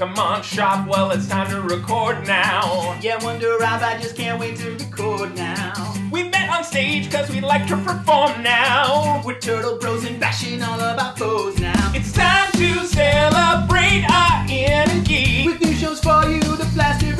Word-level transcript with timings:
Come 0.00 0.18
on, 0.18 0.42
shop, 0.42 0.88
well, 0.88 1.10
it's 1.10 1.28
time 1.28 1.50
to 1.50 1.60
record 1.60 2.26
now. 2.26 2.98
Yeah, 3.02 3.22
Wonder 3.22 3.58
Rob, 3.58 3.82
I 3.82 3.98
just 4.00 4.16
can't 4.16 4.40
wait 4.40 4.56
to 4.56 4.70
record 4.70 5.36
now. 5.36 5.94
We 6.10 6.22
met 6.22 6.48
on 6.48 6.64
stage 6.64 7.12
cause 7.12 7.28
we 7.28 7.42
like 7.42 7.66
to 7.66 7.76
perform 7.76 8.42
now. 8.42 9.20
We're 9.26 9.38
turtle 9.38 9.76
bros 9.76 10.06
and 10.06 10.18
bashing 10.18 10.62
all 10.62 10.80
of 10.80 10.98
our 10.98 11.14
foes 11.18 11.60
now. 11.60 11.92
It's 11.94 12.12
time 12.12 12.50
to 12.52 12.86
celebrate 12.86 14.06
our 14.10 14.46
inner 14.48 15.04
geek. 15.04 15.44
With 15.44 15.60
new 15.60 15.74
shows 15.74 16.00
for 16.00 16.24
you 16.26 16.40
to 16.40 16.64
blast 16.72 17.04
every 17.04 17.19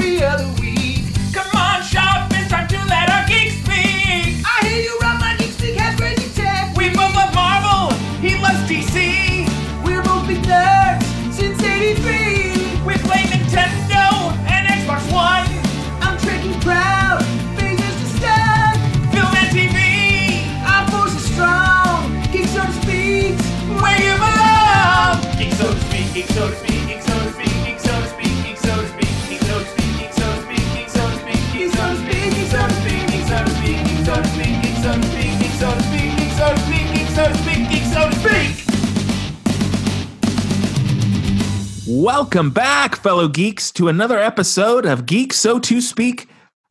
Welcome 41.87 42.51
back, 42.51 42.97
fellow 42.97 43.29
geeks, 43.29 43.73
to 43.73 43.89
another 43.89 44.19
episode 44.19 44.85
of 44.85 45.07
Geek 45.07 45.33
So 45.33 45.59
to 45.59 45.81
Speak 45.81 46.29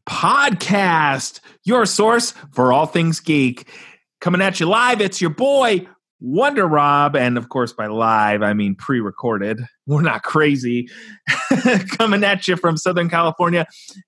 podcast, 0.07 1.39
your 1.63 1.85
source 1.85 2.33
for 2.52 2.71
all 2.71 2.85
things 2.85 3.19
geek. 3.19 3.67
Coming 4.21 4.41
at 4.41 4.59
you 4.59 4.67
live, 4.67 5.02
it's 5.02 5.21
your 5.21 5.29
boy, 5.29 5.87
Wonder 6.21 6.67
Rob. 6.67 7.15
And 7.15 7.37
of 7.37 7.49
course, 7.49 7.71
by 7.71 7.87
live, 7.87 8.41
I 8.41 8.53
mean 8.53 8.75
pre 8.75 8.99
recorded. 8.99 9.61
We're 9.87 10.01
not 10.01 10.23
crazy. 10.23 10.89
Coming 11.97 12.23
at 12.23 12.47
you 12.47 12.55
from 12.55 12.77
Southern 12.77 13.09
California. 13.09 13.65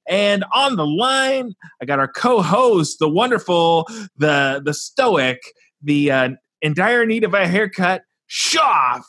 And 0.07 0.43
on 0.53 0.75
the 0.75 0.85
line, 0.85 1.53
I 1.81 1.85
got 1.85 1.99
our 1.99 2.07
co 2.07 2.41
host, 2.41 2.99
the 2.99 3.09
wonderful, 3.09 3.87
the, 4.17 4.61
the 4.63 4.73
stoic, 4.73 5.39
the 5.81 6.11
uh, 6.11 6.29
in 6.61 6.73
dire 6.73 7.05
need 7.05 7.23
of 7.23 7.33
a 7.33 7.47
haircut, 7.47 8.03
Shoff. 8.29 9.03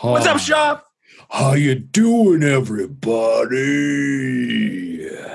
What's 0.00 0.26
up, 0.26 0.36
Shoff? 0.36 0.82
How 1.30 1.52
you 1.52 1.74
doing, 1.74 2.42
everybody? 2.42 3.48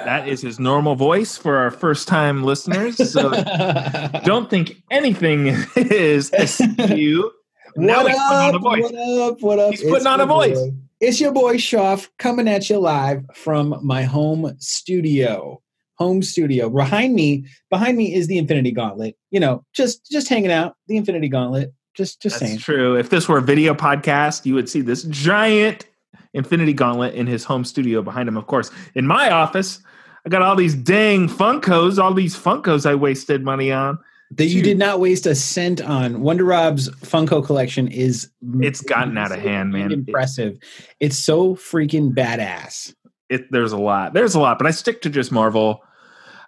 That 0.05 0.27
is 0.27 0.41
his 0.41 0.59
normal 0.59 0.95
voice 0.95 1.37
for 1.37 1.57
our 1.57 1.69
first 1.71 2.07
time 2.07 2.43
listeners. 2.43 3.11
So 3.11 3.29
don't 4.25 4.49
think 4.49 4.81
anything 4.91 5.55
is 5.75 6.31
askew. 6.33 7.31
Now 7.75 8.03
what 8.03 8.11
he's 8.11 8.21
putting 8.21 8.55
up? 8.55 8.61
What 8.63 8.95
up? 8.95 9.41
What 9.41 9.59
up? 9.59 9.71
He's 9.71 9.81
putting 9.81 9.95
It's 9.97 10.05
on 10.05 10.19
a 10.19 10.23
your 10.23 10.27
voice. 10.27 10.59
boy. 10.59 10.71
It's 10.99 11.19
your 11.21 11.31
boy 11.31 11.55
Shoff 11.57 12.07
coming 12.17 12.47
at 12.47 12.69
you 12.69 12.79
live 12.79 13.23
from 13.35 13.75
my 13.83 14.03
home 14.03 14.55
studio. 14.59 15.61
Home 15.99 16.23
studio. 16.23 16.69
Behind 16.69 17.13
me, 17.13 17.45
behind 17.69 17.97
me 17.97 18.13
is 18.15 18.27
the 18.27 18.37
Infinity 18.39 18.71
Gauntlet. 18.71 19.15
You 19.31 19.39
know, 19.39 19.63
just 19.73 20.09
just 20.11 20.27
hanging 20.27 20.51
out. 20.51 20.75
The 20.87 20.97
Infinity 20.97 21.29
Gauntlet. 21.29 21.71
Just 21.95 22.21
just 22.21 22.39
That's 22.39 22.51
saying. 22.51 22.59
true. 22.59 22.97
If 22.97 23.09
this 23.09 23.27
were 23.27 23.37
a 23.37 23.41
video 23.41 23.73
podcast, 23.73 24.45
you 24.45 24.53
would 24.55 24.69
see 24.69 24.81
this 24.81 25.03
giant 25.03 25.85
Infinity 26.33 26.73
Gauntlet 26.73 27.13
in 27.13 27.27
his 27.27 27.43
home 27.43 27.63
studio 27.63 28.01
behind 28.01 28.27
him. 28.27 28.37
Of 28.37 28.47
course, 28.47 28.71
in 28.95 29.05
my 29.05 29.29
office, 29.29 29.79
I 30.25 30.29
got 30.29 30.41
all 30.41 30.55
these 30.55 30.73
dang 30.75 31.27
Funkos, 31.27 32.01
all 32.01 32.13
these 32.13 32.35
Funkos 32.35 32.85
I 32.89 32.95
wasted 32.95 33.43
money 33.43 33.71
on. 33.71 33.99
That 34.31 34.45
you 34.47 34.63
did 34.63 34.79
not 34.79 34.99
waste 34.99 35.27
a 35.27 35.35
cent 35.35 35.79
on. 35.81 36.21
Wonder 36.21 36.43
Rob's 36.43 36.89
Funko 36.89 37.45
collection 37.45 37.87
is 37.87 38.31
It's 38.61 38.81
gotten 38.81 39.15
out 39.15 39.31
of 39.31 39.39
hand, 39.39 39.71
man. 39.71 39.91
Impressive. 39.91 40.57
It's 40.99 41.19
so 41.19 41.53
freaking 41.55 42.15
badass. 42.15 42.95
it 43.29 43.51
there's 43.51 43.71
a 43.73 43.77
lot 43.77 44.13
there's 44.13 44.33
a 44.35 44.39
lot 44.39 44.57
but 44.57 44.65
i 44.67 44.71
stick 44.71 45.01
to 45.01 45.09
just 45.09 45.31
marvel 45.31 45.81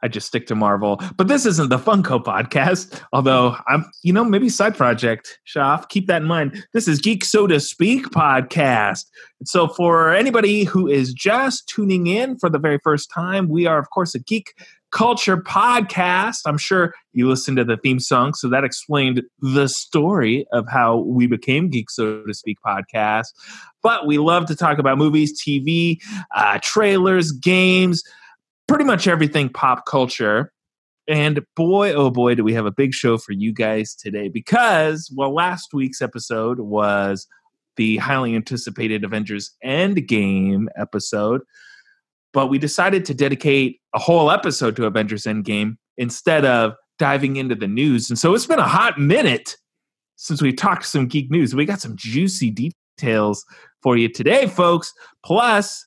i 0.06 0.08
just 0.08 0.28
stick 0.28 0.46
to 0.46 0.56
marvel. 0.56 1.02
But 1.18 1.28
this 1.28 1.46
isn't 1.48 1.70
the 1.70 1.80
funko 1.80 2.24
podcast. 2.24 3.02
Although 3.12 3.58
i'm 3.68 3.86
you 4.04 4.14
know 4.14 4.24
maybe 4.24 4.50
side 4.50 4.78
project 4.78 5.40
Shoff, 5.46 5.90
keep 5.90 6.08
that 6.08 6.22
in 6.22 6.28
mind. 6.28 6.64
This 6.74 6.88
is 6.88 7.02
geek 7.02 7.26
so 7.26 7.48
to 7.48 7.60
speak 7.60 8.10
podcast. 8.10 9.06
So 9.44 9.68
for 9.68 10.14
anybody 10.14 10.64
who 10.64 10.88
is 10.88 11.12
just 11.12 11.68
tuning 11.68 12.08
in 12.08 12.38
for 12.38 12.50
the 12.50 12.60
very 12.60 12.80
first 12.84 13.10
time 13.12 13.50
we 13.50 13.66
are 13.66 13.80
of 13.80 13.90
course 13.90 14.14
a 14.16 14.20
geek 14.20 14.54
culture 14.92 15.36
podcast. 15.36 16.42
I'm 16.46 16.58
sure 16.58 16.94
you 17.12 17.28
listened 17.28 17.58
to 17.58 17.66
the 17.66 17.76
theme 17.76 18.00
song 18.00 18.34
so 18.34 18.48
that 18.48 18.64
explained 18.64 19.24
the 19.42 19.68
story 19.68 20.46
of 20.54 20.68
how 20.70 21.00
we 21.00 21.28
became 21.28 21.70
geek 21.70 21.90
so 21.90 22.24
to 22.24 22.34
speak 22.34 22.58
podcast. 22.66 23.28
But 23.84 24.06
we 24.08 24.20
love 24.20 24.46
to 24.46 24.56
talk 24.56 24.78
about 24.78 24.98
movies 24.98 25.42
tv 25.42 25.98
uh, 26.36 26.60
trailers, 26.62 27.32
games, 27.32 28.04
pretty 28.68 28.84
much 28.84 29.08
everything 29.08 29.50
pop 29.50 29.86
culture. 29.86 30.52
And 31.08 31.46
boy, 31.56 31.94
oh 31.94 32.10
boy, 32.10 32.36
do 32.36 32.44
we 32.44 32.54
have 32.54 32.66
a 32.66 32.72
big 32.72 32.94
show 32.94 33.18
for 33.18 33.32
you 33.32 33.54
guys 33.54 33.94
today 33.94 34.28
because, 34.28 35.12
well, 35.16 35.34
last 35.34 35.74
week's 35.74 36.02
episode 36.02 36.60
was 36.60 37.28
the 37.78 37.98
highly 37.98 38.36
anticipated 38.36 39.04
Avengers 39.04 39.52
Endgame 39.64 40.66
episode, 40.78 41.42
but 42.34 42.48
we 42.48 42.58
decided 42.58 43.06
to 43.06 43.14
dedicate 43.14 43.82
a 43.94 44.00
whole 44.00 44.32
episode 44.32 44.76
to 44.78 44.86
Avengers 44.86 45.24
Endgame 45.24 45.78
instead 45.98 46.44
of 46.46 46.74
diving 46.98 47.36
into 47.36 47.56
the 47.56 47.68
news. 47.68 48.10
And 48.10 48.18
so 48.18 48.34
it's 48.34 48.48
been 48.48 48.60
a 48.60 48.64
hot 48.64 49.00
minute 49.00 49.58
since 50.16 50.42
we 50.42 50.54
talked 50.54 50.86
some 50.86 51.08
geek 51.08 51.30
news. 51.30 51.54
We 51.54 51.66
got 51.66 51.82
some 51.82 51.96
juicy 51.96 52.50
details 52.98 53.46
for 53.84 53.98
you 53.98 54.10
today, 54.10 54.48
folks. 54.48 54.94
Plus, 55.24 55.86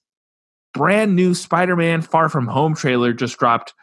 brand 0.79 1.17
new 1.17 1.35
Spider-Man 1.35 2.03
Far 2.03 2.29
From 2.29 2.47
Home 2.47 2.73
trailer 2.73 3.13
just 3.13 3.37
dropped 3.37 3.75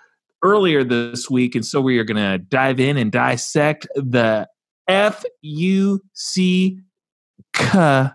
earlier 0.41 0.81
this 0.81 1.29
week, 1.29 1.53
and 1.53 1.65
so 1.65 1.81
we 1.81 1.99
are 1.99 2.05
going 2.05 2.15
to 2.15 2.37
dive 2.37 2.79
in 2.79 2.95
and 2.95 3.11
dissect 3.11 3.85
the 3.95 4.47
F 4.87 5.25
U 5.41 6.01
C 6.13 6.79
K 7.53 7.77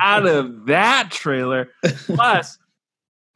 out 0.00 0.26
of 0.26 0.66
that 0.66 1.10
trailer. 1.10 1.68
Plus, 2.06 2.58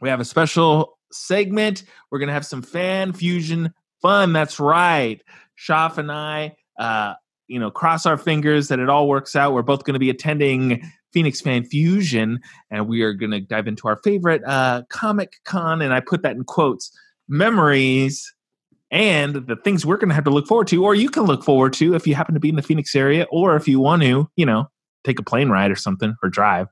we 0.00 0.08
have 0.08 0.20
a 0.20 0.24
special 0.24 0.98
segment. 1.12 1.84
We're 2.10 2.18
going 2.18 2.28
to 2.28 2.32
have 2.32 2.46
some 2.46 2.62
fan 2.62 3.12
fusion 3.12 3.74
fun. 4.00 4.32
That's 4.32 4.58
right. 4.58 5.22
Shoff 5.58 5.98
and 5.98 6.10
I, 6.10 6.56
uh, 6.78 7.12
you 7.46 7.60
know, 7.60 7.70
cross 7.70 8.06
our 8.06 8.16
fingers 8.16 8.68
that 8.68 8.78
it 8.78 8.88
all 8.88 9.06
works 9.06 9.36
out. 9.36 9.52
We're 9.52 9.60
both 9.60 9.84
going 9.84 9.94
to 9.94 10.00
be 10.00 10.08
attending 10.08 10.90
Phoenix 11.12 11.41
Fan 11.41 11.65
Fusion, 11.65 12.41
and 12.71 12.88
we 12.88 13.03
are 13.03 13.12
going 13.12 13.31
to 13.31 13.41
dive 13.41 13.66
into 13.66 13.88
our 13.88 13.97
favorite 14.03 14.43
uh, 14.44 14.82
Comic 14.88 15.34
Con, 15.44 15.82
and 15.82 15.93
I 15.93 16.00
put 16.00 16.22
that 16.22 16.37
in 16.37 16.44
quotes, 16.44 16.91
memories, 17.28 18.32
and 18.91 19.34
the 19.34 19.56
things 19.56 19.87
we're 19.87 19.97
going 19.97 20.09
to 20.09 20.15
have 20.15 20.25
to 20.25 20.31
look 20.31 20.47
forward 20.47 20.66
to, 20.69 20.84
or 20.84 20.94
you 20.94 21.10
can 21.10 21.25
look 21.25 21.44
forward 21.44 21.72
to 21.75 21.94
if 21.94 22.06
you 22.06 22.15
happen 22.15 22.34
to 22.34 22.41
be 22.41 22.49
in 22.49 22.56
the 22.56 22.62
Phoenix 22.62 22.94
area, 22.94 23.26
or 23.31 23.56
if 23.56 23.69
you 23.69 23.81
want 23.81 24.03
to, 24.03 24.28
you 24.37 24.47
know, 24.47 24.69
take 25.04 25.19
a 25.19 25.22
plane 25.22 25.49
ride 25.49 25.70
or 25.70 25.76
something, 25.76 26.15
or 26.22 26.28
drive. 26.28 26.69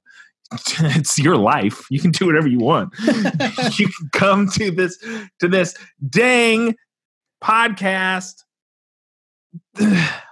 it's 0.53 1.19
your 1.19 1.37
life. 1.37 1.85
You 1.91 2.01
can 2.01 2.11
do 2.11 2.27
whatever 2.27 2.49
you 2.49 2.59
want. 2.59 2.95
you 3.79 3.89
can 3.89 4.09
come 4.13 4.49
to 4.51 4.71
this 4.71 4.97
to 5.41 5.49
this 5.49 5.77
dang 6.09 6.75
podcast. 7.43 8.45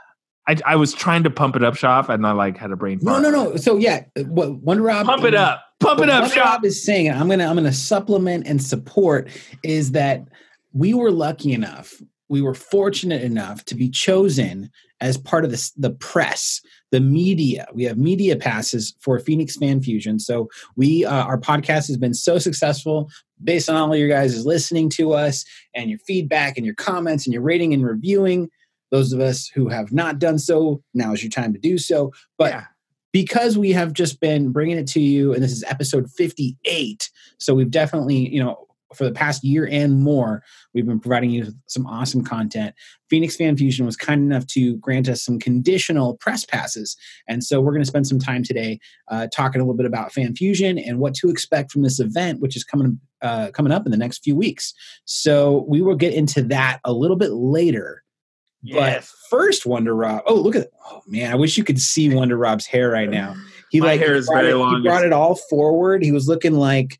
I, 0.48 0.56
I 0.64 0.76
was 0.76 0.92
trying 0.92 1.24
to 1.24 1.30
pump 1.30 1.56
it 1.56 1.64
up, 1.64 1.76
shop, 1.76 2.08
and 2.08 2.26
I 2.26 2.32
like 2.32 2.56
had 2.56 2.70
a 2.70 2.76
brain. 2.76 3.00
Fart. 3.00 3.22
no, 3.22 3.30
no. 3.30 3.50
no. 3.50 3.56
So 3.56 3.76
yeah, 3.76 4.04
what 4.26 4.54
Wonder 4.56 4.84
Rob 4.84 5.06
Pump 5.06 5.24
it 5.24 5.34
up, 5.34 5.62
pump 5.80 6.00
it 6.00 6.08
up, 6.08 6.22
Wonder 6.22 6.34
shop. 6.34 6.46
Rob 6.46 6.64
is 6.64 6.82
saying, 6.84 7.10
I'm 7.10 7.28
gonna 7.28 7.46
I'm 7.46 7.56
gonna 7.56 7.72
supplement 7.72 8.46
and 8.46 8.62
support 8.62 9.28
is 9.62 9.92
that 9.92 10.28
we 10.72 10.94
were 10.94 11.10
lucky 11.10 11.52
enough, 11.52 11.94
we 12.28 12.42
were 12.42 12.54
fortunate 12.54 13.22
enough 13.22 13.64
to 13.66 13.74
be 13.74 13.88
chosen 13.88 14.70
as 15.00 15.18
part 15.18 15.44
of 15.44 15.50
this 15.50 15.70
the 15.72 15.90
press, 15.90 16.60
the 16.90 17.00
media. 17.00 17.66
We 17.74 17.84
have 17.84 17.98
media 17.98 18.36
passes 18.36 18.94
for 19.00 19.18
Phoenix 19.18 19.56
Fan 19.56 19.82
Fusion. 19.82 20.18
So 20.18 20.48
we 20.76 21.04
uh, 21.04 21.24
our 21.24 21.38
podcast 21.38 21.88
has 21.88 21.96
been 21.96 22.14
so 22.14 22.38
successful 22.38 23.10
based 23.42 23.68
on 23.68 23.76
all 23.76 23.92
of 23.92 23.98
your 23.98 24.08
guys 24.08 24.46
listening 24.46 24.88
to 24.90 25.12
us 25.12 25.44
and 25.74 25.90
your 25.90 25.98
feedback 25.98 26.56
and 26.56 26.64
your 26.64 26.74
comments 26.74 27.26
and 27.26 27.34
your 27.34 27.42
rating 27.42 27.74
and 27.74 27.84
reviewing. 27.84 28.48
Those 28.90 29.12
of 29.12 29.20
us 29.20 29.48
who 29.48 29.68
have 29.68 29.92
not 29.92 30.18
done 30.18 30.38
so, 30.38 30.82
now 30.94 31.12
is 31.12 31.22
your 31.22 31.30
time 31.30 31.52
to 31.52 31.58
do 31.58 31.78
so. 31.78 32.12
But 32.38 32.52
Yeah. 32.52 32.64
because 33.12 33.56
we 33.56 33.72
have 33.72 33.92
just 33.92 34.20
been 34.20 34.52
bringing 34.52 34.76
it 34.76 34.86
to 34.88 35.00
you, 35.00 35.32
and 35.32 35.42
this 35.42 35.52
is 35.52 35.64
episode 35.68 36.10
58, 36.10 37.10
so 37.38 37.54
we've 37.54 37.70
definitely, 37.70 38.28
you 38.28 38.42
know, 38.42 38.66
for 38.94 39.04
the 39.04 39.12
past 39.12 39.42
year 39.42 39.68
and 39.70 40.00
more, 40.00 40.42
we've 40.72 40.86
been 40.86 41.00
providing 41.00 41.30
you 41.30 41.44
with 41.46 41.56
some 41.66 41.86
awesome 41.86 42.22
content. 42.22 42.74
Phoenix 43.10 43.34
Fan 43.36 43.56
Fusion 43.56 43.84
was 43.84 43.96
kind 43.96 44.20
enough 44.22 44.46
to 44.48 44.76
grant 44.76 45.08
us 45.08 45.22
some 45.24 45.38
conditional 45.40 46.16
press 46.18 46.44
passes. 46.44 46.96
And 47.28 47.42
so 47.42 47.60
we're 47.60 47.72
going 47.72 47.82
to 47.82 47.88
spend 47.88 48.06
some 48.06 48.20
time 48.20 48.42
today 48.44 48.78
uh, 49.08 49.26
talking 49.34 49.60
a 49.60 49.64
little 49.64 49.76
bit 49.76 49.86
about 49.86 50.12
Fan 50.12 50.34
Fusion 50.36 50.78
and 50.78 50.98
what 51.00 51.14
to 51.14 51.28
expect 51.28 51.72
from 51.72 51.82
this 51.82 51.98
event, 51.98 52.40
which 52.40 52.56
is 52.56 52.62
coming, 52.64 53.00
uh, 53.22 53.50
coming 53.52 53.72
up 53.72 53.86
in 53.86 53.90
the 53.90 53.98
next 53.98 54.22
few 54.22 54.36
weeks. 54.36 54.72
So 55.04 55.64
we 55.68 55.82
will 55.82 55.96
get 55.96 56.14
into 56.14 56.42
that 56.44 56.78
a 56.84 56.92
little 56.92 57.16
bit 57.16 57.32
later. 57.32 58.02
But 58.62 59.04
first, 59.30 59.66
Wonder 59.66 59.94
Rob. 59.94 60.22
Oh, 60.26 60.34
look 60.34 60.56
at 60.56 60.68
Oh 60.90 61.02
man, 61.06 61.32
I 61.32 61.36
wish 61.36 61.56
you 61.56 61.64
could 61.64 61.80
see 61.80 62.12
Wonder 62.14 62.36
Rob's 62.36 62.66
hair 62.66 62.90
right 62.90 63.08
now. 63.08 63.34
He 63.70 63.80
My 63.80 63.88
like 63.88 64.00
hair 64.00 64.14
is 64.14 64.28
very 64.28 64.50
it, 64.50 64.56
long. 64.56 64.76
He 64.76 64.82
brought 64.82 65.04
it 65.04 65.12
all 65.12 65.34
forward. 65.34 66.02
He 66.02 66.12
was 66.12 66.28
looking 66.28 66.54
like, 66.54 66.98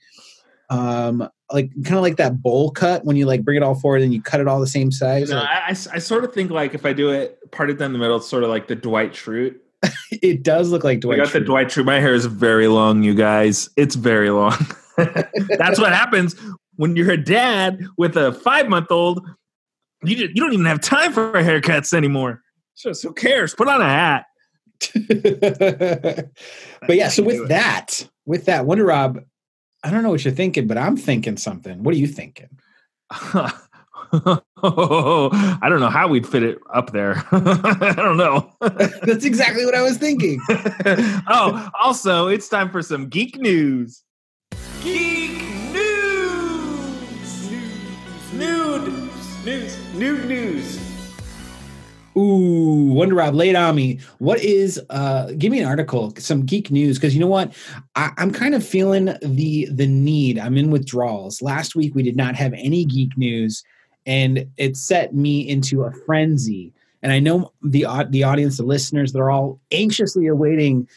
um, 0.71 1.29
like 1.53 1.71
kind 1.85 1.97
of 1.97 2.03
like 2.03 2.17
that 2.17 2.43
bowl 2.43 2.71
cut 2.71 3.05
when 3.05 3.17
you 3.17 3.27
like 3.27 3.45
bring 3.45 3.57
it 3.57 3.63
all 3.63 3.75
forward 3.75 4.03
and 4.03 4.13
you 4.13 4.21
cut 4.21 4.41
it 4.41 4.49
all 4.49 4.61
the 4.61 4.67
same 4.67 4.91
size. 4.91 5.31
No, 5.31 5.37
Like, 5.37 5.49
I, 5.49 5.61
I 5.69 5.71
I 5.71 5.99
sort 5.99 6.25
of 6.25 6.33
think 6.33 6.51
like 6.51 6.75
if 6.75 6.85
I 6.85 6.93
do 6.93 7.11
it 7.11 7.39
parted 7.53 7.79
down 7.79 7.93
the 7.93 7.99
middle, 7.99 8.17
it's 8.17 8.29
sort 8.29 8.45
of 8.45 8.51
like 8.51 8.69
the 8.69 8.77
Dwight 8.77 9.13
Schrute. 9.13 9.57
it 10.11 10.43
does 10.43 10.71
look 10.71 10.85
like 10.85 11.01
Dwight. 11.01 11.21
I 11.21 11.25
got 11.25 11.33
the 11.33 11.41
Dwight 11.41 11.69
Schrute. 11.69 11.85
My 11.85 12.01
hair 12.01 12.15
is 12.15 12.27
very 12.27 12.69
long, 12.69 13.03
you 13.03 13.15
guys. 13.15 13.71
It's 13.77 13.95
very 13.95 14.31
long. 14.31 14.57
That's 14.97 15.79
what 15.79 15.93
happens 15.93 16.35
when 16.77 16.97
you're 16.97 17.13
a 17.13 17.17
dad 17.17 17.85
with 17.97 18.17
a 18.17 18.33
five 18.33 18.69
month 18.69 18.91
old. 18.91 19.27
You 20.09 20.17
just, 20.17 20.35
you 20.35 20.43
don't 20.43 20.53
even 20.53 20.67
have 20.67 20.81
time 20.81 21.13
for 21.13 21.33
haircuts 21.33 21.93
anymore. 21.93 22.43
So 22.75 22.93
who 22.93 23.15
cares? 23.15 23.55
Put 23.55 23.69
on 23.69 23.81
a 23.81 23.85
hat. 23.85 24.27
but 24.93 26.97
yeah, 26.97 27.09
so 27.09 27.23
with 27.23 27.49
that, 27.49 28.09
with 28.27 28.47
that, 28.47 28.67
Wonder 28.67 28.85
Rob, 28.85 29.21
I 29.83 29.91
don't 29.91 30.03
know 30.03 30.11
what 30.11 30.25
you're 30.25 30.35
thinking, 30.35 30.67
but 30.67 30.77
I'm 30.77 30.97
thinking 30.97 31.37
something. 31.37 31.83
What 31.83 31.95
are 31.95 31.99
you 31.99 32.07
thinking? 32.07 32.49
I 33.11 33.53
don't 34.63 35.81
know 35.81 35.89
how 35.89 36.09
we'd 36.09 36.27
fit 36.27 36.43
it 36.43 36.59
up 36.75 36.93
there. 36.93 37.25
I 37.33 37.95
don't 37.97 38.17
know. 38.17 38.53
That's 38.61 39.25
exactly 39.25 39.65
what 39.65 39.75
I 39.75 39.83
was 39.83 39.97
thinking. 39.97 40.41
oh, 41.29 41.71
also, 41.81 42.29
it's 42.29 42.49
time 42.49 42.71
for 42.71 42.83
some 42.83 43.09
geek 43.09 43.39
news. 43.39 44.03
Geek 44.83 45.36
News! 49.47 49.79
Nude 49.95 50.27
news! 50.27 50.81
Ooh, 52.17 52.93
Wonder 52.93 53.15
Rob, 53.15 53.41
it 53.41 53.55
on 53.55 53.77
me. 53.77 54.01
What 54.19 54.41
is 54.41 54.83
uh 54.91 55.31
give 55.39 55.53
me 55.53 55.61
an 55.61 55.69
article, 55.69 56.13
some 56.19 56.45
geek 56.45 56.73
news, 56.73 56.99
because 56.99 57.15
you 57.15 57.21
know 57.21 57.29
what? 57.29 57.55
I, 57.95 58.11
I'm 58.17 58.33
kind 58.33 58.57
of 58.57 58.67
feeling 58.67 59.15
the 59.23 59.69
the 59.71 59.87
need. 59.87 60.41
I'm 60.41 60.57
in 60.57 60.73
withdrawals. 60.73 61.43
Last 61.43 61.77
week 61.77 61.95
we 61.95 62.03
did 62.03 62.17
not 62.17 62.35
have 62.35 62.55
any 62.55 62.85
geek 62.85 63.17
news, 63.17 63.63
and 64.05 64.51
it 64.57 64.77
set 64.77 65.15
me 65.15 65.49
into 65.49 65.85
a 65.85 65.93
frenzy. 65.93 66.73
And 67.05 67.13
I 67.13 67.21
know 67.21 67.53
the 67.63 67.87
the 68.11 68.25
audience, 68.25 68.57
the 68.57 68.65
listeners, 68.65 69.13
they're 69.13 69.31
all 69.31 69.61
anxiously 69.71 70.27
awaiting 70.27 70.89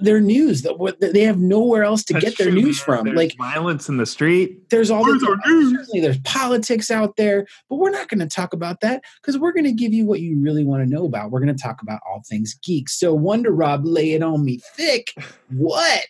their 0.00 0.20
news. 0.20 0.62
That 0.62 0.78
what 0.78 1.00
they 1.00 1.22
have 1.22 1.38
nowhere 1.38 1.82
else 1.84 2.04
to 2.04 2.12
That's 2.14 2.24
get 2.24 2.38
their 2.38 2.50
true, 2.50 2.60
news 2.62 2.78
man. 2.78 2.84
from. 2.96 3.04
There's 3.06 3.16
like 3.16 3.36
violence 3.38 3.88
in 3.88 3.96
the 3.96 4.06
street. 4.06 4.68
there's 4.70 4.90
all 4.90 5.02
Where's 5.02 5.20
the 5.20 5.38
news? 5.46 5.72
certainly 5.72 6.00
there's 6.00 6.18
politics 6.20 6.90
out 6.90 7.16
there, 7.16 7.46
but 7.68 7.76
we're 7.76 7.90
not 7.90 8.08
going 8.08 8.20
to 8.20 8.26
talk 8.26 8.52
about 8.52 8.80
that 8.80 9.02
because 9.20 9.38
we're 9.38 9.52
going 9.52 9.64
to 9.64 9.72
give 9.72 9.92
you 9.92 10.06
what 10.06 10.20
you 10.20 10.38
really 10.40 10.64
want 10.64 10.82
to 10.82 10.88
know 10.88 11.04
about. 11.04 11.30
We're 11.30 11.40
going 11.40 11.54
to 11.56 11.62
talk 11.62 11.82
about 11.82 12.00
all 12.08 12.22
things 12.28 12.54
geek. 12.62 12.88
So 12.88 13.14
Wonder 13.14 13.50
Rob, 13.52 13.84
lay 13.84 14.12
it 14.12 14.22
on 14.22 14.44
me 14.44 14.60
thick. 14.76 15.12
What 15.50 16.02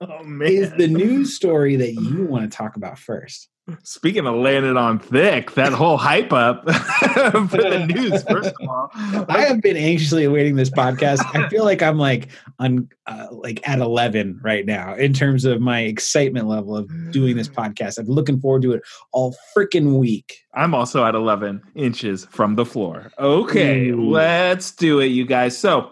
Oh 0.00 0.20
is 0.42 0.70
the 0.72 0.88
news 0.88 1.34
story 1.34 1.76
that 1.76 1.94
you 1.94 2.24
want 2.24 2.50
to 2.50 2.54
talk 2.56 2.76
about 2.76 2.98
first? 2.98 3.48
Speaking 3.82 4.26
of 4.26 4.34
laying 4.34 4.64
it 4.64 4.76
on 4.76 4.98
thick, 4.98 5.52
that 5.52 5.72
whole 5.72 5.96
hype 5.96 6.34
up 6.34 6.64
for 6.70 7.62
the 7.62 7.86
news. 7.94 8.22
First 8.24 8.52
of 8.60 8.68
all, 8.68 8.90
I 9.28 9.46
have 9.48 9.62
been 9.62 9.78
anxiously 9.78 10.24
awaiting 10.24 10.56
this 10.56 10.68
podcast. 10.68 11.24
I 11.34 11.48
feel 11.48 11.64
like 11.64 11.80
I'm 11.82 11.98
like 11.98 12.28
on 12.58 12.90
uh, 13.06 13.28
like 13.30 13.66
at 13.66 13.78
11 13.78 14.40
right 14.42 14.66
now 14.66 14.94
in 14.94 15.14
terms 15.14 15.46
of 15.46 15.62
my 15.62 15.80
excitement 15.80 16.46
level 16.46 16.76
of 16.76 16.90
doing 17.10 17.36
this 17.38 17.48
podcast. 17.48 17.96
I'm 17.96 18.04
looking 18.04 18.38
forward 18.38 18.62
to 18.62 18.72
it 18.72 18.82
all 19.12 19.34
freaking 19.56 19.98
week. 19.98 20.44
I'm 20.52 20.74
also 20.74 21.02
at 21.06 21.14
11 21.14 21.62
inches 21.74 22.26
from 22.26 22.56
the 22.56 22.66
floor. 22.66 23.12
Okay, 23.18 23.88
Ooh. 23.88 24.10
let's 24.10 24.72
do 24.72 25.00
it, 25.00 25.06
you 25.06 25.24
guys. 25.24 25.56
So, 25.56 25.90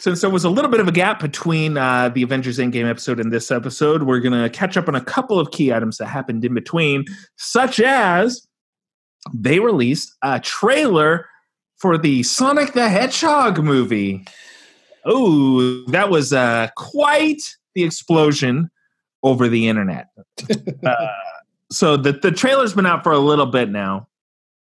since 0.00 0.22
there 0.22 0.30
was 0.30 0.44
a 0.44 0.50
little 0.50 0.70
bit 0.70 0.80
of 0.80 0.88
a 0.88 0.92
gap 0.92 1.20
between 1.20 1.76
uh, 1.76 2.08
the 2.08 2.22
Avengers 2.22 2.58
Endgame 2.58 2.88
episode 2.88 3.20
and 3.20 3.30
this 3.30 3.50
episode, 3.50 4.04
we're 4.04 4.18
going 4.20 4.42
to 4.42 4.48
catch 4.48 4.78
up 4.78 4.88
on 4.88 4.94
a 4.94 5.00
couple 5.00 5.38
of 5.38 5.50
key 5.50 5.74
items 5.74 5.98
that 5.98 6.06
happened 6.06 6.42
in 6.42 6.54
between, 6.54 7.04
such 7.36 7.80
as 7.80 8.46
they 9.34 9.60
released 9.60 10.16
a 10.22 10.40
trailer 10.40 11.28
for 11.76 11.98
the 11.98 12.22
Sonic 12.22 12.72
the 12.72 12.88
Hedgehog 12.88 13.62
movie. 13.62 14.24
Oh, 15.04 15.84
that 15.88 16.08
was 16.08 16.32
uh, 16.32 16.68
quite 16.76 17.42
the 17.74 17.84
explosion 17.84 18.70
over 19.22 19.48
the 19.48 19.68
internet. 19.68 20.08
uh, 20.86 20.94
so 21.70 21.98
the, 21.98 22.12
the 22.12 22.32
trailer's 22.32 22.72
been 22.72 22.86
out 22.86 23.02
for 23.02 23.12
a 23.12 23.18
little 23.18 23.46
bit 23.46 23.68
now. 23.68 24.08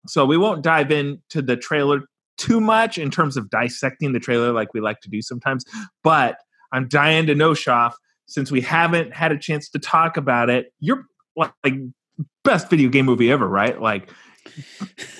So 0.07 0.25
we 0.25 0.39
won't 0.39 0.63
dive 0.63 0.91
into 0.91 1.43
the 1.43 1.59
trailer 1.59 2.03
too 2.37 2.61
much 2.61 2.99
in 2.99 3.11
terms 3.11 3.37
of 3.37 3.51
dissecting 3.51 4.13
the 4.13 4.21
trailer 4.21 4.53
like 4.53 4.73
we 4.75 4.81
like 4.81 5.01
to 5.01 5.09
do 5.09 5.23
sometimes. 5.23 5.65
But 6.03 6.39
I'm 6.73 6.89
dying 6.89 7.27
to 7.27 7.35
know, 7.35 7.53
Shoff, 7.53 7.95
since 8.27 8.51
we 8.51 8.61
haven't 8.61 9.15
had 9.15 9.33
a 9.33 9.39
chance 9.39 9.69
to 9.71 9.79
talk 9.79 10.17
about 10.17 10.51
it, 10.51 10.73
you're 10.81 11.05
like 11.37 11.75
best 12.45 12.71
video 12.71 12.89
game 12.89 13.07
movie 13.07 13.31
ever, 13.31 13.47
right? 13.47 13.81
Like 13.81 14.11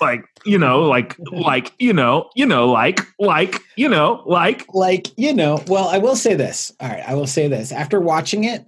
like 0.01 0.25
you 0.45 0.57
know, 0.57 0.83
like 0.83 1.15
like 1.31 1.73
you 1.79 1.93
know, 1.93 2.29
you 2.35 2.45
know, 2.45 2.69
like 2.69 3.01
like 3.19 3.59
you 3.75 3.89
know, 3.89 4.23
like 4.25 4.65
like 4.73 5.07
you 5.17 5.33
know 5.33 5.63
well 5.67 5.87
i 5.89 5.97
will 5.97 6.15
say 6.15 6.33
this 6.33 6.71
all 6.79 6.89
right 6.89 7.03
i 7.07 7.13
will 7.13 7.27
say 7.27 7.47
this 7.47 7.71
after 7.71 7.99
watching 7.99 8.43
it 8.43 8.65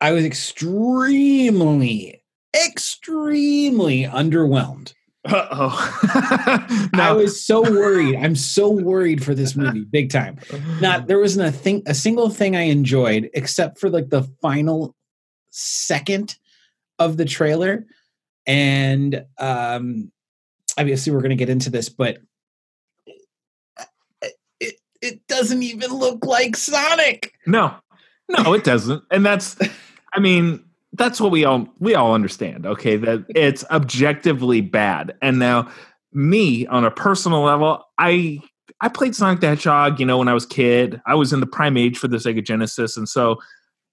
i 0.00 0.12
was 0.12 0.24
extremely 0.24 2.22
extremely 2.54 4.04
underwhelmed 4.04 4.94
uh-oh. 5.24 6.88
i 6.94 7.12
was 7.12 7.44
so 7.44 7.60
worried. 7.60 8.16
I'm 8.16 8.34
so 8.34 8.70
worried 8.70 9.22
for 9.22 9.34
this 9.34 9.54
movie 9.54 9.84
big 9.84 10.10
time. 10.10 10.38
Not 10.80 11.06
there 11.08 11.18
wasn't 11.18 11.48
a 11.48 11.52
thing 11.52 11.82
a 11.86 11.94
single 11.94 12.30
thing 12.30 12.56
i 12.56 12.62
enjoyed 12.62 13.28
except 13.34 13.78
for 13.78 13.90
like 13.90 14.08
the 14.08 14.22
final 14.40 14.96
second 15.50 16.36
of 16.98 17.16
the 17.16 17.24
trailer. 17.24 17.86
And 18.46 19.24
um 19.38 20.10
obviously 20.78 21.12
we're 21.12 21.20
going 21.20 21.30
to 21.30 21.36
get 21.36 21.50
into 21.50 21.68
this 21.68 21.88
but 21.88 22.18
it, 23.06 24.34
it, 24.60 24.74
it 25.02 25.26
doesn't 25.26 25.62
even 25.62 25.92
look 25.92 26.24
like 26.24 26.56
sonic. 26.56 27.34
No, 27.46 27.74
no, 28.30 28.54
it 28.54 28.64
doesn't. 28.64 29.02
And 29.10 29.26
that's, 29.26 29.56
I 30.14 30.20
mean, 30.20 30.64
that's 31.00 31.18
what 31.18 31.30
we 31.30 31.44
all 31.44 31.66
we 31.78 31.94
all 31.94 32.14
understand. 32.14 32.66
Okay, 32.66 32.96
that 32.96 33.24
it's 33.30 33.64
objectively 33.70 34.60
bad. 34.60 35.14
And 35.22 35.38
now, 35.38 35.68
me 36.12 36.66
on 36.66 36.84
a 36.84 36.90
personal 36.90 37.40
level, 37.40 37.82
I 37.98 38.40
I 38.82 38.88
played 38.88 39.16
Sonic 39.16 39.40
the 39.40 39.48
Hedgehog. 39.48 39.98
You 39.98 40.04
know, 40.04 40.18
when 40.18 40.28
I 40.28 40.34
was 40.34 40.44
kid, 40.44 41.00
I 41.06 41.14
was 41.14 41.32
in 41.32 41.40
the 41.40 41.46
prime 41.46 41.78
age 41.78 41.96
for 41.96 42.06
the 42.06 42.18
Sega 42.18 42.44
Genesis, 42.44 42.98
and 42.98 43.08
so 43.08 43.38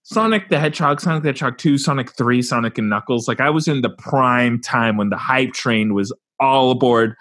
Sonic 0.04 0.50
the 0.50 0.60
Hedgehog, 0.60 1.00
Sonic 1.00 1.24
the 1.24 1.30
Hedgehog 1.30 1.58
two, 1.58 1.78
Sonic 1.78 2.12
three, 2.12 2.42
Sonic 2.42 2.78
and 2.78 2.90
Knuckles. 2.90 3.26
Like 3.26 3.40
I 3.40 3.50
was 3.50 3.70
in 3.70 3.82
the 3.82 3.90
prime 3.90 4.62
time 4.62 4.98
when 4.98 5.10
the 5.10 5.18
hype 5.18 5.54
train 5.54 5.94
was 5.94 6.14
all 6.42 6.72
aboard 6.72 7.16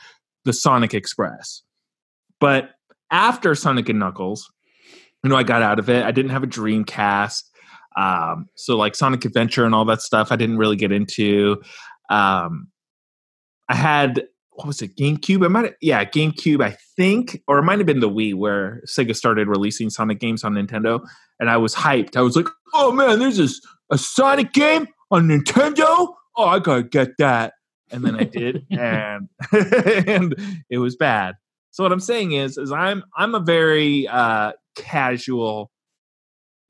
the 0.44 0.52
Sonic 0.52 0.94
Express. 0.94 1.62
But 2.40 2.70
after 3.12 3.54
Sonic 3.54 3.88
and 3.88 4.00
Knuckles, 4.00 4.50
you 5.22 5.30
know, 5.30 5.36
I 5.36 5.44
got 5.44 5.62
out 5.62 5.78
of 5.78 5.88
it. 5.88 6.04
I 6.04 6.10
didn't 6.10 6.32
have 6.32 6.42
a 6.42 6.48
Dreamcast. 6.48 7.44
Um, 7.96 8.48
so 8.54 8.76
like 8.76 8.94
Sonic 8.94 9.24
Adventure 9.24 9.64
and 9.64 9.74
all 9.74 9.84
that 9.86 10.02
stuff, 10.02 10.30
I 10.30 10.36
didn't 10.36 10.58
really 10.58 10.76
get 10.76 10.92
into. 10.92 11.62
Um, 12.10 12.68
I 13.68 13.74
had 13.74 14.26
what 14.56 14.66
was 14.66 14.80
it, 14.80 14.96
GameCube? 14.96 15.44
I 15.44 15.48
might, 15.48 15.74
yeah, 15.82 16.04
GameCube, 16.04 16.64
I 16.64 16.76
think, 16.96 17.42
or 17.46 17.58
it 17.58 17.62
might 17.62 17.78
have 17.78 17.86
been 17.86 18.00
the 18.00 18.08
Wii 18.08 18.34
where 18.34 18.80
Sega 18.86 19.14
started 19.14 19.48
releasing 19.48 19.90
Sonic 19.90 20.18
games 20.18 20.44
on 20.44 20.54
Nintendo, 20.54 21.00
and 21.38 21.50
I 21.50 21.58
was 21.58 21.74
hyped. 21.74 22.16
I 22.16 22.22
was 22.22 22.36
like, 22.36 22.48
"Oh 22.74 22.90
man, 22.90 23.18
there's 23.18 23.36
this 23.36 23.60
a 23.90 23.98
Sonic 23.98 24.52
game 24.52 24.88
on 25.10 25.28
Nintendo! 25.28 26.14
Oh, 26.36 26.46
I 26.46 26.58
gotta 26.58 26.82
get 26.84 27.10
that!" 27.18 27.52
And 27.90 28.04
then 28.04 28.16
I 28.16 28.24
did, 28.24 28.66
and 28.70 29.28
and 29.52 30.34
it 30.70 30.78
was 30.78 30.96
bad. 30.96 31.34
So 31.70 31.82
what 31.82 31.92
I'm 31.92 32.00
saying 32.00 32.32
is, 32.32 32.56
is 32.56 32.72
I'm 32.72 33.04
I'm 33.16 33.34
a 33.34 33.40
very 33.40 34.08
uh, 34.08 34.52
casual, 34.74 35.70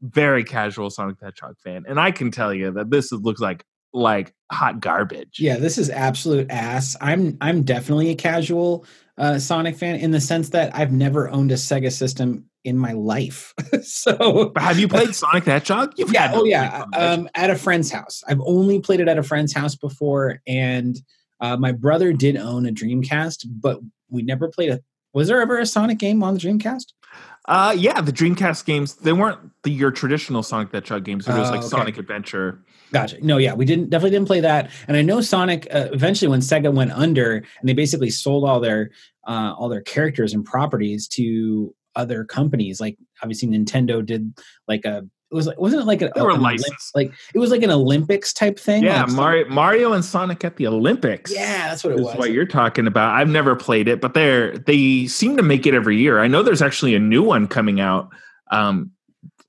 very 0.03 0.45
casual 0.45 0.91
Sonic 0.91 1.19
the 1.19 1.27
Hedgehog 1.27 1.57
fan, 1.63 1.85
and 1.89 1.99
I 1.99 2.11
can 2.11 2.31
tell 2.31 2.53
you 2.53 2.73
that 2.73 2.91
this 2.91 3.13
looks 3.13 3.41
like 3.41 3.65
like 3.93 4.35
hot 4.53 4.81
garbage. 4.81 5.39
Yeah, 5.39 5.57
this 5.57 5.79
is 5.79 5.91
absolute 5.91 6.51
ass. 6.51 6.97
I'm 7.01 7.37
I'm 7.41 7.63
definitely 7.63 8.11
a 8.11 8.15
casual 8.15 8.85
uh, 9.19 9.39
Sonic 9.39 9.77
fan 9.77 9.97
in 9.97 10.11
the 10.11 10.21
sense 10.21 10.51
that 10.51 10.75
I've 10.75 10.93
never 10.93 11.29
owned 11.31 11.51
a 11.51 11.55
Sega 11.55 11.91
system 11.91 12.45
in 12.65 12.77
my 12.77 12.93
life. 12.93 13.55
so 13.83 14.51
But 14.53 14.63
have 14.63 14.79
you 14.79 14.89
played 14.89 15.15
Sonic 15.15 15.45
the 15.45 15.53
Hedgehog? 15.53 15.95
You've 15.97 16.13
yeah, 16.13 16.33
oh 16.35 16.45
yeah, 16.45 16.85
Hedgehog. 16.85 16.95
um, 16.95 17.29
at 17.35 17.51
a 17.51 17.57
friend's 17.57 17.91
house. 17.91 18.23
I've 18.29 18.41
only 18.41 18.81
played 18.81 19.01
it 19.01 19.09
at 19.09 19.19
a 19.19 19.23
friend's 19.23 19.55
house 19.55 19.75
before, 19.75 20.41
and 20.47 21.01
uh, 21.41 21.57
my 21.57 21.73
brother 21.73 22.13
did 22.13 22.37
own 22.37 22.67
a 22.67 22.73
Dreamcast, 22.73 23.47
but 23.49 23.81
we 24.11 24.23
never 24.23 24.49
played 24.49 24.71
a. 24.71 24.81
Was 25.15 25.29
there 25.29 25.41
ever 25.41 25.59
a 25.59 25.65
Sonic 25.65 25.99
game 25.99 26.23
on 26.23 26.35
the 26.35 26.41
Dreamcast? 26.41 26.93
Uh, 27.47 27.75
yeah, 27.77 28.01
the 28.01 28.13
Dreamcast 28.13 28.65
games 28.65 28.95
they 28.95 29.13
weren't 29.13 29.39
the 29.63 29.71
your 29.71 29.91
traditional 29.91 30.43
Sonic 30.43 30.71
the 30.71 30.79
Hedgehog 30.79 31.05
games. 31.05 31.29
It 31.29 31.33
was 31.35 31.49
Oh, 31.49 31.53
like 31.53 31.61
okay. 31.61 31.69
Sonic 31.69 31.99
Adventure. 31.99 32.61
Gotcha. 32.93 33.25
No, 33.25 33.37
yeah, 33.37 33.55
we 33.55 33.65
didn't 33.65 33.91
definitely 33.91 34.11
didn't 34.11 34.27
play 34.27 34.41
that. 34.41 34.71
And 34.89 34.97
I 34.97 35.03
know 35.03 35.21
Sonic 35.21 35.67
uh, 35.73 35.89
eventually 35.93 36.29
when 36.29 36.41
Sega 36.41 36.73
went 36.73 36.93
under 36.93 37.37
and 37.37 37.69
they 37.69 37.73
basically 37.73 38.11
sold 38.11 38.45
all 38.45 38.61
their 38.61 38.91
uh, 39.27 39.55
all 39.57 39.69
their 39.69 39.83
characters 39.83 40.33
and 40.35 40.45
properties 40.45 41.07
to 41.09 41.75
other 41.95 42.25
companies. 42.25 42.81
Like 42.81 42.97
obviously 43.23 43.49
Nintendo 43.49 44.05
did 44.05 44.37
like 44.69 44.85
a 44.85 45.05
it 45.31 45.35
was 45.35 45.47
like 45.47 45.59
wasn't 45.59 45.83
it 45.83 45.87
like 45.87 46.03
a, 46.03 46.11
They 46.15 46.21
were 46.21 46.31
an 46.31 46.41
Olymp- 46.41 46.61
like 46.95 47.13
it 47.35 47.39
was 47.39 47.51
like 47.51 47.63
an 47.63 47.71
Olympics 47.71 48.33
type 48.33 48.59
thing. 48.61 48.85
Yeah, 48.85 49.03
like 49.03 49.13
Mario, 49.13 49.49
Mario 49.49 49.93
and 49.93 50.05
Sonic 50.05 50.45
at 50.45 50.57
the 50.57 50.67
Olympics. 50.69 51.35
Yeah, 51.35 51.69
that's 51.69 51.83
what 51.83 51.95
it 51.95 52.01
was. 52.01 52.17
what 52.17 52.31
you're 52.31 52.47
talking 52.47 52.87
about. 52.87 53.15
I've 53.15 53.29
never 53.29 53.57
played 53.57 53.89
it, 53.89 54.01
but 54.01 54.15
they're 54.15 54.57
they 54.57 55.07
seem 55.07 55.37
to 55.37 55.43
make 55.43 55.67
it 55.67 55.75
every 55.75 55.97
year. 55.99 56.21
I 56.21 56.29
know 56.29 56.43
there's 56.43 56.63
actually 56.63 56.95
a 56.95 57.01
new 57.01 57.23
one 57.23 57.49
coming 57.49 57.81
out 57.81 58.09
um, 58.53 58.93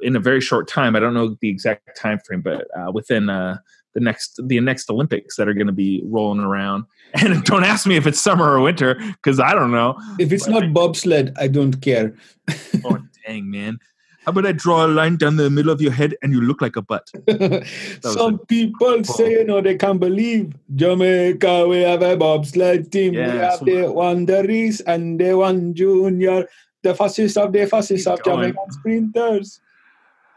in 0.01 0.15
a 0.15 0.19
very 0.19 0.41
short 0.41 0.67
time. 0.67 0.95
I 0.95 0.99
don't 0.99 1.13
know 1.13 1.35
the 1.41 1.49
exact 1.49 1.95
time 1.95 2.19
frame, 2.25 2.41
but 2.41 2.67
uh, 2.75 2.91
within 2.91 3.29
uh, 3.29 3.57
the 3.93 3.99
next 3.99 4.39
the 4.43 4.59
next 4.59 4.89
Olympics 4.89 5.35
that 5.37 5.47
are 5.47 5.53
going 5.53 5.67
to 5.67 5.73
be 5.73 6.01
rolling 6.05 6.39
around. 6.39 6.85
And 7.13 7.41
don't 7.45 7.63
ask 7.63 7.87
me 7.87 7.95
if 7.95 8.05
it's 8.05 8.19
summer 8.19 8.43
or 8.45 8.59
winter 8.59 8.95
because 8.95 9.39
I 9.39 9.53
don't 9.53 9.71
know. 9.71 9.95
if 10.19 10.33
it's 10.33 10.47
not 10.47 10.73
bobsled, 10.73 11.33
I 11.37 11.47
don't 11.47 11.79
care. 11.81 12.13
Oh 12.83 12.97
dang 13.25 13.49
man! 13.49 13.79
How 14.27 14.31
about 14.31 14.45
I 14.45 14.51
draw 14.51 14.85
a 14.85 14.87
line 14.87 15.15
down 15.15 15.37
the 15.37 15.49
middle 15.49 15.71
of 15.71 15.81
your 15.81 15.93
head 15.93 16.13
and 16.21 16.33
you 16.33 16.41
look 16.41 16.61
like 16.61 16.75
a 16.75 16.81
butt? 16.81 17.09
Some 18.01 18.33
a- 18.33 18.37
people 18.39 19.01
say, 19.05 19.31
you 19.31 19.45
know, 19.45 19.61
they 19.61 19.77
can't 19.77 20.01
believe 20.01 20.53
Jamaica, 20.75 21.65
we 21.65 21.77
have 21.83 22.01
a 22.01 22.17
bobsled 22.17 22.91
team. 22.91 23.13
we 23.13 23.21
have 23.21 23.59
so- 23.59 23.63
the 23.63 23.89
Wanderers 23.89 24.81
and 24.81 25.17
the 25.17 25.33
One 25.37 25.73
Junior, 25.73 26.45
the 26.83 26.93
fascists 26.93 27.37
of 27.37 27.53
the 27.53 27.67
fascists 27.67 28.05
of 28.05 28.21
going. 28.23 28.49
Jamaican 28.51 28.71
sprinters. 28.71 29.61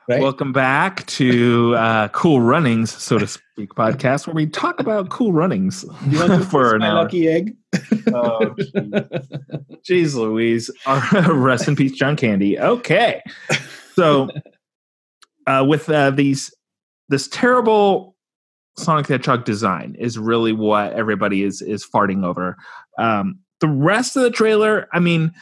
Right? 0.09 0.23
Welcome 0.23 0.53
back 0.53 1.05
to 1.07 1.75
uh, 1.77 2.09
Cool 2.09 2.41
Runnings, 2.41 2.93
so 2.93 3.19
to 3.19 3.27
speak, 3.27 3.71
podcast 3.75 4.27
where 4.27 4.35
we 4.35 4.47
talk 4.47 4.79
about 4.81 5.09
cool 5.11 5.33
runnings 5.33 5.85
you 6.09 6.19
want 6.19 6.33
to 6.33 6.41
for 6.49 6.75
an 6.75 6.81
my 6.81 6.89
hour. 6.89 6.95
lucky 7.05 7.29
egg? 7.29 7.57
Oh, 8.13 8.55
Jeez 9.85 10.15
Louise. 10.17 10.69
Uh, 10.87 11.29
Rest 11.33 11.69
in 11.69 11.77
peace, 11.77 11.93
John 11.93 12.17
Candy. 12.17 12.59
Okay. 12.59 13.23
So 14.01 14.31
uh, 15.47 15.65
with 15.69 15.91
uh, 15.91 16.11
these 16.11 16.53
this 17.11 17.29
terrible 17.29 18.17
Sonic 18.79 19.09
the 19.09 19.15
Hedgehog 19.15 19.45
design 19.45 19.95
is 19.99 20.19
really 20.19 20.53
what 20.53 20.95
everybody 20.95 21.43
is 21.43 21.61
is 21.61 21.87
farting 21.87 22.25
over. 22.25 22.57
Um, 22.99 23.41
the 23.61 23.69
rest 23.69 24.17
of 24.17 24.23
the 24.23 24.31
trailer, 24.31 24.89
I 24.95 25.01
mean, 25.01 25.33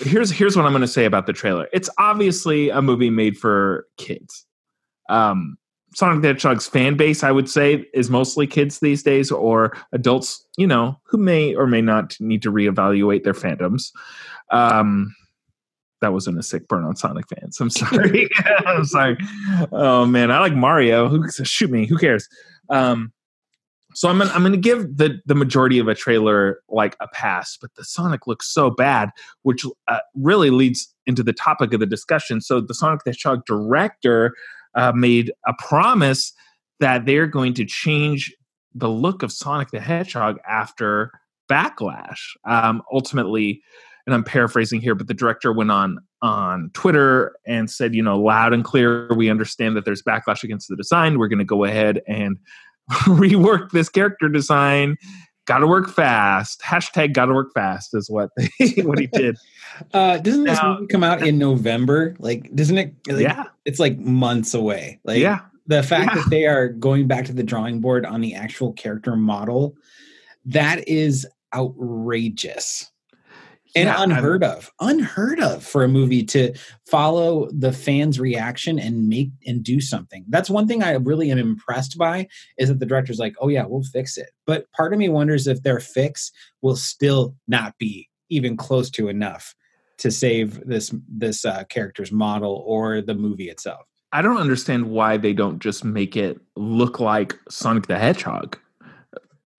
here's 0.00 0.32
here's 0.32 0.56
what 0.56 0.66
I'm 0.66 0.72
going 0.72 0.82
to 0.82 0.88
say 0.88 1.04
about 1.04 1.26
the 1.26 1.32
trailer. 1.32 1.68
It's 1.72 1.88
obviously 1.98 2.70
a 2.70 2.82
movie 2.82 3.10
made 3.10 3.38
for 3.38 3.86
kids. 3.98 4.44
Um, 5.08 5.56
Sonic 5.94 6.22
the 6.22 6.28
Hedgehog's 6.28 6.66
fan 6.66 6.96
base, 6.96 7.22
I 7.22 7.30
would 7.30 7.48
say, 7.48 7.86
is 7.94 8.10
mostly 8.10 8.48
kids 8.48 8.80
these 8.80 9.04
days 9.04 9.30
or 9.30 9.76
adults, 9.92 10.44
you 10.56 10.66
know, 10.66 10.98
who 11.04 11.18
may 11.18 11.54
or 11.54 11.68
may 11.68 11.82
not 11.82 12.16
need 12.18 12.42
to 12.42 12.50
reevaluate 12.50 13.22
their 13.22 13.32
fandoms. 13.32 13.92
Um, 14.50 15.14
that 16.00 16.12
wasn't 16.12 16.38
a 16.38 16.42
sick 16.42 16.68
burn 16.68 16.84
on 16.84 16.96
Sonic 16.96 17.26
fans. 17.28 17.60
I'm 17.60 17.70
sorry. 17.70 18.28
I'm 18.66 18.84
sorry. 18.84 19.16
Oh 19.72 20.06
man, 20.06 20.30
I 20.30 20.38
like 20.40 20.54
Mario. 20.54 21.08
Who 21.08 21.28
shoot 21.30 21.70
me? 21.70 21.86
Who 21.86 21.98
cares? 21.98 22.28
Um, 22.68 23.12
so 23.94 24.08
I'm 24.08 24.18
gonna, 24.18 24.30
I'm 24.32 24.50
to 24.50 24.58
give 24.58 24.96
the 24.96 25.20
the 25.24 25.34
majority 25.34 25.78
of 25.78 25.88
a 25.88 25.94
trailer 25.94 26.60
like 26.68 26.96
a 27.00 27.08
pass, 27.08 27.56
but 27.60 27.74
the 27.76 27.84
Sonic 27.84 28.26
looks 28.26 28.52
so 28.52 28.70
bad, 28.70 29.10
which 29.42 29.64
uh, 29.88 30.00
really 30.16 30.50
leads 30.50 30.92
into 31.06 31.22
the 31.22 31.32
topic 31.32 31.72
of 31.72 31.80
the 31.80 31.86
discussion. 31.86 32.40
So 32.40 32.60
the 32.60 32.74
Sonic 32.74 33.04
the 33.04 33.12
Hedgehog 33.12 33.44
director 33.46 34.34
uh, 34.74 34.92
made 34.92 35.32
a 35.46 35.54
promise 35.58 36.32
that 36.80 37.06
they're 37.06 37.28
going 37.28 37.54
to 37.54 37.64
change 37.64 38.34
the 38.74 38.88
look 38.88 39.22
of 39.22 39.30
Sonic 39.30 39.70
the 39.70 39.80
Hedgehog 39.80 40.38
after 40.48 41.12
Backlash. 41.48 42.20
Um, 42.44 42.82
ultimately, 42.92 43.62
and 44.06 44.14
I'm 44.14 44.24
paraphrasing 44.24 44.80
here, 44.80 44.94
but 44.94 45.08
the 45.08 45.14
director 45.14 45.52
went 45.52 45.70
on 45.70 45.98
on 46.22 46.70
Twitter 46.74 47.34
and 47.46 47.70
said, 47.70 47.94
you 47.94 48.02
know, 48.02 48.18
loud 48.20 48.52
and 48.52 48.64
clear, 48.64 49.08
we 49.14 49.30
understand 49.30 49.76
that 49.76 49.84
there's 49.84 50.02
backlash 50.02 50.42
against 50.42 50.68
the 50.68 50.76
design. 50.76 51.18
We're 51.18 51.28
going 51.28 51.38
to 51.38 51.44
go 51.44 51.64
ahead 51.64 52.02
and 52.06 52.38
rework 53.06 53.70
this 53.70 53.88
character 53.88 54.28
design. 54.28 54.96
Got 55.46 55.58
to 55.58 55.66
work 55.66 55.90
fast. 55.90 56.62
Hashtag 56.62 57.12
got 57.12 57.26
to 57.26 57.34
work 57.34 57.52
fast 57.52 57.90
is 57.94 58.08
what 58.10 58.30
what 58.82 58.98
he 58.98 59.06
did. 59.06 59.36
Uh, 59.92 60.18
doesn't 60.18 60.44
this 60.44 60.56
Now- 60.62 60.74
movie 60.74 60.86
come 60.86 61.02
out 61.02 61.26
in 61.26 61.36
November? 61.36 62.14
Like, 62.20 62.54
doesn't 62.54 62.78
it? 62.78 62.94
Like, 63.08 63.22
yeah, 63.22 63.42
It's 63.64 63.80
like 63.80 63.98
months 63.98 64.54
away. 64.54 65.00
Like, 65.02 65.18
yeah. 65.18 65.40
the 65.66 65.82
fact 65.82 66.14
Yeah. 66.14 66.22
that 66.22 66.30
they 66.30 66.46
are 66.46 66.68
going 66.68 67.08
back 67.08 67.24
to 67.24 67.32
the 67.32 67.42
drawing 67.42 67.80
board 67.80 68.06
on 68.06 68.20
the 68.20 68.36
actual 68.36 68.72
character 68.74 69.16
model 69.16 69.74
that 70.44 70.86
is 70.86 71.26
outrageous 71.52 72.88
and 73.74 73.86
Yeah, 73.86 73.96
I'm- 73.96 74.10
unheard 74.10 74.44
of 74.44 74.70
unheard 74.80 75.40
of 75.40 75.64
for 75.64 75.82
a 75.84 75.88
movie 75.88 76.22
to 76.26 76.54
follow 76.86 77.48
the 77.50 77.72
fans 77.72 78.20
reaction 78.20 78.78
and 78.78 79.08
make 79.08 79.30
and 79.46 79.62
do 79.62 79.80
something. 79.80 80.24
That's 80.28 80.48
one 80.50 80.66
thing 80.68 80.82
i 80.82 80.92
really 80.92 81.30
am 81.30 81.38
impressed 81.38 81.98
by 81.98 82.28
is 82.58 82.68
that 82.68 82.78
the 82.78 82.86
director's 82.86 83.18
like 83.18 83.34
oh 83.40 83.48
yeah 83.48 83.64
we'll 83.66 83.82
fix 83.82 84.16
it. 84.16 84.30
But 84.46 84.70
part 84.72 84.92
of 84.92 84.98
me 84.98 85.08
wonders 85.08 85.46
if 85.46 85.62
their 85.62 85.80
fix 85.80 86.30
will 86.62 86.76
still 86.76 87.34
not 87.48 87.76
be 87.78 88.08
even 88.30 88.56
close 88.56 88.90
to 88.90 89.08
enough 89.08 89.54
to 89.98 90.10
save 90.10 90.64
this 90.66 90.94
this 91.08 91.44
uh, 91.44 91.64
character's 91.64 92.10
model 92.12 92.62
or 92.66 93.00
the 93.00 93.14
movie 93.14 93.48
itself. 93.48 93.82
I 94.12 94.22
don't 94.22 94.36
understand 94.38 94.90
why 94.90 95.16
they 95.16 95.32
don't 95.32 95.58
just 95.58 95.84
make 95.84 96.16
it 96.16 96.40
look 96.56 97.00
like 97.00 97.36
Sonic 97.48 97.88
the 97.88 97.98
Hedgehog. 97.98 98.58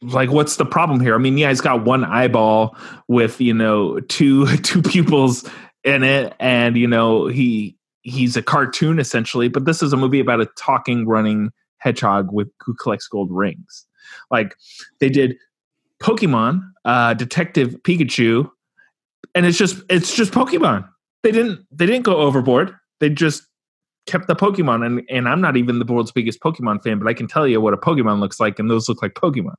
Like, 0.05 0.31
what's 0.31 0.57
the 0.57 0.65
problem 0.65 1.00
here? 1.00 1.15
I 1.15 1.17
mean, 1.17 1.38
yeah, 1.38 1.50
he's 1.50 1.62
got 1.62 1.85
one 1.85 2.03
eyeball 2.03 2.75
with 3.07 3.39
you 3.41 3.53
know 3.53 4.00
two 4.01 4.57
two 4.57 4.81
pupils 4.81 5.50
in 5.83 6.03
it, 6.03 6.33
and 6.39 6.77
you 6.77 6.88
know 6.88 7.27
he 7.27 7.77
he's 8.01 8.38
a 8.38 8.41
cartoon 8.41 9.00
essentially. 9.00 9.47
But 9.47 9.65
this 9.65 9.81
is 9.81 9.93
a 9.93 9.97
movie 9.97 10.19
about 10.19 10.41
a 10.41 10.47
talking, 10.57 11.07
running 11.07 11.51
hedgehog 11.77 12.31
with 12.31 12.50
who 12.62 12.74
collects 12.74 13.07
gold 13.07 13.29
rings. 13.31 13.85
Like 14.31 14.55
they 15.00 15.09
did 15.09 15.38
Pokemon, 16.01 16.62
uh, 16.83 17.13
Detective 17.13 17.81
Pikachu, 17.83 18.50
and 19.33 19.45
it's 19.45 19.57
just 19.57 19.81
it's 19.89 20.15
just 20.15 20.31
Pokemon. 20.31 20.88
They 21.24 21.31
didn't 21.31 21.65
they 21.71 21.85
didn't 21.85 22.03
go 22.03 22.17
overboard. 22.17 22.75
They 23.00 23.09
just 23.09 23.43
kept 24.05 24.27
the 24.27 24.35
Pokemon, 24.35 24.85
and 24.85 25.01
and 25.09 25.27
I'm 25.27 25.41
not 25.41 25.57
even 25.57 25.79
the 25.79 25.85
world's 25.85 26.12
biggest 26.12 26.39
Pokemon 26.39 26.83
fan, 26.83 27.00
but 27.00 27.07
I 27.07 27.13
can 27.13 27.27
tell 27.27 27.47
you 27.47 27.59
what 27.59 27.74
a 27.74 27.77
Pokemon 27.77 28.19
looks 28.19 28.39
like, 28.39 28.59
and 28.59 28.69
those 28.69 28.88
look 28.88 29.01
like 29.01 29.13
Pokemon. 29.13 29.55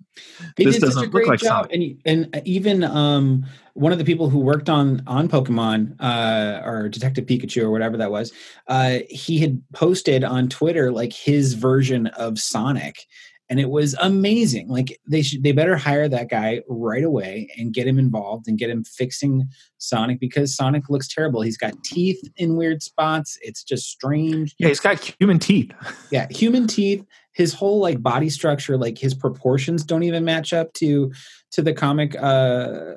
They 0.57 0.65
This 0.65 0.79
doesn't 0.79 1.13
look 1.13 1.27
like 1.27 1.41
job, 1.41 1.71
Sonic. 1.71 1.99
and 2.05 2.29
and 2.35 2.47
even 2.47 2.85
um, 2.85 3.45
one 3.75 3.93
of 3.93 3.99
the 3.99 4.05
people 4.05 4.31
who 4.31 4.39
worked 4.39 4.69
on 4.69 5.03
on 5.07 5.29
Pokemon 5.29 5.97
uh, 6.01 6.63
or 6.65 6.89
Detective 6.89 7.27
Pikachu 7.27 7.63
or 7.63 7.71
whatever 7.71 7.97
that 7.97 8.11
was, 8.11 8.33
uh, 8.69 8.99
he 9.09 9.39
had 9.39 9.63
posted 9.73 10.25
on 10.25 10.49
Twitter 10.49 10.93
like 10.93 11.13
his 11.13 11.55
version 11.55 12.07
of 12.09 12.39
Sonic, 12.39 13.07
and 13.49 13.61
it 13.61 13.71
was 13.71 13.95
amazing. 14.01 14.69
Like 14.69 14.99
they 15.09 15.23
should 15.23 15.43
they 15.43 15.53
better 15.53 15.77
hire 15.77 16.09
that 16.09 16.29
guy 16.29 16.63
right 16.69 17.05
away 17.05 17.49
and 17.57 17.73
get 17.73 17.87
him 17.87 17.99
involved 17.99 18.49
and 18.49 18.59
get 18.59 18.71
him 18.71 18.85
fixing 18.85 19.49
Sonic 19.79 20.19
because 20.19 20.55
Sonic 20.55 20.89
looks 20.89 21.07
terrible. 21.09 21.43
He's 21.43 21.57
got 21.57 21.83
teeth 21.85 22.21
in 22.37 22.57
weird 22.57 22.83
spots. 22.83 23.39
It's 23.43 23.63
just 23.63 23.89
strange 23.89 24.55
Yeah, 24.59 24.69
he's 24.69 24.81
got 24.81 24.99
human 25.21 25.39
teeth. 25.39 25.73
yeah 26.11 26.27
human 26.31 26.67
teeth 26.67 27.05
his 27.33 27.53
whole 27.53 27.81
like 27.81 28.03
body 28.03 28.31
structure 28.31 28.77
like 28.77 28.99
his 28.99 29.15
proportions 29.15 29.85
don't 29.85 30.03
even 30.03 30.25
match 30.25 30.53
up 30.53 30.73
to 30.75 31.13
to 31.51 31.63
the 31.63 31.73
comic 31.73 32.17
uh 32.21 32.95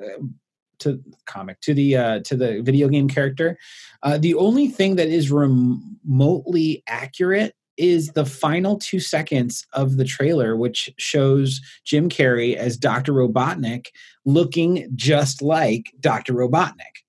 to 0.79 1.01
comic 1.25 1.59
to 1.61 1.73
the 1.73 1.95
uh 1.95 2.19
to 2.21 2.35
the 2.35 2.61
video 2.61 2.87
game 2.87 3.07
character 3.07 3.57
uh 4.03 4.17
the 4.17 4.33
only 4.35 4.67
thing 4.67 4.95
that 4.95 5.09
is 5.09 5.29
remotely 5.29 6.83
accurate 6.87 7.53
is 7.79 8.09
the 8.09 8.25
final 8.25 8.77
two 8.77 8.99
seconds 8.99 9.65
of 9.73 9.97
the 9.97 10.05
trailer 10.05 10.55
which 10.55 10.91
shows 10.97 11.61
jim 11.85 12.09
carrey 12.09 12.55
as 12.55 12.77
dr 12.77 13.11
robotnik 13.11 13.87
looking 14.25 14.87
just 14.95 15.41
like 15.41 15.91
dr 15.99 16.31
robotnik. 16.31 17.03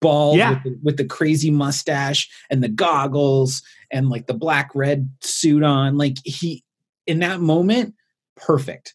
Bald 0.00 0.36
Yeah. 0.36 0.50
with, 0.50 0.62
the, 0.62 0.78
with 0.82 0.96
the 0.98 1.04
crazy 1.04 1.50
mustache 1.50 2.28
and 2.50 2.62
the 2.62 2.68
goggles 2.68 3.62
and 3.90 4.10
like 4.10 4.26
the 4.26 4.34
black 4.34 4.70
red 4.74 5.08
suit 5.22 5.62
on. 5.62 5.96
Like 5.96 6.18
he 6.24 6.62
in 7.06 7.20
that 7.20 7.40
moment 7.40 7.94
perfect 8.36 8.94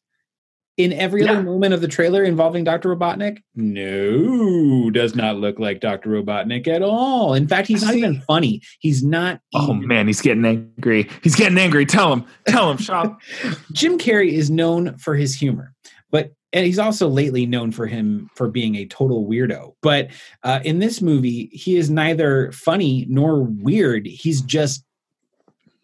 in 0.77 0.93
every 0.93 1.23
Yeah. 1.23 1.33
other 1.33 1.43
moment 1.43 1.73
of 1.73 1.81
the 1.81 1.87
trailer 1.87 2.23
involving 2.23 2.63
Dr. 2.63 2.95
Robotnik? 2.95 3.39
No, 3.55 4.89
does 4.89 5.15
not 5.15 5.37
look 5.37 5.59
like 5.59 5.79
Dr. 5.81 6.09
Robotnik 6.09 6.67
at 6.67 6.81
all. 6.81 7.33
In 7.33 7.47
fact, 7.47 7.67
he's 7.67 7.83
not 7.83 7.91
See- 7.93 7.99
even 7.99 8.21
funny. 8.21 8.61
He's 8.79 9.03
not. 9.03 9.41
Oh 9.53 9.75
even- 9.75 9.87
man, 9.87 10.07
he's 10.07 10.21
getting 10.21 10.45
angry. 10.45 11.09
He's 11.23 11.35
getting 11.35 11.57
angry. 11.57 11.85
Tell 11.85 12.13
him. 12.13 12.25
Tell 12.47 12.71
him, 12.71 12.77
Shop. 12.77 13.19
Jim 13.73 13.97
Carrey 13.97 14.31
is 14.31 14.49
known 14.49 14.97
for 14.97 15.15
his 15.15 15.35
humor, 15.35 15.73
but 16.09 16.33
and 16.53 16.65
he's 16.65 16.79
also 16.79 17.07
lately 17.07 17.45
known 17.45 17.71
for 17.71 17.85
him 17.87 18.29
for 18.35 18.49
being 18.49 18.75
a 18.75 18.85
total 18.85 19.25
weirdo. 19.25 19.73
But 19.81 20.09
uh, 20.43 20.59
in 20.65 20.79
this 20.79 21.01
movie, 21.01 21.49
he 21.53 21.77
is 21.77 21.89
neither 21.89 22.51
funny 22.51 23.05
nor 23.09 23.41
weird. 23.41 24.05
He's 24.05 24.41
just 24.41 24.83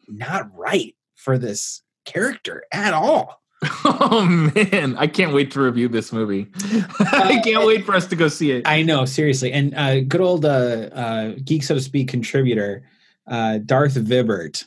not 0.09 0.49
right 0.57 0.93
for 1.15 1.37
this 1.37 1.81
character 2.05 2.63
at 2.71 2.93
all. 2.93 3.41
Oh 3.99 4.25
man, 4.25 4.95
I 4.97 5.07
can't 5.07 5.33
wait 5.33 5.51
to 5.51 5.61
review 5.61 5.87
this 5.87 6.13
movie. 6.13 6.47
I 6.99 7.41
can't 7.43 7.65
wait 7.65 7.85
for 7.85 7.95
us 7.95 8.05
to 8.07 8.15
go 8.15 8.27
see 8.27 8.51
it. 8.51 8.67
I 8.67 8.83
know, 8.83 9.05
seriously. 9.05 9.51
And 9.51 9.73
uh, 9.75 10.01
good 10.01 10.21
old 10.21 10.45
uh, 10.45 10.89
uh, 10.93 11.33
geek, 11.43 11.63
so 11.63 11.75
to 11.75 11.81
speak, 11.81 12.07
contributor 12.07 12.83
uh, 13.27 13.59
Darth 13.59 13.95
Vibert. 13.95 14.65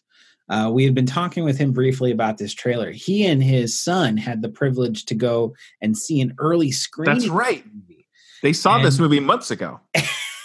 Uh, 0.49 0.71
we 0.73 0.85
had 0.85 0.95
been 0.95 1.07
talking 1.07 1.45
with 1.45 1.59
him 1.59 1.73
briefly 1.73 2.11
about 2.11 2.39
this 2.39 2.53
trailer. 2.53 2.91
He 2.91 3.25
and 3.25 3.43
his 3.43 3.79
son 3.79 4.17
had 4.17 4.43
the 4.43 4.49
privilege 4.49 5.05
to 5.07 5.15
go 5.15 5.55
and 5.81 5.97
see 5.97 6.21
an 6.21 6.35
early 6.39 6.73
screening. 6.73 7.15
That's 7.15 7.29
right. 7.29 7.65
They 8.43 8.53
saw 8.53 8.83
this 8.83 8.99
movie 8.99 9.21
months 9.21 9.51
ago. 9.51 9.81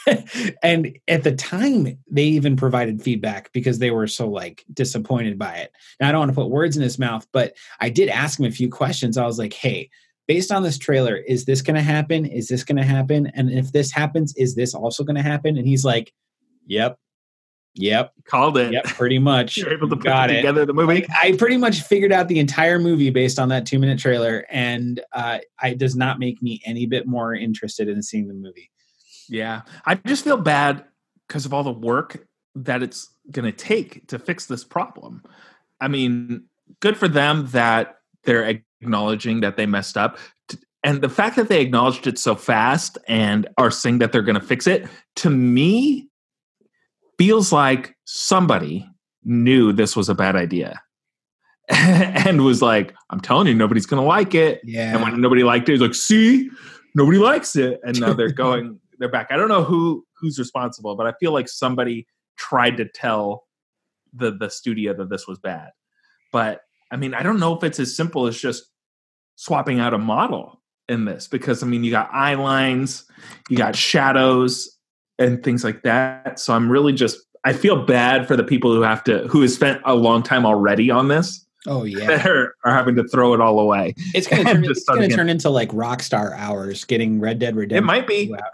and 0.64 0.98
at 1.08 1.24
the 1.24 1.34
time, 1.36 1.98
they 2.10 2.24
even 2.24 2.56
provided 2.56 3.02
feedback 3.02 3.52
because 3.54 3.80
they 3.80 3.92
were 3.92 4.08
so 4.08 4.30
like 4.30 4.64
disappointed 4.74 5.38
by 5.40 5.56
it. 5.56 5.72
Now, 6.00 6.10
I 6.10 6.12
don't 6.12 6.20
want 6.20 6.32
to 6.32 6.36
put 6.36 6.50
words 6.50 6.78
in 6.78 6.84
his 6.84 7.00
mouth, 7.00 7.28
but 7.32 7.54
I 7.80 7.90
did 7.90 8.10
ask 8.10 8.40
him 8.40 8.46
a 8.46 8.52
few 8.52 8.70
questions. 8.70 9.18
I 9.18 9.26
was 9.26 9.40
like, 9.40 9.54
"Hey, 9.54 9.90
based 10.28 10.52
on 10.52 10.64
this 10.64 10.78
trailer, 10.78 11.16
is 11.18 11.46
this 11.46 11.62
going 11.62 11.76
to 11.76 11.82
happen? 11.82 12.26
Is 12.26 12.48
this 12.48 12.64
going 12.64 12.78
to 12.78 12.84
happen? 12.84 13.32
And 13.36 13.52
if 13.52 13.72
this 13.72 13.92
happens, 13.92 14.34
is 14.38 14.56
this 14.56 14.74
also 14.74 15.04
going 15.04 15.16
to 15.18 15.22
happen?" 15.22 15.58
And 15.58 15.68
he's 15.68 15.86
like, 15.86 16.14
"Yep, 16.68 16.98
yep, 17.76 18.14
Called 18.26 18.58
it. 18.58 18.72
yep, 18.74 18.86
pretty 18.86 19.20
much." 19.20 19.58
You're 19.58 19.74
able 19.74 19.90
to 19.90 19.96
put 19.96 20.06
Got 20.06 20.30
it. 20.32 20.38
together 20.38 20.66
the 20.66 20.74
movie. 20.74 20.96
Like, 20.96 21.08
I 21.22 21.34
pretty 21.38 21.58
much 21.58 21.82
figured 21.82 22.12
out 22.12 22.28
the 22.28 22.40
entire 22.40 22.80
movie 22.80 23.10
based 23.10 23.40
on 23.40 23.50
that 23.50 23.66
two 23.66 23.80
minute 23.80 24.00
trailer, 24.00 24.46
and 24.50 25.00
uh, 25.14 25.40
it 25.64 25.78
does 25.78 25.96
not 25.96 26.20
make 26.20 26.42
me 26.42 26.62
any 26.66 26.86
bit 26.86 27.08
more 27.08 27.34
interested 27.34 27.88
in 27.90 28.02
seeing 28.04 28.28
the 28.28 28.34
movie. 28.34 28.72
Yeah. 29.30 29.62
I 29.86 29.96
just 29.96 30.24
feel 30.24 30.38
bad 30.38 30.86
because 31.28 31.46
of 31.46 31.54
all 31.54 31.64
the 31.64 31.72
work 31.72 32.26
that 32.56 32.82
it's 32.84 33.10
going 33.32 33.46
to 33.46 33.52
take 33.52 34.08
to 34.08 34.20
fix 34.20 34.46
this 34.46 34.64
problem. 34.64 35.24
I 35.82 35.88
mean, 35.88 36.46
good 36.80 36.98
for 36.98 37.08
them 37.08 37.48
that 37.48 37.98
they're 38.24 38.62
acknowledging 38.82 39.42
that 39.42 39.58
they 39.58 39.66
messed 39.66 39.98
up. 39.98 40.18
And 40.84 41.02
the 41.02 41.10
fact 41.10 41.36
that 41.36 41.50
they 41.50 41.62
acknowledged 41.62 42.06
it 42.06 42.20
so 42.20 42.36
fast 42.36 42.98
and 43.08 43.48
are 43.58 43.72
saying 43.72 43.98
that 44.00 44.12
they're 44.12 44.22
going 44.22 44.40
to 44.40 44.46
fix 44.46 44.68
it, 44.68 44.88
to 45.18 45.32
me, 45.32 46.08
feels 47.18 47.52
like 47.52 47.96
somebody 48.06 48.88
knew 49.24 49.74
this 49.74 49.96
was 49.96 50.10
a 50.10 50.16
bad 50.16 50.36
idea 50.36 50.80
and 51.70 52.46
was 52.46 52.62
like, 52.62 52.94
I'm 53.10 53.20
telling 53.20 53.48
you, 53.48 53.56
nobody's 53.56 53.86
going 53.86 54.02
to 54.02 54.08
like 54.08 54.36
it. 54.36 54.62
Yeah, 54.64 54.94
And 54.94 55.02
when 55.02 55.20
nobody 55.20 55.44
liked 55.44 55.68
it, 55.70 55.74
he's 55.74 55.82
like, 55.82 55.96
"See, 55.96 56.50
nobody 56.94 57.18
likes 57.18 57.56
it." 57.56 57.80
And 57.84 58.00
now 58.00 58.14
they're 58.14 58.30
going, 58.32 58.80
they're 59.00 59.10
back. 59.10 59.28
I 59.32 59.38
don't 59.38 59.50
know 59.50 59.64
who 59.64 60.06
who's 60.20 60.40
responsible, 60.40 60.96
but 60.96 61.08
I 61.08 61.14
feel 61.20 61.32
like 61.32 61.48
somebody 61.48 62.08
tried 62.38 62.78
to 62.78 62.86
tell 62.86 63.46
the 64.14 64.32
the 64.32 64.50
studio 64.50 64.94
that 64.94 65.10
this 65.10 65.28
was 65.28 65.40
bad. 65.40 65.72
But 66.32 66.62
I 66.92 66.98
mean, 66.98 67.14
I 67.14 67.24
don't 67.24 67.40
know 67.40 67.56
if 67.56 67.64
it's 67.64 67.80
as 67.80 67.96
simple 67.96 68.28
as 68.28 68.40
just 68.40 68.66
swapping 69.36 69.80
out 69.80 69.94
a 69.94 69.98
model 69.98 70.62
in 70.88 71.06
this 71.06 71.28
because 71.28 71.64
I 71.64 71.68
mean, 71.68 71.84
you 71.84 71.92
got 71.92 72.10
eye 72.14 72.36
lines, 72.36 73.06
you 73.50 73.58
got 73.58 73.76
shadows, 73.76 74.76
and 75.20 75.44
things 75.44 75.64
like 75.64 75.84
that. 75.84 76.40
So 76.40 76.54
I'm 76.54 76.72
really 76.72 76.94
just 76.94 77.20
I 77.44 77.54
feel 77.54 77.86
bad 77.86 78.28
for 78.28 78.36
the 78.36 78.44
people 78.44 78.74
who 78.74 78.82
have 78.82 79.04
to 79.06 79.28
who 79.28 79.42
has 79.42 79.54
spent 79.54 79.82
a 79.86 79.96
long 79.96 80.24
time 80.24 80.46
already 80.46 80.90
on 80.90 81.08
this 81.08 81.45
oh 81.68 81.84
yeah. 81.84 82.08
that 82.08 82.26
are, 82.28 82.56
are 82.64 82.74
having 82.74 82.96
to 82.96 83.08
throw 83.08 83.34
it 83.34 83.42
all 83.42 83.60
away. 83.60 83.94
It's 84.14 84.28
gonna 84.28 84.44
turn. 84.54 84.64
It's 84.66 84.84
gonna 84.86 85.08
turn 85.10 85.30
into 85.30 85.50
like 85.50 85.70
Rockstar 85.70 86.34
hours, 86.38 86.84
getting 86.84 87.20
Red 87.20 87.40
Dead 87.40 87.56
Redemption. 87.56 87.84
It 87.84 87.86
might 87.86 88.08
be. 88.08 88.34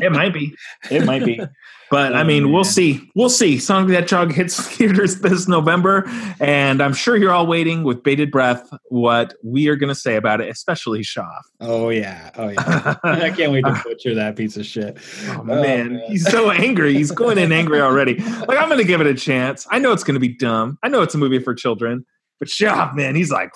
It 0.00 0.12
might 0.12 0.32
be. 0.32 0.54
It 0.90 1.04
might 1.04 1.24
be. 1.24 1.40
But 1.90 2.14
I 2.14 2.20
Oh, 2.20 2.24
mean, 2.24 2.52
we'll 2.52 2.64
see. 2.64 3.00
We'll 3.14 3.30
see. 3.30 3.58
Sonic 3.58 3.88
the 3.88 3.94
Hedgehog 3.94 4.30
hits 4.30 4.60
theaters 4.76 5.20
this 5.22 5.48
November, 5.48 6.04
and 6.38 6.82
I'm 6.82 6.92
sure 6.92 7.16
you're 7.16 7.32
all 7.32 7.46
waiting 7.46 7.82
with 7.82 8.02
bated 8.02 8.30
breath 8.30 8.68
what 8.90 9.32
we 9.42 9.68
are 9.68 9.74
going 9.76 9.88
to 9.88 9.94
say 9.98 10.16
about 10.16 10.42
it, 10.42 10.50
especially 10.50 11.02
Shaw. 11.02 11.26
oh 11.60 11.88
yeah. 11.88 12.30
Oh 12.36 12.48
yeah. 12.48 12.94
I 13.02 13.30
oh 13.30 13.34
can't 13.34 13.52
wait 13.52 13.64
to 13.64 13.80
butcher 13.82 14.14
that 14.16 14.36
piece 14.36 14.58
of 14.58 14.66
shit. 14.66 14.98
Oh, 15.28 15.38
oh, 15.40 15.42
man, 15.44 16.02
he's 16.08 16.30
so 16.30 16.50
angry. 16.50 16.92
He's 16.92 17.10
going 17.10 17.38
in 17.38 17.52
angry 17.52 17.80
already. 17.80 18.16
Like 18.16 18.58
I'm 18.58 18.68
going 18.68 18.80
to 18.80 18.86
give 18.86 19.00
it 19.00 19.06
a 19.06 19.14
chance. 19.14 19.66
I 19.70 19.78
know 19.78 19.92
it's 19.92 20.04
going 20.04 20.12
to 20.12 20.20
be 20.20 20.28
dumb. 20.36 20.78
I 20.82 20.88
know 20.88 21.00
it's 21.00 21.14
a 21.14 21.18
movie 21.18 21.38
for 21.38 21.54
children, 21.54 22.04
but 22.38 22.48
Shaw, 22.48 22.92
man, 22.94 23.14
he's 23.14 23.30
like, 23.30 23.50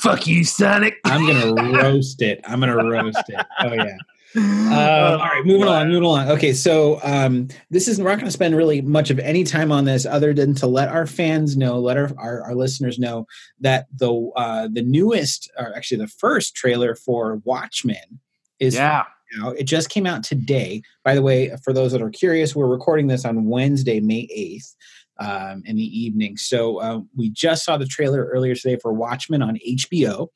"Fuck 0.00 0.26
you, 0.26 0.44
Sonic." 0.44 0.94
I'm 1.04 1.26
gonna 1.26 1.72
roast 1.82 2.22
it. 2.22 2.40
I'm 2.44 2.60
gonna 2.60 2.76
roast 2.76 3.22
it. 3.28 3.46
Oh 3.60 3.72
yeah. 3.72 3.96
Oh, 4.34 4.40
Um, 4.40 5.20
all 5.20 5.26
right, 5.26 5.42
moving 5.44 5.64
along, 5.64 5.88
moving 5.88 6.04
along. 6.04 6.30
Okay, 6.30 6.54
so 6.54 6.98
um, 7.02 7.48
this 7.68 7.86
is 7.86 7.98
we're 8.00 8.08
not 8.08 8.14
going 8.16 8.24
to 8.24 8.30
spend 8.32 8.56
really 8.56 8.80
much 8.80 9.10
of 9.10 9.18
any 9.18 9.44
time 9.44 9.70
on 9.70 9.84
this, 9.84 10.06
other 10.06 10.32
than 10.32 10.54
to 10.54 10.66
let 10.66 10.88
our 10.88 11.06
fans 11.06 11.54
know, 11.54 11.78
let 11.78 11.98
our 11.98 12.10
our, 12.16 12.40
our 12.44 12.54
listeners 12.54 12.98
know 12.98 13.26
that 13.60 13.88
the 13.94 14.10
uh, 14.34 14.68
the 14.72 14.80
newest, 14.80 15.50
or 15.58 15.76
actually 15.76 15.98
the 15.98 16.06
first 16.08 16.54
trailer 16.56 16.94
for 16.94 17.42
Watchmen 17.44 18.20
is 18.58 18.74
Yeah. 18.76 19.04
out. 19.42 19.58
It 19.58 19.64
just 19.64 19.90
came 19.90 20.06
out 20.06 20.24
today. 20.24 20.80
By 21.04 21.14
the 21.14 21.20
way, 21.20 21.54
for 21.62 21.74
those 21.74 21.92
that 21.92 22.00
are 22.00 22.08
curious, 22.08 22.56
we're 22.56 22.66
recording 22.68 23.08
this 23.08 23.26
on 23.26 23.44
Wednesday, 23.50 24.00
May 24.00 24.26
8th 24.34 24.74
um, 25.22 25.62
in 25.64 25.76
the 25.76 26.00
evening. 26.00 26.36
So 26.36 26.78
uh, 26.80 27.00
we 27.16 27.30
just 27.30 27.64
saw 27.64 27.76
the 27.76 27.86
trailer 27.86 28.24
earlier 28.26 28.54
today 28.54 28.76
for 28.80 28.92
Watchmen 28.92 29.42
on 29.42 29.58
HBO. 29.66 30.28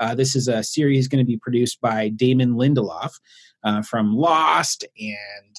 Uh, 0.00 0.14
this 0.14 0.34
is 0.36 0.48
a 0.48 0.62
series 0.62 1.08
going 1.08 1.24
to 1.24 1.26
be 1.26 1.38
produced 1.38 1.80
by 1.80 2.08
Damon 2.08 2.54
Lindelof 2.54 3.12
uh, 3.64 3.82
from 3.82 4.14
Lost 4.16 4.84
and. 4.98 5.56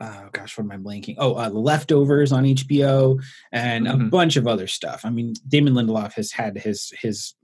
Um, 0.00 0.08
oh 0.24 0.28
gosh, 0.32 0.56
what 0.58 0.64
am 0.64 0.72
I 0.72 0.76
blanking? 0.76 1.16
Oh, 1.18 1.34
uh, 1.34 1.48
The 1.48 1.58
Leftovers 1.58 2.32
on 2.32 2.44
HBO 2.44 3.18
and 3.52 3.86
a 3.86 3.92
Mhm. 3.92 4.10
bunch 4.10 4.36
of 4.36 4.46
other 4.46 4.66
stuff. 4.66 5.02
I 5.04 5.10
mean, 5.10 5.34
Damon 5.48 5.74
Lindelof 5.74 6.12
has 6.14 6.32
had 6.32 6.58
his 6.58 6.92
his 7.00 7.34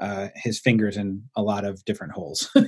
uh, 0.00 0.28
his 0.34 0.58
fingers 0.58 0.96
in 0.96 1.22
a 1.36 1.42
lot 1.42 1.64
of 1.64 1.84
different 1.84 2.12
holes. 2.12 2.50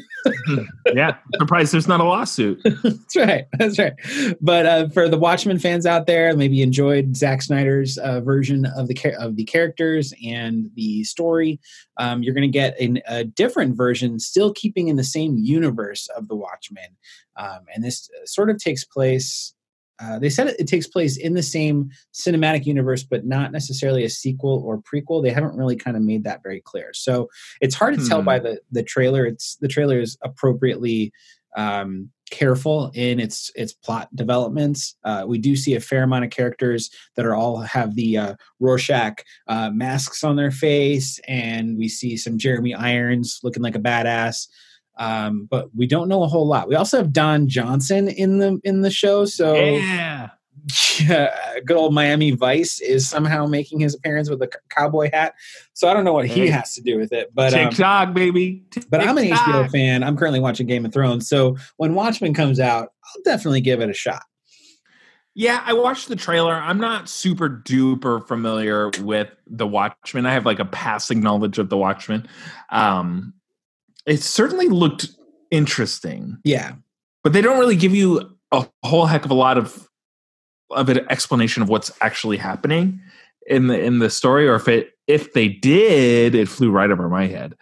Yeah. 0.95 1.17
Surprised 1.39 1.73
there's 1.73 1.89
not 1.89 2.01
a 2.01 2.05
lawsuit. 2.05 2.61
That's 2.65 3.17
right. 3.17 3.47
That's 3.59 3.79
right. 3.79 3.95
But 4.41 4.67
uh, 4.67 4.89
for 4.91 5.09
the 5.09 5.19
Watchmen 5.19 5.59
fans 5.59 5.87
out 5.87 6.07
there, 6.07 6.37
maybe 6.37 6.63
enjoyed 6.63 7.17
Zack 7.17 7.43
Snyder's 7.43 7.97
uh, 7.99 8.21
version 8.21 8.67
of 8.67 8.89
the 8.89 9.15
of 9.19 9.37
the 9.37 9.45
characters 9.45 10.13
and 10.25 10.71
the 10.75 11.05
story. 11.05 11.61
Um, 11.97 12.23
you're 12.23 12.35
going 12.35 12.43
to 12.43 12.49
get 12.49 12.79
an, 12.81 13.01
a 13.07 13.25
different 13.25 13.77
version, 13.77 14.19
still 14.21 14.53
keeping 14.53 14.89
in 14.89 14.97
the 14.97 15.05
same 15.05 15.39
universe 15.39 16.09
of 16.17 16.29
the 16.29 16.37
Watchmen. 16.37 16.97
Um, 17.37 17.61
and 17.75 17.83
this 17.83 18.11
uh, 18.15 18.27
sort 18.27 18.51
of 18.51 18.59
takes 18.59 18.85
place. 18.85 19.55
Uh, 20.01 20.19
they 20.19 20.31
said 20.31 20.49
it, 20.49 20.57
it 20.59 20.67
takes 20.67 20.87
place 20.87 21.17
in 21.17 21.35
the 21.35 21.43
same 21.43 21.91
cinematic 22.13 22.67
universe, 22.67 23.03
but 23.03 23.25
not 23.25 23.53
necessarily 23.53 24.05
a 24.05 24.11
sequel 24.11 24.63
or 24.65 24.81
prequel. 24.83 25.23
They 25.23 25.31
haven't 25.31 25.57
really 25.57 25.77
kind 25.77 25.97
of 25.97 26.03
made 26.03 26.25
that 26.25 26.43
very 26.43 26.61
clear. 26.61 26.93
So 26.93 27.29
it's 27.61 27.75
hard 27.75 27.99
to 27.99 28.09
tell 28.09 28.21
Hmm. 28.21 28.27
by 28.27 28.39
the 28.41 28.61
the 28.71 28.83
trailer. 28.83 29.25
It's 29.27 29.57
the 29.57 29.69
trailer 29.69 30.01
is 30.01 30.17
appropriately 30.23 31.13
um, 31.57 32.09
careful 32.31 32.91
in 32.95 33.21
its 33.21 33.51
its 33.55 33.75
plot 33.75 34.09
developments. 34.17 34.97
Uh, 35.05 35.25
we 35.29 35.37
do 35.39 35.55
see 35.55 35.75
a 35.75 35.81
fair 35.81 36.03
amount 36.03 36.25
of 36.25 36.31
characters 36.31 36.91
that 37.15 37.27
are 37.27 37.35
all 37.35 37.59
have 37.59 37.95
the 37.95 38.17
uh, 38.17 38.35
Rorschach 38.59 39.23
uh, 39.49 39.71
masks 39.71 40.25
on 40.25 40.37
their 40.37 40.51
face, 40.51 41.21
and 41.29 41.77
we 41.77 41.89
see 41.89 42.17
some 42.17 42.39
Jeremy 42.39 42.75
Irons 42.75 43.39
looking 43.43 43.63
like 43.63 43.77
a 43.77 43.81
badass. 43.81 44.49
Um, 44.99 45.47
but 45.51 45.75
we 45.75 45.87
don't 45.87 46.09
know 46.09 46.23
a 46.23 46.29
whole 46.29 46.47
lot. 46.47 46.69
We 46.69 46.75
also 46.75 46.99
have 46.99 47.13
Don 47.13 47.49
Johnson 47.49 48.09
in 48.09 48.39
the 48.39 48.61
in 48.65 48.83
the 48.83 48.91
show, 48.91 49.25
so 49.25 49.55
Yeah. 49.55 50.29
yeah, 51.01 51.35
good 51.65 51.77
old 51.77 51.93
Miami 51.95 52.31
Vice 52.33 52.81
is 52.81 53.09
somehow 53.09 53.47
making 53.47 53.81
his 53.81 53.95
appearance 53.95 54.29
with 54.31 54.41
a 54.43 54.47
c- 54.53 54.59
cowboy 54.69 55.11
hat. 55.13 55.35
So 55.73 55.89
I 55.89 55.95
don't 55.95 56.05
know 56.05 56.13
what 56.13 56.27
he 56.29 56.43
Hey. 56.43 56.49
has 56.49 56.75
to 56.75 56.83
do 56.83 56.99
with 56.99 57.13
it, 57.13 57.35
but 57.35 57.53
um, 57.55 57.71
TikTok, 57.71 58.15
baby. 58.15 58.65
but 58.91 59.01
I'm 59.01 59.17
an 59.19 59.25
HBO 59.29 59.69
fan. 59.71 60.05
I'm 60.05 60.17
currently 60.17 60.41
watching 60.41 60.67
Game 60.67 60.85
of 60.85 60.93
Thrones. 60.93 61.29
So 61.29 61.57
when 61.79 61.95
Watchmen 61.95 62.35
comes 62.35 62.61
out, 62.61 62.91
I'll 63.05 63.23
definitely 63.25 63.61
give 63.63 63.81
it 63.81 63.91
a 63.91 63.95
shot. 63.95 64.23
Yeah, 65.35 65.63
I 65.65 65.73
watched 65.73 66.09
the 66.09 66.17
trailer. 66.17 66.53
I'm 66.53 66.79
not 66.79 67.09
super 67.09 67.49
duper 67.49 68.25
familiar 68.29 68.91
with 69.01 69.31
The 69.47 69.67
Watchmen. 69.67 70.27
I 70.27 70.35
have 70.35 70.45
like 70.45 70.59
a 70.59 70.65
passing 70.67 71.21
knowledge 71.21 71.59
of 71.59 71.71
The 71.71 71.79
Watchmen. 71.79 72.29
Um, 72.69 73.33
it 74.07 74.21
certainly 74.23 74.69
looked 74.69 75.09
interesting, 75.51 76.39
Yeah. 76.45 76.73
but 77.23 77.33
they 77.33 77.41
don't 77.41 77.59
really 77.59 77.77
give 77.77 77.95
you 77.95 78.37
a 78.51 78.67
whole 78.85 79.07
heck 79.07 79.25
of 79.25 79.31
a 79.31 79.35
lot 79.35 79.59
of 79.59 79.89
of 80.71 80.89
an 80.89 81.01
explanation 81.11 81.63
of 81.63 81.69
what's 81.69 81.93
actually 82.01 82.39
happening 82.39 82.99
in 83.47 83.67
the 83.67 83.79
in 83.79 83.99
the 83.99 84.09
story, 84.09 84.49
or 84.49 84.55
if 84.55 84.69
it 84.69 84.91
if 85.09 85.33
they 85.35 85.49
did, 85.49 86.35
it 86.35 86.49
flew 86.49 86.71
right 86.71 86.91
over 86.91 87.09
my 87.09 87.27
head. 87.27 87.55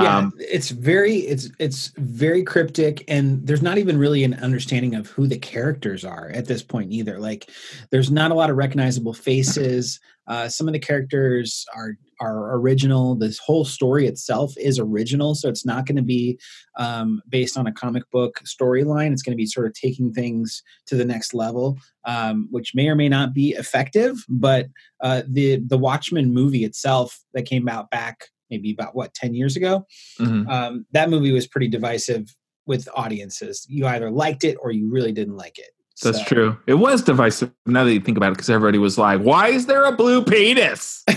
yeah 0.00 0.18
Um, 0.18 0.32
it's 0.38 0.70
very 0.70 1.16
it's 1.16 1.50
it's 1.58 1.88
very 1.98 2.42
cryptic 2.42 3.04
and 3.08 3.46
there's 3.46 3.60
not 3.62 3.76
even 3.78 3.98
really 3.98 4.24
an 4.24 4.34
understanding 4.34 4.94
of 4.94 5.08
who 5.08 5.26
the 5.26 5.36
characters 5.38 6.04
are 6.04 6.30
at 6.32 6.46
this 6.46 6.62
point 6.62 6.92
either 6.92 7.18
like 7.18 7.50
there's 7.90 8.10
not 8.10 8.30
a 8.30 8.34
lot 8.34 8.48
of 8.48 8.56
recognizable 8.56 9.12
faces 9.12 10.00
uh, 10.26 10.48
some 10.48 10.66
of 10.66 10.72
the 10.72 10.78
characters 10.78 11.64
are 11.74 11.96
are 12.20 12.56
original 12.56 13.16
this 13.16 13.38
whole 13.38 13.64
story 13.64 14.06
itself 14.06 14.52
is 14.56 14.78
original 14.78 15.34
so 15.34 15.48
it's 15.48 15.66
not 15.66 15.84
going 15.84 15.96
to 15.96 16.02
be 16.02 16.38
um, 16.78 17.20
based 17.28 17.58
on 17.58 17.66
a 17.66 17.72
comic 17.72 18.04
book 18.12 18.40
storyline 18.44 19.12
it's 19.12 19.22
going 19.22 19.32
to 19.32 19.40
be 19.40 19.46
sort 19.46 19.66
of 19.66 19.74
taking 19.74 20.12
things 20.12 20.62
to 20.86 20.94
the 20.94 21.04
next 21.04 21.34
level 21.34 21.76
um, 22.06 22.48
which 22.50 22.72
may 22.74 22.88
or 22.88 22.94
may 22.94 23.08
not 23.08 23.34
be 23.34 23.50
effective 23.50 24.24
but 24.28 24.66
uh, 25.02 25.22
the 25.28 25.60
the 25.66 25.78
watchmen 25.78 26.32
movie 26.32 26.64
itself 26.64 27.20
that 27.34 27.42
came 27.42 27.68
out 27.68 27.90
back 27.90 28.28
maybe 28.50 28.72
about 28.72 28.94
what 28.94 29.12
10 29.14 29.34
years 29.34 29.56
ago 29.56 29.84
mhm. 30.20 30.48
um, 30.48 30.86
that 30.92 31.10
movie 31.10 31.32
was 31.32 31.48
pretty 31.48 31.68
divisive 31.68 32.34
with 32.66 32.88
audiences. 32.94 33.66
You 33.68 33.86
either 33.86 34.10
liked 34.10 34.44
it 34.44 34.56
or 34.60 34.70
you 34.70 34.90
really 34.90 35.12
didn't 35.12 35.36
like 35.36 35.58
it. 35.58 35.70
That's 36.02 36.18
So- 36.18 36.24
true. 36.24 36.56
It 36.66 36.74
was 36.74 37.02
divisive. 37.02 37.52
Now 37.66 37.84
that 37.84 37.92
you 37.92 38.00
think 38.00 38.16
about 38.16 38.28
it, 38.32 38.34
because 38.36 38.50
everybody 38.50 38.78
was 38.78 38.98
like, 38.98 39.20
"Why 39.20 39.48
is 39.48 39.66
there 39.66 39.84
a 39.84 39.92
blue 39.92 40.24
penis?" 40.24 41.04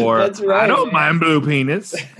Or 0.00 0.18
That's 0.18 0.40
right. 0.40 0.64
"I 0.64 0.66
don't 0.66 0.92
mind 0.92 1.18
blue 1.20 1.40
penis." 1.40 1.94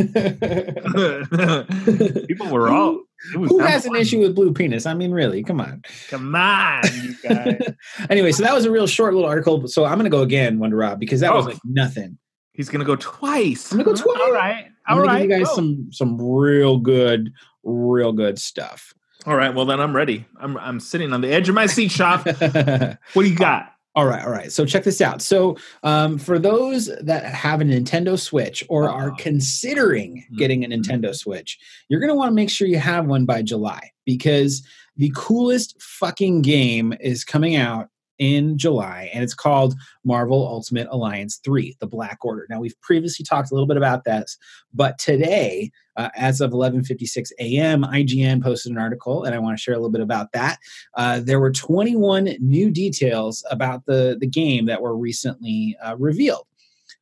People 2.27 2.49
were 2.51 2.69
all. 2.69 3.01
Who 3.35 3.59
has 3.59 3.85
an 3.85 3.97
issue 3.97 4.21
with 4.21 4.35
blue 4.35 4.53
penis? 4.53 4.87
I 4.87 4.95
mean, 4.95 5.11
really, 5.11 5.43
come 5.43 5.61
on. 5.61 5.83
Come 6.09 6.35
on, 6.35 6.83
you 7.03 7.15
guys. 7.23 7.61
anyway, 8.11 8.33
so 8.33 8.43
that 8.45 8.55
was 8.55 8.65
a 8.65 8.71
real 8.71 8.87
short 8.87 9.13
little 9.15 9.29
article. 9.29 9.67
So 9.69 9.85
I'm 9.85 9.95
going 9.95 10.05
to 10.05 10.11
go 10.11 10.23
again, 10.23 10.59
Wonder 10.59 10.77
Rob, 10.77 11.01
because 11.01 11.21
that 11.21 11.35
was 11.35 11.45
Oh. 11.47 11.49
like 11.51 11.59
nothing. 11.65 12.17
He's 12.53 12.69
gonna 12.69 12.85
go 12.85 12.97
twice. 12.97 13.71
I'm 13.71 13.79
gonna 13.79 13.91
go 13.91 13.95
twice. 14.03 14.19
All 14.21 14.33
right. 14.33 14.67
I'm 14.87 14.97
going 14.97 15.09
to 15.09 15.15
right. 15.15 15.29
give 15.29 15.31
you 15.39 15.45
guys 15.45 15.55
some 15.55 15.89
some 15.93 16.21
real 16.21 16.79
good, 16.79 17.33
real 17.63 18.13
good 18.13 18.39
stuff. 18.39 18.95
All 19.29 19.37
right. 19.37 19.55
Well, 19.55 19.67
then 19.67 19.79
I'm 19.79 19.95
ready. 19.95 20.25
I'm 20.41 20.57
I'm 20.57 20.81
sitting 20.81 21.13
on 21.13 21.21
the 21.21 21.29
edge 21.29 21.51
of 21.51 21.55
my 21.55 21.67
seat, 21.67 21.91
shop. 21.91 22.25
What 23.13 23.23
do 23.23 23.29
you 23.29 23.37
got? 23.37 23.73
All 23.95 24.07
right, 24.07 24.25
all 24.25 24.31
right. 24.31 24.51
So 24.51 24.65
check 24.65 24.85
this 24.85 25.03
out. 25.03 25.21
So 25.21 25.59
um, 25.83 26.17
for 26.17 26.39
those 26.39 26.87
that 27.03 27.25
have 27.27 27.61
a 27.61 27.65
Nintendo 27.65 28.19
Switch 28.19 28.65
or 28.71 28.89
are 28.89 29.11
Oh. 29.11 29.15
considering 29.19 30.25
Mhm. 30.33 30.39
getting 30.39 30.65
a 30.65 30.69
Nintendo 30.69 31.15
Switch, 31.15 31.59
you're 31.91 32.01
going 32.01 32.09
to 32.09 32.15
want 32.15 32.31
to 32.31 32.35
make 32.35 32.49
sure 32.49 32.67
you 32.69 32.79
have 32.79 33.05
one 33.07 33.27
by 33.27 33.43
July 33.43 33.91
because 34.07 34.67
the 34.97 35.13
coolest 35.15 35.77
fucking 35.83 36.41
game 36.43 36.95
is 37.01 37.23
coming 37.23 37.55
out 37.57 37.89
in 38.19 38.59
July 38.59 39.11
and 39.13 39.23
it's 39.23 39.35
called 39.35 39.75
Marvel 40.05 40.47
Ultimate 40.47 40.89
Alliance 40.91 41.41
3, 41.45 41.77
The 41.81 41.87
Black 41.87 42.19
Order. 42.23 42.47
Now 42.51 42.61
we've 42.61 42.81
previously 42.81 43.25
talked 43.25 43.51
a 43.51 43.55
little 43.55 43.67
bit 43.67 43.77
about 43.77 44.05
this, 44.05 44.37
but 44.75 44.99
today 44.99 45.71
uh, 45.97 46.11
as 46.15 46.41
of 46.41 46.53
11:56 46.53 47.33
a.m., 47.41 47.83
IGN 47.83 48.43
posted 48.43 48.73
an 48.73 48.79
article 48.79 49.25
and 49.25 49.35
I 49.35 49.39
want 49.39 49.59
to 49.59 49.63
share 49.63 49.75
a 49.75 49.79
little 49.79 49.91
bit 49.91 50.01
about 50.01 50.33
that. 50.33 50.59
Uh, 50.95 51.21
there 51.21 51.41
were 51.41 51.51
21 51.51 52.37
new 52.41 52.71
details 52.71 53.45
about 53.51 53.85
the, 53.87 54.17
the 54.19 54.27
game 54.27 54.67
that 54.67 54.81
were 54.81 54.97
recently 54.97 55.77
uh, 55.85 55.97
revealed, 55.97 56.47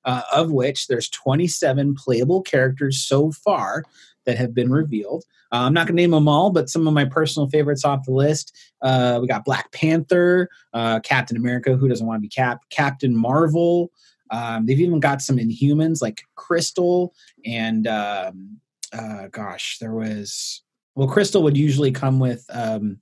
uh, 0.06 0.22
of 0.32 0.50
which 0.50 0.86
there's 0.86 1.10
27 1.10 1.94
playable 1.94 2.40
characters 2.40 2.98
so 2.98 3.30
far 3.32 3.84
that 4.24 4.38
have 4.38 4.54
been 4.54 4.70
revealed. 4.70 5.24
Uh, 5.52 5.58
I'm 5.58 5.74
not 5.74 5.86
going 5.86 5.96
to 5.96 6.02
name 6.02 6.10
them 6.12 6.28
all, 6.28 6.50
but 6.50 6.70
some 6.70 6.88
of 6.88 6.94
my 6.94 7.04
personal 7.04 7.48
favorites 7.48 7.84
off 7.84 8.04
the 8.04 8.12
list. 8.12 8.56
Uh, 8.82 9.18
we 9.20 9.28
got 9.28 9.44
Black 9.44 9.70
Panther, 9.72 10.48
uh, 10.72 11.00
Captain 11.00 11.36
America, 11.36 11.76
who 11.76 11.88
doesn't 11.88 12.06
want 12.06 12.18
to 12.18 12.22
be 12.22 12.28
Cap, 12.28 12.62
Captain 12.70 13.14
Marvel. 13.14 13.90
Um, 14.30 14.66
they've 14.66 14.80
even 14.80 14.98
got 14.98 15.22
some 15.22 15.36
Inhumans 15.36 16.02
like 16.02 16.22
Crystal 16.34 17.14
and 17.44 17.86
um, 17.86 18.60
uh, 18.92 19.28
gosh, 19.28 19.78
there 19.80 19.92
was 19.92 20.62
well, 20.94 21.08
Crystal 21.08 21.42
would 21.42 21.56
usually 21.56 21.92
come 21.92 22.18
with. 22.18 22.44
Um, 22.52 22.98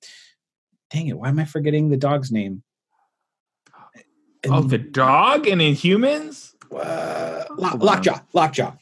dang 0.91 1.07
it, 1.07 1.19
why 1.19 1.29
am 1.29 1.39
I 1.39 1.45
forgetting 1.45 1.89
the 1.89 1.97
dog's 1.97 2.33
name? 2.33 2.63
Oh, 4.47 4.63
the 4.63 4.79
dog 4.79 5.47
and 5.47 5.61
Inhumans. 5.61 6.54
Uh, 6.77 7.45
Lock, 7.57 7.83
Lockjaw, 7.83 8.21
Lockjaw. 8.33 8.73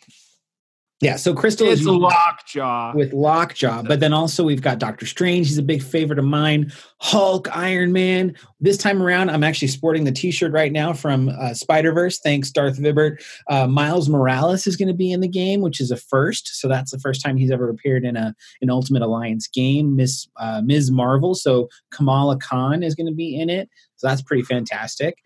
Yeah, 1.03 1.17
so 1.17 1.35
Crystal 1.35 1.69
It's 1.69 1.81
is 1.81 1.87
a 1.89 1.91
lockjaw. 1.91 2.93
with 2.95 3.13
Lockjaw, 3.13 3.83
but 3.83 3.99
then 3.99 4.13
also 4.13 4.45
we've 4.45 4.63
got 4.63 4.79
Doctor 4.79 5.05
Strange. 5.05 5.49
He's 5.49 5.59
a 5.59 5.63
big 5.63 5.83
favorite 5.83 6.21
of 6.21 6.25
mine. 6.25 6.71
Hulk, 7.01 7.49
Iron 7.57 7.91
Man. 7.91 8.37
This 8.61 8.77
time 8.77 9.03
around, 9.03 9.29
I'm 9.29 9.43
actually 9.43 9.67
sporting 9.67 10.05
the 10.05 10.13
T-shirt 10.13 10.53
right 10.53 10.71
now 10.71 10.93
from 10.93 11.29
uh, 11.29 11.55
Spider 11.55 11.91
Verse. 11.91 12.21
Thanks, 12.21 12.53
Darth 12.53 12.79
Vibbert. 12.79 13.21
Uh, 13.51 13.67
Miles 13.67 14.09
Morales 14.09 14.69
is 14.69 14.77
going 14.77 14.87
to 14.87 14.95
be 14.95 15.11
in 15.11 15.21
the 15.21 15.27
game, 15.27 15.61
which 15.61 15.81
is 15.81 15.91
a 15.91 15.97
first. 15.97 16.61
So 16.61 16.69
that's 16.69 16.93
the 16.93 17.01
first 17.01 17.21
time 17.21 17.37
he's 17.37 17.51
ever 17.51 17.69
appeared 17.69 18.05
in 18.05 18.17
a 18.17 18.33
an 18.61 18.71
Ultimate 18.71 19.03
Alliance 19.03 19.49
game. 19.49 19.97
Miss 19.97 20.29
uh, 20.37 20.63
Ms. 20.65 20.93
Marvel. 20.93 21.35
So 21.35 21.69
Kamala 21.91 22.39
Khan 22.39 22.85
is 22.85 22.95
going 22.95 23.09
to 23.09 23.13
be 23.13 23.35
in 23.35 23.51
it. 23.51 23.69
So 23.97 24.07
that's 24.07 24.23
pretty 24.23 24.45
fantastic. 24.45 25.19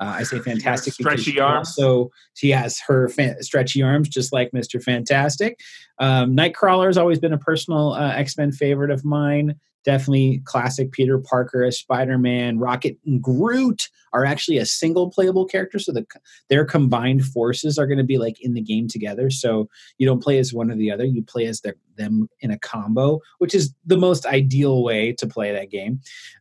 Uh, 0.00 0.16
I 0.18 0.22
say 0.22 0.38
fantastic. 0.44 0.94
stretchy 0.94 1.32
she 1.32 1.40
arms. 1.40 1.68
Also, 1.78 2.10
she 2.34 2.50
has 2.50 2.80
her 2.86 3.10
stretchy 3.40 3.82
arms, 3.82 4.08
just 4.08 4.32
like 4.32 4.52
Mister 4.52 4.80
Fantastic. 4.80 5.58
Um, 5.98 6.36
Nightcrawler 6.36 6.86
has 6.86 6.98
always 6.98 7.18
been 7.18 7.32
a 7.32 7.38
personal 7.38 7.92
uh, 7.92 8.12
X 8.12 8.36
Men 8.36 8.52
favorite 8.52 8.90
of 8.90 9.04
mine. 9.04 9.54
Definitely 9.88 10.42
classic 10.44 10.92
Peter 10.92 11.18
Parker 11.18 11.64
as 11.64 11.78
Spider 11.78 12.18
Man. 12.18 12.58
Rocket 12.58 12.98
and 13.06 13.22
Groot 13.22 13.88
are 14.12 14.26
actually 14.26 14.58
a 14.58 14.66
single 14.66 15.10
playable 15.10 15.46
character, 15.46 15.78
so 15.78 15.92
the, 15.92 16.06
their 16.50 16.66
combined 16.66 17.24
forces 17.24 17.78
are 17.78 17.86
going 17.86 17.96
to 17.96 18.04
be 18.04 18.18
like 18.18 18.36
in 18.42 18.52
the 18.52 18.60
game 18.60 18.86
together. 18.86 19.30
So 19.30 19.70
you 19.96 20.06
don't 20.06 20.22
play 20.22 20.36
as 20.36 20.52
one 20.52 20.70
or 20.70 20.76
the 20.76 20.90
other; 20.90 21.06
you 21.06 21.22
play 21.22 21.46
as 21.46 21.62
their, 21.62 21.74
them 21.96 22.28
in 22.40 22.50
a 22.50 22.58
combo, 22.58 23.20
which 23.38 23.54
is 23.54 23.72
the 23.86 23.96
most 23.96 24.26
ideal 24.26 24.84
way 24.84 25.14
to 25.14 25.26
play 25.26 25.52
that 25.52 25.70
game. 25.70 26.00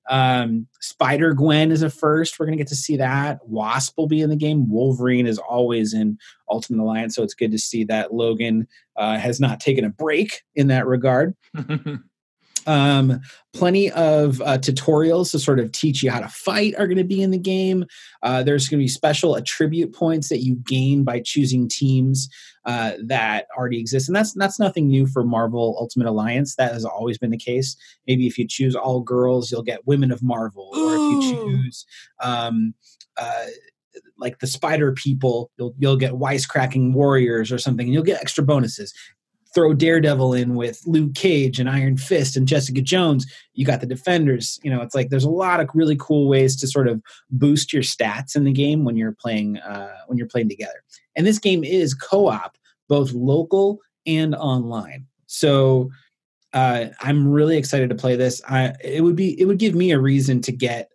Um, 0.09 0.67
Spider 0.81 1.33
Gwen 1.33 1.71
is 1.71 1.83
a 1.83 1.89
first. 1.89 2.37
We're 2.37 2.47
going 2.47 2.57
to 2.57 2.61
get 2.61 2.67
to 2.67 2.75
see 2.75 2.97
that. 2.97 3.39
Wasp 3.47 3.97
will 3.97 4.09
be 4.09 4.19
in 4.19 4.29
the 4.29 4.35
game. 4.35 4.69
Wolverine 4.69 5.25
is 5.25 5.37
always 5.37 5.93
in 5.93 6.17
Ultimate 6.49 6.83
Alliance, 6.83 7.15
so 7.15 7.23
it's 7.23 7.33
good 7.33 7.53
to 7.53 7.59
see 7.59 7.85
that 7.85 8.13
Logan 8.13 8.67
uh, 8.97 9.17
has 9.17 9.39
not 9.39 9.61
taken 9.61 9.85
a 9.85 9.89
break 9.89 10.43
in 10.53 10.67
that 10.67 10.85
regard. 10.85 11.33
Um, 12.67 13.21
plenty 13.53 13.89
of 13.91 14.41
uh, 14.41 14.57
tutorials 14.57 15.31
to 15.31 15.39
sort 15.39 15.59
of 15.59 15.71
teach 15.71 16.03
you 16.03 16.11
how 16.11 16.19
to 16.19 16.27
fight 16.27 16.75
are 16.77 16.85
going 16.85 16.97
to 16.97 17.03
be 17.03 17.21
in 17.21 17.31
the 17.31 17.37
game. 17.37 17.85
Uh, 18.21 18.43
there's 18.43 18.67
going 18.67 18.77
to 18.79 18.83
be 18.83 18.89
special 18.89 19.35
attribute 19.35 19.93
points 19.93 20.29
that 20.29 20.43
you 20.43 20.55
gain 20.55 21.03
by 21.03 21.21
choosing 21.21 21.67
teams 21.67 22.29
uh, 22.65 22.91
that 23.05 23.47
already 23.57 23.79
exist, 23.79 24.09
and 24.09 24.15
that's 24.15 24.33
that's 24.33 24.59
nothing 24.59 24.87
new 24.87 25.07
for 25.07 25.23
Marvel 25.23 25.77
Ultimate 25.79 26.07
Alliance. 26.07 26.55
That 26.55 26.73
has 26.73 26.85
always 26.85 27.17
been 27.17 27.31
the 27.31 27.37
case. 27.37 27.77
Maybe 28.05 28.27
if 28.27 28.37
you 28.37 28.45
choose 28.45 28.75
all 28.75 28.99
girls, 28.99 29.51
you'll 29.51 29.63
get 29.63 29.87
Women 29.87 30.11
of 30.11 30.21
Marvel, 30.21 30.69
or 30.73 30.93
if 30.95 30.99
you 30.99 31.35
choose 31.35 31.85
um, 32.21 32.73
uh, 33.15 33.45
like 34.17 34.39
the 34.39 34.47
Spider 34.47 34.91
People, 34.91 35.49
you'll 35.57 35.73
you'll 35.77 35.95
get 35.95 36.13
Wisecracking 36.13 36.93
Warriors 36.93 37.51
or 37.51 37.57
something, 37.57 37.87
and 37.87 37.93
you'll 37.93 38.03
get 38.03 38.21
extra 38.21 38.43
bonuses 38.43 38.93
throw 39.53 39.73
Daredevil 39.73 40.33
in 40.33 40.55
with 40.55 40.81
Luke 40.85 41.13
Cage 41.15 41.59
and 41.59 41.69
Iron 41.69 41.97
Fist 41.97 42.35
and 42.37 42.47
Jessica 42.47 42.81
Jones, 42.81 43.25
you 43.53 43.65
got 43.65 43.81
the 43.81 43.87
Defenders. 43.87 44.59
You 44.63 44.71
know, 44.71 44.81
it's 44.81 44.95
like 44.95 45.09
there's 45.09 45.23
a 45.23 45.29
lot 45.29 45.59
of 45.59 45.69
really 45.73 45.97
cool 45.99 46.27
ways 46.27 46.55
to 46.57 46.67
sort 46.67 46.87
of 46.87 47.01
boost 47.29 47.73
your 47.73 47.83
stats 47.83 48.35
in 48.35 48.43
the 48.43 48.51
game 48.51 48.83
when 48.83 48.97
you're 48.97 49.15
playing 49.19 49.57
uh, 49.57 49.95
when 50.07 50.17
you're 50.17 50.27
playing 50.27 50.49
together. 50.49 50.83
And 51.15 51.25
this 51.25 51.39
game 51.39 51.63
is 51.63 51.93
co-op, 51.93 52.57
both 52.87 53.11
local 53.13 53.79
and 54.05 54.35
online. 54.35 55.05
So 55.25 55.89
uh, 56.53 56.85
I'm 57.01 57.27
really 57.27 57.57
excited 57.57 57.89
to 57.89 57.95
play 57.95 58.15
this. 58.15 58.41
I, 58.47 58.73
it 58.83 59.03
would 59.03 59.15
be 59.15 59.39
it 59.39 59.45
would 59.45 59.59
give 59.59 59.75
me 59.75 59.91
a 59.91 59.99
reason 59.99 60.41
to 60.41 60.51
get 60.51 60.89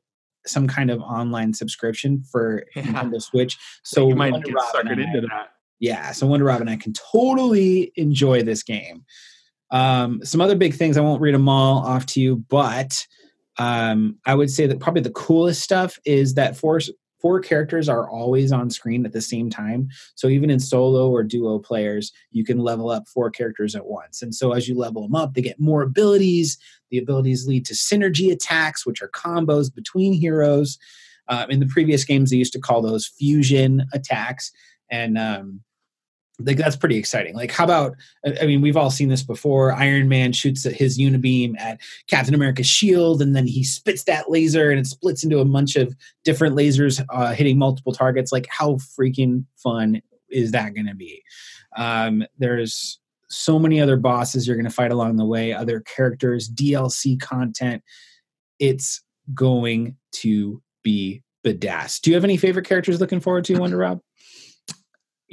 some 0.46 0.66
kind 0.66 0.90
of 0.90 1.00
online 1.00 1.54
subscription 1.54 2.22
for 2.30 2.64
Yeah. 2.74 2.82
Nintendo 2.82 3.22
Switch. 3.22 3.56
So 3.84 4.08
you 4.08 4.16
might 4.16 4.32
get 4.42 4.54
Robin 4.54 4.86
suckered 4.88 5.04
into 5.04 5.20
that. 5.28 5.52
Yeah 5.82 6.12
so 6.12 6.26
wonder 6.26 6.46
robin 6.46 6.68
i 6.68 6.76
can 6.76 6.94
totally 6.94 7.92
enjoy 7.96 8.42
this 8.42 8.62
game. 8.62 9.04
Um, 9.70 10.22
some 10.22 10.40
other 10.40 10.56
big 10.56 10.74
things 10.74 10.96
i 10.96 11.00
won't 11.02 11.20
read 11.20 11.34
them 11.34 11.48
all 11.48 11.78
off 11.84 12.06
to 12.06 12.20
you 12.20 12.36
but 12.48 13.06
um, 13.58 14.16
i 14.24 14.34
would 14.34 14.50
say 14.50 14.66
that 14.66 14.80
probably 14.80 15.02
the 15.02 15.10
coolest 15.10 15.60
stuff 15.60 15.98
is 16.06 16.34
that 16.34 16.56
four 16.56 16.80
four 17.22 17.40
characters 17.40 17.88
are 17.88 18.10
always 18.10 18.50
on 18.52 18.68
screen 18.68 19.06
at 19.06 19.12
the 19.12 19.20
same 19.20 19.48
time. 19.48 19.88
So 20.16 20.26
even 20.26 20.50
in 20.50 20.58
solo 20.58 21.08
or 21.08 21.22
duo 21.22 21.60
players 21.60 22.12
you 22.32 22.44
can 22.44 22.58
level 22.58 22.90
up 22.90 23.06
four 23.06 23.30
characters 23.30 23.76
at 23.76 23.86
once. 23.86 24.20
And 24.20 24.34
so 24.34 24.52
as 24.52 24.68
you 24.68 24.76
level 24.76 25.02
them 25.02 25.14
up 25.14 25.32
they 25.32 25.40
get 25.40 25.60
more 25.60 25.82
abilities. 25.82 26.58
The 26.90 26.98
abilities 26.98 27.46
lead 27.46 27.64
to 27.66 27.74
synergy 27.74 28.30
attacks 28.32 28.84
which 28.84 29.00
are 29.00 29.08
combos 29.08 29.72
between 29.72 30.12
heroes. 30.12 30.76
Uh, 31.28 31.46
in 31.48 31.60
the 31.60 31.66
previous 31.66 32.04
games 32.04 32.30
they 32.30 32.36
used 32.36 32.52
to 32.52 32.60
call 32.60 32.82
those 32.82 33.06
fusion 33.06 33.86
attacks. 33.94 34.50
And 34.90 35.16
um, 35.16 35.60
like 36.40 36.56
that's 36.56 36.76
pretty 36.76 36.96
exciting. 36.96 37.34
Like, 37.34 37.50
how 37.50 37.64
about? 37.64 37.96
I 38.40 38.46
mean, 38.46 38.60
we've 38.60 38.76
all 38.76 38.90
seen 38.90 39.08
this 39.08 39.22
before. 39.22 39.72
Iron 39.72 40.08
Man 40.08 40.32
shoots 40.32 40.64
his 40.64 40.98
unibeam 40.98 41.58
at 41.58 41.80
Captain 42.08 42.34
America's 42.34 42.66
shield, 42.66 43.20
and 43.22 43.36
then 43.36 43.46
he 43.46 43.64
spits 43.64 44.04
that 44.04 44.30
laser, 44.30 44.70
and 44.70 44.80
it 44.80 44.86
splits 44.86 45.22
into 45.22 45.38
a 45.38 45.44
bunch 45.44 45.76
of 45.76 45.94
different 46.24 46.56
lasers, 46.56 47.04
uh, 47.10 47.32
hitting 47.34 47.58
multiple 47.58 47.92
targets. 47.92 48.32
Like, 48.32 48.46
how 48.48 48.74
freaking 48.74 49.44
fun 49.56 50.00
is 50.30 50.52
that 50.52 50.74
going 50.74 50.86
to 50.86 50.94
be? 50.94 51.22
Um, 51.76 52.24
there's 52.38 52.98
so 53.28 53.58
many 53.58 53.80
other 53.80 53.96
bosses 53.96 54.46
you're 54.46 54.56
going 54.56 54.64
to 54.64 54.70
fight 54.70 54.92
along 54.92 55.16
the 55.16 55.24
way, 55.24 55.52
other 55.52 55.80
characters, 55.80 56.50
DLC 56.50 57.20
content. 57.20 57.82
It's 58.58 59.02
going 59.34 59.96
to 60.12 60.62
be 60.82 61.22
badass. 61.44 62.00
Do 62.00 62.10
you 62.10 62.14
have 62.14 62.24
any 62.24 62.36
favorite 62.36 62.66
characters 62.66 63.00
looking 63.00 63.20
forward 63.20 63.44
to, 63.46 63.58
Wonder 63.58 63.78
Rob? 63.78 64.00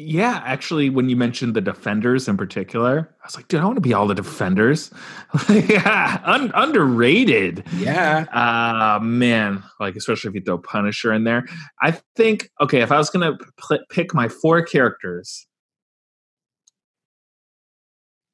Yeah, 0.02 0.42
actually, 0.46 0.90
when 0.90 1.10
you 1.10 1.18
mentioned 1.18 1.56
the 1.56 1.60
defenders 1.62 2.30
in 2.30 2.38
particular, 2.38 3.14
I 3.22 3.28
was 3.28 3.36
like, 3.36 3.50
dude, 3.50 3.60
I 3.60 3.66
want 3.66 3.76
to 3.76 3.82
be 3.82 3.94
all 3.94 4.08
the 4.08 4.16
defenders. 4.16 4.92
yeah, 5.50 6.22
un- 6.24 6.54
underrated. 6.56 7.66
Yeah. 7.76 8.20
Uh 8.32 9.04
man, 9.04 9.62
like 9.78 9.98
especially 9.98 10.30
if 10.30 10.36
you 10.36 10.42
throw 10.42 10.58
Punisher 10.58 11.12
in 11.12 11.26
there. 11.26 11.46
I 11.82 12.00
think 12.16 12.50
okay, 12.62 12.80
if 12.82 12.94
I 12.94 12.98
was 12.98 13.10
gonna 13.10 13.38
pl- 13.58 13.84
pick 13.90 14.14
my 14.14 14.30
four 14.30 14.62
characters, 14.62 15.46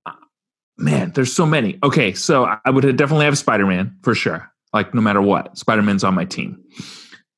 uh, 0.06 0.12
man, 0.78 1.14
there's 1.16 1.34
so 1.34 1.48
many. 1.48 1.80
Okay, 1.82 2.14
so 2.14 2.46
I 2.64 2.70
would 2.70 2.84
definitely 2.96 3.26
have 3.26 3.40
Spider 3.40 3.66
Man 3.66 3.98
for 4.04 4.14
sure. 4.14 4.52
Like 4.72 4.94
no 4.94 5.02
matter 5.02 5.22
what, 5.22 5.58
Spider 5.58 5.82
Man's 5.82 6.04
on 6.04 6.14
my 6.14 6.26
team. 6.26 6.64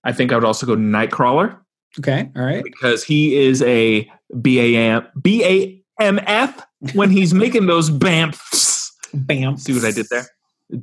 I 0.04 0.12
think 0.12 0.34
I 0.34 0.36
would 0.36 0.44
also 0.44 0.66
go 0.66 0.76
Nightcrawler 0.76 1.58
Okay. 2.00 2.30
All 2.36 2.43
right. 2.43 2.63
because 2.63 3.04
he 3.04 3.36
is 3.36 3.62
a 3.63 4.04
BAM 4.32 5.08
BAMF 5.19 6.63
when 6.93 7.10
he's 7.10 7.34
making 7.43 7.65
those 7.67 7.89
bamfs. 7.89 8.91
Bam. 9.13 9.58
See 9.58 9.73
what 9.73 9.86
I 9.86 9.91
did 9.91 10.08
there? 10.10 10.26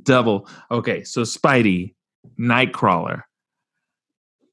Double. 0.03 0.47
Okay, 0.71 1.03
so 1.03 1.21
Spidey, 1.21 1.93
Nightcrawler. 2.39 3.21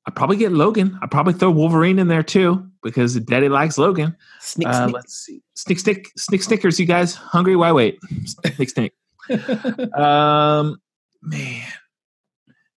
I 0.06 0.10
probably 0.10 0.36
get 0.36 0.52
Logan. 0.52 0.98
I 1.00 1.06
probably 1.06 1.32
throw 1.32 1.50
Wolverine 1.50 1.98
in 1.98 2.08
there 2.08 2.22
too 2.24 2.68
because 2.82 3.14
Daddy 3.20 3.48
likes 3.48 3.78
Logan. 3.78 4.16
Sneak, 4.40 4.68
Uh, 4.68 4.82
sneak. 4.84 4.94
let's 4.94 5.14
see. 5.14 5.42
Snick, 5.54 5.78
snick, 5.78 6.10
snick, 6.16 6.42
snickers. 6.42 6.78
You 6.80 6.86
guys 6.86 7.14
hungry? 7.14 7.56
Why 7.56 7.72
wait? 7.72 7.98
Snick, 8.24 8.68
snick. 8.70 8.92
Um, 9.96 10.80
man, 11.22 11.66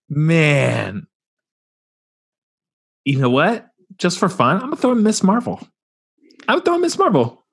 man. 0.10 1.08
You 3.06 3.20
know 3.20 3.30
what? 3.30 3.68
Just 3.98 4.20
for 4.20 4.28
fun, 4.28 4.58
I'm 4.58 4.64
gonna 4.64 4.76
throw 4.76 4.92
in 4.92 5.04
Miss 5.04 5.24
Marvel. 5.24 5.66
I'm 6.48 6.62
throwing 6.62 6.82
Miss 6.82 6.98
Marvel. 6.98 7.46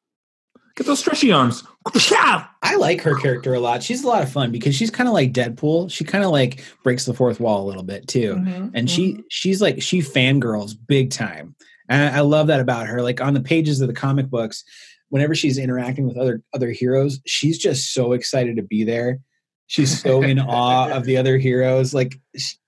Get 0.74 0.86
those 0.86 1.00
stretchy 1.00 1.30
arms. 1.30 1.62
Pshaw! 1.94 2.48
I 2.62 2.76
like 2.76 3.02
her 3.02 3.14
character 3.14 3.52
a 3.52 3.60
lot. 3.60 3.82
She's 3.82 4.02
a 4.02 4.08
lot 4.08 4.22
of 4.22 4.32
fun 4.32 4.50
because 4.50 4.74
she's 4.74 4.90
kind 4.90 5.08
of 5.08 5.12
like 5.12 5.32
Deadpool. 5.32 5.92
She 5.92 6.04
kind 6.04 6.24
of 6.24 6.30
like 6.30 6.64
breaks 6.82 7.04
the 7.04 7.12
fourth 7.12 7.40
wall 7.40 7.62
a 7.62 7.68
little 7.68 7.82
bit 7.82 8.08
too. 8.08 8.36
Mm-hmm, 8.36 8.68
and 8.74 8.90
she 8.90 9.12
mm-hmm. 9.12 9.20
she's 9.28 9.60
like 9.60 9.82
she 9.82 10.00
fangirls 10.00 10.74
big 10.86 11.10
time. 11.10 11.54
And 11.88 12.14
I 12.14 12.20
love 12.20 12.46
that 12.46 12.60
about 12.60 12.86
her. 12.86 13.02
Like 13.02 13.20
on 13.20 13.34
the 13.34 13.40
pages 13.40 13.80
of 13.80 13.88
the 13.88 13.94
comic 13.94 14.30
books, 14.30 14.64
whenever 15.10 15.34
she's 15.34 15.58
interacting 15.58 16.06
with 16.08 16.16
other 16.16 16.42
other 16.54 16.70
heroes, 16.70 17.20
she's 17.26 17.58
just 17.58 17.92
so 17.92 18.12
excited 18.12 18.56
to 18.56 18.62
be 18.62 18.82
there. 18.82 19.18
She's 19.66 20.00
so 20.00 20.22
in 20.22 20.38
awe 20.38 20.90
of 20.90 21.04
the 21.04 21.18
other 21.18 21.36
heroes. 21.36 21.92
Like, 21.92 22.18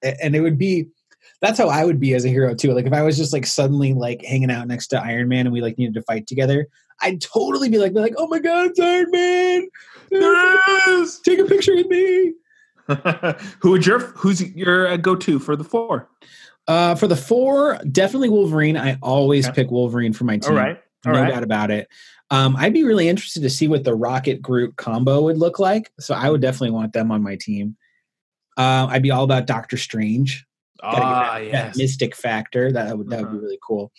and 0.03 0.37
it 0.37 0.41
would 0.41 0.59
be 0.59 0.89
that's 1.45 1.59
how 1.59 1.69
I 1.69 1.85
would 1.85 2.01
be 2.01 2.15
as 2.15 2.25
a 2.25 2.29
hero 2.29 2.55
too. 2.55 2.73
Like 2.73 2.87
if 2.87 2.93
I 2.93 3.03
was 3.03 3.17
just 3.17 3.33
like 3.33 3.47
suddenly 3.47 3.93
like 3.93 4.25
hanging 4.25 4.51
out 4.51 4.67
next 4.67 4.89
to 4.89 5.01
Iron 5.03 5.29
Man 5.29 5.47
and 5.47 5.53
we 5.53 5.61
like 5.61 5.77
needed 5.79 5.95
to 5.95 6.03
fight 6.03 6.27
together, 6.27 6.67
I'd 7.03 7.21
totally 7.21 7.69
be 7.69 7.79
like, 7.79 7.93
be 7.93 8.01
like, 8.01 8.15
oh 8.17 8.27
my 8.29 8.39
god, 8.39 8.71
it's 8.71 8.81
Iron 8.81 9.11
Man. 9.11 9.69
Yes! 10.11 11.21
Take 11.25 11.39
a 11.41 11.45
picture 11.45 11.75
with 11.75 11.89
me. 11.89 12.33
Who 13.61 13.71
would 13.71 13.87
your 13.87 13.99
who's 13.99 14.43
your 14.55 14.89
uh, 14.89 14.97
go 14.97 15.17
to 15.17 15.39
for 15.39 15.57
the 15.57 15.65
four? 15.65 16.09
Uh, 16.67 16.95
for 16.95 17.07
the 17.07 17.17
four, 17.17 17.79
definitely 17.91 18.29
Wolverine. 18.31 18.77
I 18.77 18.99
always 19.03 19.47
Okay. 19.47 19.63
pick 19.63 19.71
Wolverine 19.71 20.13
for 20.13 20.25
my 20.25 20.39
team. 20.39 20.51
All 20.53 20.57
right, 20.57 20.79
all 21.07 21.13
no 21.13 21.21
right. 21.21 21.31
doubt 21.31 21.43
about 21.43 21.71
it. 21.71 21.89
Um, 22.31 22.57
I'd 22.57 22.73
be 22.73 22.85
really 22.85 23.09
interested 23.09 23.43
to 23.43 23.51
see 23.51 23.69
what 23.69 23.85
the 23.85 23.95
Rocket 23.95 24.41
Groot 24.41 24.77
combo 24.77 25.23
would 25.23 25.39
look 25.39 25.59
like. 25.59 25.93
So 26.01 26.15
I 26.15 26.31
would 26.31 26.41
definitely 26.41 26.71
want 26.71 26.93
them 26.95 27.11
on 27.11 27.23
my 27.23 27.37
team. 27.37 27.77
Uh, 28.57 28.87
I'd 28.89 29.03
be 29.03 29.11
all 29.11 29.25
about 29.25 29.47
Doctor 29.47 29.77
Strange. 29.77 30.47
Ah, 30.83 31.39
that, 31.41 31.53
that 31.53 31.77
mystic 31.77 32.15
factor. 32.17 32.71
That 32.73 32.99
would 32.99 33.09
that 33.11 33.21
would 33.21 33.27
Uh-huh. 33.27 33.37
be 33.37 33.43
really 33.43 33.59
cool. 33.67 33.93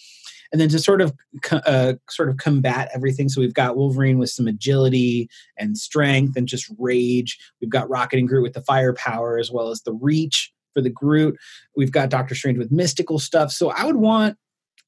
And 0.51 0.61
then 0.61 0.69
to 0.69 0.79
sort 0.79 1.01
of 1.01 1.13
uh, 1.51 1.93
sort 2.09 2.29
of 2.29 2.37
combat 2.37 2.89
everything. 2.93 3.27
So 3.29 3.41
we've 3.41 3.53
got 3.53 3.75
Wolverine 3.75 4.19
with 4.19 4.29
some 4.29 4.47
agility 4.47 5.27
and 5.57 5.77
strength 5.77 6.37
and 6.37 6.47
just 6.47 6.71
rage. 6.77 7.37
We've 7.59 7.69
got 7.69 7.89
Rocket 7.89 8.19
and 8.19 8.27
Groot 8.27 8.43
with 8.43 8.53
the 8.53 8.61
firepower 8.61 9.37
as 9.37 9.51
well 9.51 9.69
as 9.69 9.81
the 9.81 9.93
reach 9.93 10.53
for 10.73 10.81
the 10.81 10.89
Groot. 10.89 11.35
We've 11.75 11.91
got 11.91 12.09
Doctor 12.09 12.35
Strange 12.35 12.57
with 12.57 12.71
mystical 12.71 13.19
stuff. 13.19 13.51
So 13.51 13.71
I 13.71 13.85
would 13.85 13.95
want 13.97 14.37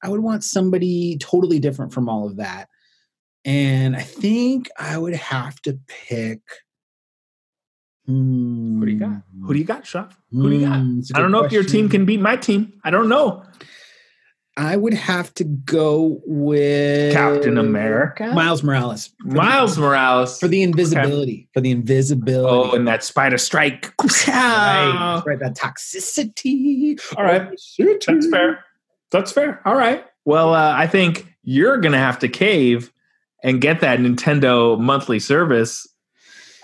I 0.02 0.08
would 0.08 0.20
want 0.20 0.44
somebody 0.44 1.18
totally 1.18 1.58
different 1.58 1.92
from 1.92 2.08
all 2.08 2.26
of 2.26 2.36
that. 2.36 2.68
And 3.44 3.96
I 3.96 4.02
think 4.02 4.68
I 4.78 4.96
would 4.96 5.14
have 5.14 5.60
to 5.62 5.78
pick. 5.88 6.40
Who 8.12 8.80
do 8.86 8.90
you 8.90 8.98
got? 8.98 9.22
Who 9.42 9.52
do 9.52 9.58
you 9.58 9.64
got, 9.66 9.86
Shop? 9.86 10.12
Who 10.32 10.48
do 10.48 10.56
you 10.56 10.66
got? 10.66 10.78
Hmm, 10.80 11.00
I 11.14 11.20
don't 11.20 11.30
know 11.30 11.44
if 11.44 11.52
your 11.52 11.62
team 11.62 11.88
can 11.90 12.06
beat 12.06 12.20
my 12.20 12.36
team. 12.36 12.72
I 12.82 12.90
don't 12.90 13.08
know. 13.08 13.44
I 14.56 14.76
would 14.76 14.94
have 14.94 15.32
to 15.34 15.44
go 15.44 16.20
with 16.26 17.12
Captain 17.12 17.58
America? 17.58 18.32
Miles 18.34 18.64
Morales, 18.64 19.08
for 19.22 19.28
the- 19.28 19.34
Miles 19.36 19.78
Morales. 19.78 20.40
for 20.40 20.48
the 20.48 20.62
invisibility, 20.62 21.48
for 21.54 21.60
the 21.60 21.70
invisibility. 21.70 22.48
oh, 22.70 22.74
and 22.74 22.88
that 22.88 23.04
spider 23.04 23.38
strike. 23.38 23.92
right, 24.26 25.22
right, 25.24 25.38
that 25.38 25.54
toxicity. 25.56 26.98
All 27.16 27.24
right. 27.24 27.48
That's 27.78 28.26
fair. 28.30 28.64
That's 29.12 29.30
fair. 29.32 29.60
All 29.64 29.76
right. 29.76 30.04
Well, 30.24 30.54
uh, 30.54 30.74
I 30.76 30.86
think 30.88 31.26
you're 31.44 31.78
going 31.78 31.92
to 31.92 31.98
have 31.98 32.18
to 32.20 32.28
cave 32.28 32.90
and 33.44 33.60
get 33.60 33.80
that 33.82 34.00
Nintendo 34.00 34.78
monthly 34.80 35.20
service. 35.20 35.86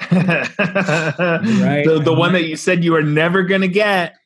Right. 0.10 1.84
The, 1.84 2.00
the 2.04 2.14
one 2.14 2.32
that 2.32 2.44
you 2.44 2.56
said 2.56 2.84
you 2.84 2.92
were 2.92 3.02
never 3.02 3.42
going 3.42 3.60
to 3.60 3.68
get. 3.68 4.16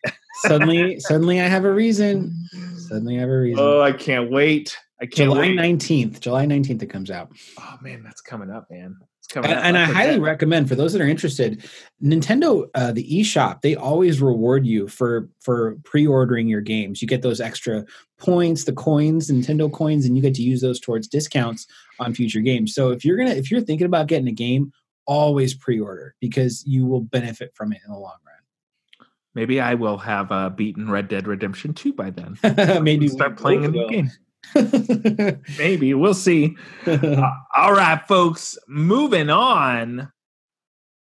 Suddenly, 0.46 1.00
suddenly, 1.00 1.40
I 1.40 1.46
have 1.46 1.64
a 1.64 1.72
reason. 1.72 2.34
Suddenly, 2.76 3.16
I 3.16 3.20
have 3.20 3.28
a 3.28 3.38
reason. 3.38 3.62
Oh, 3.62 3.80
I 3.80 3.92
can't 3.92 4.30
wait. 4.30 4.76
I 5.00 5.04
can't 5.04 5.30
July 5.30 5.40
wait. 5.40 5.54
nineteenth, 5.54 6.20
July 6.20 6.46
nineteenth, 6.46 6.82
it 6.82 6.86
comes 6.86 7.10
out. 7.10 7.30
Oh, 7.58 7.76
man, 7.82 8.02
that's 8.02 8.20
coming 8.20 8.50
up, 8.50 8.66
man. 8.70 8.96
It's 9.18 9.28
coming 9.28 9.50
and, 9.50 9.60
up. 9.60 9.64
and 9.64 9.78
I 9.78 9.84
highly 9.84 10.18
recommend 10.18 10.68
for 10.68 10.74
those 10.74 10.92
that 10.92 11.02
are 11.02 11.08
interested 11.08 11.62
nintendo 12.02 12.66
uh, 12.74 12.92
the 12.92 13.04
eShop 13.20 13.60
they 13.60 13.74
always 13.74 14.22
reward 14.22 14.66
you 14.66 14.88
for 14.88 15.28
for 15.40 15.76
pre-ordering 15.84 16.48
your 16.48 16.60
games 16.60 17.02
you 17.02 17.08
get 17.08 17.22
those 17.22 17.40
extra 17.40 17.84
points 18.18 18.64
the 18.64 18.72
coins 18.72 19.30
nintendo 19.30 19.70
coins 19.70 20.06
and 20.06 20.16
you 20.16 20.22
get 20.22 20.34
to 20.34 20.42
use 20.42 20.60
those 20.60 20.80
towards 20.80 21.08
discounts 21.08 21.66
on 21.98 22.14
future 22.14 22.40
games 22.40 22.72
so 22.72 22.90
if 22.90 23.04
you're 23.04 23.16
gonna 23.16 23.30
if 23.30 23.50
you're 23.50 23.60
thinking 23.60 23.86
about 23.86 24.06
getting 24.06 24.28
a 24.28 24.32
game 24.32 24.72
always 25.08 25.54
pre-order 25.54 26.14
because 26.20 26.62
you 26.64 26.86
will 26.86 27.00
benefit 27.00 27.50
from 27.54 27.72
it 27.72 27.80
in 27.84 27.92
the 27.92 27.98
long 27.98 28.18
run. 28.24 29.06
Maybe 29.34 29.60
I 29.60 29.74
will 29.74 29.98
have 29.98 30.30
uh, 30.30 30.50
beaten 30.50 30.90
Red 30.90 31.08
Dead 31.08 31.26
Redemption 31.26 31.74
2 31.74 31.92
by 31.92 32.10
then. 32.10 32.38
maybe 32.82 33.06
we 33.06 33.08
start 33.08 33.36
playing 33.36 33.64
a 33.64 33.68
new 33.68 33.88
game. 33.88 34.10
Maybe. 35.58 35.94
We'll 35.94 36.14
see. 36.14 36.56
Uh, 36.86 37.30
all 37.56 37.74
right, 37.74 38.00
folks. 38.08 38.56
Moving 38.66 39.28
on. 39.28 40.10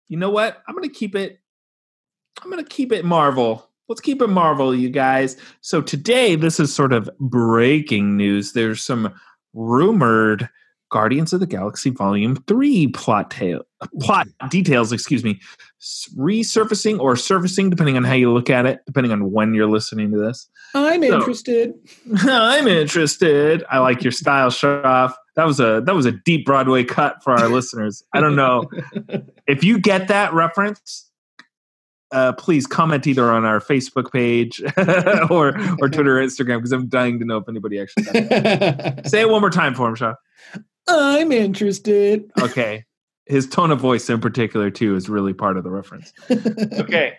You 0.09 0.17
know 0.17 0.31
what? 0.31 0.63
I'm 0.67 0.75
gonna 0.75 0.89
keep 0.89 1.15
it. 1.15 1.41
I'm 2.43 2.49
gonna 2.49 2.65
keep 2.65 2.91
it 2.91 3.05
Marvel. 3.05 3.69
Let's 3.89 4.01
keep 4.01 4.23
it 4.23 4.29
Marvel, 4.29 4.75
you 4.75 4.89
guys. 4.89 5.37
So 5.61 5.83
today, 5.83 6.37
this 6.37 6.59
is 6.59 6.75
sort 6.75 6.93
of 6.93 7.11
breaking 7.21 8.17
news. 8.17 8.53
There's 8.53 8.83
some 8.83 9.13
rumored 9.53 10.49
Guardians 10.91 11.33
of 11.33 11.41
the 11.41 11.47
Galaxy 11.47 11.91
Volume 11.91 12.37
Three 12.47 12.87
plot 12.87 13.31
tail, 13.31 13.63
plot 14.01 14.27
details. 14.51 14.93
Excuse 14.93 15.23
me, 15.25 15.41
resurfacing 16.17 16.99
or 17.01 17.17
surfacing, 17.17 17.71
depending 17.71 17.97
on 17.97 18.05
how 18.05 18.15
you 18.15 18.33
look 18.33 18.51
at 18.51 18.67
it, 18.67 18.81
depending 18.87 19.13
on 19.13 19.31
when 19.33 19.55
you're 19.55 19.69
listening 19.69 20.11
to 20.13 20.19
this. 20.19 20.49
i'm 20.75 21.03
So- 21.03 21.19
interested 21.19 21.75
I'm 22.19 22.67
interested. 22.67 23.65
I 23.71 23.79
like 23.79 24.03
your 24.03 24.13
style, 24.13 24.51
Sharaf. 24.51 25.15
That 25.37 25.47
was 25.47 25.61
a 25.61 25.81
that 25.87 25.95
was 25.95 26.07
a 26.07 26.13
deep 26.13 26.45
Broadway 26.45 26.83
cut 26.85 27.23
for 27.23 27.33
our 27.33 27.49
listeners. 27.49 28.03
I 28.13 28.21
don't 28.21 28.35
know 28.37 28.65
if 29.47 29.63
you 29.63 29.79
get 29.79 30.09
that 30.09 30.35
reference. 30.35 31.05
Uh, 32.11 32.33
please 32.33 32.67
comment 32.67 33.07
either 33.07 33.31
on 33.31 33.45
our 33.45 33.61
Facebook 33.61 34.11
page 34.11 34.63
or 35.31 35.49
or 35.81 35.89
Twitter 35.91 36.19
or 36.19 36.23
Instagram 36.25 36.57
because 36.57 36.73
I'm 36.73 36.89
dying 36.89 37.19
to 37.21 37.25
know 37.27 37.37
if 37.37 37.49
anybody 37.51 37.79
actually 37.79 38.05
got 38.05 38.17
it. 38.17 39.07
Say 39.07 39.21
it 39.21 39.29
one 39.29 39.43
more 39.43 39.51
time 39.51 39.75
for 39.75 39.89
him, 39.89 39.95
Shaw. 39.95 40.15
i'm 40.89 41.31
interested 41.33 42.31
Okay. 42.41 42.85
His 43.29 43.47
tone 43.47 43.71
of 43.71 43.81
voice 43.81 44.09
in 44.09 44.21
particular 44.21 44.71
too 44.71 44.97
is 44.97 45.09
really 45.09 45.35
part 45.35 45.57
of 45.57 45.65
the 45.65 45.71
reference. 45.71 46.13
okay. 46.31 47.15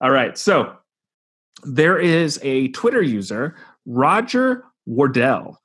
All 0.00 0.10
right. 0.10 0.36
So 0.36 0.74
there 1.64 1.98
is 1.98 2.38
a 2.42 2.68
Twitter 2.68 3.02
user, 3.02 3.56
Roger 3.86 4.64
Wardell. 4.86 5.58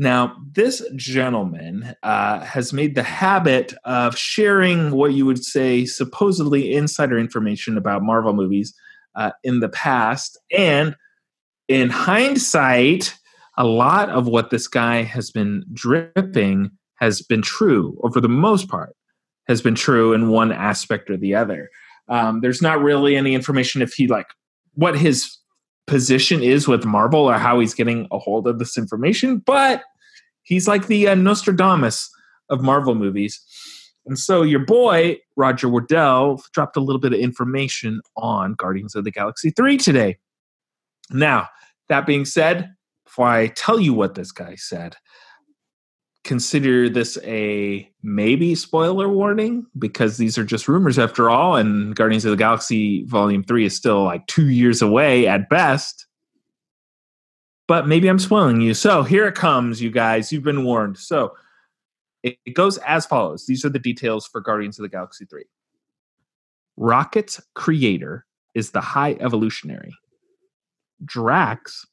Now, 0.00 0.36
this 0.52 0.82
gentleman 0.94 1.92
uh, 2.04 2.40
has 2.40 2.72
made 2.72 2.94
the 2.94 3.02
habit 3.02 3.74
of 3.84 4.16
sharing 4.16 4.92
what 4.92 5.12
you 5.12 5.26
would 5.26 5.44
say 5.44 5.84
supposedly 5.84 6.72
insider 6.72 7.18
information 7.18 7.76
about 7.76 8.02
Marvel 8.02 8.32
movies 8.32 8.74
uh, 9.16 9.32
in 9.42 9.58
the 9.58 9.68
past. 9.68 10.38
And 10.56 10.94
in 11.66 11.90
hindsight, 11.90 13.18
a 13.56 13.66
lot 13.66 14.08
of 14.08 14.28
what 14.28 14.50
this 14.50 14.68
guy 14.68 15.02
has 15.02 15.32
been 15.32 15.64
dripping 15.72 16.70
has 16.98 17.22
been 17.22 17.42
true, 17.42 17.96
or 17.98 18.10
for 18.10 18.20
the 18.20 18.28
most 18.28 18.68
part, 18.68 18.94
has 19.46 19.62
been 19.62 19.74
true 19.74 20.12
in 20.12 20.28
one 20.28 20.52
aspect 20.52 21.10
or 21.10 21.16
the 21.16 21.34
other. 21.34 21.70
Um, 22.08 22.40
there's 22.40 22.62
not 22.62 22.82
really 22.82 23.16
any 23.16 23.34
information 23.34 23.82
if 23.82 23.94
he 23.94 24.06
like 24.06 24.26
what 24.74 24.96
his 24.96 25.38
position 25.86 26.42
is 26.42 26.68
with 26.68 26.84
Marvel 26.84 27.20
or 27.20 27.34
how 27.34 27.58
he's 27.60 27.74
getting 27.74 28.06
a 28.12 28.18
hold 28.18 28.46
of 28.46 28.58
this 28.58 28.78
information, 28.78 29.38
but 29.38 29.82
he's 30.42 30.68
like 30.68 30.86
the 30.86 31.08
uh, 31.08 31.14
Nostradamus 31.14 32.10
of 32.50 32.62
Marvel 32.62 32.94
movies. 32.94 33.40
And 34.06 34.18
so 34.18 34.42
your 34.42 34.60
boy, 34.60 35.18
Roger 35.36 35.68
Wardell, 35.68 36.42
dropped 36.52 36.76
a 36.76 36.80
little 36.80 37.00
bit 37.00 37.12
of 37.12 37.18
information 37.18 38.00
on 38.16 38.54
Guardians 38.54 38.94
of 38.94 39.04
the 39.04 39.10
Galaxy 39.10 39.50
3 39.50 39.76
today. 39.76 40.18
Now, 41.10 41.48
that 41.88 42.06
being 42.06 42.24
said, 42.24 42.74
before 43.04 43.28
I 43.28 43.48
tell 43.48 43.80
you 43.80 43.92
what 43.92 44.14
this 44.14 44.32
guy 44.32 44.54
said, 44.54 44.96
consider 46.24 46.88
this 46.88 47.16
a 47.24 47.90
maybe 48.02 48.54
spoiler 48.54 49.08
warning 49.08 49.66
because 49.78 50.16
these 50.16 50.36
are 50.36 50.44
just 50.44 50.68
rumors 50.68 50.98
after 50.98 51.30
all, 51.30 51.56
and 51.56 51.94
Guardians 51.96 52.24
of 52.24 52.30
the 52.30 52.36
Galaxy 52.36 53.04
Volume 53.04 53.42
3 53.42 53.64
is 53.64 53.74
still 53.74 54.04
like 54.04 54.26
two 54.26 54.50
years 54.50 54.82
away 54.82 55.26
at 55.26 55.48
best. 55.48 56.06
But 57.66 57.86
maybe 57.86 58.08
I'm 58.08 58.18
spoiling 58.18 58.60
you. 58.60 58.74
So 58.74 59.02
here 59.02 59.26
it 59.26 59.34
comes, 59.34 59.82
you 59.82 59.90
guys. 59.90 60.32
You've 60.32 60.42
been 60.42 60.64
warned. 60.64 60.96
So 60.96 61.34
it, 62.22 62.38
goes 62.54 62.78
as 62.78 63.06
follows 63.06 63.46
These 63.46 63.64
are 63.64 63.68
the 63.68 63.78
details 63.78 64.26
for 64.26 64.40
Guardians 64.40 64.78
of 64.78 64.82
the 64.82 64.88
Galaxy 64.88 65.24
3. 65.26 65.44
Rocket's 66.76 67.40
creator 67.54 68.24
is 68.54 68.70
the 68.70 68.80
High 68.80 69.16
Evolutionary. 69.20 69.94
Drax 71.04 71.86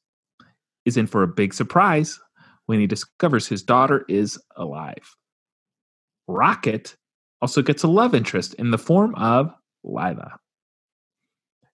is 0.84 0.96
in 0.96 1.06
for 1.06 1.22
a 1.22 1.28
big 1.28 1.52
surprise 1.52 2.18
when 2.66 2.80
he 2.80 2.86
discovers 2.86 3.46
his 3.46 3.62
daughter 3.62 4.04
is 4.08 4.38
alive. 4.56 5.16
Rocket 6.28 6.96
also 7.40 7.62
gets 7.62 7.82
a 7.82 7.88
love 7.88 8.14
interest 8.14 8.54
in 8.54 8.70
the 8.70 8.78
form 8.78 9.14
of 9.14 9.52
Lylla. 9.84 10.38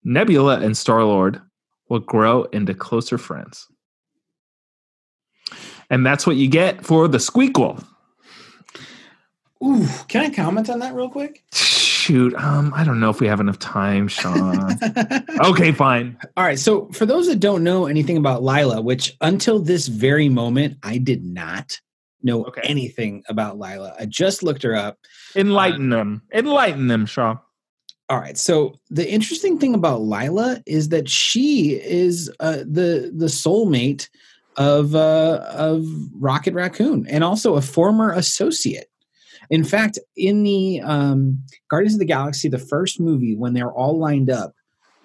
Nebula 0.04 0.60
and 0.60 0.76
Star 0.76 1.04
Lord 1.04 1.42
will 1.90 2.00
grow 2.00 2.44
into 2.46 2.74
closer 2.74 3.18
friends. 3.18 3.68
And 5.90 6.06
that's 6.06 6.28
what 6.28 6.36
you 6.36 6.50
get 6.50 6.86
for 6.86 7.08
the 7.08 7.18
Squeakquel. 7.18 7.84
Ooh, 9.64 9.88
can 10.08 10.26
I 10.26 10.30
comment 10.30 10.70
on 10.70 10.80
that 10.80 10.94
real 10.94 11.10
quick? 11.10 11.44
Shoot, 12.08 12.34
um, 12.36 12.72
I 12.74 12.86
don't 12.86 13.02
know 13.02 13.10
if 13.10 13.20
we 13.20 13.28
have 13.28 13.42
enough 13.42 13.60
time, 13.60 14.08
Sean. 14.08 14.80
okay, 15.42 15.74
fine. 15.74 16.18
All 16.38 16.46
right. 16.46 16.58
So, 16.58 16.88
for 16.94 17.06
those 17.06 17.28
that 17.28 17.42
don't 17.42 17.66
know 17.66 17.86
anything 17.88 18.16
about 18.16 18.44
Lylla, 18.44 18.82
which 18.82 19.14
until 19.20 19.60
this 19.60 19.88
very 19.90 20.30
moment, 20.30 20.78
I 20.84 21.00
did 21.00 21.26
not 21.26 21.78
know 22.24 22.46
Okay. 22.46 22.62
anything 22.64 23.24
about 23.28 23.58
Lylla. 23.60 23.94
I 24.00 24.06
just 24.06 24.42
looked 24.42 24.64
her 24.64 24.74
up. 24.74 24.98
Enlighten 25.36 25.90
them. 25.90 26.22
Enlighten 26.34 26.88
them, 26.88 27.08
Sean. 27.08 27.40
All 28.08 28.18
right. 28.20 28.38
So 28.38 28.80
the 28.90 29.12
interesting 29.12 29.60
thing 29.60 29.74
about 29.74 30.00
Lylla 30.00 30.64
is 30.66 30.88
that 30.90 31.10
she 31.10 31.72
is 31.74 32.32
uh, 32.40 32.60
the 32.60 33.12
the 33.14 33.26
soulmate 33.26 34.08
of 34.56 34.96
uh, 34.96 35.44
of 35.50 35.86
Rocket 36.14 36.54
Raccoon 36.54 37.06
and 37.10 37.26
also 37.26 37.56
a 37.56 37.62
former 37.62 38.14
associate. 38.14 38.90
In 39.50 39.64
fact, 39.64 40.00
in 40.16 40.44
the 40.44 40.82
um, 40.82 41.44
Guardians 41.70 41.96
of 41.96 42.00
the 42.00 42.06
Galaxy, 42.06 42.50
the 42.50 42.58
first 42.58 43.00
movie, 43.00 43.36
when 43.36 43.54
they're 43.54 43.72
all 43.72 43.98
lined 43.98 44.30
up 44.30 44.54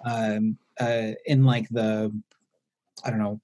um, 0.05 0.57
uh, 0.79 1.11
in 1.25 1.45
like 1.45 1.69
the 1.69 2.13
I 3.03 3.09
don't 3.09 3.19
know 3.19 3.39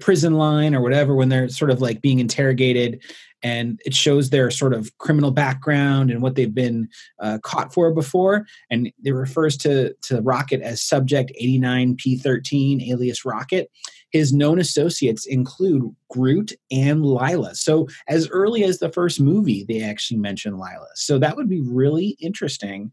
prison 0.00 0.34
line 0.34 0.74
or 0.74 0.80
whatever, 0.80 1.14
when 1.14 1.28
they're 1.28 1.50
sort 1.50 1.70
of 1.70 1.82
like 1.82 2.00
being 2.00 2.18
interrogated, 2.18 3.02
and 3.42 3.78
it 3.84 3.94
shows 3.94 4.30
their 4.30 4.50
sort 4.50 4.72
of 4.72 4.96
criminal 4.98 5.30
background 5.30 6.10
and 6.10 6.22
what 6.22 6.34
they've 6.34 6.54
been 6.54 6.88
uh, 7.20 7.38
caught 7.42 7.74
for 7.74 7.92
before, 7.92 8.46
and 8.70 8.90
it 9.04 9.10
refers 9.10 9.56
to 9.58 9.94
to 10.02 10.22
Rocket 10.22 10.62
as 10.62 10.82
Subject 10.82 11.32
89P13, 11.40 12.88
alias 12.88 13.24
Rocket. 13.24 13.70
His 14.10 14.32
known 14.32 14.58
associates 14.58 15.26
include 15.26 15.94
Groot 16.10 16.52
and 16.70 17.04
Lylla. 17.04 17.54
So 17.54 17.88
as 18.08 18.28
early 18.30 18.64
as 18.64 18.78
the 18.78 18.90
first 18.92 19.20
movie, 19.20 19.64
they 19.68 19.82
actually 19.82 20.18
mention 20.18 20.54
Lylla. 20.54 20.88
So 20.94 21.18
that 21.18 21.36
would 21.36 21.48
be 21.48 21.60
really 21.60 22.16
interesting 22.20 22.92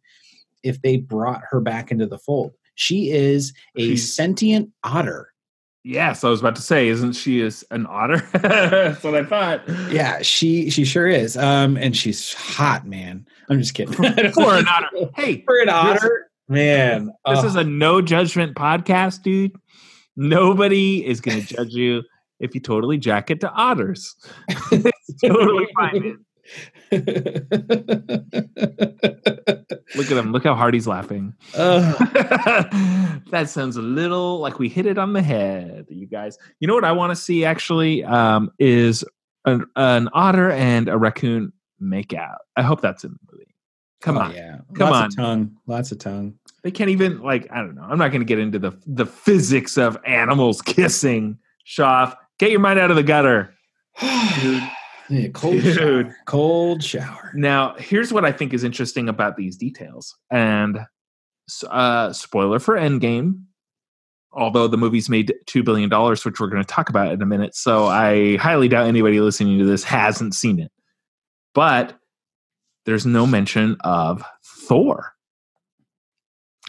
if 0.63 0.81
they 0.81 0.97
brought 0.97 1.41
her 1.49 1.59
back 1.59 1.91
into 1.91 2.05
the 2.07 2.17
fold. 2.17 2.53
She 2.75 3.11
is 3.11 3.53
a 3.77 3.81
She's- 3.81 4.13
sentient 4.13 4.69
otter. 4.83 5.29
Yes, 5.85 6.23
I 6.23 6.29
was 6.29 6.39
about 6.39 6.55
to 6.55 6.61
say, 6.61 6.87
isn't 6.87 7.11
she 7.11 7.41
is 7.41 7.65
an 7.69 7.85
otter? 7.87 8.17
That's 8.31 9.03
what 9.03 9.15
I 9.15 9.25
thought. 9.25 9.67
Yeah, 9.91 10.21
she 10.21 10.69
she 10.69 10.85
sure 10.85 11.09
is. 11.09 11.35
Um, 11.35 11.75
and 11.75 11.95
she's 11.95 12.33
hot, 12.33 12.87
man. 12.87 13.27
I'm 13.49 13.59
just 13.59 13.73
kidding. 13.73 13.93
For 14.31 14.55
an 14.55 14.65
otter. 14.65 14.87
Hey, 15.17 15.43
For 15.45 15.57
an 15.61 15.67
otter, 15.67 16.31
man. 16.47 17.07
this 17.25 17.39
oh. 17.39 17.45
is 17.45 17.55
a 17.57 17.65
no 17.65 18.01
judgment 18.01 18.55
podcast, 18.55 19.23
dude. 19.23 19.51
Nobody 20.15 21.05
is 21.05 21.21
going 21.21 21.41
to 21.41 21.55
judge 21.55 21.73
you 21.73 22.03
if 22.39 22.53
you 22.55 22.61
totally 22.61 22.97
jack 22.97 23.31
it 23.31 23.39
to 23.41 23.51
otters. 23.51 24.15
it's 24.71 25.21
totally 25.21 25.67
fine. 25.75 26.17
Look 29.95 30.11
at 30.11 30.17
him. 30.17 30.31
Look 30.31 30.43
how 30.43 30.55
hard 30.55 30.73
he's 30.73 30.87
laughing. 30.87 31.33
Ugh. 31.55 31.95
that 33.31 33.45
sounds 33.49 33.77
a 33.77 33.81
little 33.81 34.39
like 34.39 34.59
we 34.59 34.69
hit 34.69 34.85
it 34.85 34.97
on 34.97 35.13
the 35.13 35.21
head, 35.21 35.85
you 35.89 36.07
guys. 36.07 36.37
You 36.59 36.67
know 36.67 36.75
what 36.75 36.83
I 36.83 36.91
want 36.91 37.11
to 37.11 37.15
see 37.15 37.45
actually 37.45 38.03
um, 38.03 38.51
is 38.59 39.03
an, 39.45 39.65
an 39.75 40.09
otter 40.13 40.51
and 40.51 40.89
a 40.89 40.97
raccoon 40.97 41.53
make 41.79 42.13
out. 42.13 42.39
I 42.55 42.61
hope 42.63 42.81
that's 42.81 43.03
in 43.03 43.11
the 43.11 43.17
movie. 43.31 43.55
Come 44.01 44.17
Oh, 44.17 44.21
on. 44.21 44.33
yeah. 44.35 44.57
Come 44.75 44.89
Lots 44.89 45.15
Of 45.15 45.17
tongue. 45.23 45.57
Lots 45.67 45.91
of 45.91 45.99
tongue. 45.99 46.33
They 46.63 46.71
can't 46.71 46.89
even 46.89 47.21
like 47.21 47.47
I 47.51 47.57
don't 47.57 47.75
know. 47.75 47.83
I'm 47.83 47.97
not 47.97 48.09
going 48.09 48.21
to 48.21 48.25
get 48.25 48.39
into 48.39 48.59
the 48.59 48.71
the 48.85 49.05
physics 49.05 49.77
of 49.77 49.97
animals 50.05 50.61
kissing. 50.65 51.37
Shoff, 51.67 52.15
get 52.39 52.51
your 52.51 52.59
mind 52.59 52.79
out 52.79 52.89
of 52.89 52.95
the 52.95 53.03
gutter. 53.03 53.53
Dude. 54.41 54.63
Yeah, 55.09 55.27
cold 55.27 55.61
Dude. 55.61 55.75
shower. 55.75 56.15
Cold 56.25 56.83
shower. 56.83 57.31
Now, 57.35 57.75
here's 57.77 58.13
what 58.13 58.23
I 58.23 58.31
think 58.31 58.53
is 58.53 58.63
interesting 58.63 59.09
about 59.09 59.35
these 59.35 59.57
details. 59.57 60.15
And 60.31 60.79
uh, 61.69 62.13
spoiler 62.13 62.57
for 62.59 62.75
Endgame, 62.75 63.43
although 64.31 64.67
the 64.67 64.77
movie's 64.77 65.09
made 65.09 65.33
$2 65.45 65.63
billion, 65.63 65.89
which 65.89 66.39
we're 66.39 66.47
going 66.47 66.63
to 66.63 66.67
talk 66.67 66.89
about 66.89 67.11
in 67.11 67.21
a 67.21 67.25
minute. 67.25 67.53
So 67.53 67.85
I 67.85 68.37
highly 68.37 68.69
doubt 68.69 68.87
anybody 68.87 69.19
listening 69.19 69.59
to 69.59 69.65
this 69.65 69.83
hasn't 69.83 70.35
seen 70.35 70.59
it. 70.59 70.71
But 71.53 71.99
there's 72.85 73.05
no 73.05 73.27
mention 73.27 73.77
of 73.81 74.23
Thor 74.43 75.12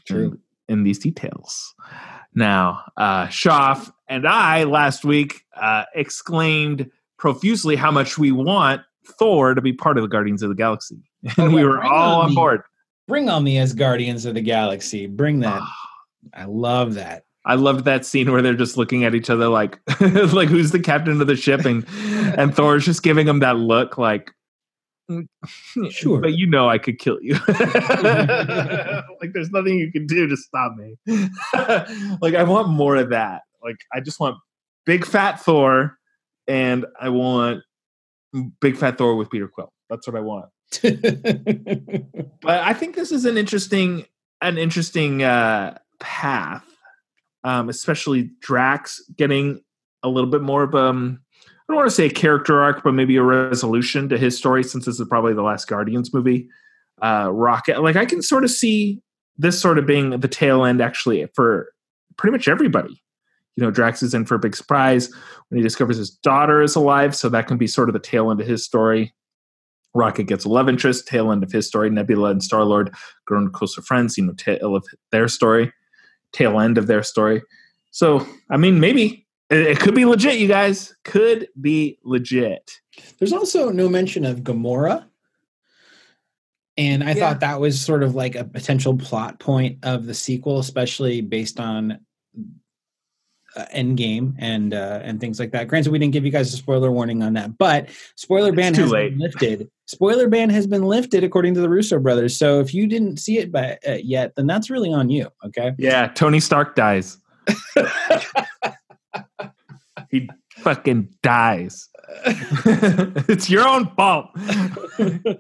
True. 0.06 0.38
in, 0.68 0.78
in 0.78 0.84
these 0.84 0.98
details. 0.98 1.74
Now, 2.34 2.82
uh, 2.96 3.26
Shoff 3.28 3.92
and 4.08 4.26
I 4.26 4.64
last 4.64 5.04
week 5.04 5.42
uh, 5.56 5.84
exclaimed 5.94 6.90
profusely 7.18 7.76
how 7.76 7.90
much 7.90 8.18
we 8.18 8.32
want 8.32 8.82
Thor 9.18 9.54
to 9.54 9.60
be 9.62 9.72
part 9.72 9.98
of 9.98 10.02
the 10.02 10.08
Guardians 10.08 10.42
of 10.42 10.48
the 10.48 10.54
Galaxy. 10.54 10.96
And 11.38 11.48
Oh, 11.48 11.50
we 11.50 11.64
were 11.64 11.82
all 11.82 12.20
on 12.20 12.24
on 12.26 12.30
the- 12.30 12.34
board. 12.36 12.62
Bring 13.06 13.28
on 13.28 13.44
the 13.44 13.58
as 13.58 13.72
Guardians 13.74 14.24
of 14.24 14.34
the 14.34 14.40
Galaxy. 14.40 15.06
Bring 15.06 15.40
that. 15.40 15.60
Ah, 15.62 15.76
I 16.32 16.44
love 16.46 16.94
that. 16.94 17.24
I 17.46 17.54
loved 17.56 17.84
that 17.84 18.06
scene 18.06 18.32
where 18.32 18.40
they're 18.40 18.54
just 18.54 18.78
looking 18.78 19.04
at 19.04 19.14
each 19.14 19.28
other 19.28 19.48
like 19.48 19.78
like 20.32 20.48
who's 20.48 20.70
the 20.70 20.80
captain 20.80 21.20
of 21.20 21.26
the 21.26 21.36
ship 21.36 21.66
and 21.66 21.84
and 22.38 22.54
Thor's 22.56 22.86
just 22.86 23.02
giving 23.02 23.28
him 23.28 23.40
that 23.40 23.56
look 23.58 23.98
like 23.98 24.28
"Mm, 24.28 24.32
Sure. 25.90 26.20
but 26.20 26.34
you 26.34 26.46
know 26.46 26.68
I 26.68 26.78
could 26.78 26.98
kill 26.98 27.18
you. 27.20 27.34
like 27.48 29.32
there's 29.32 29.50
nothing 29.50 29.78
you 29.78 29.92
can 29.92 30.06
do 30.06 30.26
to 30.26 30.36
stop 30.36 30.74
me. 30.76 30.96
like 32.22 32.34
I 32.34 32.42
want 32.44 32.68
more 32.68 32.96
of 32.96 33.10
that. 33.10 33.42
Like 33.62 33.76
I 33.92 34.00
just 34.00 34.20
want 34.20 34.36
big 34.86 35.04
fat 35.04 35.40
Thor 35.40 35.98
and 36.46 36.86
I 37.00 37.10
want 37.10 37.62
big 38.60 38.76
fat 38.76 38.98
Thor 38.98 39.16
with 39.16 39.30
Peter 39.30 39.48
Quill. 39.48 39.72
That's 39.90 40.06
what 40.06 40.16
I 40.16 40.20
want. 40.20 40.46
but 42.40 42.60
I 42.60 42.72
think 42.72 42.96
this 42.96 43.12
is 43.12 43.24
an 43.24 43.36
interesting 43.36 44.06
an 44.40 44.58
interesting 44.58 45.22
uh, 45.22 45.78
path, 46.00 46.66
um, 47.44 47.68
especially 47.68 48.30
Drax 48.40 49.02
getting 49.16 49.62
a 50.02 50.08
little 50.08 50.30
bit 50.30 50.42
more 50.42 50.62
of 50.64 50.74
um, 50.74 51.23
I 51.68 51.72
don't 51.72 51.76
want 51.76 51.88
to 51.88 51.94
say 51.94 52.06
a 52.06 52.10
character 52.10 52.60
arc, 52.60 52.84
but 52.84 52.92
maybe 52.92 53.16
a 53.16 53.22
resolution 53.22 54.08
to 54.10 54.18
his 54.18 54.36
story 54.36 54.62
since 54.62 54.84
this 54.84 55.00
is 55.00 55.08
probably 55.08 55.32
the 55.32 55.42
last 55.42 55.66
Guardians 55.66 56.12
movie. 56.12 56.48
Uh, 57.02 57.30
Rocket, 57.32 57.82
like 57.82 57.96
I 57.96 58.04
can 58.04 58.22
sort 58.22 58.44
of 58.44 58.50
see 58.50 59.00
this 59.38 59.60
sort 59.60 59.78
of 59.78 59.86
being 59.86 60.10
the 60.20 60.28
tail 60.28 60.64
end 60.64 60.80
actually 60.80 61.26
for 61.34 61.72
pretty 62.16 62.32
much 62.32 62.48
everybody. 62.48 63.02
you 63.56 63.62
know, 63.62 63.70
Drax 63.70 64.02
is 64.02 64.14
in 64.14 64.24
for 64.24 64.34
a 64.34 64.38
big 64.38 64.56
surprise 64.56 65.12
when 65.48 65.58
he 65.58 65.62
discovers 65.62 65.96
his 65.96 66.10
daughter 66.10 66.62
is 66.62 66.74
alive. 66.74 67.14
So 67.14 67.28
that 67.28 67.46
can 67.46 67.56
be 67.56 67.66
sort 67.66 67.88
of 67.88 67.92
the 67.92 67.98
tail 68.00 68.30
end 68.30 68.40
of 68.40 68.46
his 68.46 68.64
story. 68.64 69.14
Rocket 69.94 70.24
gets 70.24 70.44
a 70.44 70.48
love 70.48 70.68
interest, 70.68 71.06
tail 71.06 71.30
end 71.30 71.44
of 71.44 71.52
his 71.52 71.66
story. 71.66 71.88
Nebula 71.88 72.30
and 72.30 72.42
Star 72.42 72.64
Lord 72.64 72.92
grown 73.26 73.52
closer 73.52 73.80
friends, 73.80 74.18
you 74.18 74.26
know, 74.26 74.32
tail 74.32 74.74
of 74.74 74.84
their 75.12 75.28
story, 75.28 75.72
tail 76.32 76.58
end 76.58 76.78
of 76.78 76.88
their 76.88 77.04
story. 77.04 77.42
So, 77.92 78.26
I 78.50 78.56
mean, 78.56 78.80
maybe 78.80 79.23
it, 79.50 79.58
it 79.66 79.80
could 79.80 79.94
be 79.94 80.04
legit, 80.04 80.38
you 80.38 80.48
guys. 80.48 80.94
Could 81.04 81.48
be 81.60 81.98
legit. 82.02 82.80
There's 83.18 83.32
also 83.32 83.70
no 83.70 83.88
mention 83.88 84.24
of 84.24 84.40
Gamora. 84.40 85.04
And 86.76 87.04
I 87.04 87.12
Yeah. 87.12 87.14
thought 87.14 87.40
that 87.40 87.60
was 87.60 87.80
sort 87.80 88.02
of 88.02 88.14
like 88.14 88.34
a 88.34 88.44
potential 88.44 88.96
plot 88.96 89.38
point 89.38 89.78
of 89.84 90.06
the 90.06 90.14
sequel, 90.14 90.58
especially 90.58 91.20
based 91.20 91.60
on 91.60 92.00
uh, 93.56 93.66
Endgame 93.72 94.34
and 94.38 94.74
uh, 94.74 94.98
and 95.04 95.20
things 95.20 95.38
like 95.38 95.52
that. 95.52 95.68
Granted, 95.68 95.92
we 95.92 95.98
didn't 96.00 96.12
give 96.12 96.24
you 96.24 96.32
guys 96.32 96.52
a 96.52 96.56
spoiler 96.56 96.90
warning 96.90 97.22
on 97.22 97.34
that, 97.34 97.56
but 97.56 97.88
spoiler 98.16 98.50
ban 98.50 98.74
too 98.74 98.82
has 98.82 98.90
late. 98.90 99.10
been 99.10 99.20
lifted. 99.20 99.70
Spoiler 99.86 100.28
ban 100.28 100.50
has 100.50 100.66
been 100.66 100.82
lifted 100.82 101.22
according 101.22 101.54
to 101.54 101.60
the 101.60 101.68
Russo 101.68 102.00
brothers. 102.00 102.36
So 102.36 102.58
if 102.58 102.74
you 102.74 102.88
didn't 102.88 103.18
see 103.18 103.38
it 103.38 103.52
by, 103.52 103.78
uh, 103.86 103.92
yet, 104.02 104.34
then 104.34 104.48
that's 104.48 104.70
really 104.70 104.92
on 104.92 105.08
you. 105.08 105.28
Okay. 105.46 105.72
Yeah, 105.78 106.08
Tony 106.08 106.40
Stark 106.40 106.74
dies. 106.74 107.18
he 110.14 110.28
fucking 110.58 111.08
dies. 111.22 111.88
it's 113.28 113.50
your 113.50 113.66
own 113.66 113.90
fault. 113.96 114.26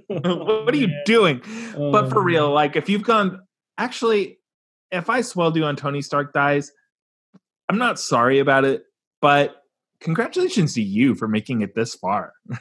what 0.08 0.74
are 0.74 0.76
you 0.76 0.92
doing? 1.04 1.40
But 1.76 2.10
for 2.10 2.20
Um, 2.20 2.26
real, 2.26 2.50
like 2.52 2.74
if 2.74 2.88
you've 2.88 3.04
gone, 3.04 3.40
actually, 3.78 4.40
if 4.90 5.08
I 5.08 5.20
swelled 5.20 5.54
you 5.54 5.64
on 5.64 5.76
Tony 5.76 6.02
Stark 6.02 6.32
dies, 6.32 6.72
I'm 7.68 7.78
not 7.78 8.00
sorry 8.00 8.40
about 8.40 8.64
it, 8.64 8.82
but 9.20 9.62
congratulations 10.00 10.74
to 10.74 10.82
you 10.82 11.14
for 11.14 11.28
making 11.28 11.60
it 11.62 11.76
this 11.76 11.94
far. 11.94 12.32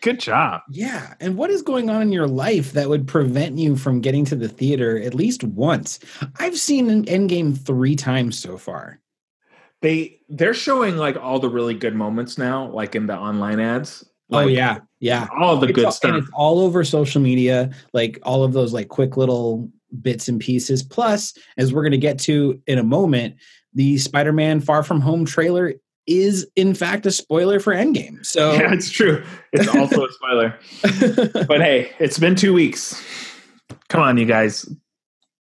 Good 0.00 0.18
job. 0.18 0.62
Yeah. 0.68 1.14
And 1.20 1.36
what 1.36 1.50
is 1.50 1.62
going 1.62 1.88
on 1.88 2.02
in 2.02 2.10
your 2.10 2.26
life 2.26 2.72
that 2.72 2.88
would 2.88 3.06
prevent 3.06 3.56
you 3.56 3.76
from 3.76 4.00
getting 4.00 4.24
to 4.24 4.34
the 4.34 4.48
theater 4.48 5.00
at 5.00 5.14
least 5.14 5.44
once? 5.44 6.00
I've 6.40 6.58
seen 6.58 6.90
an 6.90 7.04
Endgame 7.04 7.56
three 7.56 7.94
times 7.94 8.36
so 8.36 8.58
far. 8.58 8.98
They 9.82 10.20
they're 10.28 10.54
showing 10.54 10.96
like 10.96 11.16
all 11.16 11.38
the 11.38 11.48
really 11.50 11.74
good 11.74 11.94
moments 11.94 12.38
now, 12.38 12.70
like 12.70 12.94
in 12.94 13.06
the 13.06 13.16
online 13.16 13.60
ads. 13.60 14.04
oh, 14.32 14.46
yeah. 14.46 14.78
Yeah. 15.00 15.26
all 15.38 15.56
the 15.58 15.66
It's 15.66 15.74
good 15.76 15.84
all- 15.86 15.92
stuff. 15.92 16.08
And 16.14 16.18
it's 16.22 16.30
all 16.32 16.60
over 16.60 16.82
social 16.84 17.20
media, 17.20 17.70
like 17.92 18.18
all 18.22 18.44
of 18.44 18.52
those 18.54 18.72
like 18.72 18.88
quick 18.88 19.16
little 19.16 19.68
bits 20.00 20.28
and 20.28 20.40
pieces. 20.40 20.82
Plus, 20.82 21.34
as 21.58 21.74
we're 21.74 21.82
going 21.82 21.90
to 21.92 21.98
get 21.98 22.18
to 22.20 22.58
in 22.66 22.78
a 22.78 22.82
moment, 22.84 23.34
the 23.74 23.98
Spider 23.98 24.32
Man 24.32 24.60
Far 24.60 24.82
From 24.82 25.00
Home 25.00 25.24
trailer 25.26 25.74
is, 26.06 26.46
in 26.56 26.74
fact, 26.74 27.04
a 27.06 27.10
spoiler 27.10 27.60
for 27.60 27.74
Endgame. 27.74 28.24
So, 28.24 28.52
Yeah, 28.54 28.72
it's 28.72 28.90
true. 28.90 29.22
It's 29.52 29.68
also 29.68 30.06
a 30.06 30.12
spoiler. 30.12 30.58
But 31.46 31.60
hey, 31.60 31.92
it's 31.98 32.18
been 32.18 32.34
two 32.36 32.52
weeks. 32.54 33.02
Come 33.88 34.00
on, 34.00 34.16
you 34.16 34.24
guys. 34.26 34.64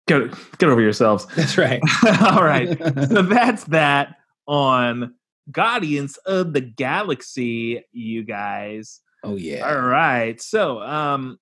Get 0.06 0.30
get 0.58 0.70
over 0.70 0.80
yourselves. 0.80 1.26
that's 1.36 1.58
right. 1.58 1.82
All 2.22 2.42
right. 2.42 2.78
So 3.08 3.20
that's 3.22 3.64
that 3.64 4.14
on 4.48 5.14
Guardians 5.52 6.16
of 6.26 6.52
the 6.52 6.60
Galaxy, 6.60 7.84
you 7.92 8.24
guys. 8.24 9.00
oh, 9.22 9.36
yeah. 9.36 9.68
All 9.68 9.80
right. 9.80 10.40
So 10.40 10.82
um 10.82 11.38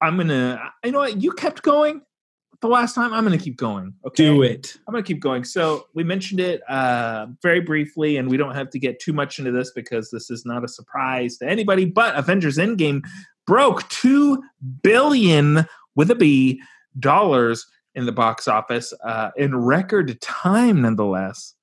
I'm 0.00 0.16
gonna 0.16 0.72
you 0.84 0.90
know 0.90 0.98
what? 0.98 1.22
You 1.22 1.32
kept 1.32 1.62
going 1.62 2.02
the 2.60 2.68
last 2.68 2.94
time. 2.94 3.12
I'm 3.12 3.24
gonna 3.24 3.38
keep 3.38 3.56
going. 3.56 3.94
Okay. 4.06 4.24
Do 4.24 4.42
it. 4.42 4.76
I'm 4.86 4.92
gonna 4.92 5.04
keep 5.04 5.20
going. 5.20 5.44
So 5.44 5.86
we 5.94 6.02
mentioned 6.02 6.40
it 6.40 6.62
uh, 6.68 7.26
very 7.42 7.60
briefly, 7.60 8.16
and 8.16 8.28
we 8.28 8.36
don't 8.36 8.54
have 8.54 8.70
to 8.70 8.78
get 8.78 9.00
too 9.00 9.12
much 9.12 9.38
into 9.38 9.52
this 9.52 9.70
because 9.72 10.10
this 10.10 10.30
is 10.30 10.44
not 10.46 10.64
a 10.64 10.68
surprise 10.68 11.36
to 11.38 11.48
anybody. 11.48 11.84
But 11.84 12.16
Avengers 12.16 12.56
Endgame 12.56 13.02
broke 13.46 13.88
two 13.88 14.42
billion 14.82 15.66
with 15.94 16.10
a 16.10 16.14
B 16.14 16.60
dollars 16.98 17.66
in 17.94 18.06
the 18.06 18.12
box 18.12 18.48
office 18.48 18.92
uh, 19.04 19.30
in 19.36 19.54
record 19.56 20.20
time, 20.20 20.82
nonetheless, 20.82 21.54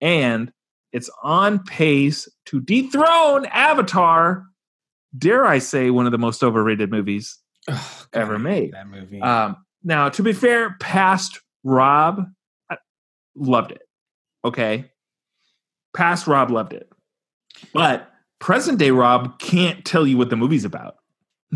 and 0.00 0.52
it's 0.92 1.10
on 1.22 1.58
pace 1.64 2.28
to 2.46 2.60
dethrone 2.60 3.46
Avatar. 3.46 4.44
Dare 5.16 5.44
I 5.44 5.58
say, 5.58 5.90
one 5.90 6.06
of 6.06 6.12
the 6.12 6.18
most 6.18 6.42
overrated 6.42 6.90
movies 6.90 7.38
Oh, 7.68 8.06
Ever 8.12 8.34
I 8.34 8.38
made. 8.38 8.72
that 8.72 8.88
movie. 8.88 9.20
um, 9.22 9.56
now, 9.82 10.08
to 10.10 10.22
be 10.22 10.32
fair, 10.32 10.76
past 10.80 11.40
Rob 11.62 12.26
I 12.70 12.76
loved 13.34 13.72
it. 13.72 13.82
Okay, 14.44 14.90
past 15.94 16.26
Rob 16.26 16.50
loved 16.50 16.72
it, 16.74 16.90
but 17.72 18.10
present 18.38 18.78
day 18.78 18.90
Rob 18.90 19.38
can't 19.38 19.84
tell 19.84 20.06
you 20.06 20.18
what 20.18 20.28
the 20.30 20.36
movie's 20.36 20.64
about. 20.66 20.96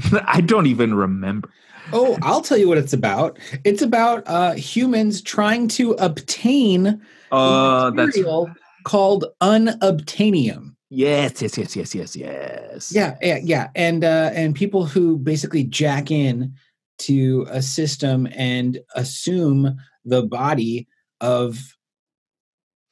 I 0.26 0.40
don't 0.40 0.66
even 0.66 0.94
remember. 0.94 1.50
Oh, 1.92 2.18
I'll 2.22 2.42
tell 2.42 2.58
you 2.58 2.68
what 2.68 2.78
it's 2.78 2.92
about. 2.92 3.38
It's 3.64 3.82
about 3.82 4.22
uh, 4.26 4.52
humans 4.52 5.22
trying 5.22 5.68
to 5.68 5.92
obtain 5.92 7.00
Uh, 7.30 7.90
a 7.90 7.92
that's 7.96 8.16
material 8.16 8.54
called 8.84 9.24
unobtainium. 9.40 10.74
yes, 10.90 11.42
yes, 11.42 11.56
yes, 11.58 11.76
yes, 11.76 11.94
yes, 11.94 12.16
yes. 12.16 12.92
Yeah, 12.94 13.16
yeah, 13.22 13.38
yeah, 13.42 13.68
and 13.74 14.04
uh, 14.04 14.30
and 14.34 14.54
people 14.54 14.84
who 14.84 15.18
basically 15.18 15.64
jack 15.64 16.10
in 16.10 16.54
to 16.98 17.46
a 17.50 17.62
system 17.62 18.28
and 18.32 18.80
assume 18.94 19.76
the 20.04 20.22
body 20.22 20.88
of 21.20 21.58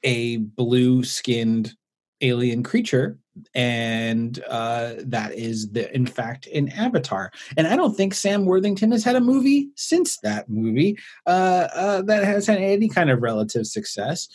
a 0.03 0.37
blue-skinned 0.37 1.73
alien 2.21 2.63
creature 2.63 3.19
and 3.55 4.43
uh, 4.49 4.95
that 4.99 5.33
is 5.35 5.71
the 5.73 5.95
in 5.95 6.07
fact 6.07 6.47
an 6.49 6.69
avatar 6.71 7.31
and 7.57 7.67
i 7.67 7.77
don't 7.77 7.97
think 7.97 8.15
sam 8.15 8.45
worthington 8.45 8.91
has 8.93 9.05
had 9.05 9.17
a 9.17 9.21
movie 9.21 9.69
since 9.77 10.19
that 10.23 10.49
movie 10.49 10.97
uh, 11.27 11.69
uh, 11.75 12.03
that 12.03 12.25
has 12.25 12.47
had 12.47 12.59
any 12.59 12.89
kind 12.89 13.11
of 13.11 13.23
relative 13.23 13.67
success 13.67 14.29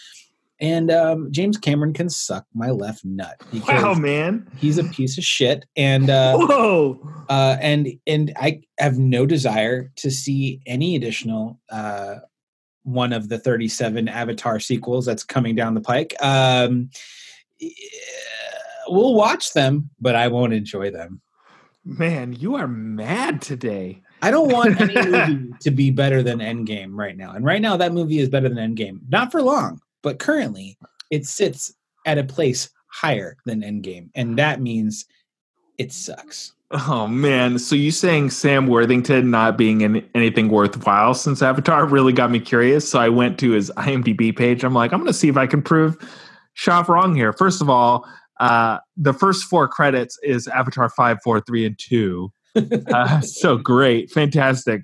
and 0.59 0.91
um, 0.91 1.31
james 1.31 1.57
cameron 1.57 1.93
can 1.93 2.09
suck 2.09 2.45
my 2.53 2.69
left 2.69 3.03
nut 3.03 3.41
because 3.51 3.81
Wow, 3.83 3.93
man. 3.95 4.47
he's 4.57 4.77
a 4.77 4.83
piece 4.85 5.17
of 5.17 5.23
shit 5.23 5.65
and 5.75 6.09
uh, 6.09 6.35
Whoa. 6.37 6.99
uh, 7.29 7.57
and 7.59 7.87
and 8.05 8.31
I 8.35 8.61
have 8.79 8.97
no 8.97 9.25
desire 9.25 9.91
to 9.97 10.11
see 10.11 10.61
any 10.67 10.95
additional 10.95 11.59
uh, 11.71 12.15
one 12.83 13.13
of 13.13 13.29
the 13.29 13.37
37 13.37 14.07
Avatar 14.07 14.59
sequels 14.59 15.05
that's 15.05 15.23
coming 15.23 15.55
down 15.55 15.75
the 15.75 15.81
pike. 15.81 16.15
Um, 16.19 16.89
eh, 17.61 17.69
we'll 18.87 19.15
watch 19.15 19.53
them, 19.53 19.89
but 19.99 20.15
I 20.15 20.27
won't 20.27 20.53
enjoy 20.53 20.91
them. 20.91 21.21
Man, 21.83 22.33
you 22.33 22.55
are 22.55 22.67
mad 22.67 23.41
today. 23.41 24.01
I 24.21 24.29
don't 24.29 24.51
want 24.51 24.79
any 24.79 24.93
movie 25.09 25.53
to 25.61 25.71
be 25.71 25.89
better 25.89 26.21
than 26.21 26.39
Endgame 26.39 26.91
right 26.93 27.17
now. 27.17 27.31
And 27.31 27.43
right 27.43 27.61
now, 27.61 27.75
that 27.77 27.93
movie 27.93 28.19
is 28.19 28.29
better 28.29 28.49
than 28.49 28.75
Endgame. 28.75 28.99
Not 29.09 29.31
for 29.31 29.41
long, 29.41 29.79
but 30.03 30.19
currently, 30.19 30.77
it 31.09 31.25
sits 31.25 31.73
at 32.05 32.17
a 32.17 32.23
place 32.23 32.69
higher 32.87 33.37
than 33.45 33.61
Endgame, 33.61 34.09
and 34.15 34.37
that 34.37 34.61
means 34.61 35.05
it 35.77 35.91
sucks. 35.91 36.53
Oh 36.73 37.05
man, 37.05 37.59
so 37.59 37.75
you 37.75 37.91
saying 37.91 38.29
Sam 38.29 38.67
Worthington 38.67 39.29
not 39.29 39.57
being 39.57 39.81
in 39.81 40.07
anything 40.15 40.47
worthwhile 40.47 41.13
since 41.13 41.41
Avatar 41.41 41.85
really 41.85 42.13
got 42.13 42.31
me 42.31 42.39
curious. 42.39 42.89
So 42.89 42.97
I 42.97 43.09
went 43.09 43.37
to 43.39 43.51
his 43.51 43.71
IMDb 43.75 44.35
page. 44.35 44.63
I'm 44.63 44.73
like, 44.73 44.93
I'm 44.93 44.99
going 44.99 45.11
to 45.11 45.13
see 45.13 45.27
if 45.27 45.35
I 45.35 45.47
can 45.47 45.61
prove 45.61 45.97
Shoff 46.57 46.87
wrong 46.87 47.13
here. 47.13 47.33
First 47.33 47.61
of 47.61 47.69
all, 47.69 48.07
uh, 48.41 48.79
the 48.97 49.13
first 49.13 49.43
four 49.45 49.67
credits 49.67 50.17
is 50.23 50.47
Avatar 50.47 50.89
five, 50.89 51.19
four, 51.23 51.39
three, 51.41 51.65
and 51.65 51.77
two. 51.77 52.31
Uh, 52.93 53.21
so 53.21 53.55
great, 53.55 54.11
fantastic, 54.11 54.83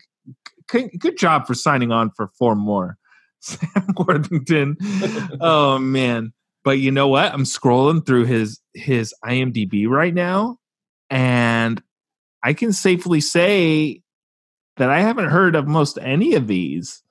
good, 0.68 0.90
good 0.98 1.18
job 1.18 1.46
for 1.46 1.54
signing 1.54 1.92
on 1.92 2.10
for 2.12 2.30
four 2.40 2.56
more. 2.56 2.98
Sam 3.42 3.70
Worthington. 3.98 4.78
oh 5.42 5.78
man, 5.78 6.32
but 6.64 6.80
you 6.80 6.92
know 6.92 7.10
what? 7.10 7.34
I'm 7.34 7.44
scrolling 7.44 8.06
through 8.06 8.24
his 8.24 8.62
his 8.74 9.14
IMDb 9.26 9.86
right 9.86 10.14
now, 10.14 10.60
and 11.10 11.84
I 12.42 12.54
can 12.54 12.72
safely 12.72 13.20
say 13.20 14.02
that 14.78 14.90
I 14.90 15.02
haven't 15.02 15.28
heard 15.28 15.56
of 15.56 15.68
most 15.68 16.00
any 16.02 16.36
of 16.36 16.48
these. 16.48 17.04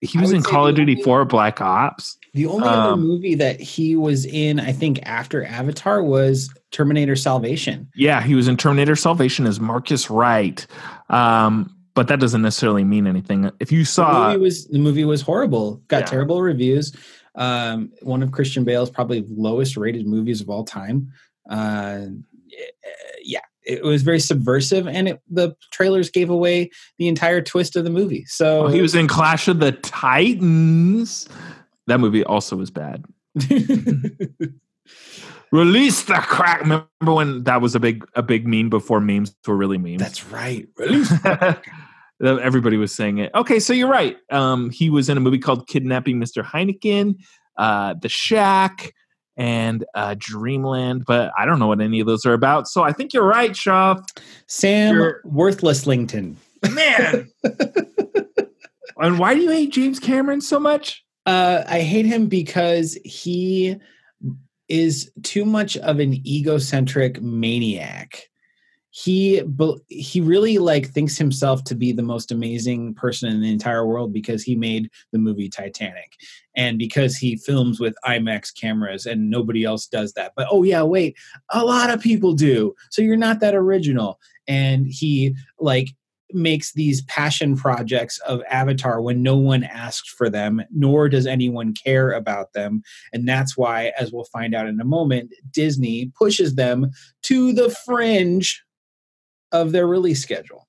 He 0.00 0.18
was 0.18 0.32
in 0.32 0.42
Call 0.42 0.66
of 0.66 0.74
Duty 0.74 0.94
only- 0.94 1.04
4 1.04 1.24
Black 1.26 1.60
Ops. 1.60 2.18
The 2.32 2.46
only 2.46 2.68
other 2.68 2.92
Um, 2.92 3.06
movie 3.06 3.34
that 3.36 3.60
he 3.60 3.96
was 3.96 4.24
in, 4.24 4.60
I 4.60 4.72
think, 4.72 5.00
after 5.02 5.44
Avatar 5.44 6.02
was 6.02 6.48
Terminator 6.70 7.16
Salvation. 7.16 7.88
Yeah, 7.96 8.22
he 8.22 8.34
was 8.36 8.46
in 8.46 8.56
Terminator 8.56 8.94
Salvation 8.94 9.46
as 9.46 9.58
Marcus 9.58 10.08
Wright. 10.10 10.64
Um, 11.08 11.74
but 11.94 12.06
that 12.08 12.20
doesn't 12.20 12.42
necessarily 12.42 12.84
mean 12.84 13.06
anything. 13.08 13.50
If 13.58 13.72
you 13.72 13.80
The 13.80 13.86
saw 13.86 14.26
movie 14.28 14.38
was 14.40 14.66
the 14.68 14.78
movie 14.78 15.04
was 15.04 15.22
horrible. 15.22 15.82
Got 15.88 16.02
Yeah. 16.02 16.06
terrible 16.06 16.40
reviews. 16.40 16.92
Um, 17.34 17.90
one 18.02 18.22
of 18.22 18.30
Christian 18.30 18.62
Bale's 18.64 18.90
probably 18.90 19.24
lowest 19.28 19.76
rated 19.76 20.06
movies 20.06 20.40
of 20.40 20.48
all 20.48 20.64
time. 20.64 21.08
Uh, 21.48 22.06
yeah, 23.24 23.40
it 23.64 23.82
was 23.82 24.02
very 24.02 24.20
subversive, 24.20 24.86
and 24.86 25.08
it, 25.08 25.20
the 25.30 25.54
trailers 25.72 26.10
gave 26.10 26.30
away 26.30 26.70
the 26.98 27.08
entire 27.08 27.40
twist 27.40 27.74
of 27.76 27.84
the 27.84 27.90
movie. 27.90 28.24
So 28.26 28.66
Oh, 28.66 28.68
he 28.68 28.80
was 28.80 28.94
in 28.94 29.08
Clash 29.08 29.48
of 29.48 29.58
the 29.60 29.72
Titans. 29.72 31.28
That 31.90 31.98
movie 31.98 32.22
also 32.22 32.54
was 32.54 32.70
bad. 32.70 33.04
Release 35.50 36.04
the 36.04 36.14
crack. 36.14 36.60
Remember 36.60 36.86
when 37.02 37.42
that 37.42 37.60
was 37.60 37.74
a 37.74 37.80
big 37.80 38.06
a 38.14 38.22
big 38.22 38.46
meme 38.46 38.70
before 38.70 39.00
memes 39.00 39.34
were 39.44 39.56
really 39.56 39.76
memes? 39.76 39.98
That's 39.98 40.24
right. 40.26 40.68
Release. 40.76 41.12
Everybody 42.22 42.76
was 42.76 42.94
saying 42.94 43.18
it. 43.18 43.32
Okay, 43.34 43.58
so 43.58 43.72
you're 43.72 43.90
right. 43.90 44.16
Um, 44.30 44.70
he 44.70 44.88
was 44.88 45.08
in 45.08 45.16
a 45.16 45.20
movie 45.20 45.40
called 45.40 45.66
Kidnapping 45.66 46.20
Mr. 46.20 46.44
Heineken, 46.44 47.16
uh, 47.56 47.94
The 48.00 48.08
Shack, 48.08 48.92
and 49.36 49.84
uh, 49.96 50.14
Dreamland, 50.16 51.06
but 51.08 51.32
I 51.36 51.44
don't 51.46 51.58
know 51.58 51.66
what 51.66 51.80
any 51.80 51.98
of 51.98 52.06
those 52.06 52.24
are 52.24 52.34
about. 52.34 52.68
So 52.68 52.84
I 52.84 52.92
think 52.92 53.12
you're 53.12 53.26
right, 53.26 53.50
Shoff. 53.50 54.04
Sam 54.46 54.94
You're- 54.94 55.14
Worthless 55.24 55.88
Lington. 55.88 56.36
Man. 56.70 57.28
and 58.98 59.18
why 59.18 59.34
do 59.34 59.40
you 59.40 59.50
hate 59.50 59.72
James 59.72 59.98
Cameron 59.98 60.40
so 60.40 60.60
much? 60.60 61.04
Uh, 61.26 61.62
I 61.66 61.80
hate 61.80 62.06
him 62.06 62.26
because 62.26 62.98
he 63.04 63.76
is 64.68 65.10
too 65.22 65.44
much 65.44 65.76
of 65.78 65.98
an 65.98 66.14
egocentric 66.26 67.20
maniac. 67.20 68.28
He 68.92 69.40
he 69.88 70.20
really 70.20 70.58
like 70.58 70.88
thinks 70.88 71.16
himself 71.16 71.62
to 71.64 71.76
be 71.76 71.92
the 71.92 72.02
most 72.02 72.32
amazing 72.32 72.94
person 72.94 73.28
in 73.28 73.40
the 73.40 73.52
entire 73.52 73.86
world 73.86 74.12
because 74.12 74.42
he 74.42 74.56
made 74.56 74.90
the 75.12 75.18
movie 75.18 75.48
Titanic 75.48 76.12
and 76.56 76.76
because 76.76 77.16
he 77.16 77.36
films 77.36 77.78
with 77.78 77.94
IMAX 78.04 78.52
cameras 78.52 79.06
and 79.06 79.30
nobody 79.30 79.64
else 79.64 79.86
does 79.86 80.12
that. 80.14 80.32
But 80.34 80.48
oh 80.50 80.64
yeah, 80.64 80.82
wait, 80.82 81.16
a 81.50 81.64
lot 81.64 81.90
of 81.90 82.00
people 82.00 82.32
do. 82.32 82.74
So 82.90 83.00
you're 83.00 83.16
not 83.16 83.38
that 83.40 83.54
original. 83.54 84.18
And 84.48 84.86
he 84.88 85.36
like 85.60 85.90
makes 86.34 86.72
these 86.72 87.02
passion 87.02 87.56
projects 87.56 88.18
of 88.20 88.42
Avatar 88.50 89.00
when 89.00 89.22
no 89.22 89.36
one 89.36 89.64
asked 89.64 90.10
for 90.10 90.30
them, 90.30 90.62
nor 90.70 91.08
does 91.08 91.26
anyone 91.26 91.74
care 91.74 92.12
about 92.12 92.52
them. 92.52 92.82
And 93.12 93.28
that's 93.28 93.56
why, 93.56 93.92
as 93.98 94.12
we'll 94.12 94.24
find 94.24 94.54
out 94.54 94.66
in 94.66 94.80
a 94.80 94.84
moment, 94.84 95.32
Disney 95.50 96.12
pushes 96.16 96.54
them 96.54 96.90
to 97.22 97.52
the 97.52 97.70
fringe 97.84 98.62
of 99.52 99.72
their 99.72 99.86
release 99.86 100.22
schedule. 100.22 100.68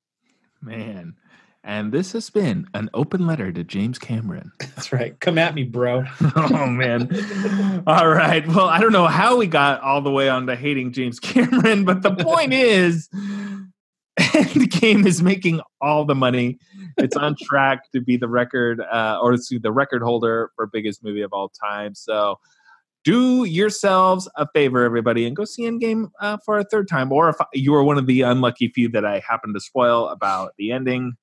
Man. 0.62 1.16
And 1.64 1.92
this 1.92 2.14
has 2.14 2.30
been 2.32 2.68
an 2.74 2.90
open 2.94 3.28
letter 3.28 3.52
to 3.52 3.64
James 3.64 4.00
Cameron. 4.00 4.52
That's 4.60 4.92
right. 4.92 5.20
Come 5.20 5.38
at 5.38 5.54
me, 5.54 5.64
bro. 5.64 6.06
oh 6.36 6.66
man. 6.66 7.84
All 7.86 8.08
right. 8.08 8.48
Well, 8.48 8.66
I 8.68 8.80
don't 8.80 8.92
know 8.92 9.06
how 9.06 9.38
we 9.38 9.46
got 9.46 9.80
all 9.82 10.02
the 10.02 10.10
way 10.10 10.28
on 10.28 10.48
to 10.48 10.56
hating 10.56 10.94
James 10.94 11.20
Cameron, 11.20 11.86
but 11.86 12.02
the 12.02 12.16
point 12.16 12.54
is 12.54 13.10
Endgame 14.20 15.06
is 15.06 15.22
making 15.22 15.62
all 15.80 16.06
the 16.06 16.16
money. 16.16 16.58
It's 16.98 17.16
on 17.16 17.36
track 17.42 17.92
to 17.94 18.02
be 18.02 18.18
the 18.18 18.28
record 18.28 18.82
uh, 18.82 19.20
or 19.22 19.38
to 19.38 19.60
the 19.60 19.72
record 19.72 20.02
holder 20.02 20.52
for 20.56 20.68
biggest 20.68 21.04
movie 21.04 21.22
of 21.22 21.32
all 21.34 21.50
time. 21.50 21.96
So 21.96 22.40
do 23.04 23.46
yourselves 23.46 24.30
a 24.36 24.48
favor, 24.54 24.84
everybody, 24.84 25.26
and 25.26 25.36
go 25.36 25.46
see 25.46 25.64
Endgame 25.64 26.12
uh, 26.20 26.38
for 26.46 26.60
a 26.60 26.64
third 26.64 26.88
time. 26.88 27.12
Or 27.12 27.30
if 27.30 27.38
you 27.54 27.74
are 27.74 27.84
one 27.84 27.98
of 27.98 28.06
the 28.06 28.22
unlucky 28.22 28.68
few 28.70 28.90
that 28.90 29.06
I 29.06 29.22
happen 29.28 29.54
to 29.54 29.60
spoil 29.60 30.08
about 30.10 30.54
the 30.58 30.72
ending, 30.72 31.14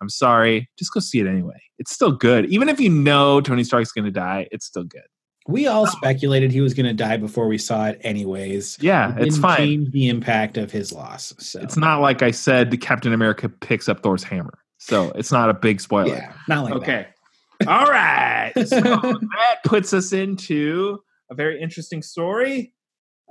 I'm 0.00 0.08
sorry. 0.08 0.70
Just 0.78 0.92
go 0.92 1.00
see 1.00 1.20
it 1.20 1.26
anyway. 1.26 1.60
It's 1.78 1.92
still 1.92 2.12
good. 2.12 2.46
Even 2.46 2.68
if 2.68 2.80
you 2.80 2.88
know 2.88 3.40
Tony 3.40 3.64
Stark's 3.64 3.92
going 3.92 4.04
to 4.04 4.10
die, 4.10 4.48
it's 4.50 4.66
still 4.66 4.84
good. 4.84 5.02
We 5.48 5.66
all 5.68 5.86
speculated 5.86 6.50
he 6.50 6.60
was 6.60 6.74
going 6.74 6.86
to 6.86 6.92
die 6.92 7.16
before 7.18 7.46
we 7.46 7.56
saw 7.58 7.86
it, 7.86 8.00
anyways. 8.02 8.78
Yeah, 8.80 9.12
It 9.16 9.22
it's 9.26 9.34
didn't 9.36 9.42
fine. 9.42 9.56
Change 9.58 9.90
the 9.92 10.08
impact 10.08 10.56
of 10.56 10.70
his 10.72 10.92
loss. 10.92 11.32
So 11.38 11.60
It's 11.60 11.76
not 11.76 12.00
like 12.00 12.22
I 12.22 12.32
said 12.32 12.78
Captain 12.80 13.12
America 13.12 13.48
picks 13.48 13.88
up 13.88 14.02
Thor's 14.02 14.24
hammer. 14.24 14.58
So 14.78 15.10
it's 15.12 15.30
not 15.32 15.48
a 15.48 15.54
big 15.54 15.80
spoiler. 15.80 16.16
yeah, 16.16 16.32
not 16.48 16.64
like 16.64 16.74
that. 16.74 16.82
okay. 16.82 17.06
All 17.66 17.86
right. 17.86 18.52
So 18.54 18.80
that 18.80 19.56
puts 19.64 19.94
us 19.94 20.12
into 20.12 21.00
a 21.30 21.34
very 21.34 21.60
interesting 21.60 22.02
story. 22.02 22.72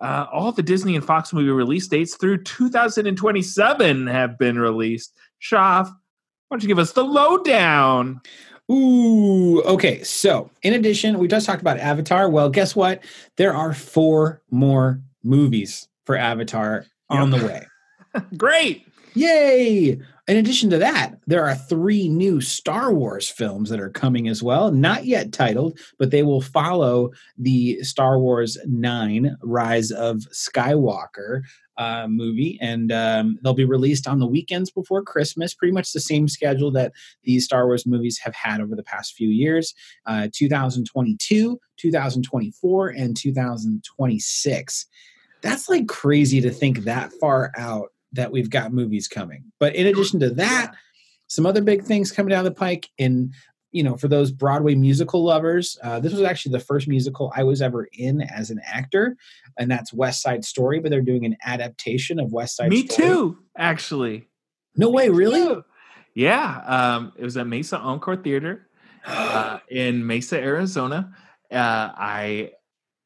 Uh, 0.01 0.26
all 0.34 0.51
the 0.51 0.63
Disney 0.63 0.95
and 0.95 1.05
Fox 1.05 1.32
movie 1.32 1.49
release 1.51 1.88
dates 1.88 2.16
through 2.16 2.43
2027 2.43 4.07
have 4.07 4.38
been 4.38 4.57
released. 4.59 5.13
Shoff, 5.41 5.86
why 5.88 5.91
don't 6.51 6.63
you 6.63 6.68
give 6.68 6.80
us 6.80 6.91
the 6.93 7.03
lowdown? 7.03 8.22
Ooh, 8.72 9.61
okay. 9.61 10.03
So, 10.03 10.49
in 10.63 10.74
addition, 10.74 11.20
we 11.20 11.28
just 11.28 11.45
talked 11.45 11.61
about 11.61 11.78
Avatar. 11.78 12.30
Well, 12.30 12.49
guess 12.49 12.76
what? 12.76 13.03
There 13.38 13.53
are 13.53 13.74
four 13.74 14.41
more 14.49 15.01
movies 15.24 15.88
for 16.05 16.16
Avatar 16.16 16.86
on 17.09 17.30
the 17.30 17.38
way. 17.38 17.68
Great. 18.38 18.88
Yay! 19.13 19.99
In 20.28 20.38
addition 20.38 20.72
to 20.72 20.80
that, 20.80 21.14
there 21.28 21.46
are 21.46 21.54
three 21.54 22.10
new 22.10 22.42
Star 22.42 22.92
Wars 22.92 23.30
films 23.30 23.70
that 23.70 23.80
are 23.80 23.92
coming 23.92 24.28
as 24.28 24.42
well, 24.42 24.72
not 24.72 25.06
yet 25.06 25.32
titled, 25.32 25.78
but 26.00 26.10
they 26.10 26.24
will 26.24 26.42
follow 26.42 27.12
the 27.38 27.84
Star 27.84 28.18
Wars 28.18 28.58
9 28.66 29.38
Rise 29.44 29.92
of 29.92 30.22
Skywalker 30.34 31.42
uh, 31.78 32.08
movie, 32.08 32.58
and 32.60 32.92
um, 32.92 33.38
they'll 33.44 33.54
be 33.54 33.66
released 33.66 34.08
on 34.08 34.18
the 34.18 34.26
weekends 34.26 34.72
before 34.72 35.04
Christmas, 35.04 35.54
pretty 35.54 35.74
much 35.74 35.94
the 35.94 36.00
same 36.00 36.28
schedule 36.28 36.72
that 36.72 36.94
these 37.24 37.46
Star 37.46 37.68
Wars 37.68 37.86
movies 37.86 38.18
have 38.18 38.34
had 38.34 38.62
over 38.62 38.76
the 38.76 38.82
past 38.82 39.14
few 39.14 39.30
years 39.30 39.76
uh, 40.08 40.28
2022, 40.34 41.60
2024, 41.78 42.88
and 42.90 43.16
2026. 43.16 44.88
That's 45.44 45.70
like 45.70 45.88
crazy 45.88 46.42
to 46.42 46.50
think 46.50 46.80
that 46.86 47.14
far 47.14 47.52
out 47.56 47.92
that 48.16 48.32
we've 48.32 48.49
got 48.49 48.74
movies 48.74 49.07
coming. 49.07 49.43
But 49.59 49.76
in 49.76 49.88
addition 49.88 50.20
to 50.22 50.30
that, 50.32 50.74
some 51.28 51.45
other 51.45 51.61
big 51.61 51.84
things 51.84 52.11
coming 52.11 52.30
down 52.30 52.43
the 52.43 52.51
pike. 52.51 52.89
In 52.97 53.32
you 53.72 53.84
know, 53.84 53.97
for 53.97 54.07
those 54.07 54.32
Broadway 54.32 54.76
musical 54.76 55.24
lovers, 55.24 55.78
uh, 55.84 55.99
this 55.99 56.13
was 56.13 56.22
actually 56.22 56.53
the 56.53 56.59
first 56.59 56.88
musical 56.88 57.32
I 57.36 57.43
was 57.43 57.61
ever 57.61 57.89
in 57.93 58.22
as 58.22 58.49
an 58.49 58.61
actor, 58.66 59.18
and 59.57 59.70
that's 59.70 59.93
West 59.93 60.22
Side 60.22 60.45
Story. 60.45 60.80
But 60.80 60.91
they're 60.91 61.01
doing 61.01 61.26
an 61.26 61.38
adaptation 61.45 62.20
of 62.20 62.32
West 62.32 62.55
Side. 62.55 62.68
Story. 62.68 62.82
Me 62.82 62.88
Story. 62.88 63.07
too, 63.07 63.38
actually. 63.57 64.28
No 64.78 64.89
way, 64.89 65.09
really? 65.09 65.61
Yeah. 66.13 66.61
Um, 66.66 67.13
it 67.18 67.24
was 67.24 67.38
at 67.38 67.47
Mesa 67.47 67.78
Encore 67.78 68.18
Theater. 68.18 68.68
uh, 69.07 69.59
in 69.70 70.05
Mesa, 70.05 70.39
Arizona. 70.39 71.13
Uh, 71.51 71.91
I 71.95 72.51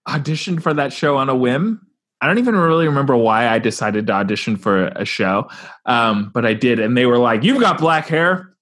auditioned 0.07 0.64
for 0.64 0.74
that 0.74 0.93
show 0.93 1.18
on 1.18 1.30
a 1.30 1.36
whim. 1.36 1.86
I 2.22 2.28
don't 2.28 2.38
even 2.38 2.56
really 2.56 2.86
remember 2.86 3.16
why 3.16 3.48
I 3.48 3.60
decided 3.60 4.08
to 4.08 4.14
audition 4.14 4.58
for 4.58 4.88
a 4.88 5.06
show, 5.06 5.50
um, 5.86 6.32
but 6.34 6.46
I 6.46 6.54
did, 6.54 6.80
and 6.80 6.98
they 6.98 7.06
were 7.06 7.18
like, 7.18 7.44
"You've 7.44 7.60
got 7.62 7.78
black 7.80 8.08
hair. 8.08 8.54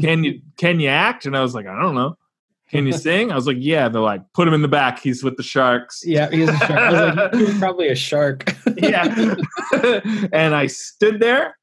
Can 0.00 0.24
you 0.24 0.40
can 0.56 0.80
you 0.80 0.88
act?" 0.88 1.24
And 1.26 1.36
I 1.36 1.40
was 1.40 1.54
like, 1.54 1.66
"I 1.66 1.80
don't 1.80 1.94
know. 1.94 2.16
Can 2.70 2.86
you 2.86 2.92
sing?" 2.92 3.30
I 3.30 3.36
was 3.36 3.46
like, 3.46 3.58
"Yeah." 3.60 3.88
They're 3.88 4.02
like, 4.02 4.22
"Put 4.34 4.48
him 4.48 4.54
in 4.54 4.62
the 4.62 4.68
back. 4.68 4.98
He's 5.00 5.22
with 5.22 5.36
the 5.36 5.42
Sharks." 5.42 6.02
yeah, 6.04 6.30
he's 6.30 6.48
a 6.48 6.56
shark. 6.58 6.70
I 6.70 6.90
was 6.92 7.16
like, 7.16 7.34
he 7.34 7.42
was 7.44 7.58
probably 7.58 7.88
a 7.88 7.94
shark. 7.94 8.54
yeah. 8.76 9.36
and 10.32 10.54
I 10.54 10.66
stood 10.66 11.20
there. 11.20 11.56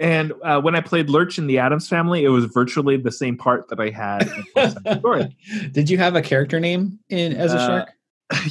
And 0.00 0.32
uh, 0.42 0.60
when 0.60 0.74
I 0.74 0.80
played 0.80 1.08
Lurch 1.08 1.38
in 1.38 1.46
the 1.46 1.58
Addams 1.58 1.88
Family, 1.88 2.24
it 2.24 2.28
was 2.28 2.46
virtually 2.46 2.96
the 2.96 3.12
same 3.12 3.36
part 3.36 3.68
that 3.68 3.78
I 3.78 3.90
had 3.90 4.28
in 4.56 4.98
Story. 4.98 5.36
Did 5.72 5.88
you 5.88 5.98
have 5.98 6.16
a 6.16 6.22
character 6.22 6.58
name 6.58 6.98
in 7.10 7.32
as 7.32 7.52
a 7.52 7.58
Uh, 7.58 7.66
shark? 7.66 7.90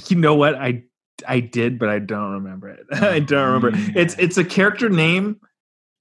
you 0.10 0.16
know 0.16 0.36
what 0.36 0.56
i 0.56 0.82
i 1.28 1.40
did 1.40 1.78
but 1.80 1.90
i 1.90 2.00
don't 2.00 2.32
remember 2.34 2.70
it. 2.70 2.86
I 2.92 3.20
don't 3.20 3.54
remember. 3.54 3.72
It's 4.00 4.16
it's 4.18 4.38
a 4.38 4.44
character 4.44 4.90
name. 4.90 5.40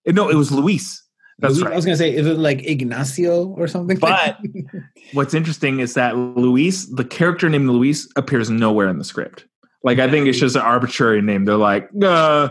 No 0.07 0.29
it 0.29 0.35
was 0.35 0.51
luis. 0.51 1.01
That's 1.39 1.57
Luis- 1.59 1.73
I 1.73 1.75
was 1.77 1.85
gonna 1.85 1.97
say, 1.97 2.15
is 2.15 2.27
it 2.27 2.39
like 2.39 2.63
Ignacio 2.65 3.49
or 3.49 3.67
something? 3.67 3.99
But- 3.99 4.39
what's 5.13 5.35
interesting 5.35 5.81
is 5.81 5.95
that 5.95 6.17
luis 6.17 6.87
the 6.87 7.05
character 7.05 7.49
named 7.49 7.69
luis 7.69 8.09
appears 8.17 8.49
nowhere 8.51 8.89
in 8.89 8.99
the 8.99 9.05
script. 9.05 9.47
Like 9.85 9.99
i 9.99 10.09
think 10.11 10.27
it's 10.29 10.39
just 10.39 10.57
an 10.57 10.63
arbitrary 10.63 11.23
name. 11.23 11.45
They're 11.45 11.57
like 11.57 11.89
uh 12.03 12.51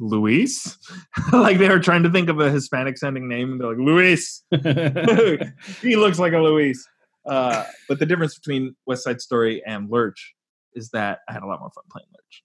luis? 0.00 0.76
Like 1.32 1.58
they 1.58 1.68
were 1.68 1.80
trying 1.80 2.02
to 2.04 2.10
think 2.10 2.28
of 2.28 2.40
a 2.40 2.50
hispanic 2.50 2.98
sounding 2.98 3.28
name 3.28 3.52
and 3.52 3.60
they're 3.60 3.68
like 3.68 3.78
luis. 3.78 4.42
He 5.82 5.96
looks 5.96 6.18
like 6.18 6.32
a 6.32 6.38
luis. 6.38 6.86
Uh, 7.24 7.64
but 7.88 7.98
the 7.98 8.06
difference 8.06 8.38
between 8.38 8.76
west 8.86 9.02
side 9.02 9.20
story 9.20 9.62
and 9.66 9.90
lurch 9.90 10.34
is 10.76 10.90
that 10.90 11.20
i 11.28 11.32
had 11.32 11.42
a 11.42 11.46
lot 11.46 11.58
more 11.60 11.70
fun 11.70 11.84
playing 11.90 12.06
lurch 12.12 12.44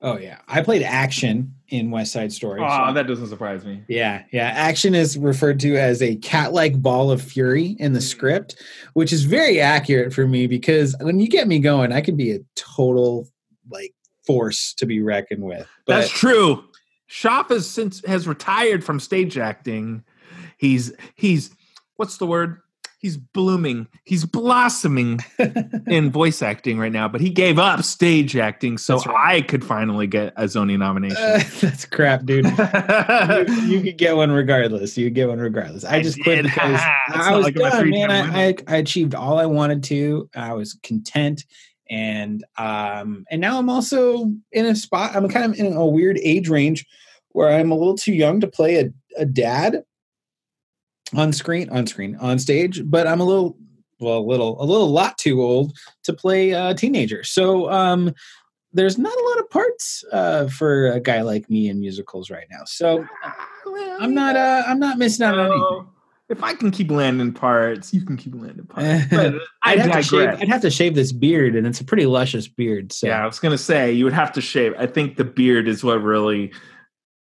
oh 0.00 0.18
yeah, 0.18 0.38
I 0.48 0.62
played 0.62 0.82
action 0.82 1.54
in 1.68 1.90
West 1.90 2.12
Side 2.12 2.32
Story. 2.32 2.60
Oh, 2.62 2.86
so- 2.88 2.94
that 2.94 3.06
doesn't 3.06 3.28
surprise 3.28 3.64
me. 3.64 3.82
Yeah, 3.88 4.22
yeah. 4.32 4.48
Action 4.48 4.94
is 4.94 5.18
referred 5.18 5.60
to 5.60 5.76
as 5.76 6.02
a 6.02 6.16
cat-like 6.16 6.80
ball 6.80 7.10
of 7.10 7.22
fury 7.22 7.76
in 7.78 7.92
the 7.92 8.00
hmm. 8.00 8.04
script, 8.04 8.62
which 8.94 9.12
is 9.12 9.24
very 9.24 9.60
accurate 9.60 10.12
for 10.12 10.26
me 10.26 10.46
because 10.46 10.94
when 11.00 11.20
you 11.20 11.28
get 11.28 11.48
me 11.48 11.58
going, 11.58 11.92
I 11.92 12.00
can 12.00 12.16
be 12.16 12.32
a 12.32 12.40
total 12.54 13.28
like 13.70 13.94
force 14.26 14.74
to 14.74 14.86
be 14.86 15.02
reckoned 15.02 15.42
with. 15.42 15.66
But 15.86 16.00
That's 16.00 16.10
true. 16.10 16.64
Shoff 17.10 17.48
has 17.48 17.68
since 17.68 18.04
has 18.06 18.28
retired 18.28 18.84
from 18.84 19.00
stage 19.00 19.38
acting. 19.38 20.04
He's 20.58 20.92
he's 21.14 21.50
what's 21.96 22.18
the 22.18 22.26
word? 22.26 22.60
He's 23.00 23.16
blooming, 23.16 23.86
he's 24.02 24.24
blossoming 24.24 25.20
in 25.86 26.10
voice 26.10 26.42
acting 26.42 26.80
right 26.80 26.90
now. 26.90 27.06
But 27.06 27.20
he 27.20 27.30
gave 27.30 27.56
up 27.56 27.84
stage 27.84 28.36
acting, 28.36 28.76
so 28.76 28.98
right. 28.98 29.36
I 29.36 29.42
could 29.42 29.64
finally 29.64 30.08
get 30.08 30.32
a 30.36 30.44
Zoni 30.44 30.76
nomination. 30.76 31.16
Uh, 31.16 31.40
that's 31.60 31.84
crap, 31.84 32.24
dude. 32.24 32.44
you, 32.46 33.54
you 33.66 33.82
could 33.82 33.98
get 33.98 34.16
one 34.16 34.32
regardless. 34.32 34.98
You 34.98 35.06
could 35.06 35.14
get 35.14 35.28
one 35.28 35.38
regardless. 35.38 35.84
I 35.84 35.98
I 35.98 36.02
just 36.02 36.20
quit 36.22 36.42
because 36.42 36.80
I 37.14 37.36
was 37.36 37.44
like 37.44 37.54
done, 37.54 37.88
man. 37.88 38.10
I, 38.10 38.48
I, 38.48 38.54
I 38.66 38.76
achieved 38.78 39.14
all 39.14 39.38
I 39.38 39.46
wanted 39.46 39.84
to. 39.84 40.28
I 40.34 40.54
was 40.54 40.76
content, 40.82 41.44
and 41.88 42.44
um, 42.56 43.24
and 43.30 43.40
now 43.40 43.60
I'm 43.60 43.70
also 43.70 44.32
in 44.50 44.66
a 44.66 44.74
spot. 44.74 45.14
I'm 45.14 45.28
kind 45.28 45.52
of 45.52 45.56
in 45.56 45.72
a 45.72 45.86
weird 45.86 46.18
age 46.20 46.48
range 46.48 46.84
where 47.28 47.48
I'm 47.48 47.70
a 47.70 47.76
little 47.76 47.96
too 47.96 48.12
young 48.12 48.40
to 48.40 48.48
play 48.48 48.80
a, 48.80 48.90
a 49.16 49.24
dad 49.24 49.84
on 51.14 51.32
screen, 51.32 51.68
on 51.70 51.86
screen, 51.86 52.16
on 52.16 52.38
stage, 52.38 52.82
but 52.84 53.06
I'm 53.06 53.20
a 53.20 53.24
little, 53.24 53.56
well, 54.00 54.18
a 54.18 54.20
little, 54.20 54.62
a 54.62 54.64
little 54.64 54.88
lot 54.88 55.18
too 55.18 55.42
old 55.42 55.76
to 56.04 56.12
play 56.12 56.50
a 56.50 56.74
teenager. 56.74 57.24
So 57.24 57.70
um, 57.70 58.14
there's 58.72 58.98
not 58.98 59.16
a 59.16 59.24
lot 59.28 59.38
of 59.38 59.50
parts 59.50 60.04
uh, 60.12 60.48
for 60.48 60.88
a 60.92 61.00
guy 61.00 61.22
like 61.22 61.48
me 61.50 61.68
in 61.68 61.80
musicals 61.80 62.30
right 62.30 62.46
now. 62.50 62.60
So 62.66 63.06
I'm 64.00 64.14
not, 64.14 64.36
uh, 64.36 64.64
I'm 64.66 64.78
not 64.78 64.98
missing 64.98 65.26
out 65.26 65.38
on 65.38 65.46
anything. 65.46 65.86
If 66.28 66.42
I 66.44 66.52
can 66.52 66.70
keep 66.70 66.90
landing 66.90 67.32
parts, 67.32 67.94
you 67.94 68.04
can 68.04 68.18
keep 68.18 68.34
landing 68.34 68.66
parts. 68.68 69.06
But 69.10 69.34
I'd 69.62 69.78
have 69.78 69.92
to 69.92 70.02
shave. 70.02 70.28
I'd 70.28 70.48
have 70.48 70.60
to 70.60 70.70
shave 70.70 70.94
this 70.94 71.10
beard, 71.10 71.56
and 71.56 71.66
it's 71.66 71.80
a 71.80 71.84
pretty 71.84 72.04
luscious 72.04 72.46
beard. 72.46 72.92
So 72.92 73.06
Yeah, 73.06 73.22
I 73.22 73.26
was 73.26 73.40
gonna 73.40 73.56
say 73.56 73.92
you 73.92 74.04
would 74.04 74.12
have 74.12 74.32
to 74.32 74.42
shave. 74.42 74.74
I 74.78 74.86
think 74.86 75.16
the 75.16 75.24
beard 75.24 75.68
is 75.68 75.82
what 75.82 76.02
really 76.02 76.52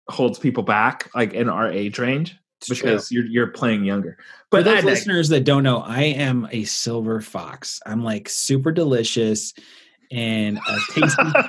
holds 0.08 0.40
people 0.40 0.64
back, 0.64 1.10
like 1.14 1.34
in 1.34 1.50
our 1.50 1.70
age 1.70 2.00
range. 2.00 2.38
Because 2.70 3.12
you're 3.12 3.26
you're 3.26 3.48
playing 3.48 3.84
younger. 3.86 4.18
For 4.52 4.58
But 4.62 4.66
those 4.66 4.84
I 4.84 4.86
listeners 4.86 5.30
that 5.30 5.44
don't 5.44 5.64
know, 5.64 5.80
I 5.80 6.04
am 6.04 6.48
a 6.52 6.64
silver 6.66 7.22
fox. 7.22 7.80
I'm 7.86 8.04
like 8.04 8.30
super 8.30 8.72
delicious 8.72 9.54
and 10.12 10.58
a 10.60 10.78
tasty. 10.92 11.22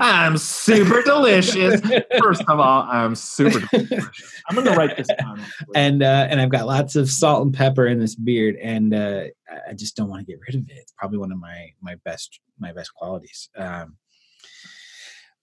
I'm 0.00 0.38
super 0.38 1.02
delicious. 1.02 1.80
First 2.20 2.42
of 2.48 2.60
all, 2.60 2.82
I'm 2.82 3.14
super 3.16 3.58
delicious. 3.72 4.06
I'm 4.48 4.54
gonna 4.56 4.76
write 4.76 4.96
this 4.96 5.08
down. 5.20 5.42
and 5.74 6.02
uh, 6.02 6.26
and 6.30 6.40
I've 6.40 6.50
got 6.50 6.66
lots 6.66 6.94
of 6.96 7.10
salt 7.10 7.44
and 7.44 7.52
pepper 7.54 7.86
in 7.86 7.98
this 7.98 8.14
beard, 8.14 8.56
and 8.62 8.94
uh, 8.94 9.24
I- 9.50 9.70
I 9.70 9.74
just 9.74 9.96
don't 9.96 10.08
want 10.08 10.20
to 10.20 10.32
get 10.32 10.40
rid 10.46 10.54
of 10.56 10.68
it. 10.68 10.74
It's 10.76 10.92
probably 10.96 11.18
one 11.18 11.32
of 11.32 11.38
my 11.38 11.70
my 11.80 11.96
best 12.04 12.40
my 12.58 12.72
best 12.72 12.94
qualities. 12.94 13.48
Um, 13.56 13.96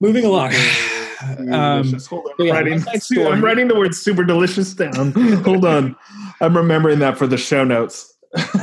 moving 0.04 0.26
along. 0.26 0.54
um, 1.52 1.98
Hold 2.10 2.28
on, 2.40 2.46
yeah, 2.46 2.54
I'm, 2.54 2.66
writing, 2.66 2.74
West 2.74 2.86
Side 2.86 3.04
Story. 3.04 3.28
I'm 3.28 3.44
writing 3.44 3.68
the 3.70 3.76
word 3.76 3.96
super 3.96 4.24
delicious 4.24 4.74
down. 4.74 5.12
Hold 5.44 5.66
on. 5.66 5.96
I'm 6.42 6.56
remembering 6.56 7.00
that 7.00 7.18
for 7.18 7.26
the 7.26 7.38
show 7.38 7.64
notes. 7.64 8.14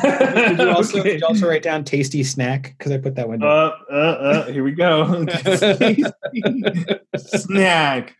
did, 0.02 0.58
you 0.58 0.68
also, 0.76 0.98
Okay. 0.98 1.12
did 1.12 1.20
you 1.20 1.26
also 1.26 1.48
write 1.48 1.62
down 1.62 1.84
tasty 1.84 2.22
snack? 2.22 2.74
Because 2.76 2.92
I 2.92 2.98
put 2.98 3.14
that 3.14 3.26
one 3.26 3.38
down. 3.38 3.50
Uh, 3.50 3.72
uh, 3.90 3.94
uh, 3.94 4.52
here 4.52 4.62
we 4.62 4.72
go. 4.72 5.26
Snack. 7.16 8.16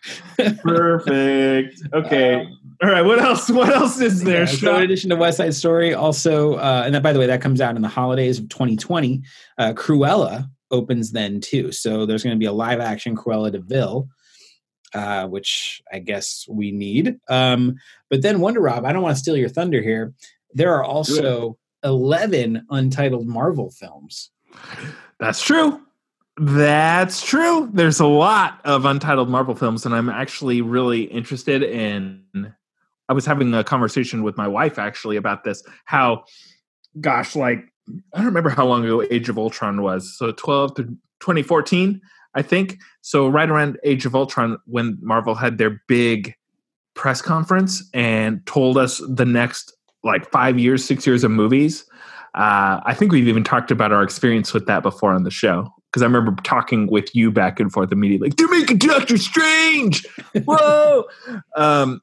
Perfect. 0.62 1.83
Okay. 1.93 2.47
All 2.83 2.89
right. 2.89 3.03
What 3.03 3.18
else? 3.18 3.51
What 3.51 3.68
else 3.68 4.01
is 4.01 4.23
there? 4.25 4.41
Yeah, 4.41 4.47
so 4.47 4.77
in 4.77 4.83
addition 4.85 5.11
to 5.11 5.16
West 5.16 5.37
Side 5.37 5.55
Story, 5.55 5.93
also, 5.93 6.55
uh, 6.55 6.85
and 6.87 6.95
that, 6.95 7.03
by 7.03 7.12
the 7.12 7.18
way, 7.18 7.27
that 7.27 7.43
comes 7.43 7.61
out 7.61 7.77
in 7.77 7.83
the 7.83 7.89
holidays 7.89 8.39
of 8.39 8.49
2020. 8.49 9.23
Uh, 9.59 9.73
Cruella 9.75 10.49
opens 10.71 11.12
then 11.12 11.41
too. 11.41 11.73
So 11.73 12.07
there's 12.07 12.23
going 12.23 12.37
to 12.37 12.41
be 12.41 12.47
a 12.47 12.53
live 12.53 12.81
action 12.81 13.16
Cruella 13.16 13.53
de 13.53 13.61
Vil, 13.61 14.09
uh, 14.95 15.27
which 15.27 15.83
I 15.93 15.99
guess 15.99 16.47
we 16.49 16.71
need. 16.71 17.18
Um, 17.29 17.77
but 18.09 18.23
then 18.23 18.41
Wonder 18.41 18.61
Rob, 18.61 18.85
I 18.85 18.93
don't 18.93 19.03
want 19.03 19.16
to 19.16 19.23
steal 19.23 19.37
your 19.37 19.49
thunder 19.49 19.83
here. 19.83 20.14
There 20.53 20.75
are 20.75 20.85
also 20.85 21.59
11 21.85 22.66
untitled 22.71 23.27
Marvel 23.27 23.71
films. 23.71 24.31
That's 25.18 25.43
true. 25.43 25.81
That's 26.37 27.23
true. 27.23 27.68
There's 27.73 28.01
a 28.01 28.07
lot 28.07 28.61
of 28.64 28.87
untitled 28.87 29.29
Marvel 29.29 29.55
films, 29.55 29.85
and 29.85 29.95
I'm 29.95 30.09
actually 30.09 30.62
really 30.62 31.03
interested 31.03 31.62
in. 31.62 32.55
I 33.09 33.12
was 33.12 33.27
having 33.27 33.53
a 33.53 33.64
conversation 33.64 34.23
with 34.23 34.37
my 34.37 34.49
wife 34.49 34.79
actually 34.79 35.16
about 35.16 35.45
this. 35.45 35.62
How, 35.85 36.25
gosh, 37.01 37.37
like 37.37 37.70
I 38.14 38.18
don't 38.18 38.26
remember 38.26 38.51
how 38.51 38.66
long 38.66 38.84
ago 38.84 39.03
Age 39.11 39.28
of 39.28 39.38
Ultron 39.38 39.82
was. 39.82 40.16
So 40.16 40.32
12 40.32 40.74
to 40.76 40.84
2014, 41.20 42.01
I 42.34 42.43
think. 42.43 42.78
So 43.03 43.28
right 43.28 43.49
around 43.49 43.78
Age 43.84 44.07
of 44.07 44.14
Ultron, 44.14 44.59
when 44.66 44.99
Marvel 45.01 45.34
had 45.34 45.59
their 45.59 45.80
big 45.88 46.34
press 46.95 47.22
conference 47.22 47.88
and 47.95 48.45
told 48.47 48.76
us 48.76 49.01
the 49.09 49.24
next 49.24 49.72
like 50.03 50.30
five 50.30 50.59
years, 50.59 50.84
six 50.84 51.07
years 51.07 51.24
of 51.24 51.30
movies. 51.30 51.84
Uh, 52.34 52.80
I 52.84 52.95
think 52.95 53.12
we've 53.12 53.28
even 53.28 53.45
talked 53.45 53.70
about 53.70 53.93
our 53.93 54.03
experience 54.03 54.55
with 54.55 54.66
that 54.66 54.82
before 54.82 55.12
on 55.12 55.24
the 55.24 55.30
show. 55.30 55.68
Because 55.91 56.03
I 56.03 56.07
remember 56.07 56.41
talking 56.43 56.86
with 56.86 57.12
you 57.16 57.32
back 57.32 57.59
and 57.59 57.72
forth 57.72 57.91
immediately, 57.91 58.28
like 58.28 58.36
they're 58.36 58.49
making 58.49 58.78
Doctor 58.78 59.18
Strange. 59.18 60.07
Whoa! 60.45 61.05
um, 61.57 62.01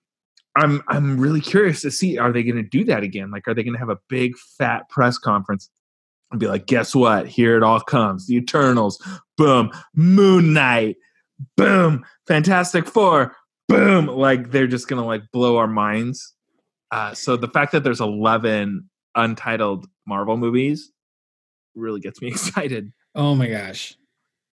I'm 0.58 0.82
I'm 0.90 1.18
really 1.18 1.40
curious 1.40 1.84
to 1.84 1.92
see 1.92 2.18
are 2.18 2.34
they 2.34 2.44
going 2.44 2.58
to 2.58 2.64
do 2.64 2.84
that 2.84 3.04
again? 3.04 3.32
Like, 3.32 3.48
are 3.48 3.54
they 3.54 3.64
going 3.64 3.76
to 3.76 3.80
have 3.80 3.90
a 3.90 4.00
big 4.10 4.36
fat 4.58 4.90
press 4.90 5.18
conference 5.18 5.70
and 6.32 6.40
be 6.40 6.48
like, 6.48 6.66
guess 6.66 6.94
what? 6.94 7.28
Here 7.28 7.58
it 7.58 7.64
all 7.64 7.80
comes: 7.80 8.28
the 8.28 8.36
Eternals, 8.36 9.02
boom, 9.38 9.72
Moon 9.96 10.54
Knight, 10.54 10.98
boom, 11.56 12.06
Fantastic 12.28 12.88
Four, 12.88 13.36
boom. 13.68 14.08
Like 14.08 14.52
they're 14.52 14.68
just 14.68 14.88
going 14.88 15.02
to 15.02 15.08
like 15.08 15.24
blow 15.32 15.58
our 15.58 15.68
minds. 15.68 16.34
Uh, 16.92 17.14
so 17.14 17.36
the 17.36 17.50
fact 17.50 17.74
that 17.74 17.84
there's 17.84 18.00
11 18.00 18.90
untitled 19.16 19.88
Marvel 20.06 20.38
movies 20.38 20.92
really 21.76 22.00
gets 22.00 22.22
me 22.22 22.28
excited. 22.30 22.92
Oh 23.16 23.36
my 23.36 23.48
gosh. 23.48 23.96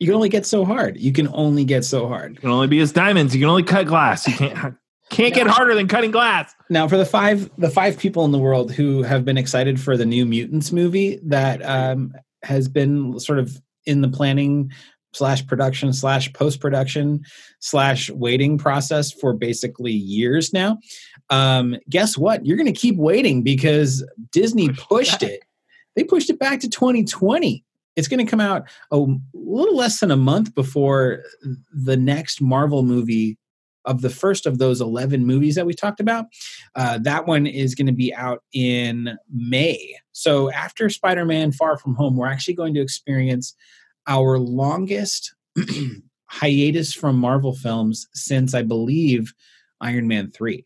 You 0.01 0.09
can 0.09 0.16
only 0.16 0.29
get 0.29 0.45
so 0.45 0.64
hard. 0.64 0.99
You 0.99 1.12
can 1.12 1.29
only 1.33 1.64
get 1.64 1.85
so 1.85 2.09
hard. 2.09 2.35
You 2.35 2.41
can 2.41 2.51
only 2.51 2.66
be 2.66 2.81
as 2.81 2.93
diamonds. 2.93 3.35
You 3.35 3.41
can 3.41 3.49
only 3.49 3.62
cut 3.62 3.87
glass. 3.87 4.27
You 4.27 4.35
can't 4.35 4.77
can't 5.11 5.35
get 5.35 5.47
harder 5.47 5.75
than 5.75 5.89
cutting 5.89 6.11
glass. 6.11 6.55
Now, 6.71 6.89
for 6.89 6.97
the 6.97 7.07
five 7.07 7.51
the 7.59 7.71
five 7.71 7.99
people 7.99 8.25
in 8.25 8.33
the 8.33 8.39
world 8.39 8.73
who 8.73 9.03
have 9.03 9.25
been 9.25 9.39
excited 9.39 9.81
for 9.81 9.97
the 9.97 10.07
new 10.07 10.27
Mutants 10.27 10.73
movie 10.73 11.21
that 11.25 11.65
um, 11.65 12.15
has 12.43 12.69
been 12.69 13.19
sort 13.21 13.39
of 13.39 13.61
in 13.87 14.01
the 14.01 14.09
planning 14.09 14.71
slash 15.13 15.47
production 15.47 15.93
slash 15.93 16.33
post 16.33 16.61
production 16.61 17.23
slash 17.61 18.11
waiting 18.11 18.59
process 18.59 19.13
for 19.13 19.33
basically 19.33 19.93
years 19.93 20.53
now. 20.53 20.79
Um, 21.31 21.77
guess 21.89 22.19
what? 22.19 22.45
You're 22.45 22.57
going 22.57 22.73
to 22.73 22.79
keep 22.79 22.97
waiting 22.97 23.43
because 23.43 24.05
Disney 24.33 24.69
Pushed 24.69 24.89
pushed 24.89 25.23
it. 25.23 25.43
They 25.97 26.05
pushed 26.05 26.31
it 26.31 26.39
back 26.39 26.61
to 26.61 26.69
2020. 26.69 27.65
It's 27.97 28.09
going 28.09 28.25
to 28.25 28.29
come 28.31 28.41
out 28.41 28.69
a 28.91 28.99
little 29.33 29.77
less 29.77 30.01
than 30.01 30.11
a 30.11 30.17
month 30.17 30.55
before 30.55 31.23
the 31.73 31.97
next 31.97 32.41
Marvel 32.41 32.83
movie 32.83 33.39
of 33.85 34.01
the 34.03 34.11
first 34.11 34.47
of 34.47 34.59
those 34.59 34.80
11 34.80 35.26
movies 35.26 35.55
that 35.55 35.66
we 35.66 35.74
talked 35.74 36.01
about. 36.01 36.26
Uh, 36.74 36.99
that 37.03 37.26
one 37.26 37.47
is 37.47 37.74
going 37.74 37.87
to 37.87 37.93
be 37.93 38.14
out 38.14 38.43
in 38.53 39.16
May. 39.32 39.97
So 40.12 40.51
after 40.51 40.89
Spider 40.89 41.24
Man 41.24 41.53
Far 41.53 41.76
From 41.76 41.95
Home, 41.97 42.16
we're 42.16 42.28
actually 42.28 42.55
going 42.55 42.74
to 42.74 42.80
experience 42.80 43.55
our 44.07 44.39
longest 44.39 45.35
hiatus 46.26 46.93
from 46.93 47.16
Marvel 47.16 47.55
films 47.55 48.09
since 48.14 48.55
I 48.55 48.62
believe 48.62 49.32
Iron 49.80 50.09
Man 50.09 50.30
3. 50.30 50.64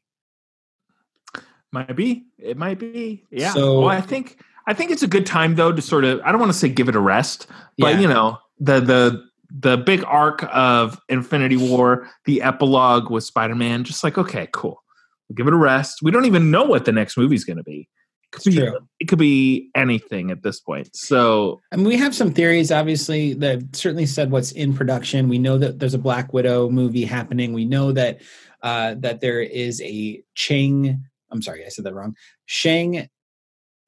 Might 1.72 1.96
be. 1.96 2.24
It 2.38 2.56
might 2.56 2.78
be. 2.78 3.24
Yeah. 3.30 3.52
So- 3.52 3.80
well, 3.80 3.88
I 3.90 4.00
think 4.00 4.40
I 4.66 4.74
think 4.74 4.90
it's 4.90 5.02
a 5.02 5.08
good 5.08 5.26
time 5.26 5.54
though 5.54 5.72
to 5.72 5.80
sort 5.82 6.04
of 6.04 6.20
I 6.24 6.30
don't 6.30 6.40
want 6.40 6.52
to 6.52 6.58
say 6.58 6.68
give 6.68 6.88
it 6.88 6.96
a 6.96 7.00
rest, 7.00 7.46
but 7.78 7.94
Yeah. 7.94 8.00
you 8.00 8.08
know, 8.08 8.38
the 8.58 8.80
the 8.80 9.24
the 9.50 9.76
big 9.76 10.04
arc 10.04 10.44
of 10.54 11.00
Infinity 11.08 11.56
War, 11.56 12.08
the 12.24 12.42
epilogue 12.42 13.10
with 13.10 13.24
Spider-Man, 13.24 13.84
just 13.84 14.04
like, 14.04 14.18
okay, 14.18 14.48
cool. 14.52 14.82
We'll 15.28 15.36
give 15.36 15.46
it 15.46 15.52
a 15.52 15.56
rest. 15.56 16.00
We 16.02 16.10
don't 16.10 16.24
even 16.24 16.50
know 16.50 16.64
what 16.64 16.84
the 16.84 16.92
next 16.92 17.16
movie's 17.16 17.44
gonna 17.44 17.62
be. 17.62 17.88
It 18.22 18.32
could 18.32 18.44
be 18.44 18.70
it 19.00 19.08
could 19.08 19.18
be 19.18 19.70
anything 19.74 20.30
at 20.30 20.42
this 20.42 20.60
point. 20.60 20.94
So 20.94 21.60
I 21.72 21.76
mean, 21.76 21.86
we 21.86 21.96
have 21.96 22.14
some 22.14 22.32
theories, 22.32 22.70
obviously, 22.70 23.34
that 23.34 23.74
certainly 23.74 24.06
said 24.06 24.30
what's 24.30 24.52
in 24.52 24.74
production. 24.74 25.28
We 25.28 25.38
know 25.38 25.58
that 25.58 25.78
there's 25.78 25.94
a 25.94 25.98
Black 25.98 26.32
Widow 26.32 26.68
movie 26.68 27.04
happening. 27.04 27.52
We 27.52 27.64
know 27.64 27.92
that 27.92 28.20
uh, 28.62 28.96
that 28.98 29.20
there 29.20 29.40
is 29.40 29.80
a 29.82 30.22
Chang. 30.34 31.04
I'm 31.30 31.42
sorry, 31.42 31.64
I 31.64 31.68
said 31.68 31.84
that 31.84 31.94
wrong. 31.94 32.14
Shang 32.46 33.08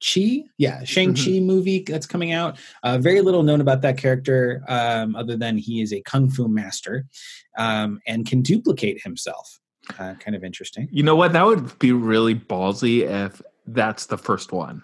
Chi, 0.01 0.43
yeah, 0.57 0.83
Shang 0.83 1.13
Chi 1.13 1.39
movie 1.39 1.83
that's 1.87 2.07
coming 2.07 2.31
out. 2.31 2.57
Uh, 2.83 2.97
very 2.97 3.21
little 3.21 3.43
known 3.43 3.61
about 3.61 3.81
that 3.81 3.97
character, 3.97 4.63
um, 4.67 5.15
other 5.15 5.37
than 5.37 5.57
he 5.57 5.81
is 5.81 5.93
a 5.93 6.01
kung 6.01 6.29
fu 6.29 6.47
master 6.47 7.05
um, 7.57 7.99
and 8.07 8.25
can 8.25 8.41
duplicate 8.41 9.01
himself. 9.03 9.59
Uh, 9.99 10.13
kind 10.15 10.35
of 10.35 10.43
interesting, 10.43 10.87
you 10.91 11.03
know 11.03 11.15
what? 11.15 11.33
That 11.33 11.45
would 11.45 11.77
be 11.79 11.91
really 11.91 12.35
ballsy 12.35 13.01
if 13.01 13.41
that's 13.67 14.07
the 14.07 14.17
first 14.17 14.51
one. 14.51 14.83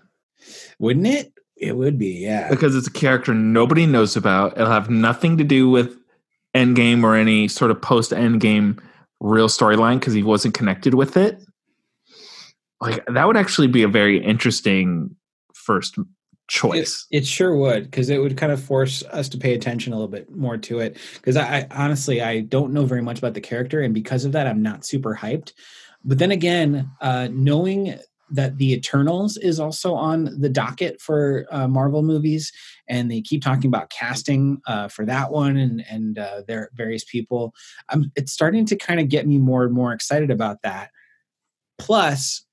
wouldn't 0.80 1.08
it? 1.08 1.34
It 1.56 1.76
would 1.76 1.98
be, 1.98 2.20
yeah. 2.20 2.50
because 2.50 2.76
it's 2.76 2.88
a 2.88 2.92
character 2.92 3.34
nobody 3.34 3.86
knows 3.88 4.16
about. 4.16 4.54
It'll 4.54 4.70
have 4.70 4.90
nothing 4.90 5.38
to 5.38 5.44
do 5.44 5.70
with 5.70 5.98
Endgame 6.56 7.04
or 7.04 7.16
any 7.16 7.48
sort 7.48 7.72
of 7.72 7.82
post 7.82 8.12
Endgame 8.12 8.80
real 9.20 9.48
storyline 9.48 10.00
because 10.00 10.14
he 10.14 10.24
wasn't 10.24 10.54
connected 10.54 10.94
with 10.94 11.18
it. 11.18 11.42
Like 12.80 13.04
that 13.08 13.28
would 13.28 13.38
actually 13.38 13.68
be 13.68 13.84
a 13.84 13.88
very 13.88 14.24
interesting 14.24 15.16
first 15.54 15.98
choice. 16.48 17.08
It, 17.12 17.24
it 17.24 17.26
sure 17.26 17.56
would, 17.56 17.86
because 17.86 18.10
it 18.10 18.20
would 18.20 18.38
kind 18.38 18.52
of 18.52 18.64
force 18.64 19.04
us 19.12 19.28
to 19.30 19.38
pay 19.38 19.54
attention 19.54 19.94
a 19.94 19.96
little 19.96 20.08
bit 20.08 20.34
more 20.34 20.58
to 20.58 20.80
it. 20.80 20.98
Because 21.16 21.36
I, 21.36 21.58
I 21.58 21.68
honestly 21.72 22.22
I 22.22 22.42
don't 22.42 22.74
know 22.74 22.86
very 22.86 23.02
much 23.02 23.18
about 23.18 23.34
the 23.34 23.42
character, 23.42 23.82
and 23.82 23.94
because 23.94 24.26
of 24.26 24.32
that, 24.34 24.48
I'm 24.48 24.62
not 24.62 24.86
super 24.86 25.16
hyped. 25.16 25.54
But 26.06 26.20
then 26.20 26.32
again, 26.32 26.90
uh, 27.02 27.28
knowing 27.32 27.98
that 28.30 28.58
the 28.58 28.74
Eternals 28.74 29.38
is 29.38 29.60
also 29.60 29.94
on 29.94 30.40
the 30.40 30.50
docket 30.50 31.02
for 31.02 31.46
uh, 31.50 31.68
Marvel 31.68 32.04
movies, 32.04 32.52
and 32.88 33.10
they 33.10 33.22
keep 33.22 33.42
talking 33.42 33.68
about 33.68 33.90
casting 33.90 34.62
uh, 34.68 34.88
for 34.88 35.06
that 35.06 35.32
one 35.32 35.58
and 35.58 35.84
and 35.90 36.20
uh, 36.20 36.42
their 36.48 36.70
various 36.76 37.04
people. 37.04 37.54
It's 38.16 38.32
starting 38.32 38.66
to 38.68 38.76
kind 38.76 39.00
of 39.00 39.10
get 39.10 39.28
me 39.28 39.38
more 39.38 39.64
and 39.64 39.74
more 39.74 39.94
excited 39.94 40.30
about 40.30 40.62
that. 40.64 40.92
Plus, 41.78 42.46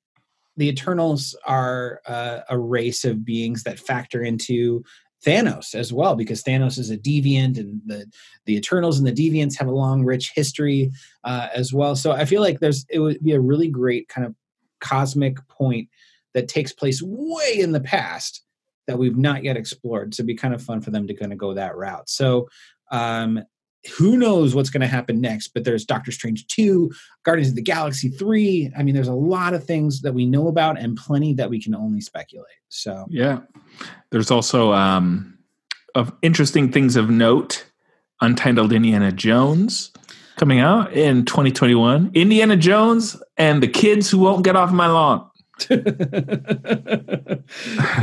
the 0.56 0.68
Eternals 0.68 1.36
are 1.46 2.00
uh, 2.06 2.40
a 2.48 2.58
race 2.58 3.04
of 3.04 3.24
beings 3.24 3.64
that 3.64 3.78
factor 3.78 4.22
into 4.22 4.84
Thanos 5.24 5.74
as 5.74 5.92
well, 5.92 6.14
because 6.14 6.42
Thanos 6.42 6.78
is 6.78 6.90
a 6.90 6.98
deviant, 6.98 7.58
and 7.58 7.80
the 7.86 8.06
the 8.44 8.56
Eternals 8.56 8.98
and 8.98 9.06
the 9.06 9.12
Deviants 9.12 9.58
have 9.58 9.68
a 9.68 9.72
long, 9.72 10.04
rich 10.04 10.32
history 10.34 10.90
uh, 11.24 11.48
as 11.54 11.72
well. 11.72 11.96
So 11.96 12.12
I 12.12 12.24
feel 12.24 12.42
like 12.42 12.60
there's 12.60 12.84
it 12.90 12.98
would 12.98 13.22
be 13.22 13.32
a 13.32 13.40
really 13.40 13.68
great 13.68 14.08
kind 14.08 14.26
of 14.26 14.34
cosmic 14.80 15.36
point 15.48 15.88
that 16.34 16.48
takes 16.48 16.72
place 16.72 17.00
way 17.02 17.58
in 17.58 17.72
the 17.72 17.80
past 17.80 18.42
that 18.86 18.98
we've 18.98 19.16
not 19.16 19.42
yet 19.42 19.56
explored. 19.56 20.14
So 20.14 20.20
it'd 20.20 20.26
be 20.26 20.34
kind 20.34 20.52
of 20.52 20.62
fun 20.62 20.82
for 20.82 20.90
them 20.90 21.06
to 21.06 21.14
kind 21.14 21.32
of 21.32 21.38
go 21.38 21.54
that 21.54 21.74
route. 21.74 22.10
So 22.10 22.48
um, 22.90 23.42
who 23.96 24.16
knows 24.16 24.54
what's 24.54 24.70
going 24.70 24.80
to 24.80 24.86
happen 24.86 25.20
next? 25.20 25.48
But 25.48 25.64
there's 25.64 25.84
Doctor 25.84 26.12
Strange 26.12 26.46
2, 26.46 26.90
Guardians 27.24 27.50
of 27.50 27.56
the 27.56 27.62
Galaxy 27.62 28.08
3. 28.08 28.72
I 28.76 28.82
mean, 28.82 28.94
there's 28.94 29.08
a 29.08 29.14
lot 29.14 29.54
of 29.54 29.64
things 29.64 30.02
that 30.02 30.14
we 30.14 30.26
know 30.26 30.48
about 30.48 30.78
and 30.78 30.96
plenty 30.96 31.34
that 31.34 31.50
we 31.50 31.60
can 31.60 31.74
only 31.74 32.00
speculate. 32.00 32.46
So, 32.68 33.06
yeah. 33.08 33.40
There's 34.10 34.30
also 34.30 34.72
um, 34.72 35.38
of 35.94 36.12
interesting 36.22 36.72
things 36.72 36.96
of 36.96 37.10
note 37.10 37.66
Untitled 38.20 38.72
Indiana 38.72 39.12
Jones 39.12 39.92
coming 40.36 40.60
out 40.60 40.92
in 40.92 41.24
2021. 41.24 42.10
Indiana 42.14 42.56
Jones 42.56 43.20
and 43.36 43.62
the 43.62 43.68
kids 43.68 44.10
who 44.10 44.18
won't 44.18 44.44
get 44.44 44.56
off 44.56 44.72
my 44.72 44.86
lawn. 44.86 45.28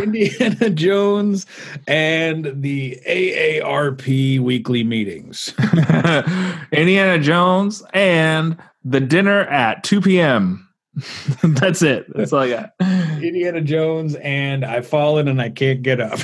Indiana 0.01 0.69
Jones 0.69 1.45
and 1.87 2.61
the 2.61 2.99
AARP 3.07 4.39
weekly 4.39 4.83
meetings. 4.83 5.53
Indiana 6.71 7.19
Jones 7.19 7.83
and 7.93 8.57
the 8.83 8.99
dinner 8.99 9.41
at 9.41 9.83
2 9.83 10.01
p.m. 10.01 10.67
That's 11.43 11.81
it. 11.81 12.05
That's 12.13 12.33
all 12.33 12.41
I 12.41 12.49
got. 12.49 12.71
Indiana 13.21 13.61
Jones 13.61 14.15
and 14.15 14.65
I've 14.65 14.87
fallen 14.87 15.27
and 15.27 15.41
I 15.41 15.49
can't 15.49 15.81
get 15.81 16.01
up. 16.01 16.19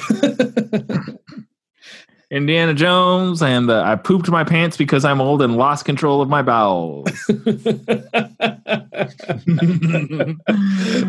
Indiana 2.29 2.73
Jones 2.73 3.41
and 3.41 3.69
the, 3.69 3.81
I 3.81 3.95
pooped 3.95 4.29
my 4.29 4.43
pants 4.43 4.75
because 4.75 5.05
I'm 5.05 5.21
old 5.21 5.41
and 5.41 5.55
lost 5.55 5.85
control 5.85 6.21
of 6.21 6.27
my 6.27 6.41
bowels. 6.41 7.07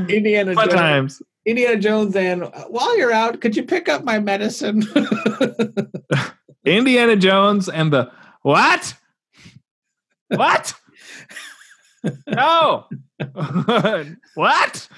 Indiana 0.09 0.55
Fun 0.55 0.69
Jones. 0.69 0.73
times. 0.73 1.23
Indiana 1.45 1.77
Jones 1.79 2.15
and 2.15 2.45
uh, 2.45 2.51
while 2.69 2.97
you're 2.97 3.13
out, 3.13 3.41
could 3.41 3.57
you 3.57 3.65
pick 3.65 3.89
up 3.89 4.05
my 4.05 4.21
medicine? 4.21 4.83
Indiana 6.65 7.17
Jones 7.17 7.69
and 7.69 7.93
the 7.93 8.11
what? 8.43 8.95
What? 10.29 10.75
No. 12.29 12.87
what? 14.35 14.89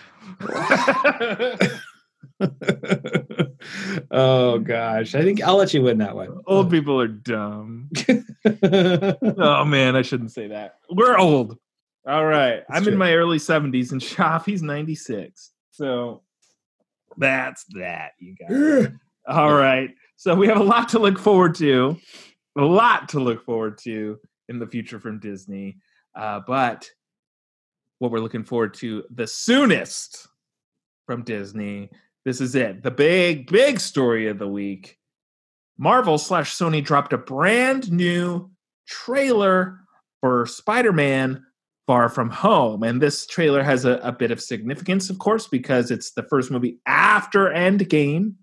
oh 4.10 4.58
gosh, 4.58 5.14
I 5.14 5.22
think 5.22 5.42
I'll 5.42 5.56
let 5.56 5.74
you 5.74 5.82
win 5.82 5.98
that 5.98 6.16
one. 6.16 6.40
old 6.46 6.70
people 6.70 7.00
are 7.00 7.08
dumb. 7.08 7.90
Oh 8.42 9.64
man, 9.66 9.96
I 9.96 10.02
shouldn't 10.02 10.32
say 10.32 10.48
that. 10.48 10.76
We're 10.90 11.18
old. 11.18 11.58
All 12.06 12.24
right. 12.24 12.62
I'm 12.70 12.84
true. 12.84 12.92
in 12.92 12.98
my 12.98 13.14
early 13.14 13.38
70s 13.38 13.92
and 13.92 14.42
he's 14.46 14.62
96. 14.62 15.50
So 15.70 16.22
that's 17.18 17.64
that, 17.74 18.12
you 18.18 18.34
guys. 18.34 18.92
All 19.28 19.52
right. 19.52 19.90
So 20.16 20.34
we 20.34 20.46
have 20.48 20.56
a 20.56 20.64
lot 20.64 20.88
to 20.90 20.98
look 20.98 21.18
forward 21.18 21.54
to. 21.56 21.98
A 22.56 22.64
lot 22.64 23.10
to 23.10 23.20
look 23.20 23.44
forward 23.44 23.78
to 23.78 24.18
in 24.48 24.58
the 24.58 24.66
future 24.66 24.98
from 24.98 25.20
Disney. 25.20 25.76
Uh, 26.14 26.40
but 26.46 26.90
what 27.98 28.10
we're 28.10 28.20
looking 28.20 28.44
forward 28.44 28.74
to 28.74 29.04
the 29.10 29.26
soonest 29.26 30.26
from 31.06 31.22
Disney. 31.22 31.90
This 32.24 32.40
is 32.40 32.54
it. 32.54 32.82
The 32.82 32.90
big, 32.90 33.50
big 33.50 33.80
story 33.80 34.28
of 34.28 34.38
the 34.38 34.48
week. 34.48 34.98
Marvel 35.78 36.18
slash 36.18 36.54
Sony 36.54 36.84
dropped 36.84 37.12
a 37.12 37.18
brand 37.18 37.90
new 37.90 38.50
trailer 38.86 39.78
for 40.20 40.44
Spider 40.46 40.92
Man 40.92 41.42
Far 41.86 42.10
From 42.10 42.28
Home. 42.30 42.82
And 42.82 43.00
this 43.00 43.26
trailer 43.26 43.62
has 43.62 43.86
a, 43.86 43.92
a 44.02 44.12
bit 44.12 44.30
of 44.30 44.42
significance, 44.42 45.08
of 45.08 45.18
course, 45.18 45.46
because 45.48 45.90
it's 45.90 46.12
the 46.12 46.22
first 46.24 46.50
movie 46.50 46.78
after 46.86 47.46
Endgame. 47.46 48.34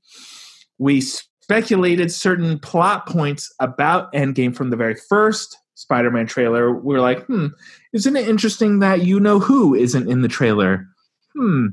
We 0.80 1.01
speculated 1.01 2.11
certain 2.11 2.59
plot 2.59 3.05
points 3.05 3.53
about 3.59 4.11
Endgame 4.13 4.55
from 4.55 4.71
the 4.71 4.75
very 4.75 4.95
first 4.95 5.55
Spider 5.75 6.09
Man 6.09 6.25
trailer. 6.25 6.73
We 6.73 6.95
were 6.95 7.01
like, 7.01 7.23
hmm, 7.28 7.47
isn't 7.93 8.15
it 8.15 8.28
interesting 8.28 8.80
that 8.80 9.03
you 9.03 9.19
know 9.19 9.39
who 9.39 9.75
isn't 9.75 10.09
in 10.09 10.23
the 10.23 10.28
trailer? 10.28 10.88
Hmm. 11.36 11.67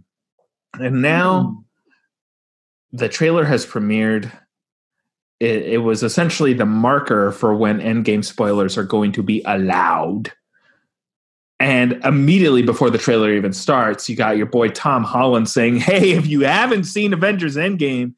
And 0.74 1.00
now 1.00 1.63
the 2.94 3.08
trailer 3.08 3.44
has 3.44 3.66
premiered. 3.66 4.30
It, 5.40 5.62
it 5.64 5.78
was 5.78 6.04
essentially 6.04 6.54
the 6.54 6.64
marker 6.64 7.32
for 7.32 7.54
when 7.54 7.80
Endgame 7.80 8.24
spoilers 8.24 8.78
are 8.78 8.84
going 8.84 9.10
to 9.12 9.22
be 9.22 9.42
allowed. 9.44 10.32
And 11.58 11.94
immediately 12.04 12.62
before 12.62 12.90
the 12.90 12.98
trailer 12.98 13.32
even 13.32 13.52
starts, 13.52 14.08
you 14.08 14.14
got 14.14 14.36
your 14.36 14.46
boy 14.46 14.68
Tom 14.68 15.02
Holland 15.02 15.48
saying, 15.48 15.76
Hey, 15.78 16.12
if 16.12 16.26
you 16.26 16.42
haven't 16.42 16.84
seen 16.84 17.12
Avengers 17.12 17.56
Endgame, 17.56 18.14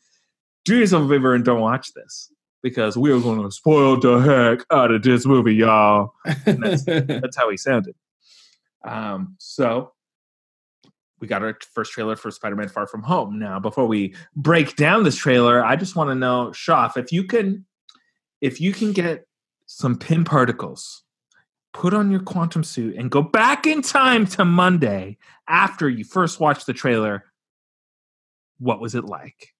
do 0.66 0.76
yourself 0.76 1.06
a 1.06 1.08
favor 1.08 1.34
and 1.34 1.44
don't 1.44 1.60
watch 1.60 1.94
this 1.94 2.30
because 2.62 2.98
we're 2.98 3.20
going 3.20 3.42
to 3.42 3.50
spoil 3.50 3.98
the 3.98 4.18
heck 4.18 4.66
out 4.70 4.90
of 4.90 5.02
this 5.02 5.24
movie, 5.24 5.54
y'all. 5.54 6.12
And 6.44 6.62
that's, 6.62 6.84
that's 6.84 7.36
how 7.36 7.48
he 7.50 7.56
sounded. 7.56 7.94
Um, 8.84 9.36
so 9.38 9.92
we 11.20 11.26
got 11.26 11.42
our 11.42 11.56
first 11.72 11.92
trailer 11.92 12.16
for 12.16 12.30
Spider-Man 12.30 12.68
Far 12.68 12.86
From 12.86 13.02
Home. 13.02 13.38
Now, 13.38 13.58
before 13.58 13.86
we 13.86 14.14
break 14.34 14.76
down 14.76 15.02
this 15.02 15.16
trailer, 15.16 15.64
I 15.64 15.76
just 15.76 15.96
want 15.96 16.10
to 16.10 16.14
know, 16.14 16.50
Shoff, 16.52 16.96
if 16.96 17.12
you 17.12 17.24
can, 17.24 17.64
if 18.40 18.60
you 18.60 18.72
can 18.72 18.92
get 18.92 19.26
some 19.66 19.98
Pym 19.98 20.24
particles, 20.24 21.02
put 21.72 21.94
on 21.94 22.10
your 22.10 22.20
quantum 22.20 22.62
suit, 22.64 22.96
and 22.96 23.10
go 23.10 23.22
back 23.22 23.66
in 23.66 23.82
time 23.82 24.26
to 24.26 24.44
Monday 24.44 25.18
after 25.48 25.88
you 25.88 26.04
first 26.04 26.38
watched 26.38 26.66
the 26.66 26.72
trailer, 26.72 27.24
what 28.58 28.80
was 28.80 28.94
it 28.94 29.04
like? 29.04 29.54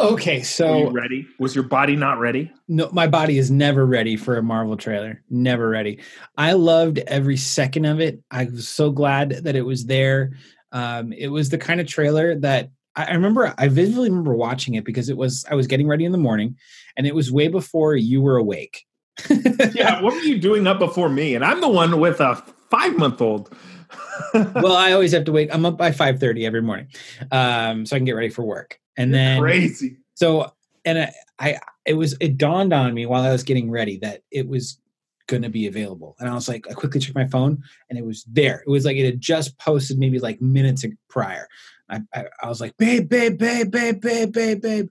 Okay, 0.00 0.42
so 0.42 0.90
ready? 0.90 1.26
Was 1.38 1.54
your 1.54 1.64
body 1.64 1.96
not 1.96 2.18
ready? 2.18 2.52
no, 2.68 2.88
my 2.92 3.06
body 3.06 3.38
is 3.38 3.50
never 3.50 3.86
ready 3.86 4.16
for 4.16 4.36
a 4.36 4.42
Marvel 4.42 4.76
trailer. 4.76 5.22
Never 5.30 5.68
ready. 5.68 6.00
I 6.36 6.52
loved 6.52 6.98
every 6.98 7.36
second 7.36 7.84
of 7.84 8.00
it. 8.00 8.20
I 8.30 8.44
was 8.44 8.68
so 8.68 8.90
glad 8.90 9.30
that 9.44 9.56
it 9.56 9.62
was 9.62 9.86
there. 9.86 10.32
Um, 10.72 11.12
it 11.12 11.28
was 11.28 11.50
the 11.50 11.58
kind 11.58 11.80
of 11.80 11.86
trailer 11.86 12.34
that 12.36 12.70
I, 12.94 13.04
I 13.04 13.12
remember. 13.12 13.54
I 13.56 13.68
vividly 13.68 14.10
remember 14.10 14.34
watching 14.34 14.74
it 14.74 14.84
because 14.84 15.08
it 15.08 15.16
was 15.16 15.44
I 15.50 15.54
was 15.54 15.66
getting 15.66 15.88
ready 15.88 16.04
in 16.04 16.12
the 16.12 16.18
morning, 16.18 16.56
and 16.96 17.06
it 17.06 17.14
was 17.14 17.32
way 17.32 17.48
before 17.48 17.96
you 17.96 18.20
were 18.20 18.36
awake. 18.36 18.84
yeah, 19.72 20.02
what 20.02 20.14
were 20.14 20.20
you 20.20 20.38
doing 20.38 20.66
up 20.66 20.78
before 20.78 21.08
me? 21.08 21.34
And 21.34 21.44
I'm 21.44 21.60
the 21.60 21.68
one 21.68 22.00
with 22.00 22.20
a 22.20 22.36
five 22.70 22.96
month 22.98 23.20
old. 23.20 23.54
well, 24.34 24.76
I 24.76 24.92
always 24.92 25.12
have 25.12 25.24
to 25.24 25.32
wake. 25.32 25.48
I'm 25.52 25.64
up 25.64 25.78
by 25.78 25.92
five 25.92 26.20
thirty 26.20 26.44
every 26.44 26.60
morning, 26.60 26.88
um, 27.30 27.86
so 27.86 27.96
I 27.96 27.98
can 27.98 28.04
get 28.04 28.16
ready 28.16 28.28
for 28.28 28.44
work. 28.44 28.78
And 28.98 29.14
then 29.14 29.40
crazy. 29.40 29.96
so 30.14 30.52
and 30.84 30.98
I, 30.98 31.12
I 31.38 31.58
it 31.86 31.94
was 31.94 32.16
it 32.20 32.36
dawned 32.36 32.72
on 32.74 32.92
me 32.92 33.06
while 33.06 33.22
I 33.22 33.32
was 33.32 33.42
getting 33.42 33.70
ready 33.70 33.96
that 33.98 34.22
it 34.30 34.46
was 34.46 34.78
going 35.26 35.42
to 35.42 35.48
be 35.48 35.66
available 35.66 36.16
and 36.18 36.28
I 36.28 36.34
was 36.34 36.48
like 36.48 36.68
I 36.70 36.72
quickly 36.72 37.00
checked 37.00 37.14
my 37.14 37.26
phone 37.26 37.62
and 37.88 37.98
it 37.98 38.04
was 38.04 38.24
there 38.24 38.62
it 38.66 38.70
was 38.70 38.84
like 38.84 38.96
it 38.96 39.04
had 39.04 39.20
just 39.20 39.58
posted 39.58 39.98
maybe 39.98 40.18
like 40.18 40.40
minutes 40.40 40.84
prior 41.08 41.46
I, 41.90 42.00
I, 42.14 42.24
I 42.42 42.48
was 42.48 42.60
like 42.60 42.76
babe 42.78 43.08
babe 43.08 43.38
babe 43.38 43.70
babe 43.70 44.00
babe 44.00 44.32
babe 44.32 44.62
babe 44.62 44.88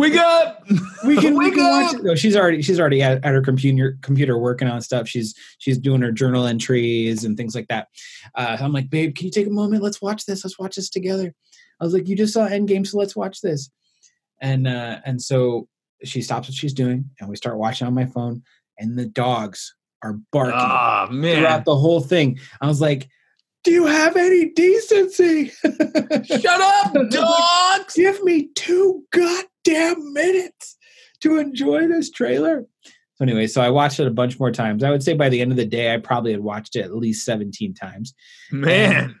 Wake 0.00 0.16
up! 0.16 0.64
we 1.06 1.16
can 1.18 1.36
we 1.36 1.50
Wake 1.50 1.54
can 1.56 1.68
watch 1.68 1.94
up! 1.94 2.00
it. 2.00 2.04
No, 2.04 2.14
she's 2.14 2.34
already 2.34 2.62
she's 2.62 2.80
already 2.80 3.02
at, 3.02 3.22
at 3.22 3.34
her 3.34 3.42
computer 3.42 3.98
computer 4.00 4.38
working 4.38 4.66
on 4.66 4.80
stuff. 4.80 5.06
She's 5.06 5.34
she's 5.58 5.76
doing 5.76 6.00
her 6.00 6.10
journal 6.10 6.46
entries 6.46 7.22
and 7.22 7.36
things 7.36 7.54
like 7.54 7.68
that. 7.68 7.88
Uh, 8.34 8.56
I'm 8.58 8.72
like, 8.72 8.88
babe, 8.88 9.14
can 9.14 9.26
you 9.26 9.30
take 9.30 9.46
a 9.46 9.50
moment? 9.50 9.82
Let's 9.82 10.00
watch 10.00 10.24
this. 10.24 10.42
Let's 10.42 10.58
watch 10.58 10.76
this 10.76 10.88
together. 10.88 11.34
I 11.80 11.84
was 11.84 11.94
like, 11.94 12.08
you 12.08 12.16
just 12.16 12.34
saw 12.34 12.46
Endgame, 12.46 12.86
so 12.86 12.98
let's 12.98 13.16
watch 13.16 13.40
this. 13.40 13.70
And 14.40 14.66
uh, 14.66 15.00
and 15.04 15.20
so 15.20 15.68
she 16.04 16.22
stops 16.22 16.48
what 16.48 16.54
she's 16.54 16.72
doing, 16.72 17.10
and 17.20 17.28
we 17.28 17.36
start 17.36 17.58
watching 17.58 17.86
on 17.86 17.94
my 17.94 18.06
phone, 18.06 18.42
and 18.78 18.98
the 18.98 19.06
dogs 19.06 19.74
are 20.02 20.18
barking 20.32 20.54
Oh 20.54 21.06
throughout 21.10 21.64
the 21.64 21.76
whole 21.76 22.00
thing. 22.00 22.38
I 22.60 22.66
was 22.66 22.80
like, 22.80 23.08
Do 23.64 23.70
you 23.70 23.86
have 23.86 24.16
any 24.16 24.50
decency? 24.50 25.48
Shut 26.24 26.46
up, 26.46 26.94
dogs! 27.10 27.94
Give 27.94 28.22
me 28.24 28.48
two 28.54 29.04
goddamn 29.12 30.12
minutes 30.12 30.76
to 31.20 31.38
enjoy 31.38 31.86
this 31.86 32.10
trailer. 32.10 32.66
So 33.20 33.24
anyway, 33.24 33.46
so 33.46 33.60
I 33.60 33.68
watched 33.68 34.00
it 34.00 34.06
a 34.06 34.10
bunch 34.10 34.40
more 34.40 34.50
times. 34.50 34.82
I 34.82 34.90
would 34.90 35.02
say 35.02 35.12
by 35.12 35.28
the 35.28 35.42
end 35.42 35.50
of 35.50 35.58
the 35.58 35.66
day, 35.66 35.92
I 35.92 35.98
probably 35.98 36.32
had 36.32 36.40
watched 36.40 36.74
it 36.76 36.86
at 36.86 36.96
least 36.96 37.26
17 37.26 37.74
times. 37.74 38.14
Man, 38.50 39.04
And 39.04 39.14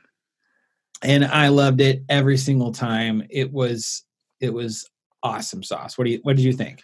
I 1.02 1.48
loved 1.48 1.80
it 1.80 2.02
every 2.08 2.36
single 2.36 2.72
time. 2.72 3.22
It 3.30 3.52
was 3.52 4.04
it 4.40 4.52
was 4.52 4.88
awesome 5.22 5.62
sauce. 5.62 5.98
What 5.98 6.04
do 6.04 6.10
you 6.10 6.20
what 6.22 6.36
did 6.36 6.44
you 6.44 6.52
think? 6.52 6.82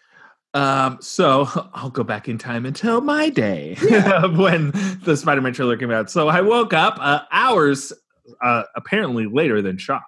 Um, 0.55 0.99
so 1.01 1.49
I'll 1.75 1.91
go 1.91 2.03
back 2.03 2.29
in 2.29 2.39
time 2.39 2.67
until 2.67 3.01
my 3.01 3.29
day 3.29 3.77
when 4.37 4.73
the 5.05 5.17
Spider-Man 5.17 5.53
trailer 5.53 5.77
came 5.77 5.91
out. 5.91 6.11
So 6.11 6.29
I 6.29 6.41
woke 6.41 6.73
up 6.73 6.97
uh, 6.99 7.21
hours, 7.31 7.93
uh, 8.43 8.63
apparently 8.75 9.27
later 9.27 9.61
than 9.61 9.77
Shoff 9.77 10.01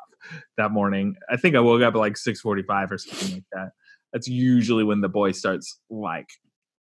that 0.56 0.70
morning. 0.70 1.16
I 1.30 1.36
think 1.36 1.54
I 1.54 1.60
woke 1.60 1.82
up 1.82 1.94
at 1.94 1.98
like 1.98 2.16
six 2.16 2.40
forty-five 2.40 2.90
or 2.90 2.98
something 2.98 3.34
like 3.34 3.44
that. 3.52 3.70
That's 4.12 4.26
usually 4.26 4.84
when 4.84 5.02
the 5.02 5.08
boy 5.08 5.32
starts 5.32 5.78
like, 5.90 6.28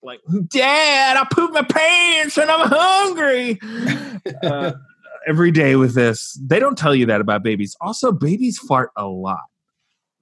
like, 0.03 0.21
Dad, 0.49 1.17
I 1.17 1.27
pooped 1.33 1.55
my 1.55 1.63
pants 1.63 2.37
and 2.37 2.51
I'm 2.51 2.69
hungry. 2.71 3.59
uh, 4.43 4.73
every 5.27 5.51
day 5.51 5.77
with 5.77 5.95
this, 5.95 6.39
they 6.43 6.59
don't 6.59 6.79
tell 6.79 6.95
you 6.95 7.07
that 7.07 7.21
about 7.21 7.43
babies. 7.43 7.77
Also, 7.81 8.13
babies 8.13 8.59
fart 8.59 8.91
a 8.97 9.07
lot 9.07 9.41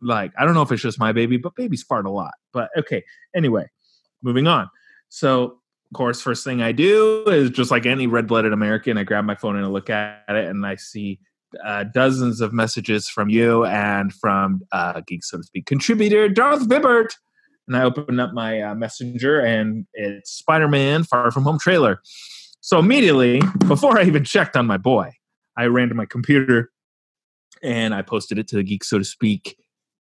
like 0.05 0.33
I 0.39 0.45
don't 0.45 0.55
know 0.55 0.63
if 0.63 0.71
it's 0.71 0.83
just 0.83 1.01
my 1.01 1.13
baby, 1.13 1.37
but 1.37 1.57
babies 1.57 1.83
fart 1.83 2.07
a 2.07 2.11
lot. 2.11 2.35
But 2.53 2.71
okay, 2.79 3.03
anyway, 3.35 3.67
moving 4.23 4.47
on. 4.47 4.69
So, 5.09 5.45
of 5.45 5.97
course, 5.97 6.21
first 6.21 6.45
thing 6.45 6.63
I 6.63 6.73
do 6.73 7.25
is 7.27 7.51
just 7.51 7.71
like 7.71 7.87
any 7.87 8.07
red-blooded 8.07 8.53
American, 8.53 8.99
I 8.99 9.05
grab 9.05 9.25
my 9.25 9.35
phone 9.35 9.57
and 9.57 9.65
I 9.65 9.69
look 9.69 9.91
at 9.91 10.23
it, 10.29 10.47
and 10.47 10.67
I 10.67 10.77
see 10.77 11.19
uh, 11.65 11.85
dozens 11.85 12.41
of 12.41 12.53
messages 12.53 13.09
from 13.09 13.29
you 13.29 13.65
and 13.65 14.13
from 14.13 14.63
uh, 14.73 15.01
Geek, 15.07 15.25
so 15.25 15.39
to 15.39 15.45
speak, 15.45 15.67
contributor 15.67 16.29
Darth 16.29 16.69
Bibbert. 16.69 17.15
And 17.67 17.77
I 17.79 17.85
open 17.85 18.21
up 18.21 18.35
my 18.35 18.61
uh, 18.61 18.75
messenger, 18.75 19.41
and 19.41 19.87
it's 19.95 20.31
Spider-Man: 20.33 21.05
Far 21.05 21.31
From 21.31 21.45
Home 21.45 21.59
trailer. 21.59 22.01
So 22.65 22.79
immediately, 22.79 23.43
before 23.69 23.99
I 23.99 24.05
even 24.05 24.25
checked 24.25 24.57
on 24.57 24.65
my 24.65 24.79
boy, 24.79 25.13
I 25.55 25.67
ran 25.67 25.91
to 25.91 25.95
my 25.95 26.07
computer 26.07 26.71
and 27.63 27.95
I 27.95 28.01
posted 28.01 28.39
it 28.39 28.49
to 28.49 28.57
the 28.57 28.63
Geek, 28.63 28.85
so 28.85 28.97
to 28.97 29.05
speak, 29.05 29.59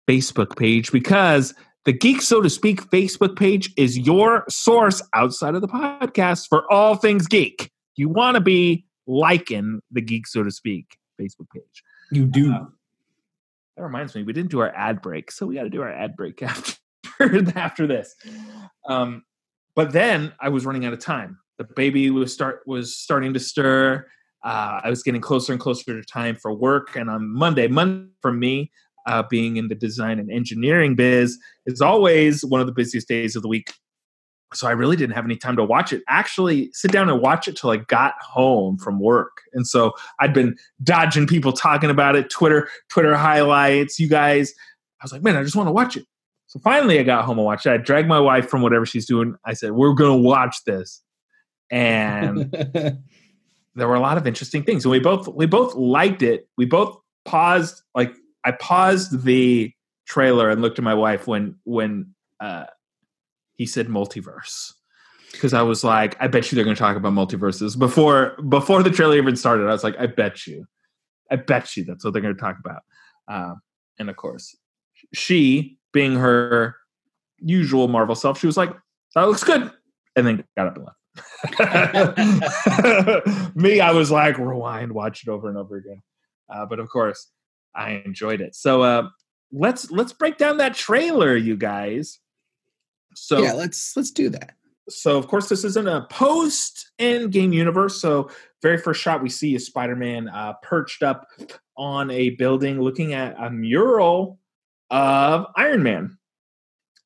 Facebook 0.07 0.55
page 0.55 0.89
because 0.89 1.53
the 1.83 1.91
Geek 1.91 2.21
So 2.21 2.41
to 2.41 2.49
Speak 2.49 2.89
Facebook 2.89 3.37
page 3.37 3.73
is 3.75 3.97
your 3.97 4.45
source 4.47 5.01
outside 5.13 5.53
of 5.53 5.59
the 5.59 5.67
podcast 5.67 6.47
for 6.47 6.63
all 6.71 6.95
things 6.95 7.27
geek. 7.27 7.71
You 7.97 8.07
want 8.07 8.35
to 8.35 8.41
be 8.41 8.85
liking 9.05 9.81
the 9.91 9.99
Geek 9.99 10.25
So 10.25 10.41
to 10.41 10.49
Speak 10.49 10.97
Facebook 11.19 11.49
page. 11.53 11.83
You 12.09 12.25
do. 12.25 12.53
Uh, 12.53 12.67
that 13.75 13.83
reminds 13.83 14.15
me, 14.15 14.23
we 14.23 14.31
didn't 14.31 14.51
do 14.51 14.61
our 14.61 14.73
ad 14.73 15.01
break, 15.01 15.29
so 15.29 15.45
we 15.45 15.55
got 15.55 15.63
to 15.63 15.69
do 15.69 15.81
our 15.81 15.91
ad 15.91 16.15
break 16.15 16.41
after 16.41 16.77
after 17.57 17.85
this. 17.85 18.15
Um, 18.87 19.25
but 19.75 19.91
then 19.91 20.31
I 20.39 20.47
was 20.47 20.65
running 20.65 20.85
out 20.85 20.93
of 20.93 20.99
time. 20.99 21.39
The 21.57 21.65
baby 21.75 22.09
was 22.09 22.33
start 22.33 22.61
was 22.65 22.95
starting 22.95 23.33
to 23.33 23.39
stir. 23.39 24.07
Uh, 24.43 24.81
I 24.83 24.89
was 24.89 25.01
getting 25.01 25.21
closer 25.21 25.53
and 25.53 25.61
closer 25.61 25.99
to 25.99 26.03
time 26.03 26.35
for 26.35 26.53
work, 26.53 26.95
and 26.95 27.09
on 27.09 27.27
Monday, 27.27 27.67
Monday 27.67 28.09
for 28.21 28.31
me, 28.31 28.71
uh, 29.05 29.23
being 29.29 29.57
in 29.57 29.67
the 29.67 29.75
design 29.75 30.19
and 30.19 30.31
engineering 30.31 30.95
biz 30.95 31.37
is 31.65 31.81
always 31.81 32.43
one 32.43 32.61
of 32.61 32.67
the 32.67 32.73
busiest 32.73 33.07
days 33.07 33.35
of 33.35 33.41
the 33.41 33.47
week. 33.47 33.73
So 34.53 34.67
I 34.67 34.71
really 34.71 34.95
didn't 34.95 35.15
have 35.15 35.25
any 35.25 35.35
time 35.35 35.55
to 35.57 35.63
watch 35.63 35.91
it. 35.91 36.03
Actually, 36.07 36.69
sit 36.71 36.91
down 36.91 37.09
and 37.09 37.19
watch 37.21 37.47
it 37.47 37.57
till 37.57 37.71
I 37.71 37.77
got 37.77 38.13
home 38.21 38.77
from 38.77 38.99
work. 38.99 39.41
And 39.53 39.67
so 39.67 39.93
I'd 40.19 40.33
been 40.33 40.55
dodging 40.83 41.27
people 41.27 41.51
talking 41.51 41.89
about 41.89 42.15
it, 42.15 42.29
Twitter, 42.29 42.69
Twitter 42.89 43.15
highlights, 43.15 43.99
you 43.99 44.07
guys. 44.07 44.53
I 45.01 45.05
was 45.05 45.11
like, 45.11 45.23
man, 45.23 45.35
I 45.35 45.43
just 45.43 45.55
want 45.55 45.67
to 45.67 45.73
watch 45.73 45.97
it. 45.97 46.05
So 46.47 46.59
finally, 46.59 46.99
I 46.99 47.03
got 47.03 47.25
home 47.25 47.37
and 47.37 47.45
watched 47.45 47.65
it. 47.65 47.71
I 47.71 47.77
dragged 47.77 48.07
my 48.07 48.19
wife 48.19 48.49
from 48.49 48.61
whatever 48.61 48.85
she's 48.85 49.05
doing. 49.05 49.35
I 49.45 49.53
said, 49.53 49.71
we're 49.71 49.93
going 49.93 50.21
to 50.21 50.27
watch 50.27 50.63
this. 50.65 51.01
And 51.75 52.51
there 53.75 53.87
were 53.87 53.95
a 53.95 53.99
lot 53.99 54.17
of 54.17 54.25
interesting 54.25 54.63
things. 54.63 54.85
And 54.85 54.91
we 54.91 54.99
both 54.99 55.27
we 55.27 55.45
both 55.45 55.75
liked 55.75 56.23
it. 56.23 56.47
We 56.57 56.65
both 56.65 56.97
paused 57.25 57.83
like 57.93 58.13
I 58.45 58.51
paused 58.51 59.23
the 59.23 59.73
trailer 60.07 60.49
and 60.49 60.61
looked 60.61 60.79
at 60.79 60.85
my 60.85 60.93
wife 60.93 61.27
when 61.27 61.55
when 61.65 62.13
uh, 62.39 62.65
he 63.55 63.65
said 63.65 63.87
multiverse 63.87 64.71
because 65.33 65.53
I 65.53 65.63
was 65.63 65.83
like, 65.83 66.15
I 66.21 66.27
bet 66.27 66.49
you 66.49 66.55
they're 66.55 66.63
going 66.63 66.75
to 66.75 66.81
talk 66.81 66.95
about 66.95 67.11
multiverses 67.11 67.77
before 67.77 68.37
before 68.47 68.81
the 68.81 68.89
trailer 68.89 69.17
even 69.17 69.35
started. 69.35 69.67
I 69.67 69.71
was 69.71 69.83
like, 69.83 69.99
I 69.99 70.07
bet 70.07 70.47
you, 70.47 70.65
I 71.29 71.35
bet 71.35 71.75
you 71.75 71.83
that's 71.83 72.05
what 72.05 72.13
they're 72.13 72.21
going 72.21 72.35
to 72.35 72.41
talk 72.41 72.57
about. 72.63 72.83
Uh, 73.27 73.55
and 73.99 74.09
of 74.09 74.15
course, 74.15 74.55
she, 75.13 75.77
being 75.91 76.15
her 76.15 76.75
usual 77.39 77.89
Marvel 77.89 78.15
self, 78.15 78.39
she 78.39 78.47
was 78.47 78.55
like, 78.55 78.71
"That 79.13 79.23
looks 79.23 79.43
good," 79.43 79.71
and 80.15 80.25
then 80.25 80.43
got 80.55 80.67
up 80.67 80.77
and 80.77 80.85
left. 80.85 80.97
Me, 83.55 83.79
I 83.79 83.91
was 83.91 84.11
like, 84.11 84.37
rewind, 84.37 84.91
watch 84.91 85.23
it 85.23 85.29
over 85.29 85.49
and 85.49 85.57
over 85.57 85.77
again. 85.77 86.01
Uh, 86.49 86.65
but 86.65 86.79
of 86.79 86.89
course, 86.89 87.29
I 87.75 88.01
enjoyed 88.05 88.41
it. 88.41 88.55
So 88.55 88.81
uh, 88.81 89.09
let's 89.51 89.91
let's 89.91 90.13
break 90.13 90.37
down 90.37 90.57
that 90.57 90.75
trailer, 90.75 91.35
you 91.35 91.57
guys. 91.57 92.19
So 93.15 93.41
yeah, 93.41 93.53
let's 93.53 93.95
let's 93.95 94.11
do 94.11 94.29
that. 94.29 94.53
so 94.89 95.17
of 95.17 95.27
course 95.27 95.49
this 95.49 95.63
isn't 95.63 95.87
a 95.87 96.05
post 96.09 96.91
end 96.99 97.31
game 97.31 97.53
universe. 97.53 98.01
So 98.01 98.29
very 98.61 98.77
first 98.77 99.01
shot 99.01 99.23
we 99.23 99.29
see 99.29 99.55
is 99.55 99.65
Spider 99.65 99.95
Man 99.95 100.27
uh, 100.29 100.53
perched 100.61 101.03
up 101.03 101.27
on 101.77 102.09
a 102.11 102.31
building, 102.31 102.81
looking 102.81 103.13
at 103.13 103.35
a 103.39 103.49
mural 103.49 104.39
of 104.89 105.47
Iron 105.55 105.83
Man, 105.83 106.17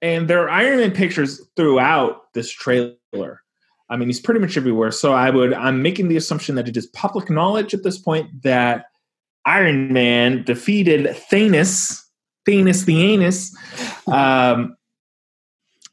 and 0.02 0.28
there 0.28 0.44
are 0.44 0.50
Iron 0.50 0.80
Man 0.80 0.92
pictures 0.92 1.42
throughout 1.56 2.34
this 2.34 2.52
trailer. 2.52 3.42
I 3.90 3.98
mean, 3.98 4.08
he's 4.08 4.20
pretty 4.20 4.40
much 4.40 4.56
everywhere. 4.58 4.92
So 4.92 5.14
I 5.14 5.30
would 5.30 5.54
I'm 5.54 5.82
making 5.82 6.10
the 6.10 6.18
assumption 6.18 6.56
that 6.56 6.68
it 6.68 6.78
is 6.78 6.88
public 6.88 7.30
knowledge 7.30 7.74
at 7.74 7.84
this 7.84 7.98
point 7.98 8.44
that 8.44 8.86
Iron 9.46 9.92
Man 9.92 10.44
defeated 10.44 11.08
Thanos, 11.32 12.04
Thanos 12.48 12.86
the 12.86 13.02
anus, 13.02 13.56
um, 14.08 14.76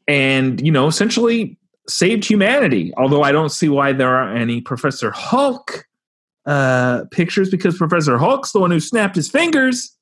and 0.07 0.61
you 0.61 0.71
know, 0.71 0.87
essentially 0.87 1.57
saved 1.87 2.25
humanity. 2.25 2.93
Although 2.97 3.23
I 3.23 3.31
don't 3.31 3.49
see 3.49 3.69
why 3.69 3.93
there 3.93 4.15
aren't 4.15 4.39
any 4.39 4.61
Professor 4.61 5.11
Hulk 5.11 5.85
uh, 6.45 7.05
pictures 7.11 7.49
because 7.49 7.77
Professor 7.77 8.17
Hulk's 8.17 8.51
the 8.51 8.59
one 8.59 8.71
who 8.71 8.79
snapped 8.79 9.15
his 9.15 9.29
fingers. 9.29 9.95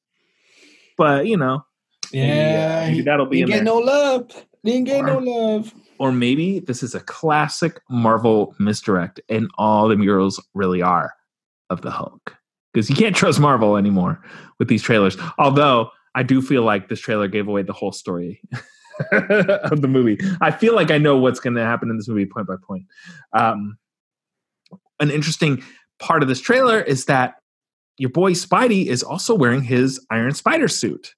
But 0.97 1.27
you 1.27 1.37
know, 1.37 1.63
maybe, 2.11 2.25
uh, 2.29 2.35
Yeah, 2.35 2.87
maybe 2.89 3.01
that'll 3.03 3.25
be 3.25 3.41
in 3.41 3.47
didn't 3.47 3.65
get 3.65 3.65
there. 3.65 3.73
no 3.73 3.77
love. 3.79 4.45
Didn't 4.63 4.83
get 4.85 5.05
no 5.05 5.17
love. 5.19 5.73
Or 5.99 6.11
maybe 6.11 6.59
this 6.59 6.83
is 6.83 6.95
a 6.95 6.99
classic 7.01 7.79
Marvel 7.89 8.55
misdirect, 8.59 9.19
and 9.29 9.49
all 9.57 9.87
the 9.87 9.95
murals 9.95 10.43
really 10.53 10.81
are 10.81 11.13
of 11.69 11.81
the 11.81 11.91
Hulk. 11.91 12.35
Because 12.73 12.89
you 12.89 12.95
can't 12.95 13.15
trust 13.15 13.39
Marvel 13.39 13.77
anymore 13.77 14.21
with 14.59 14.67
these 14.67 14.83
trailers. 14.83 15.17
Although 15.37 15.91
I 16.13 16.23
do 16.23 16.41
feel 16.41 16.63
like 16.63 16.89
this 16.89 16.99
trailer 16.99 17.27
gave 17.27 17.47
away 17.47 17.63
the 17.63 17.73
whole 17.73 17.91
story 17.91 18.41
of 19.11 19.81
the 19.81 19.87
movie. 19.87 20.17
I 20.41 20.51
feel 20.51 20.75
like 20.75 20.91
I 20.91 20.97
know 20.97 21.17
what's 21.17 21.39
going 21.39 21.55
to 21.55 21.63
happen 21.63 21.89
in 21.89 21.97
this 21.97 22.07
movie 22.07 22.25
point 22.25 22.47
by 22.47 22.55
point. 22.65 22.85
Um, 23.33 23.77
an 24.99 25.11
interesting 25.11 25.63
part 25.99 26.21
of 26.21 26.29
this 26.29 26.41
trailer 26.41 26.81
is 26.81 27.05
that 27.05 27.35
your 27.97 28.09
boy 28.09 28.31
Spidey 28.31 28.87
is 28.87 29.03
also 29.03 29.35
wearing 29.35 29.61
his 29.61 30.05
Iron 30.09 30.33
Spider 30.33 30.67
suit. 30.67 31.15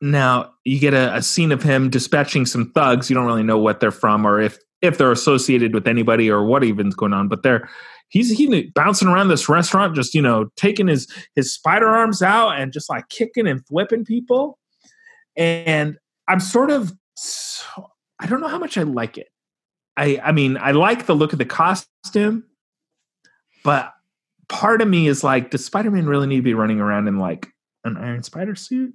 Now 0.00 0.52
you 0.64 0.78
get 0.78 0.94
a, 0.94 1.14
a 1.14 1.22
scene 1.22 1.52
of 1.52 1.62
him 1.62 1.90
dispatching 1.90 2.46
some 2.46 2.70
thugs. 2.72 3.08
You 3.08 3.14
don't 3.14 3.26
really 3.26 3.42
know 3.42 3.58
what 3.58 3.80
they're 3.80 3.90
from 3.90 4.26
or 4.26 4.40
if 4.40 4.58
if 4.82 4.98
they're 4.98 5.12
associated 5.12 5.72
with 5.72 5.88
anybody 5.88 6.30
or 6.30 6.44
what 6.44 6.62
even's 6.62 6.94
going 6.94 7.12
on. 7.12 7.28
But 7.28 7.42
they're 7.42 7.68
he's 8.08 8.36
he 8.36 8.70
bouncing 8.74 9.08
around 9.08 9.28
this 9.28 9.48
restaurant, 9.48 9.94
just 9.94 10.14
you 10.14 10.22
know 10.22 10.50
taking 10.56 10.88
his 10.88 11.10
his 11.34 11.52
spider 11.52 11.88
arms 11.88 12.22
out 12.22 12.50
and 12.60 12.72
just 12.72 12.90
like 12.90 13.08
kicking 13.08 13.46
and 13.46 13.66
flipping 13.66 14.04
people. 14.04 14.58
And 15.36 15.98
I'm 16.28 16.40
sort 16.40 16.70
of 16.70 16.92
I 18.20 18.26
don't 18.26 18.40
know 18.40 18.48
how 18.48 18.58
much 18.58 18.76
I 18.76 18.82
like 18.82 19.18
it. 19.18 19.28
I 19.96 20.20
I 20.22 20.32
mean 20.32 20.56
I 20.58 20.72
like 20.72 21.06
the 21.06 21.14
look 21.14 21.32
of 21.32 21.38
the 21.38 21.44
costume, 21.44 22.44
but 23.62 23.92
part 24.48 24.82
of 24.82 24.88
me 24.88 25.06
is 25.08 25.24
like, 25.24 25.50
does 25.50 25.64
Spider 25.64 25.90
Man 25.90 26.06
really 26.06 26.26
need 26.26 26.36
to 26.36 26.42
be 26.42 26.54
running 26.54 26.80
around 26.80 27.08
in 27.08 27.18
like 27.18 27.48
an 27.84 27.96
Iron 27.96 28.22
Spider 28.22 28.54
suit? 28.54 28.94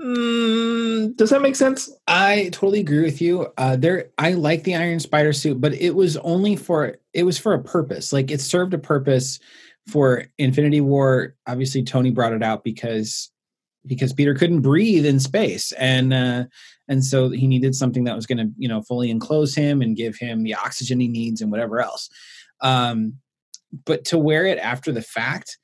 Mm, 0.00 1.16
does 1.16 1.30
that 1.30 1.40
make 1.40 1.56
sense? 1.56 1.90
I 2.06 2.50
totally 2.52 2.80
agree 2.80 3.02
with 3.02 3.20
you. 3.22 3.48
Uh, 3.56 3.76
there, 3.76 4.10
I 4.18 4.32
like 4.32 4.64
the 4.64 4.76
Iron 4.76 5.00
Spider 5.00 5.32
suit, 5.32 5.60
but 5.60 5.72
it 5.74 5.94
was 5.94 6.16
only 6.18 6.54
for 6.56 6.98
it 7.14 7.22
was 7.22 7.38
for 7.38 7.54
a 7.54 7.62
purpose. 7.62 8.12
Like 8.12 8.30
it 8.30 8.40
served 8.40 8.74
a 8.74 8.78
purpose 8.78 9.38
for 9.88 10.24
Infinity 10.36 10.82
War. 10.82 11.34
Obviously, 11.46 11.82
Tony 11.82 12.10
brought 12.10 12.34
it 12.34 12.42
out 12.42 12.62
because 12.62 13.30
because 13.86 14.12
Peter 14.12 14.34
couldn't 14.34 14.60
breathe 14.60 15.06
in 15.06 15.18
space, 15.18 15.72
and 15.72 16.12
uh, 16.12 16.44
and 16.88 17.02
so 17.02 17.30
he 17.30 17.46
needed 17.46 17.74
something 17.74 18.04
that 18.04 18.16
was 18.16 18.26
going 18.26 18.38
to 18.38 18.50
you 18.58 18.68
know 18.68 18.82
fully 18.82 19.10
enclose 19.10 19.54
him 19.54 19.80
and 19.80 19.96
give 19.96 20.16
him 20.16 20.42
the 20.42 20.54
oxygen 20.54 21.00
he 21.00 21.08
needs 21.08 21.40
and 21.40 21.50
whatever 21.50 21.80
else. 21.80 22.10
Um, 22.60 23.14
but 23.86 24.04
to 24.06 24.18
wear 24.18 24.44
it 24.44 24.58
after 24.58 24.92
the 24.92 25.02
fact, 25.02 25.58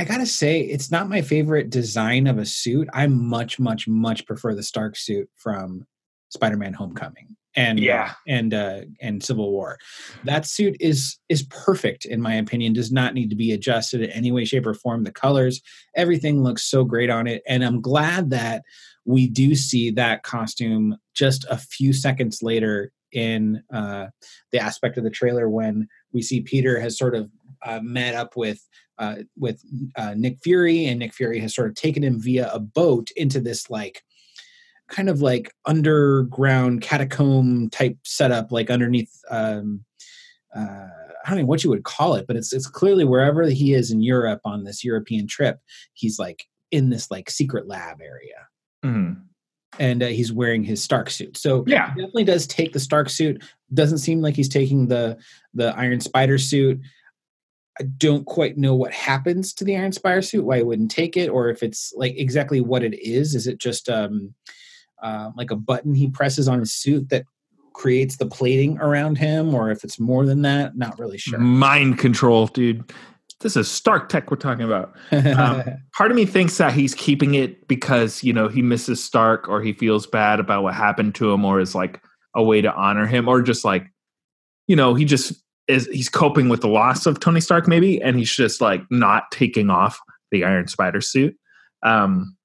I 0.00 0.04
gotta 0.04 0.24
say, 0.24 0.62
it's 0.62 0.90
not 0.90 1.10
my 1.10 1.20
favorite 1.20 1.68
design 1.68 2.26
of 2.26 2.38
a 2.38 2.46
suit. 2.46 2.88
I 2.94 3.06
much, 3.06 3.58
much, 3.58 3.86
much 3.86 4.24
prefer 4.24 4.54
the 4.54 4.62
Stark 4.62 4.96
suit 4.96 5.28
from 5.36 5.86
Spider-Man: 6.30 6.72
Homecoming 6.72 7.36
and 7.54 7.78
Yeah. 7.78 8.14
and 8.26 8.54
uh, 8.54 8.80
and 9.02 9.22
Civil 9.22 9.52
War. 9.52 9.76
That 10.24 10.46
suit 10.46 10.74
is 10.80 11.18
is 11.28 11.42
perfect 11.50 12.06
in 12.06 12.22
my 12.22 12.34
opinion. 12.36 12.72
Does 12.72 12.90
not 12.90 13.12
need 13.12 13.28
to 13.28 13.36
be 13.36 13.52
adjusted 13.52 14.00
in 14.00 14.08
any 14.12 14.32
way, 14.32 14.46
shape, 14.46 14.66
or 14.66 14.72
form. 14.72 15.04
The 15.04 15.12
colors, 15.12 15.60
everything 15.94 16.42
looks 16.42 16.64
so 16.64 16.82
great 16.82 17.10
on 17.10 17.26
it, 17.26 17.42
and 17.46 17.62
I'm 17.62 17.82
glad 17.82 18.30
that 18.30 18.62
we 19.04 19.28
do 19.28 19.54
see 19.54 19.90
that 19.90 20.22
costume 20.22 20.96
just 21.12 21.44
a 21.50 21.58
few 21.58 21.92
seconds 21.92 22.42
later 22.42 22.90
in 23.12 23.62
uh, 23.70 24.06
the 24.50 24.60
aspect 24.60 24.96
of 24.96 25.04
the 25.04 25.10
trailer 25.10 25.46
when 25.46 25.88
we 26.14 26.22
see 26.22 26.40
Peter 26.40 26.80
has 26.80 26.96
sort 26.96 27.14
of 27.14 27.28
uh, 27.66 27.80
met 27.82 28.14
up 28.14 28.34
with 28.34 28.66
uh, 29.00 29.16
with 29.36 29.62
uh, 29.96 30.14
Nick 30.16 30.38
Fury, 30.44 30.84
and 30.86 30.98
Nick 31.00 31.12
Fury 31.14 31.40
has 31.40 31.54
sort 31.54 31.68
of 31.68 31.74
taken 31.74 32.04
him 32.04 32.20
via 32.20 32.48
a 32.52 32.60
boat 32.60 33.10
into 33.16 33.40
this 33.40 33.68
like 33.70 34.02
kind 34.88 35.08
of 35.08 35.22
like 35.22 35.52
underground 35.66 36.82
catacomb 36.82 37.70
type 37.70 37.96
setup, 38.04 38.52
like 38.52 38.70
underneath. 38.70 39.12
Um, 39.30 39.84
uh, 40.54 40.86
I 41.24 41.30
don't 41.30 41.40
know 41.40 41.46
what 41.46 41.64
you 41.64 41.70
would 41.70 41.84
call 41.84 42.14
it, 42.14 42.26
but 42.26 42.36
it's 42.36 42.52
it's 42.52 42.66
clearly 42.66 43.04
wherever 43.04 43.42
he 43.44 43.74
is 43.74 43.90
in 43.90 44.02
Europe 44.02 44.40
on 44.44 44.64
this 44.64 44.84
European 44.84 45.26
trip, 45.26 45.58
he's 45.94 46.18
like 46.18 46.44
in 46.70 46.90
this 46.90 47.10
like 47.10 47.28
secret 47.30 47.66
lab 47.68 48.00
area, 48.00 48.46
Mhm. 48.84 49.22
and 49.78 50.02
uh, 50.02 50.06
he's 50.06 50.32
wearing 50.32 50.62
his 50.64 50.82
Stark 50.82 51.10
suit. 51.10 51.36
So 51.36 51.64
Yeah. 51.66 51.94
he 51.94 52.00
definitely 52.00 52.24
does 52.24 52.46
take 52.46 52.72
the 52.72 52.80
Stark 52.80 53.10
suit. 53.10 53.42
Doesn't 53.74 53.98
seem 53.98 54.20
like 54.20 54.34
he's 54.36 54.48
taking 54.48 54.88
the 54.88 55.18
the 55.54 55.74
Iron 55.76 56.00
Spider 56.00 56.38
suit. 56.38 56.80
I 57.80 57.84
don't 57.84 58.26
quite 58.26 58.58
know 58.58 58.74
what 58.74 58.92
happens 58.92 59.54
to 59.54 59.64
the 59.64 59.74
Iron 59.74 59.92
Spider 59.92 60.20
suit. 60.20 60.44
Why 60.44 60.58
he 60.58 60.62
wouldn't 60.62 60.90
take 60.90 61.16
it, 61.16 61.28
or 61.30 61.48
if 61.48 61.62
it's 61.62 61.94
like 61.96 62.14
exactly 62.18 62.60
what 62.60 62.82
it 62.82 62.94
is. 63.00 63.34
Is 63.34 63.46
it 63.46 63.58
just 63.58 63.88
um, 63.88 64.34
uh, 65.02 65.30
like 65.34 65.50
a 65.50 65.56
button 65.56 65.94
he 65.94 66.10
presses 66.10 66.46
on 66.46 66.58
his 66.58 66.74
suit 66.74 67.08
that 67.08 67.24
creates 67.72 68.18
the 68.18 68.26
plating 68.26 68.76
around 68.78 69.16
him, 69.16 69.54
or 69.54 69.70
if 69.70 69.82
it's 69.82 69.98
more 69.98 70.26
than 70.26 70.42
that? 70.42 70.76
Not 70.76 70.98
really 70.98 71.16
sure. 71.16 71.38
Mind 71.38 71.98
control, 71.98 72.48
dude. 72.48 72.92
This 73.40 73.56
is 73.56 73.70
Stark 73.70 74.10
Tech 74.10 74.30
we're 74.30 74.36
talking 74.36 74.66
about. 74.66 74.94
Um, 75.12 75.62
part 75.96 76.10
of 76.10 76.16
me 76.16 76.26
thinks 76.26 76.58
that 76.58 76.74
he's 76.74 76.94
keeping 76.94 77.34
it 77.34 77.66
because 77.66 78.22
you 78.22 78.34
know 78.34 78.48
he 78.48 78.60
misses 78.60 79.02
Stark 79.02 79.48
or 79.48 79.62
he 79.62 79.72
feels 79.72 80.06
bad 80.06 80.38
about 80.38 80.64
what 80.64 80.74
happened 80.74 81.14
to 81.14 81.32
him 81.32 81.46
or 81.46 81.60
is 81.60 81.74
like 81.74 82.02
a 82.34 82.42
way 82.42 82.60
to 82.60 82.70
honor 82.74 83.06
him 83.06 83.26
or 83.26 83.40
just 83.40 83.64
like 83.64 83.86
you 84.66 84.76
know 84.76 84.92
he 84.94 85.06
just 85.06 85.32
is 85.70 85.86
he's 85.86 86.08
coping 86.08 86.48
with 86.48 86.60
the 86.60 86.68
loss 86.68 87.06
of 87.06 87.20
Tony 87.20 87.40
Stark 87.40 87.68
maybe 87.68 88.00
and 88.02 88.18
he's 88.18 88.34
just 88.34 88.60
like 88.60 88.82
not 88.90 89.30
taking 89.30 89.70
off 89.70 89.98
the 90.30 90.44
Iron 90.44 90.68
Spider 90.68 91.00
suit. 91.00 91.36
Um 91.82 92.36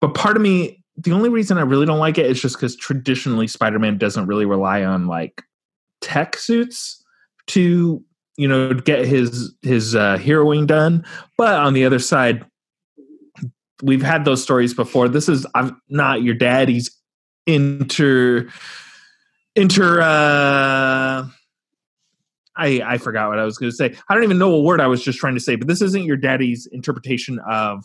but 0.00 0.14
part 0.14 0.36
of 0.36 0.42
me 0.42 0.82
the 0.96 1.12
only 1.12 1.28
reason 1.28 1.58
I 1.58 1.62
really 1.62 1.86
don't 1.86 1.98
like 1.98 2.18
it 2.18 2.26
is 2.26 2.40
just 2.40 2.58
cuz 2.58 2.76
traditionally 2.76 3.46
Spider-Man 3.46 3.98
doesn't 3.98 4.26
really 4.26 4.46
rely 4.46 4.84
on 4.84 5.06
like 5.06 5.42
tech 6.00 6.36
suits 6.36 7.02
to 7.48 8.02
you 8.36 8.48
know 8.48 8.74
get 8.74 9.06
his 9.06 9.54
his 9.62 9.94
uh 9.94 10.18
heroing 10.18 10.66
done 10.66 11.04
but 11.38 11.54
on 11.54 11.72
the 11.72 11.84
other 11.84 11.98
side, 11.98 12.44
we've 13.82 14.02
had 14.02 14.24
those 14.24 14.42
stories 14.42 14.74
before. 14.74 15.08
This 15.08 15.28
is 15.28 15.46
I'm 15.54 15.80
not 15.88 16.22
your 16.22 16.34
daddy's 16.34 16.90
inter 17.46 18.48
inter 19.54 20.00
uh 20.00 21.26
I 22.56 22.82
I 22.84 22.98
forgot 22.98 23.28
what 23.28 23.38
I 23.38 23.44
was 23.44 23.58
going 23.58 23.70
to 23.70 23.76
say. 23.76 23.94
I 24.08 24.14
don't 24.14 24.24
even 24.24 24.38
know 24.38 24.50
what 24.50 24.64
word 24.64 24.80
I 24.80 24.86
was 24.86 25.02
just 25.02 25.18
trying 25.18 25.34
to 25.34 25.40
say, 25.40 25.56
but 25.56 25.68
this 25.68 25.82
isn't 25.82 26.04
your 26.04 26.16
daddy's 26.16 26.66
interpretation 26.66 27.38
of 27.48 27.84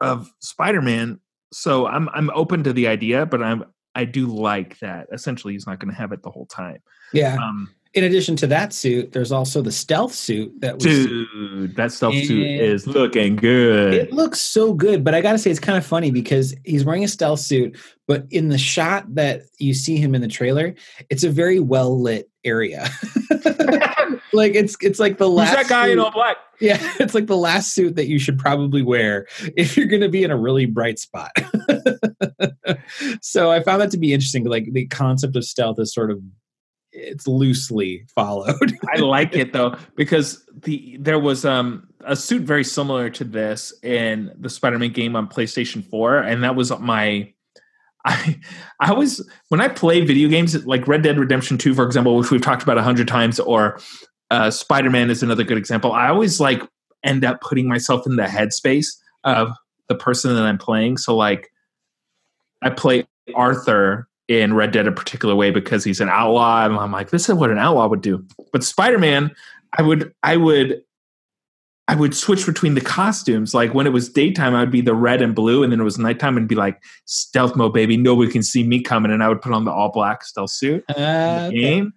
of 0.00 0.30
Spider-Man. 0.40 1.20
So 1.52 1.86
I'm 1.86 2.08
I'm 2.10 2.30
open 2.30 2.62
to 2.64 2.72
the 2.72 2.88
idea, 2.88 3.26
but 3.26 3.42
I'm 3.42 3.64
I 3.94 4.04
do 4.04 4.26
like 4.26 4.78
that. 4.80 5.08
Essentially, 5.12 5.54
he's 5.54 5.66
not 5.66 5.80
going 5.80 5.92
to 5.92 5.98
have 5.98 6.12
it 6.12 6.22
the 6.22 6.30
whole 6.30 6.46
time. 6.46 6.78
yeah. 7.12 7.36
Um, 7.36 7.74
In 7.94 8.04
addition 8.04 8.36
to 8.36 8.46
that 8.48 8.72
suit, 8.72 9.12
there's 9.12 9.32
also 9.32 9.62
the 9.62 9.72
stealth 9.72 10.14
suit 10.14 10.52
that 10.60 10.80
see. 10.80 11.06
dude, 11.06 11.74
that 11.74 11.90
stealth 11.90 12.14
suit 12.14 12.46
is 12.46 12.86
looking 12.86 13.34
good. 13.34 13.94
It 13.94 14.12
looks 14.12 14.40
so 14.40 14.74
good, 14.74 15.02
but 15.02 15.14
I 15.14 15.22
gotta 15.22 15.38
say 15.38 15.50
it's 15.50 15.58
kind 15.58 15.78
of 15.78 15.86
funny 15.86 16.10
because 16.10 16.54
he's 16.64 16.84
wearing 16.84 17.02
a 17.02 17.08
stealth 17.08 17.40
suit, 17.40 17.76
but 18.06 18.26
in 18.30 18.50
the 18.50 18.58
shot 18.58 19.12
that 19.14 19.42
you 19.58 19.72
see 19.72 19.96
him 19.96 20.14
in 20.14 20.20
the 20.20 20.28
trailer, 20.28 20.74
it's 21.08 21.24
a 21.24 21.30
very 21.30 21.58
well 21.58 22.00
lit 22.00 22.30
area. 22.48 22.88
like 24.32 24.54
it's 24.54 24.76
it's 24.80 24.98
like 24.98 25.18
the 25.18 25.26
Who's 25.26 25.36
last 25.36 25.54
that 25.54 25.68
guy 25.68 25.88
in 25.88 25.98
all 25.98 26.10
black? 26.10 26.36
Yeah, 26.60 26.78
it's 26.98 27.14
like 27.14 27.28
the 27.28 27.36
last 27.36 27.72
suit 27.72 27.94
that 27.94 28.08
you 28.08 28.18
should 28.18 28.36
probably 28.36 28.82
wear 28.82 29.28
if 29.56 29.76
you're 29.76 29.86
going 29.86 30.02
to 30.02 30.08
be 30.08 30.24
in 30.24 30.32
a 30.32 30.36
really 30.36 30.66
bright 30.66 30.98
spot. 30.98 31.30
so 33.22 33.52
I 33.52 33.62
found 33.62 33.80
that 33.80 33.92
to 33.92 33.96
be 33.96 34.12
interesting. 34.12 34.42
Like 34.42 34.72
the 34.72 34.88
concept 34.88 35.36
of 35.36 35.44
stealth 35.44 35.78
is 35.78 35.94
sort 35.94 36.10
of 36.10 36.20
it's 36.90 37.28
loosely 37.28 38.06
followed. 38.12 38.76
I 38.92 38.98
like 38.98 39.36
it 39.36 39.52
though 39.52 39.76
because 39.94 40.44
the 40.62 40.96
there 41.00 41.20
was 41.20 41.44
um 41.44 41.86
a 42.00 42.16
suit 42.16 42.42
very 42.42 42.64
similar 42.64 43.08
to 43.10 43.22
this 43.22 43.72
in 43.84 44.32
the 44.36 44.50
Spider-Man 44.50 44.90
game 44.90 45.14
on 45.14 45.28
PlayStation 45.28 45.84
4 45.84 46.18
and 46.18 46.42
that 46.42 46.56
was 46.56 46.76
my 46.80 47.32
I 48.08 48.38
I 48.80 48.90
always 48.90 49.20
when 49.48 49.60
I 49.60 49.68
play 49.68 50.04
video 50.04 50.28
games 50.28 50.66
like 50.66 50.88
Red 50.88 51.02
Dead 51.02 51.18
Redemption 51.18 51.58
2 51.58 51.74
for 51.74 51.84
example 51.84 52.16
which 52.16 52.30
we've 52.30 52.42
talked 52.42 52.62
about 52.62 52.78
a 52.78 52.82
hundred 52.82 53.08
times 53.08 53.38
or 53.38 53.78
uh, 54.30 54.50
Spider-Man 54.50 55.10
is 55.10 55.22
another 55.22 55.44
good 55.44 55.58
example 55.58 55.92
I 55.92 56.08
always 56.08 56.40
like 56.40 56.62
end 57.04 57.24
up 57.24 57.40
putting 57.40 57.68
myself 57.68 58.06
in 58.06 58.16
the 58.16 58.24
headspace 58.24 58.88
of 59.24 59.52
the 59.88 59.94
person 59.94 60.34
that 60.34 60.42
I'm 60.42 60.58
playing 60.58 60.96
so 60.96 61.16
like 61.16 61.50
I 62.62 62.70
play 62.70 63.06
Arthur 63.34 64.08
in 64.28 64.54
Red 64.54 64.72
Dead 64.72 64.86
a 64.86 64.92
particular 64.92 65.34
way 65.34 65.50
because 65.50 65.84
he's 65.84 66.00
an 66.00 66.10
outlaw, 66.10 66.64
and 66.64 66.76
I'm 66.76 66.92
like, 66.92 67.10
this 67.10 67.28
is 67.28 67.34
what 67.34 67.50
an 67.50 67.58
outlaw 67.58 67.88
would 67.88 68.02
do. 68.02 68.24
But 68.52 68.62
Spider 68.62 68.98
Man, 68.98 69.34
I 69.72 69.82
would, 69.82 70.12
I 70.22 70.36
would, 70.36 70.82
I 71.88 71.94
would 71.94 72.14
switch 72.14 72.44
between 72.44 72.74
the 72.74 72.80
costumes. 72.82 73.54
Like 73.54 73.72
when 73.72 73.86
it 73.86 73.92
was 73.94 74.08
daytime, 74.10 74.54
I 74.54 74.60
would 74.60 74.70
be 74.70 74.82
the 74.82 74.94
red 74.94 75.22
and 75.22 75.34
blue, 75.34 75.62
and 75.62 75.72
then 75.72 75.80
it 75.80 75.84
was 75.84 75.98
nighttime 75.98 76.36
and 76.36 76.46
be 76.46 76.54
like 76.54 76.80
stealth 77.06 77.56
mode, 77.56 77.72
baby. 77.72 77.96
Nobody 77.96 78.30
can 78.30 78.42
see 78.42 78.62
me 78.62 78.82
coming, 78.82 79.10
and 79.10 79.22
I 79.22 79.28
would 79.28 79.40
put 79.40 79.52
on 79.52 79.64
the 79.64 79.72
all 79.72 79.90
black 79.90 80.22
stealth 80.22 80.50
suit 80.50 80.84
in 80.88 81.02
Uh, 81.02 81.48
the 81.50 81.60
game. 81.60 81.92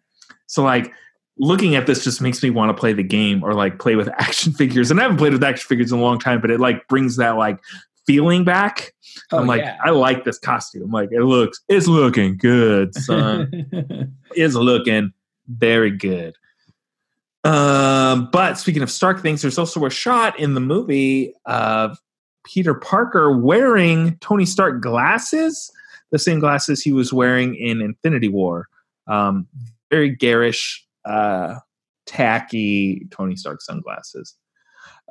So 0.48 0.64
like 0.64 0.92
looking 1.38 1.76
at 1.76 1.88
this 1.88 2.04
just 2.04 2.22
makes 2.22 2.42
me 2.44 2.50
want 2.50 2.70
to 2.70 2.80
play 2.80 2.94
the 2.94 3.04
game 3.04 3.44
or 3.44 3.54
like 3.54 3.80
play 3.80 3.96
with 3.96 4.08
action 4.18 4.54
figures. 4.54 4.92
And 4.92 5.00
I 5.00 5.04
haven't 5.04 5.18
played 5.18 5.34
with 5.34 5.44
action 5.44 5.68
figures 5.68 5.92
in 5.92 6.00
a 6.00 6.02
long 6.02 6.20
time, 6.20 6.39
but 6.39 6.52
it 6.52 6.60
like 6.60 6.88
brings 6.88 7.18
that 7.18 7.32
like 7.38 7.60
feeling 8.06 8.44
back. 8.44 8.94
oh, 9.32 9.39
I'm 9.39 9.48
like, 9.48 9.62
yeah. 9.62 9.78
I 9.84 9.89
like 9.92 10.24
this 10.24 10.38
costume. 10.39 10.92
Like, 10.92 11.10
it 11.12 11.22
looks, 11.22 11.60
it's 11.70 11.88
looking 11.88 12.38
good, 12.38 12.96
son. 12.96 14.14
it's 14.36 14.56
looking 14.56 15.12
very 15.48 15.92
good. 15.92 16.36
Um, 17.44 18.30
but 18.32 18.58
speaking 18.58 18.84
of 18.84 18.92
Stark 18.92 19.22
things, 19.22 19.42
there's 19.42 19.58
also 19.58 19.86
a 19.86 19.89
shot 19.89 20.39
in 20.39 20.54
the 20.54 20.60
movie 20.60 21.34
of 21.46 21.98
Peter 22.46 22.74
Parker 22.74 23.36
wearing 23.38 24.18
Tony 24.18 24.46
Stark 24.46 24.82
glasses, 24.82 25.72
the 26.12 26.20
same 26.20 26.39
glasses 26.39 26.82
he 26.82 26.92
was 26.92 27.12
wearing 27.12 27.56
in 27.56 27.82
Infinity 27.82 28.28
War. 28.28 28.68
Um, 29.08 29.48
very 29.89 30.10
garish, 30.10 30.86
uh, 31.06 31.56
tacky 32.06 33.08
Tony 33.12 33.36
Stark 33.36 33.62
sunglasses. 33.62 34.36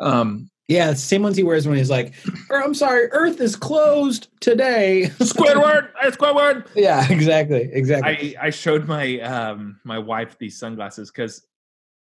Um, 0.00 0.50
yeah, 0.68 0.94
same 0.94 1.24
ones 1.24 1.36
he 1.36 1.42
wears 1.42 1.66
when 1.66 1.76
he's 1.76 1.90
like, 1.90 2.14
"Er, 2.48 2.62
I'm 2.62 2.74
sorry, 2.74 3.08
Earth 3.10 3.40
is 3.40 3.56
closed 3.56 4.28
today. 4.38 5.10
Squidward, 5.18 5.88
Squidward. 6.04 6.66
yeah, 6.76 7.04
exactly, 7.10 7.68
exactly. 7.72 8.36
I, 8.38 8.46
I 8.46 8.50
showed 8.50 8.86
my 8.86 9.18
um 9.20 9.80
my 9.84 9.98
wife 9.98 10.38
these 10.38 10.56
sunglasses 10.58 11.10
because 11.10 11.44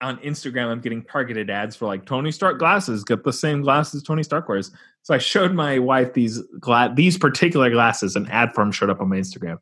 on 0.00 0.18
Instagram 0.18 0.66
I'm 0.66 0.80
getting 0.80 1.02
targeted 1.02 1.48
ads 1.50 1.76
for 1.76 1.86
like 1.86 2.04
Tony 2.04 2.30
Stark 2.30 2.58
glasses. 2.58 3.04
Get 3.04 3.24
the 3.24 3.32
same 3.32 3.62
glasses 3.62 4.02
Tony 4.02 4.22
Stark 4.22 4.48
wears. 4.48 4.70
So 5.02 5.14
I 5.14 5.18
showed 5.18 5.54
my 5.54 5.78
wife 5.78 6.12
these 6.14 6.42
gla- 6.60 6.92
these 6.94 7.16
particular 7.16 7.70
glasses. 7.70 8.16
An 8.16 8.26
ad 8.28 8.52
for 8.54 8.62
them 8.62 8.72
showed 8.72 8.90
up 8.90 9.00
on 9.00 9.08
my 9.08 9.16
Instagram, 9.16 9.58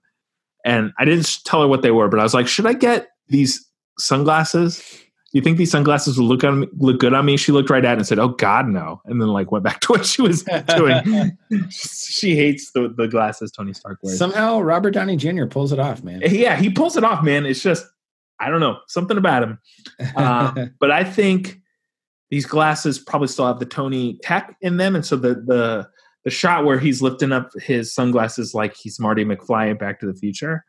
and 0.65 0.93
I 0.99 1.05
didn't 1.05 1.31
tell 1.45 1.63
her 1.63 1.69
what 1.69 1.83
they 1.83 1.91
were, 1.91 2.09
but 2.09 2.19
I 2.19 2.23
was 2.23 2.35
like, 2.35 2.49
should 2.49 2.67
I 2.67 2.73
get 2.73 3.09
these 3.29 3.65
sunglasses? 3.99 4.83
You 5.33 5.43
think 5.43 5.59
these 5.59 5.73
sunglasses 5.73 6.17
will 6.17 6.27
look 6.27 6.45
on 6.45 6.61
me, 6.61 6.69
look 6.79 7.01
good 7.01 7.13
on 7.13 7.27
me? 7.27 7.37
She 7.37 7.51
looked 7.51 7.69
right 7.69 7.85
at 7.85 7.95
it 7.95 7.99
and 7.99 8.07
said, 8.07 8.21
"Oh 8.21 8.29
God, 8.29 8.69
no!" 8.69 9.03
And 9.05 9.21
then 9.21 9.29
like 9.29 9.51
went 9.51 9.65
back 9.65 9.81
to 9.81 9.89
what 9.93 10.07
she 10.07 10.23
was 10.23 10.45
doing. 10.77 11.37
she 11.71 12.37
hates 12.37 12.71
the, 12.71 12.95
the 12.97 13.09
glasses 13.09 13.51
Tony 13.51 13.73
Stark 13.73 13.99
wears. 14.03 14.17
Somehow 14.17 14.61
Robert 14.61 14.93
Downey 14.93 15.17
Jr. 15.17 15.47
pulls 15.47 15.73
it 15.73 15.81
off, 15.81 16.05
man. 16.05 16.23
yeah, 16.25 16.55
he 16.57 16.71
pulls 16.71 16.97
it 16.97 17.03
off, 17.03 17.25
man. 17.25 17.47
It's 17.47 17.63
just 17.63 17.85
I 18.41 18.51
don't 18.51 18.61
know 18.61 18.79
something 18.89 19.17
about 19.17 19.43
him. 19.43 19.59
Um, 20.17 20.75
but 20.81 20.91
I 20.91 21.05
think 21.05 21.61
these 22.31 22.47
glasses 22.47 22.99
probably 22.99 23.29
still 23.29 23.47
have 23.47 23.61
the 23.61 23.67
Tony 23.67 24.19
tech 24.23 24.57
in 24.61 24.77
them, 24.77 24.95
and 24.95 25.05
so 25.05 25.17
the 25.17 25.35
the 25.35 25.89
the 26.25 26.31
shot 26.31 26.65
where 26.65 26.79
he's 26.79 27.03
lifting 27.03 27.33
up 27.33 27.51
his 27.61 27.95
sunglasses 27.95 28.55
like 28.55 28.75
he's 28.75 28.99
Marty 28.99 29.25
McFly 29.25 29.71
in 29.71 29.77
Back 29.77 30.01
to 30.01 30.07
the 30.07 30.15
Future, 30.15 30.65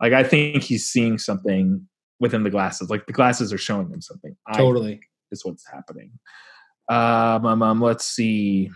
like 0.00 0.12
I 0.12 0.22
think 0.22 0.62
he's 0.62 0.86
seeing 0.86 1.18
something 1.18 1.86
within 2.20 2.42
the 2.42 2.50
glasses. 2.50 2.90
Like 2.90 3.06
the 3.06 3.12
glasses 3.12 3.52
are 3.52 3.58
showing 3.58 3.90
him 3.90 4.00
something. 4.00 4.36
Totally. 4.54 5.00
is 5.30 5.44
what's 5.44 5.66
happening. 5.70 6.12
Um, 6.88 7.46
um, 7.46 7.62
um, 7.62 7.80
let's 7.80 8.06
see. 8.06 8.70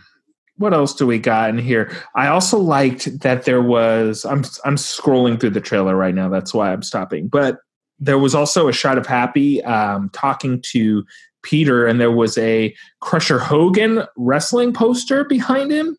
What 0.57 0.75
else 0.75 0.95
do 0.95 1.07
we 1.07 1.19
got 1.19 1.51
in 1.51 1.59
here? 1.59 1.91
I 2.15 2.27
also 2.27 2.59
liked 2.59 3.21
that 3.21 3.45
there 3.45 3.63
was. 3.63 4.25
I'm 4.25 4.45
I'm 4.65 4.77
scrolling 4.77 5.41
through 5.41 5.51
the 5.51 5.61
trailer 5.61 5.97
right 5.97 6.15
now. 6.15 6.29
That's 6.29 6.53
why 6.53 6.73
I'm 6.73 6.83
stopping. 6.83 7.29
But 7.29 7.59
there 8.01 8.19
was 8.19 8.35
also 8.35 8.67
a 8.67 8.73
shot 8.73 8.99
of 8.99 9.07
Happy 9.07 9.63
um, 9.65 10.11
talking 10.13 10.63
to 10.73 11.05
Peter, 11.43 11.87
and 11.87 12.01
there 12.01 12.11
was 12.11 12.37
a 12.39 12.75
Crusher 13.01 13.39
Hogan 13.39 14.03
wrestling 14.17 14.73
poster 14.73 15.25
behind 15.25 15.71
him. 15.71 15.97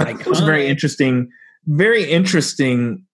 It 0.00 0.26
was 0.26 0.40
very 0.40 0.66
interesting. 0.68 1.28
Very 1.66 2.04
interesting. 2.04 3.04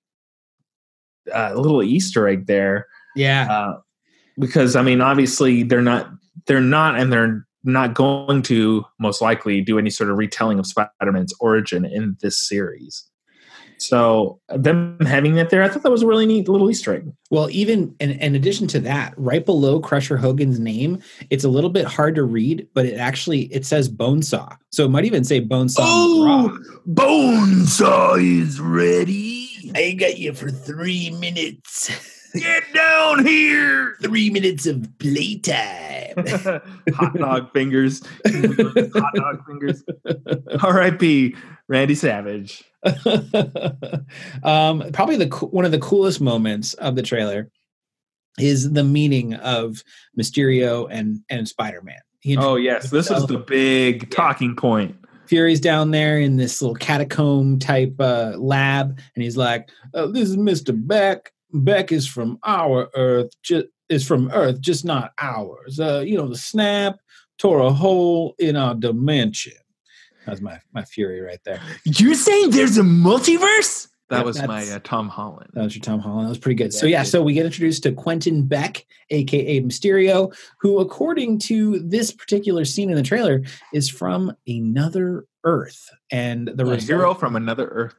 Uh, 1.34 1.54
little 1.54 1.82
Easter 1.82 2.28
egg 2.28 2.46
there 2.46 2.86
Yeah. 3.16 3.46
uh, 3.50 3.78
because 4.38 4.76
I 4.76 4.82
mean, 4.82 5.00
obviously 5.00 5.62
they're 5.62 5.80
not 5.80 6.10
they're 6.46 6.60
not 6.60 6.98
and 6.98 7.10
they're 7.10 7.46
not 7.62 7.94
going 7.94 8.42
to 8.42 8.84
most 9.00 9.22
likely 9.22 9.62
do 9.62 9.78
any 9.78 9.88
sort 9.88 10.10
of 10.10 10.18
retelling 10.18 10.58
of 10.58 10.66
Spider-Man's 10.66 11.32
origin 11.40 11.86
in 11.86 12.18
this 12.20 12.46
series. 12.46 13.08
So 13.78 14.40
them 14.48 14.98
having 15.00 15.34
that 15.34 15.50
there, 15.50 15.62
I 15.62 15.68
thought 15.68 15.82
that 15.82 15.90
was 15.90 16.02
a 16.02 16.06
really 16.06 16.26
neat 16.26 16.48
little 16.48 16.70
Easter 16.70 16.94
egg. 16.94 17.12
Well, 17.30 17.48
even 17.50 17.94
in, 18.00 18.12
in 18.12 18.34
addition 18.34 18.66
to 18.68 18.80
that, 18.80 19.14
right 19.16 19.44
below 19.44 19.80
Crusher 19.80 20.16
Hogan's 20.16 20.58
name, 20.58 21.00
it's 21.30 21.44
a 21.44 21.48
little 21.48 21.70
bit 21.70 21.86
hard 21.86 22.14
to 22.14 22.24
read, 22.24 22.68
but 22.74 22.86
it 22.86 22.96
actually 22.96 23.42
it 23.52 23.66
says 23.66 23.88
Bonesaw. 23.88 24.56
So 24.70 24.84
it 24.84 24.88
might 24.88 25.04
even 25.04 25.24
say 25.24 25.40
Bonesaw. 25.40 25.80
Oh! 25.80 26.14
McGraw. 26.24 26.94
Bonesaw 26.94 28.40
is 28.40 28.60
ready. 28.60 29.72
I 29.74 29.92
got 29.92 30.18
you 30.18 30.32
for 30.34 30.50
three 30.50 31.10
minutes. 31.10 31.90
Get 32.34 32.64
down 32.74 33.24
here. 33.24 33.96
three 34.02 34.28
minutes 34.28 34.66
of 34.66 34.88
playtime. 34.98 36.14
Hot 36.94 37.14
dog 37.16 37.52
fingers. 37.52 38.02
Hot 38.26 39.14
dog 39.14 39.46
fingers. 39.46 39.84
R.I.P. 40.60 41.36
Randy 41.68 41.94
Savage. 41.94 42.64
um, 44.42 44.90
probably 44.92 45.16
the 45.16 45.28
one 45.50 45.64
of 45.64 45.72
the 45.72 45.78
coolest 45.80 46.20
moments 46.20 46.74
of 46.74 46.96
the 46.96 47.02
trailer 47.02 47.50
is 48.38 48.72
the 48.72 48.84
meeting 48.84 49.34
of 49.34 49.82
Mysterio 50.18 50.86
and 50.90 51.20
and 51.30 51.48
Spider 51.48 51.82
Man. 51.82 52.00
Oh 52.38 52.56
yes, 52.56 52.90
this 52.90 53.10
is 53.10 53.26
the 53.26 53.38
big 53.38 54.10
talking 54.10 54.56
point. 54.56 54.96
Fury's 55.26 55.60
down 55.60 55.90
there 55.90 56.18
in 56.18 56.36
this 56.36 56.60
little 56.60 56.74
catacomb 56.74 57.58
type 57.58 57.94
uh, 57.98 58.34
lab, 58.36 58.98
and 59.14 59.22
he's 59.22 59.36
like, 59.36 59.68
oh, 59.94 60.10
"This 60.10 60.28
is 60.28 60.36
Mister 60.36 60.72
Beck. 60.72 61.32
Beck 61.52 61.92
is 61.92 62.06
from 62.06 62.38
our 62.44 62.90
Earth, 62.94 63.30
just 63.42 63.66
is 63.88 64.06
from 64.06 64.30
Earth, 64.32 64.60
just 64.60 64.84
not 64.84 65.12
ours. 65.20 65.80
Uh, 65.80 66.02
you 66.04 66.16
know, 66.16 66.28
the 66.28 66.36
snap 66.36 66.96
tore 67.38 67.60
a 67.60 67.72
hole 67.72 68.34
in 68.38 68.56
our 68.56 68.74
dimension." 68.74 69.54
That's 70.26 70.40
my 70.40 70.60
my 70.72 70.84
Fury 70.84 71.20
right 71.20 71.40
there. 71.44 71.60
You're 71.84 72.14
saying 72.14 72.50
there's 72.50 72.78
a 72.78 72.82
multiverse? 72.82 73.88
That 74.10 74.18
Yep, 74.18 74.26
was 74.26 74.42
my 74.42 74.62
uh, 74.68 74.80
Tom 74.84 75.08
Holland. 75.08 75.50
That 75.54 75.64
was 75.64 75.74
your 75.74 75.82
Tom 75.82 75.98
Holland. 75.98 76.26
That 76.26 76.30
was 76.30 76.38
pretty 76.38 76.56
good. 76.56 76.74
So 76.74 76.84
Yeah, 76.86 76.98
yeah, 76.98 77.02
so 77.04 77.22
we 77.22 77.32
get 77.32 77.46
introduced 77.46 77.84
to 77.84 77.92
Quentin 77.92 78.46
Beck, 78.46 78.84
aka 79.08 79.60
Mysterio, 79.62 80.36
who, 80.60 80.78
according 80.78 81.38
to 81.40 81.78
this 81.78 82.12
particular 82.12 82.66
scene 82.66 82.90
in 82.90 82.96
the 82.96 83.02
trailer, 83.02 83.42
is 83.72 83.88
from 83.88 84.36
another 84.46 85.24
Earth, 85.44 85.88
and 86.12 86.48
the 86.48 86.64
a 86.64 86.66
result- 86.66 86.82
hero 87.00 87.14
from 87.14 87.34
another 87.34 87.66
Earth. 87.68 87.94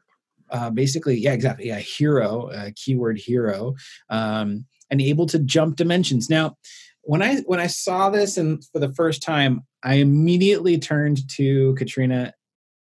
uh, 0.52 0.70
basically, 0.70 1.18
yeah, 1.18 1.34
exactly, 1.34 1.68
yeah, 1.68 1.80
hero, 1.80 2.50
uh, 2.52 2.70
keyword 2.76 3.18
hero, 3.18 3.74
um, 4.10 4.66
and 4.92 5.02
able 5.02 5.26
to 5.26 5.40
jump 5.40 5.76
dimensions. 5.76 6.30
Now, 6.30 6.56
when 7.02 7.24
I 7.24 7.38
when 7.42 7.60
I 7.60 7.68
saw 7.68 8.12
this 8.12 8.38
and 8.38 8.64
for 8.72 8.80
the 8.80 8.94
first 8.94 9.24
time, 9.24 9.62
I 9.86 9.96
immediately 9.96 10.78
turned 10.80 11.28
to 11.38 11.76
Katrina 11.76 12.34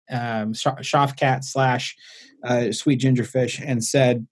um, 0.10 0.54
Shofcat 0.54 1.44
slash 1.44 1.96
uh, 2.44 2.72
Sweet 2.72 3.02
Gingerfish 3.02 3.62
and 3.64 3.84
said, 3.84 4.26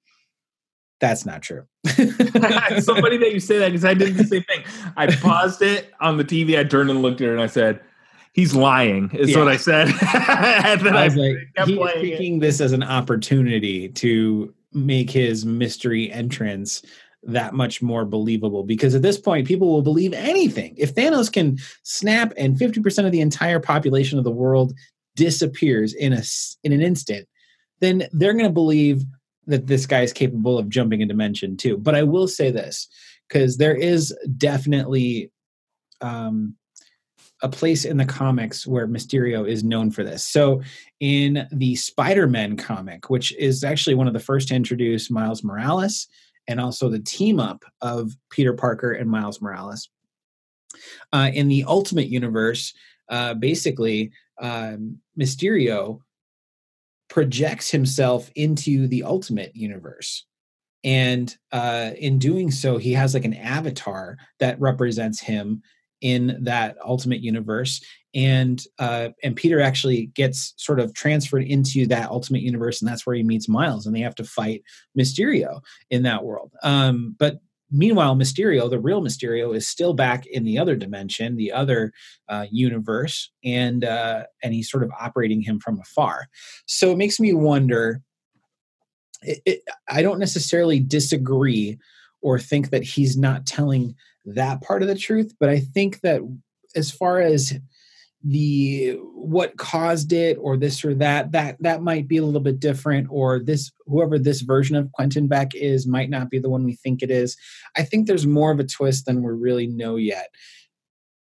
"That's 1.00 1.26
not 1.26 1.42
true." 1.42 1.66
it's 1.84 2.86
so 2.86 2.96
funny 2.96 3.18
that 3.18 3.34
you 3.34 3.40
say 3.42 3.60
that 3.60 3.70
because 3.70 3.84
I 3.86 3.94
did 3.94 4.16
the 4.16 4.24
same 4.24 4.44
thing. 4.44 4.64
I 4.96 5.14
paused 5.16 5.62
it 5.62 5.92
on 6.00 6.18
the 6.18 6.24
TV. 6.24 6.58
I 6.58 6.64
turned 6.64 6.90
and 6.90 7.02
looked 7.02 7.20
at 7.22 7.28
her 7.28 7.34
and 7.34 7.42
I 7.42 7.48
said, 7.48 7.82
"He's 8.34 8.56
lying," 8.56 9.12
is 9.14 9.32
Yeah. 9.32 9.40
what 9.40 9.48
I 9.50 9.58
said. 9.58 9.88
and 10.16 10.82
then 10.82 10.96
I 10.96 11.06
I, 11.06 11.08
like, 11.10 11.38
he's 11.66 11.78
it. 11.78 12.02
taking 12.02 12.40
this 12.40 12.62
as 12.62 12.72
an 12.72 12.84
opportunity 12.84 13.90
to 13.90 14.54
make 14.72 15.10
his 15.12 15.46
mystery 15.46 16.12
entrance 16.12 16.82
that 17.26 17.54
much 17.54 17.82
more 17.82 18.06
believable. 18.06 18.64
Because 18.64 18.96
at 18.96 19.02
this 19.02 19.18
point 19.18 19.48
people 19.48 19.72
will 19.72 19.82
believe 19.82 20.14
anything. 20.14 20.76
If 20.78 20.96
thanos 20.96 21.32
can 21.32 21.58
snap 21.84 22.34
and 22.38 22.58
50% 22.58 23.06
of 23.06 23.12
the 23.12 23.22
entire 23.22 23.60
population 23.60 24.18
of 24.18 24.24
the 24.24 24.32
world 24.32 24.74
disappears 25.16 25.94
in 25.94 26.14
a 26.14 26.24
in 26.64 26.72
an 26.72 26.82
instant 26.82 27.28
then 27.84 28.08
they're 28.14 28.34
going 28.34 28.46
to 28.46 28.52
believe 28.52 29.04
that 29.46 29.68
this 29.68 29.86
guy 29.86 30.02
is 30.02 30.14
capable 30.14 30.58
of 30.58 30.70
jumping 30.70 31.04
a 31.04 31.06
dimension 31.06 31.58
too. 31.58 31.78
But 31.78 31.96
i 31.96 32.04
will 32.04 32.28
say 32.28 32.50
this 32.50 32.88
because 33.28 33.58
there 33.58 33.76
is 33.76 34.16
definitely 34.38 35.32
um 36.02 36.56
a 37.42 37.50
place 37.50 37.84
in 37.84 37.98
the 37.98 38.06
comics 38.06 38.66
where 38.66 38.88
Mysterio 38.88 39.46
is 39.46 39.66
known 39.66 39.92
for 39.92 40.02
this. 40.02 40.26
So, 40.26 40.62
in 41.02 41.46
the 41.52 41.76
Spider 41.76 42.26
Man 42.26 42.56
comic, 42.56 43.10
which 43.10 43.34
is 43.34 43.66
actually 43.66 43.96
one 43.96 44.08
of 44.08 44.14
the 44.14 44.20
first 44.20 44.48
to 44.48 44.56
introduce 44.56 45.12
Miles 45.12 45.44
Morales 45.44 46.08
and 46.48 46.60
also 46.60 46.90
the 46.90 47.00
team 47.00 47.40
up 47.40 47.64
of 47.82 48.12
Peter 48.30 48.54
Parker 48.54 48.92
and 48.92 49.10
Miles 49.10 49.42
Morales, 49.42 49.90
uh, 51.12 51.30
in 51.34 51.48
the 51.48 51.64
Ultimate 51.68 52.08
Universe, 52.08 52.74
uh, 53.10 53.34
basically, 53.34 54.12
um, 54.42 55.00
Mysterio 55.18 56.00
projects 57.10 57.70
himself 57.70 58.32
into 58.36 58.88
the 58.88 59.04
Ultimate 59.04 59.56
Universe. 59.56 60.26
And 60.84 61.36
uh, 61.52 61.92
in 61.98 62.20
doing 62.20 62.52
so, 62.52 62.78
he 62.78 62.94
has 62.94 63.14
like 63.14 63.26
an 63.26 63.36
avatar 63.36 64.18
that 64.40 64.60
represents 64.60 65.20
him 65.20 65.62
in 66.02 66.38
that 66.42 66.76
ultimate 66.84 67.22
universe 67.22 67.82
and 68.14 68.66
uh 68.80 69.10
and 69.24 69.36
peter 69.36 69.60
actually 69.60 70.08
gets 70.08 70.54
sort 70.58 70.80
of 70.80 70.94
transferred 70.94 71.44
into 71.44 71.88
that 71.88 72.10
ultimate 72.10 72.42
universe 72.42 72.82
and 72.82 72.90
that's 72.90 73.06
where 73.06 73.16
he 73.16 73.24
meets 73.24 73.50
miles 73.50 73.86
and 73.86 73.96
they 73.96 74.02
have 74.02 74.16
to 74.16 74.24
fight 74.24 74.64
mysterio 74.98 75.62
in 75.90 76.04
that 76.04 76.24
world. 76.24 76.52
Um 76.64 77.16
but 77.18 77.40
meanwhile 77.72 78.16
mysterio 78.16 78.70
the 78.70 78.80
real 78.80 79.02
mysterio 79.02 79.56
is 79.56 79.68
still 79.68 79.94
back 79.94 80.26
in 80.28 80.44
the 80.44 80.60
other 80.60 80.76
dimension 80.76 81.36
the 81.38 81.52
other 81.52 81.92
uh, 82.30 82.46
universe 82.52 83.32
and 83.44 83.84
uh 83.84 84.24
and 84.44 84.54
he's 84.54 84.70
sort 84.70 84.84
of 84.84 84.92
operating 85.00 85.42
him 85.42 85.60
from 85.60 85.80
afar. 85.80 86.28
So 86.66 86.92
it 86.92 86.98
makes 86.98 87.20
me 87.20 87.34
wonder 87.34 88.02
it, 89.24 89.42
it, 89.46 89.62
i 89.90 90.02
don't 90.02 90.20
necessarily 90.20 90.80
disagree 90.80 91.80
or 92.22 92.40
think 92.40 92.70
that 92.70 92.84
he's 92.84 93.18
not 93.18 93.46
telling 93.46 93.96
that 94.26 94.62
part 94.62 94.82
of 94.82 94.88
the 94.88 94.96
truth 94.96 95.34
but 95.40 95.50
i 95.50 95.60
think 95.60 96.02
that 96.02 96.22
as 96.76 96.92
far 96.92 97.20
as 97.20 97.54
the 98.24 98.98
what 99.14 99.58
caused 99.58 100.14
it 100.14 100.38
or 100.40 100.56
this 100.56 100.86
or 100.86 100.94
that 100.94 101.32
that 101.34 101.58
that 101.60 101.82
might 101.82 102.08
be 102.08 102.18
a 102.18 102.24
little 102.24 102.40
bit 102.40 102.60
different 102.60 103.08
or 103.10 103.40
this 103.40 103.72
whoever 103.86 104.18
this 104.18 104.42
version 104.42 104.78
of 104.78 104.92
quentin 104.94 105.28
beck 105.28 105.54
is 105.54 105.86
might 105.86 106.10
not 106.10 106.30
be 106.30 106.40
the 106.40 106.50
one 106.50 106.64
we 106.64 106.76
think 106.76 107.04
it 107.04 107.12
is. 107.12 107.36
I 107.76 107.84
think 107.84 108.08
there's 108.08 108.26
more 108.26 108.52
of 108.52 108.60
a 108.60 108.64
twist 108.64 109.06
than 109.06 109.24
we 109.24 109.32
really 109.32 109.68
know 109.68 109.98
yet 109.98 110.30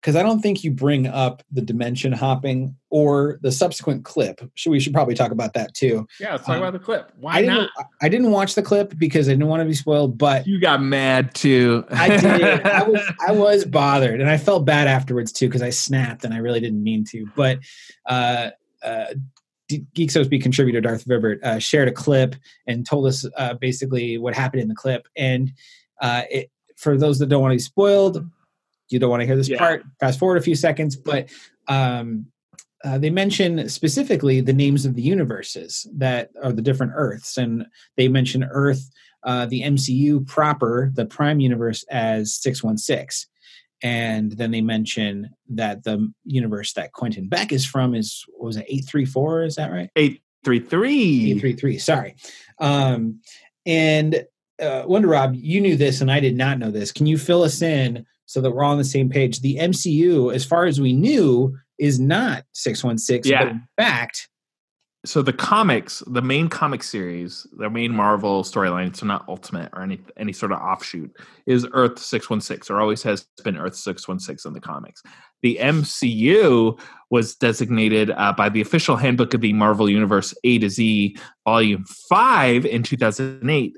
because 0.06 0.16
i 0.16 0.22
don't 0.22 0.40
think 0.40 0.64
you 0.64 0.70
bring 0.70 1.08
up 1.08 1.42
the 1.52 1.62
dimension 1.62 2.12
hopping 2.12 2.76
or 2.92 3.40
the 3.42 3.52
subsequent 3.52 4.06
clip 4.06 4.40
should 4.54 4.70
we 4.70 4.80
should 4.80 4.94
probably 4.94 5.16
talk 5.16 5.32
about 5.32 5.54
that 5.56 5.74
too 5.74 6.06
Yeah, 6.20 6.34
let's 6.34 6.46
talk 6.46 6.58
Um, 6.58 6.62
about 6.62 6.74
the 6.74 6.80
clip. 6.80 7.08
i 7.10 7.14
Why 7.20 7.42
didn't 7.42 7.56
not? 7.56 7.70
i 8.04 8.08
didn't 8.10 8.30
watch 8.30 8.54
the 8.54 8.62
clip 8.62 8.94
because 9.00 9.28
i 9.28 9.32
didn't 9.32 9.48
want 9.48 9.62
to 9.62 9.66
be 9.66 9.74
spoiled 9.74 10.16
but 10.18 10.46
You 10.46 10.60
got 10.60 10.80
mad 10.82 11.34
too. 11.34 11.84
I 11.90 12.10
did. 12.18 12.62
I 12.64 12.84
was 12.88 13.02
I 13.28 13.32
was 13.32 13.66
bothered, 13.66 14.22
and 14.22 14.30
I 14.30 14.38
felt 14.38 14.64
bad 14.66 14.88
afterwards 14.88 15.32
too 15.32 15.48
because 15.48 15.64
I 15.64 15.72
snapped, 15.72 16.24
and 16.24 16.34
I 16.34 16.38
really 16.38 16.60
didn't 16.60 16.84
mean 16.84 17.04
to. 17.06 17.26
But 17.36 17.60
uh, 18.06 18.52
uh, 18.84 19.06
D- 19.68 19.86
Geek 19.96 20.12
So 20.12 20.22
Speak 20.24 20.44
contributor 20.44 20.82
Darth 20.82 21.06
Vibert 21.06 21.44
uh, 21.44 21.58
shared 21.60 21.88
a 21.88 21.92
clip 21.92 22.36
and 22.68 22.86
told 22.86 23.08
us 23.08 23.26
uh, 23.38 23.56
basically 23.56 24.18
what 24.20 24.36
happened 24.36 24.62
in 24.62 24.68
the 24.68 24.76
clip. 24.76 25.08
And 25.18 25.52
uh, 26.02 26.24
it, 26.30 26.52
for 26.76 26.98
those 26.98 27.18
that 27.20 27.28
don't 27.28 27.42
want 27.42 27.52
to 27.54 27.56
be 27.56 27.60
spoiled, 27.60 28.24
you 28.90 29.00
don't 29.00 29.10
want 29.10 29.22
to 29.22 29.26
hear 29.26 29.36
this 29.36 29.50
Yeah. 29.50 29.58
part. 29.58 29.84
Fast 30.00 30.20
forward 30.20 30.38
a 30.38 30.42
few 30.42 30.56
seconds, 30.56 30.96
but 30.96 31.30
um, 31.68 32.28
uh, 32.84 32.98
they 32.98 33.10
mention 33.10 33.68
specifically 33.70 34.42
the 34.42 34.54
names 34.54 34.86
of 34.86 34.94
the 34.96 35.02
universes 35.02 35.88
that 35.96 36.30
are 36.44 36.52
the 36.52 36.62
different 36.62 36.94
Earths, 36.96 37.38
and 37.38 37.66
they 37.98 38.08
mention 38.08 38.44
Earth 38.44 38.90
uh, 39.24 39.48
the 39.48 39.64
MCU 39.64 40.26
proper, 40.28 40.92
the 40.94 41.06
Prime 41.06 41.40
Universe, 41.40 41.84
as 41.90 42.36
616. 42.36 43.28
And 43.82 44.32
then 44.34 44.52
they 44.52 44.62
mention 44.62 45.32
that 45.50 45.84
the 45.84 46.12
universe 46.26 46.74
that 46.74 46.94
Quentin 46.94 47.28
Beck 47.28 47.52
is 47.52 47.66
from 47.66 47.96
is, 47.96 48.24
what 48.38 48.48
was 48.48 48.58
it, 48.58 48.66
834? 48.70 49.44
Is 49.46 49.56
that 49.56 49.72
right? 49.72 49.90
Eight 49.96 50.22
three 50.44 50.60
three. 50.60 51.32
833, 51.32 51.78
sorry. 51.80 52.16
Um, 52.60 53.20
and 53.66 54.26
uh, 54.62 54.84
Wonder 54.86 55.08
Rob, 55.08 55.34
you 55.36 55.60
knew 55.60 55.76
this 55.76 56.02
and 56.02 56.12
I 56.12 56.20
did 56.20 56.36
not 56.38 56.60
know 56.60 56.70
this. 56.72 56.92
Can 56.92 57.08
you 57.08 57.18
fill 57.18 57.42
us 57.44 57.62
in 57.64 58.06
so 58.26 58.42
that 58.42 58.52
we're 58.52 58.64
all 58.64 58.72
on 58.72 58.78
the 58.78 58.84
same 58.84 59.10
page? 59.10 59.42
The 59.42 59.58
MCU, 59.58 60.34
as 60.34 60.46
far 60.46 60.66
as 60.66 60.80
we 60.82 60.94
knew, 60.94 61.58
is 61.78 62.00
not 62.00 62.44
616, 62.54 63.30
Yeah. 63.32 63.44
but 63.44 63.52
in 63.52 63.64
fact, 63.78 64.30
so 65.06 65.22
the 65.22 65.34
comics, 65.34 66.02
the 66.08 66.22
main 66.22 66.48
comic 66.48 66.82
series, 66.82 67.46
the 67.60 67.70
main 67.70 67.94
Marvel 67.94 68.44
storyline, 68.44 68.96
so 68.96 69.06
not 69.06 69.24
Ultimate 69.28 69.70
or 69.74 69.84
any 69.84 70.00
any 70.18 70.34
sort 70.34 70.52
of 70.52 70.60
offshoot, 70.60 71.12
is 71.46 71.68
Earth 71.74 72.00
six 72.00 72.28
one 72.28 72.42
six, 72.42 72.72
or 72.72 72.82
always 72.82 73.04
has 73.04 73.28
been 73.44 73.56
Earth 73.56 73.76
six 73.76 74.08
one 74.08 74.20
six 74.20 74.46
in 74.46 74.54
the 74.54 74.60
comics. 74.60 75.04
The 75.44 75.60
MCU 75.62 76.80
was 77.12 77.36
designated 77.36 78.10
uh, 78.12 78.34
by 78.34 78.50
the 78.50 78.62
official 78.62 78.96
handbook 78.96 79.36
of 79.36 79.42
the 79.42 79.54
Marvel 79.54 79.88
Universe 79.90 80.34
A 80.44 80.58
to 80.58 80.70
Z, 80.70 81.16
Volume 81.46 81.86
Five 82.10 82.66
in 82.66 82.82
two 82.82 82.98
thousand 82.98 83.48
eight. 83.48 83.78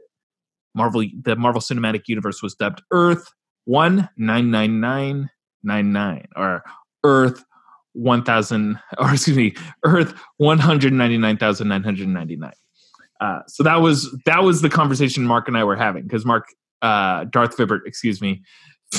Marvel, 0.75 1.03
the 1.23 1.35
Marvel 1.35 1.59
Cinematic 1.59 2.03
Universe 2.07 2.41
was 2.41 2.55
dubbed 2.55 2.81
Earth 2.91 3.27
199999 3.67 6.27
or 6.35 6.63
Earth 7.03 7.43
1000 7.93 8.79
or 8.97 9.13
excuse 9.13 9.37
me, 9.37 9.53
Earth 9.83 10.15
one 10.37 10.57
hundred 10.59 10.93
ninety 10.93 11.17
nine 11.17 11.37
thousand 11.37 11.67
nine 11.67 11.83
hundred 11.83 12.07
ninety 12.07 12.37
nine. 12.37 12.53
Uh, 13.19 13.39
so 13.47 13.63
that 13.63 13.77
was 13.77 14.15
that 14.25 14.43
was 14.43 14.61
the 14.61 14.69
conversation 14.69 15.25
Mark 15.25 15.47
and 15.47 15.57
I 15.57 15.63
were 15.63 15.75
having 15.75 16.03
because 16.03 16.25
Mark 16.25 16.45
uh, 16.81 17.25
Darth 17.25 17.57
Vibert, 17.57 17.81
excuse 17.85 18.21
me, 18.21 18.43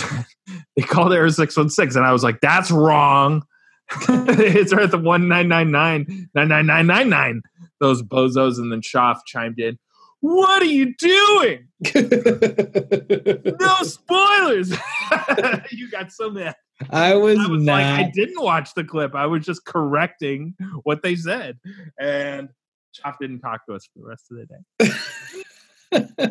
they 0.76 0.82
called 0.82 1.12
Air 1.12 1.28
616 1.28 1.96
and 1.96 2.06
I 2.06 2.12
was 2.12 2.24
like 2.24 2.40
that's 2.40 2.70
wrong. 2.70 3.44
it's 4.08 4.72
Earth 4.72 4.94
one 4.94 5.28
nine 5.28 5.48
nine 5.48 5.70
nine 5.70 6.28
nine 6.34 6.48
nine 6.48 6.66
nine 6.66 6.86
nine 6.86 7.08
nine. 7.08 7.42
Those 7.80 8.02
bozos 8.02 8.58
and 8.58 8.72
then 8.72 8.82
Shoff 8.82 9.20
chimed 9.26 9.60
in 9.60 9.78
what 10.20 10.62
are 10.62 10.66
you 10.66 10.94
doing? 10.96 11.68
No 13.60 13.74
spoilers. 13.82 14.70
you 15.70 15.90
got 15.90 16.12
so 16.12 16.30
mad. 16.30 16.54
I 16.90 17.14
was, 17.14 17.38
I 17.38 17.46
was 17.46 17.62
not. 17.62 17.72
like, 17.72 18.06
I 18.06 18.10
didn't 18.10 18.42
watch 18.42 18.74
the 18.74 18.84
clip. 18.84 19.14
I 19.14 19.26
was 19.26 19.44
just 19.44 19.64
correcting 19.64 20.54
what 20.84 21.02
they 21.02 21.16
said. 21.16 21.58
And 21.98 22.48
Shoff 22.94 23.16
didn't 23.20 23.40
talk 23.40 23.66
to 23.66 23.74
us 23.74 23.88
for 23.92 24.00
the 24.00 24.06
rest 24.06 24.30
of 24.30 24.38
the 24.38 24.46
day. 24.46 26.28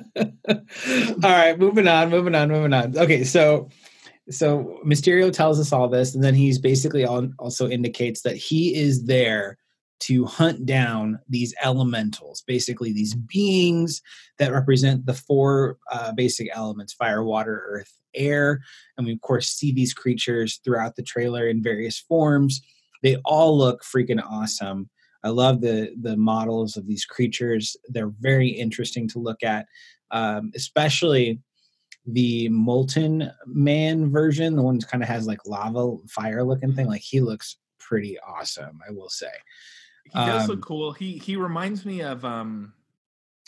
all 1.24 1.32
right, 1.32 1.58
moving 1.58 1.88
on, 1.88 2.10
moving 2.10 2.36
on, 2.36 2.50
moving 2.50 2.74
on. 2.74 2.98
Okay, 2.98 3.24
so 3.24 3.70
so 4.30 4.80
Mysterio 4.86 5.32
tells 5.32 5.60
us 5.60 5.72
all 5.72 5.88
this, 5.88 6.14
and 6.14 6.24
then 6.24 6.36
he's 6.36 6.60
basically 6.60 7.06
al- 7.06 7.32
also 7.40 7.70
indicates 7.70 8.22
that 8.22 8.36
he 8.36 8.76
is 8.76 9.06
there 9.06 9.58
to 10.00 10.26
hunt 10.26 10.66
down 10.66 11.20
these 11.28 11.54
elementals, 11.64 12.44
basically 12.46 12.94
these 12.94 13.16
beings 13.16 14.02
that 14.38 14.52
represent 14.52 15.06
the 15.06 15.14
four 15.14 15.78
uh, 15.92 16.12
basic 16.14 16.50
elements: 16.54 16.94
fire, 16.94 17.24
water, 17.24 17.64
earth, 17.68 17.94
air. 18.14 18.62
And 18.98 19.06
we 19.06 19.14
of 19.14 19.22
course 19.22 19.50
see 19.50 19.72
these 19.72 19.94
creatures 19.94 20.60
throughout 20.64 20.96
the 20.96 21.04
trailer 21.04 21.48
in 21.48 21.64
various 21.64 22.00
forms. 22.00 22.62
They 23.04 23.18
all 23.26 23.58
look 23.58 23.84
freaking 23.84 24.24
awesome. 24.24 24.90
I 25.24 25.30
love 25.30 25.62
the 25.62 25.94
the 26.02 26.18
models 26.18 26.78
of 26.78 26.88
these 26.88 27.06
creatures. 27.06 27.76
They're 27.88 28.14
very 28.20 28.48
interesting 28.48 29.08
to 29.10 29.20
look 29.20 29.44
at, 29.44 29.66
um, 30.12 30.52
especially 30.56 31.40
the 32.06 32.50
molten 32.50 33.32
man 33.46 34.12
version. 34.12 34.56
The 34.56 34.62
one 34.62 34.78
that 34.80 34.88
kind 34.88 35.04
of 35.04 35.10
has 35.10 35.28
like 35.28 35.46
lava 35.46 35.98
fire 36.08 36.44
looking 36.44 36.74
thing. 36.74 36.88
Like 36.88 37.02
he 37.02 37.20
looks 37.20 37.58
pretty 37.80 38.18
awesome. 38.20 38.80
I 38.88 38.92
will 38.92 39.10
say. 39.10 39.32
He 40.14 40.20
does 40.20 40.44
Um, 40.44 40.48
look 40.50 40.62
cool. 40.62 40.92
He 40.92 41.18
he 41.18 41.36
reminds 41.36 41.86
me 41.86 42.02
of 42.02 42.24
um 42.26 42.74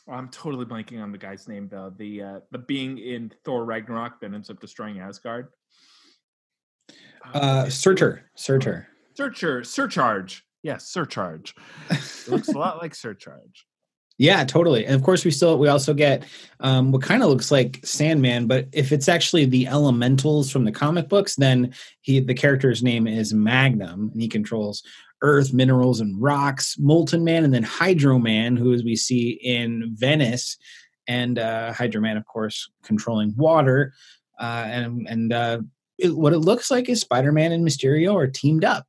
oh, 0.08 0.14
I'm 0.14 0.30
totally 0.30 0.66
blanking 0.66 1.02
on 1.02 1.12
the 1.12 1.18
guy's 1.18 1.48
name 1.48 1.68
though. 1.70 1.94
The 1.96 2.22
uh 2.22 2.40
the 2.52 2.60
being 2.60 2.98
in 2.98 3.32
Thor 3.46 3.66
Ragnarok 3.66 4.20
that 4.22 4.34
ends 4.34 4.50
up 4.50 4.60
destroying 4.60 5.00
Asgard. 5.00 5.48
Uh, 7.34 7.70
Surtur, 7.70 8.24
Surtur. 8.36 8.88
Searcher, 9.16 9.64
surcharge. 9.66 10.46
Yes, 10.64 10.88
surcharge. 10.88 11.54
It 11.90 12.28
looks 12.30 12.48
a 12.48 12.58
lot 12.58 12.78
like 12.82 12.96
surcharge. 12.96 13.66
Yeah, 14.18 14.44
totally. 14.46 14.86
And 14.86 14.96
of 14.96 15.04
course, 15.04 15.24
we 15.26 15.32
still 15.32 15.58
we 15.60 15.68
also 15.68 15.94
get 15.94 16.26
um, 16.62 16.92
what 16.92 17.02
kind 17.02 17.22
of 17.22 17.30
looks 17.30 17.52
like 17.52 17.80
Sandman, 17.86 18.48
but 18.48 18.68
if 18.72 18.92
it's 18.92 19.08
actually 19.10 19.46
the 19.46 19.68
elementals 19.68 20.50
from 20.52 20.64
the 20.66 20.72
comic 20.72 21.08
books, 21.10 21.36
then 21.36 21.74
he 22.02 22.20
the 22.20 22.34
character's 22.34 22.82
name 22.82 23.08
is 23.08 23.34
Magnum, 23.34 24.10
and 24.12 24.22
he 24.22 24.28
controls 24.28 24.84
earth, 25.22 25.54
minerals, 25.54 26.00
and 26.00 26.22
rocks. 26.22 26.78
Molten 26.80 27.24
Man, 27.24 27.44
and 27.44 27.54
then 27.54 27.64
Hydro 27.64 28.20
Man, 28.20 28.56
who 28.56 28.74
as 28.74 28.84
we 28.84 28.96
see 28.96 29.32
in 29.44 29.96
Venice, 29.96 30.58
and 31.08 31.40
uh, 31.40 31.74
Hydro 31.74 32.02
Man, 32.02 32.18
of 32.18 32.26
course, 32.26 32.70
controlling 32.84 33.34
water. 33.36 33.94
Uh, 34.40 34.66
and 34.68 35.08
and 35.08 35.34
uh, 35.34 35.60
it, 35.98 36.16
what 36.16 36.34
it 36.34 36.40
looks 36.40 36.72
like 36.72 36.88
is 36.90 37.02
Spider 37.02 37.32
Man 37.32 37.52
and 37.52 37.66
Mysterio 37.66 38.16
are 38.16 38.28
teamed 38.28 38.64
up. 38.64 38.86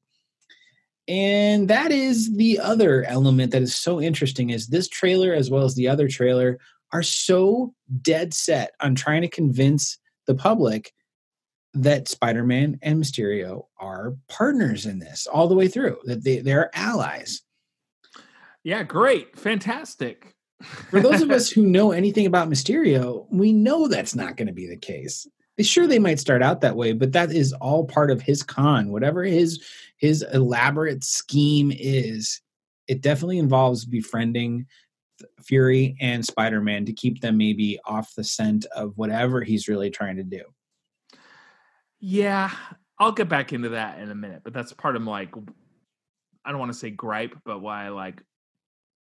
And 1.09 1.66
that 1.69 1.90
is 1.90 2.36
the 2.36 2.61
other 2.61 3.05
element 3.05 3.51
that 3.51 3.62
is 3.62 3.74
so 3.74 4.01
interesting 4.01 4.51
is 4.51 4.69
this 4.69 4.86
trailer 4.86 5.35
as 5.35 5.51
well 5.51 5.65
as 5.65 5.74
the 5.74 5.89
other 5.89 6.07
trailer 6.07 6.59
are 6.93 7.02
so 7.02 7.74
dead 8.01 8.32
set 8.32 8.73
on 8.81 8.94
trying 8.94 9.23
to 9.23 9.28
convince 9.28 9.98
the 10.27 10.35
public 10.35 10.93
that 11.75 12.09
Spider-Man 12.09 12.79
and 12.83 13.03
Mysterio 13.03 13.67
are 13.79 14.17
partners 14.29 14.87
in 14.87 14.99
this 14.99 15.27
all 15.27 15.49
the 15.49 15.55
way 15.55 15.69
through, 15.69 15.99
that 16.05 16.25
they, 16.25 16.39
they're 16.39 16.71
allies. 16.75 17.43
Yeah, 18.65 18.83
great. 18.83 19.39
Fantastic. 19.39 20.35
For 20.63 21.01
those 21.01 21.23
of 21.23 21.31
us 21.31 21.51
who 21.51 21.67
know 21.67 21.93
anything 21.93 22.27
about 22.27 22.51
Mysterio, 22.51 23.27
we 23.31 23.53
know 23.53 23.89
that's 23.89 24.15
not 24.15 24.37
going 24.37 24.49
to 24.49 24.53
be 24.53 24.69
the 24.69 24.77
case. 24.77 25.27
Sure, 25.61 25.87
they 25.87 25.99
might 25.99 26.19
start 26.19 26.43
out 26.43 26.63
that 26.63 26.77
way, 26.77 26.93
but 26.93 27.13
that 27.13 27.33
is 27.33 27.53
all 27.55 27.85
part 27.85 28.11
of 28.11 28.23
his 28.23 28.43
con. 28.43 28.91
Whatever 28.91 29.25
his 29.25 29.63
his 29.99 30.25
elaborate 30.33 31.05
scheme 31.05 31.71
is, 31.75 32.41
it 32.89 33.03
definitely 33.03 33.39
involves 33.39 33.85
befriending 33.85 34.67
Fury 35.43 35.97
and 36.01 36.25
Spider 36.25 36.63
Man 36.63 36.87
to 36.87 36.95
keep 36.95 37.21
them 37.21 37.37
maybe 37.37 37.79
off 37.85 38.15
the 38.15 38.25
scent 38.25 38.65
of 38.75 38.97
whatever 38.97 39.43
he's 39.43 39.69
really 39.69 39.91
trying 39.91 40.17
to 40.17 40.25
do. 40.25 40.43
Yeah, 42.01 42.51
I'll 42.98 43.12
get 43.12 43.28
back 43.28 43.52
into 43.52 43.70
that 43.70 43.98
in 43.98 44.10
a 44.10 44.14
minute, 44.14 44.43
but 44.43 44.52
that's 44.52 44.72
part 44.72 44.97
of 44.97 45.02
like 45.02 45.35
I 46.44 46.51
don't 46.51 46.60
want 46.60 46.72
to 46.72 46.78
say 46.78 46.90
gripe, 46.90 47.39
but 47.44 47.60
why 47.60 47.86
I 47.86 47.89
like 47.90 48.22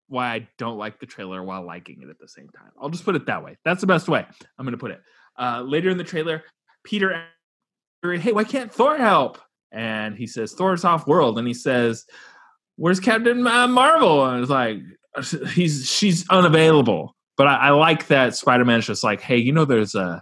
why 0.08 0.34
I 0.34 0.48
don't 0.58 0.78
like 0.78 1.00
the 1.00 1.06
trailer 1.06 1.42
while 1.42 1.66
liking 1.66 2.02
it 2.02 2.10
at 2.10 2.20
the 2.20 2.28
same 2.28 2.50
time. 2.50 2.72
I'll 2.80 2.90
just 2.90 3.06
put 3.06 3.16
it 3.16 3.26
that 3.28 3.44
way. 3.44 3.58
That's 3.64 3.82
the 3.82 3.88
best 3.88 4.10
way 4.10 4.26
I'm 4.58 4.66
going 4.66 4.74
to 4.74 4.78
put 4.78 4.92
it. 4.92 5.02
Uh, 5.40 5.62
later 5.62 5.90
in 5.90 5.98
the 5.98 6.04
trailer, 6.04 6.44
Peter, 6.84 7.24
hey, 8.04 8.34
why 8.34 8.44
can't 8.44 8.74
Thor 8.74 8.98
help? 8.98 9.38
And 9.72 10.18
he 10.18 10.28
says 10.28 10.52
Thor's 10.52 10.84
off 10.84 11.08
world, 11.08 11.40
and 11.40 11.48
he 11.48 11.54
says, 11.54 12.06
"Where's 12.76 13.00
Captain 13.00 13.48
uh, 13.48 13.68
Marvel?" 13.70 14.26
And 14.26 14.42
it's 14.42 14.50
like 14.50 14.80
he's 15.54 15.90
she's 15.90 16.28
unavailable. 16.30 17.16
But 17.38 17.48
I, 17.48 17.56
I 17.56 17.70
like 17.70 18.08
that 18.08 18.36
Spider 18.36 18.66
Man's 18.66 18.86
just 18.86 19.04
like, 19.04 19.22
hey, 19.22 19.38
you 19.38 19.54
know, 19.54 19.66
there's 19.66 19.96
uh, 19.96 20.20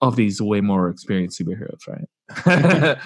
all 0.00 0.10
these 0.10 0.40
way 0.40 0.60
more 0.60 0.88
experienced 0.88 1.40
superheroes, 1.40 1.86
right? 1.88 2.08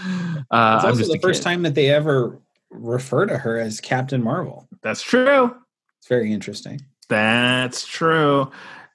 uh, 0.50 0.74
It's 0.76 0.84
also 0.84 1.12
the 1.12 1.18
first 1.22 1.40
kid. 1.40 1.44
time 1.44 1.62
that 1.62 1.74
they 1.74 1.88
ever 1.90 2.38
refer 2.70 3.26
to 3.26 3.38
her 3.38 3.58
as 3.58 3.80
Captain 3.80 4.22
Marvel. 4.22 4.68
That's 4.82 5.02
true. 5.02 5.54
It's 5.98 6.08
very 6.08 6.32
interesting. 6.32 6.80
That's 7.08 7.86
true. 7.86 8.50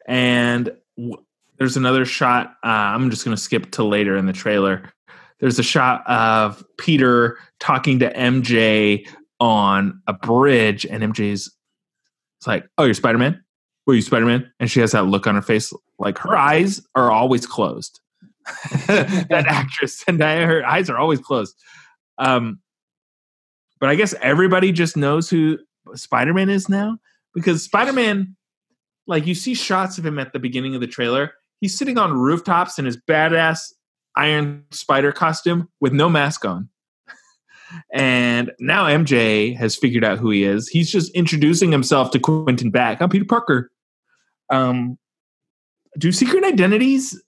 And 0.07 0.71
w- 0.97 1.17
there's 1.57 1.77
another 1.77 2.05
shot. 2.05 2.55
Uh, 2.63 2.67
I'm 2.67 3.09
just 3.09 3.23
going 3.25 3.35
to 3.35 3.41
skip 3.41 3.71
to 3.71 3.83
later 3.83 4.15
in 4.17 4.25
the 4.25 4.33
trailer. 4.33 4.91
There's 5.39 5.59
a 5.59 5.63
shot 5.63 6.07
of 6.07 6.63
Peter 6.77 7.37
talking 7.59 7.99
to 7.99 8.11
MJ 8.13 9.07
on 9.39 10.01
a 10.07 10.13
bridge, 10.13 10.85
and 10.85 11.03
MJ's 11.03 11.51
it's 12.39 12.47
like, 12.47 12.67
"Oh, 12.77 12.83
you're 12.85 12.93
Spider 12.95 13.17
Man? 13.19 13.43
Were 13.87 13.95
you 13.95 14.01
Spider 14.03 14.25
Man?" 14.25 14.51
And 14.59 14.69
she 14.69 14.79
has 14.81 14.91
that 14.91 15.07
look 15.07 15.25
on 15.25 15.33
her 15.35 15.41
face, 15.41 15.73
like 15.97 16.19
her 16.19 16.37
eyes 16.37 16.81
are 16.93 17.09
always 17.09 17.47
closed. 17.47 17.99
that 18.87 19.45
actress 19.47 20.03
and 20.07 20.21
her 20.21 20.65
eyes 20.65 20.89
are 20.89 20.97
always 20.97 21.19
closed. 21.19 21.55
Um, 22.17 22.59
but 23.79 23.89
I 23.89 23.95
guess 23.95 24.13
everybody 24.21 24.71
just 24.71 24.97
knows 24.97 25.29
who 25.29 25.57
Spider 25.95 26.33
Man 26.33 26.49
is 26.49 26.69
now 26.69 26.97
because 27.33 27.63
Spider 27.63 27.93
Man, 27.93 28.35
like 29.05 29.25
you 29.25 29.35
see 29.35 29.53
shots 29.53 29.97
of 29.97 30.05
him 30.05 30.19
at 30.19 30.33
the 30.33 30.39
beginning 30.39 30.75
of 30.75 30.81
the 30.81 30.87
trailer, 30.87 31.33
he's 31.61 31.77
sitting 31.77 31.97
on 31.97 32.13
rooftops 32.13 32.79
in 32.79 32.85
his 32.85 32.97
badass 32.97 33.73
Iron 34.15 34.65
Spider 34.71 35.11
costume 35.11 35.69
with 35.79 35.93
no 35.93 36.09
mask 36.09 36.45
on. 36.45 36.69
And 37.93 38.53
now 38.61 38.85
MJ 38.85 39.53
has 39.57 39.75
figured 39.75 40.05
out 40.05 40.19
who 40.19 40.29
he 40.29 40.45
is. 40.45 40.69
He's 40.69 40.89
just 40.89 41.13
introducing 41.13 41.69
himself 41.69 42.11
to 42.11 42.19
Quentin 42.19 42.71
Beck. 42.71 43.01
I'm 43.01 43.09
Peter 43.09 43.25
Parker. 43.25 43.69
Um, 44.49 44.97
do 45.97 46.11
secret 46.11 46.43
identities 46.43 47.21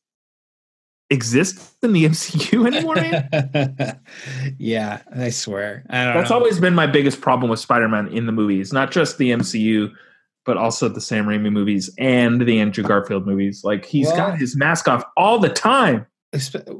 exist 1.09 1.75
in 1.83 1.93
the 1.93 2.05
MCU 2.09 2.67
anymore? 2.67 2.97
yeah, 4.57 5.01
I 5.15 5.29
swear. 5.29 5.83
I 5.89 6.05
don't 6.05 6.15
That's 6.15 6.29
know. 6.29 6.37
always 6.37 6.59
been 6.59 6.75
my 6.75 6.87
biggest 6.87 7.21
problem 7.21 7.49
with 7.49 7.59
Spider-Man 7.59 8.09
in 8.09 8.25
the 8.25 8.31
movies, 8.31 8.71
not 8.73 8.91
just 8.91 9.17
the 9.17 9.31
MCU, 9.31 9.91
but 10.45 10.57
also 10.57 10.87
the 10.87 11.01
Sam 11.01 11.25
Raimi 11.25 11.51
movies 11.51 11.89
and 11.97 12.41
the 12.45 12.59
Andrew 12.59 12.83
Garfield 12.83 13.25
movies. 13.25 13.63
Like 13.63 13.85
he's 13.85 14.07
Well- 14.07 14.17
got 14.17 14.37
his 14.39 14.55
mask 14.55 14.87
off 14.87 15.03
all 15.17 15.39
the 15.39 15.49
time. 15.49 16.05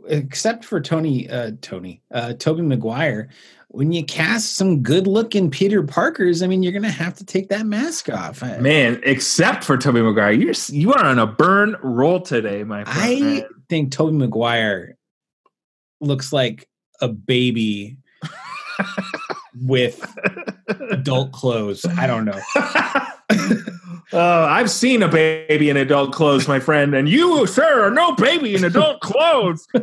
Except 0.08 0.64
for 0.64 0.80
Tony, 0.80 1.28
uh, 1.28 1.54
Tony, 1.62 2.04
uh, 2.14 2.34
Tobey 2.34 2.62
Maguire. 2.62 3.30
When 3.72 3.92
you 3.92 4.04
cast 4.04 4.54
some 4.54 4.82
good-looking 4.82 5.52
Peter 5.52 5.84
Parkers, 5.84 6.42
I 6.42 6.48
mean, 6.48 6.64
you're 6.64 6.74
gonna 6.74 6.90
have 6.90 7.14
to 7.16 7.26
take 7.26 7.50
that 7.50 7.68
mask 7.68 8.10
off. 8.10 8.42
Man, 8.42 9.00
except 9.04 9.64
for 9.64 9.78
Tobey 9.78 10.02
Maguire, 10.02 10.32
you're 10.32 10.56
you 10.70 10.92
are 10.92 11.06
on 11.06 11.20
a 11.20 11.28
burn 11.28 11.76
roll 11.84 12.20
today, 12.20 12.64
my 12.64 12.84
friend. 12.84 12.98
I 12.98 13.46
think 13.70 13.92
Tobey 13.92 14.18
Maguire 14.18 14.98
looks 16.02 16.34
like 16.34 16.68
a 17.00 17.10
baby 17.10 17.98
with 19.62 20.04
adult 20.68 21.32
clothes. 21.32 21.86
I 21.86 22.08
don't 22.08 22.26
know. 22.26 22.40
Uh, 24.12 24.48
I've 24.50 24.72
seen 24.72 25.04
a 25.04 25.08
baby 25.08 25.70
in 25.70 25.78
adult 25.78 26.14
clothes, 26.14 26.48
my 26.48 26.60
friend, 26.60 26.96
and 26.96 27.08
you, 27.08 27.46
sir, 27.46 27.86
are 27.86 27.92
no 27.92 28.16
baby 28.16 28.56
in 28.56 28.64
adult 28.64 29.02
clothes. 29.02 29.68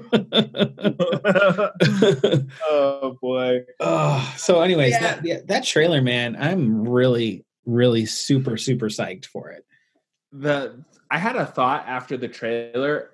oh 2.68 3.16
boy! 3.20 3.60
oh, 3.80 4.34
so, 4.36 4.62
anyways, 4.62 4.92
Yeah. 4.92 5.00
that 5.00 5.24
yeah, 5.24 5.38
that 5.46 5.64
trailer, 5.64 6.02
man, 6.02 6.36
I'm 6.36 6.88
really, 6.88 7.44
really 7.66 8.04
super, 8.06 8.56
super 8.56 8.86
psyched 8.88 9.26
for 9.26 9.50
it. 9.50 9.64
The 10.32 10.82
I 11.10 11.18
had 11.18 11.36
a 11.36 11.46
thought 11.46 11.84
after 11.86 12.16
the 12.16 12.28
trailer. 12.28 13.10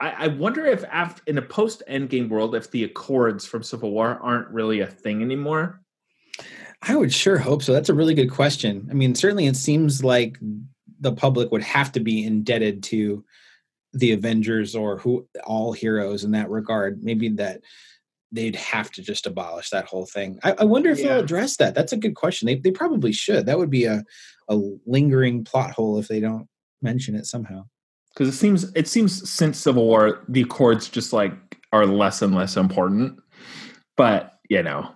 I, 0.00 0.24
I 0.24 0.26
wonder 0.28 0.64
if 0.66 0.84
after 0.84 1.22
in 1.26 1.38
a 1.38 1.42
post 1.42 1.82
Endgame 1.88 2.28
world, 2.28 2.54
if 2.54 2.70
the 2.70 2.84
Accords 2.84 3.44
from 3.44 3.62
Civil 3.64 3.90
War 3.90 4.18
aren't 4.22 4.48
really 4.48 4.80
a 4.80 4.86
thing 4.86 5.20
anymore. 5.22 5.80
I 6.86 6.96
would 6.96 7.12
sure 7.12 7.38
hope 7.38 7.62
so. 7.62 7.72
That's 7.72 7.88
a 7.88 7.94
really 7.94 8.14
good 8.14 8.30
question. 8.30 8.86
I 8.90 8.94
mean, 8.94 9.14
certainly 9.14 9.46
it 9.46 9.56
seems 9.56 10.04
like 10.04 10.38
the 11.00 11.12
public 11.12 11.50
would 11.50 11.62
have 11.62 11.92
to 11.92 12.00
be 12.00 12.24
indebted 12.24 12.82
to 12.84 13.24
the 13.92 14.12
Avengers 14.12 14.74
or 14.74 14.98
who 14.98 15.26
all 15.44 15.72
heroes 15.72 16.24
in 16.24 16.32
that 16.32 16.50
regard. 16.50 17.02
Maybe 17.02 17.28
that 17.30 17.60
they'd 18.32 18.56
have 18.56 18.90
to 18.92 19.02
just 19.02 19.26
abolish 19.26 19.70
that 19.70 19.86
whole 19.86 20.06
thing. 20.06 20.38
I, 20.42 20.52
I 20.58 20.64
wonder 20.64 20.90
if 20.90 20.98
Yeah. 20.98 21.08
they'll 21.14 21.24
address 21.24 21.56
that. 21.58 21.74
That's 21.74 21.92
a 21.92 21.96
good 21.96 22.14
question. 22.16 22.46
They 22.46 22.56
they 22.56 22.70
probably 22.72 23.12
should. 23.12 23.46
That 23.46 23.58
would 23.58 23.70
be 23.70 23.84
a 23.84 24.02
a 24.48 24.60
lingering 24.86 25.44
plot 25.44 25.70
hole 25.70 25.98
if 25.98 26.08
they 26.08 26.20
don't 26.20 26.48
mention 26.82 27.14
it 27.14 27.24
somehow. 27.26 27.64
because 28.12 28.28
it 28.28 28.36
seems 28.36 28.64
it 28.74 28.88
seems 28.88 29.28
since 29.30 29.58
Civil 29.58 29.86
War 29.86 30.22
the 30.28 30.42
Accords 30.42 30.88
just 30.88 31.12
like 31.12 31.32
are 31.72 31.86
less 31.86 32.20
and 32.22 32.34
less 32.34 32.56
important. 32.56 33.18
But 33.96 34.32
you 34.50 34.62
know, 34.62 34.90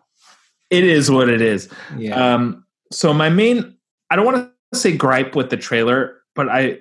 it 0.71 0.85
is 0.85 1.11
what 1.11 1.29
it 1.29 1.41
is. 1.41 1.69
Yeah. 1.97 2.35
Um, 2.35 2.65
so 2.93 3.13
my 3.13 3.29
main, 3.29 3.77
I 4.11 4.17
don't 4.17 4.25
want 4.25 4.51
to 4.73 4.79
say 4.79 4.97
gripe 4.97 5.35
with 5.35 5.51
the 5.51 5.57
trailer, 5.57 6.21
but 6.35 6.49
I, 6.49 6.79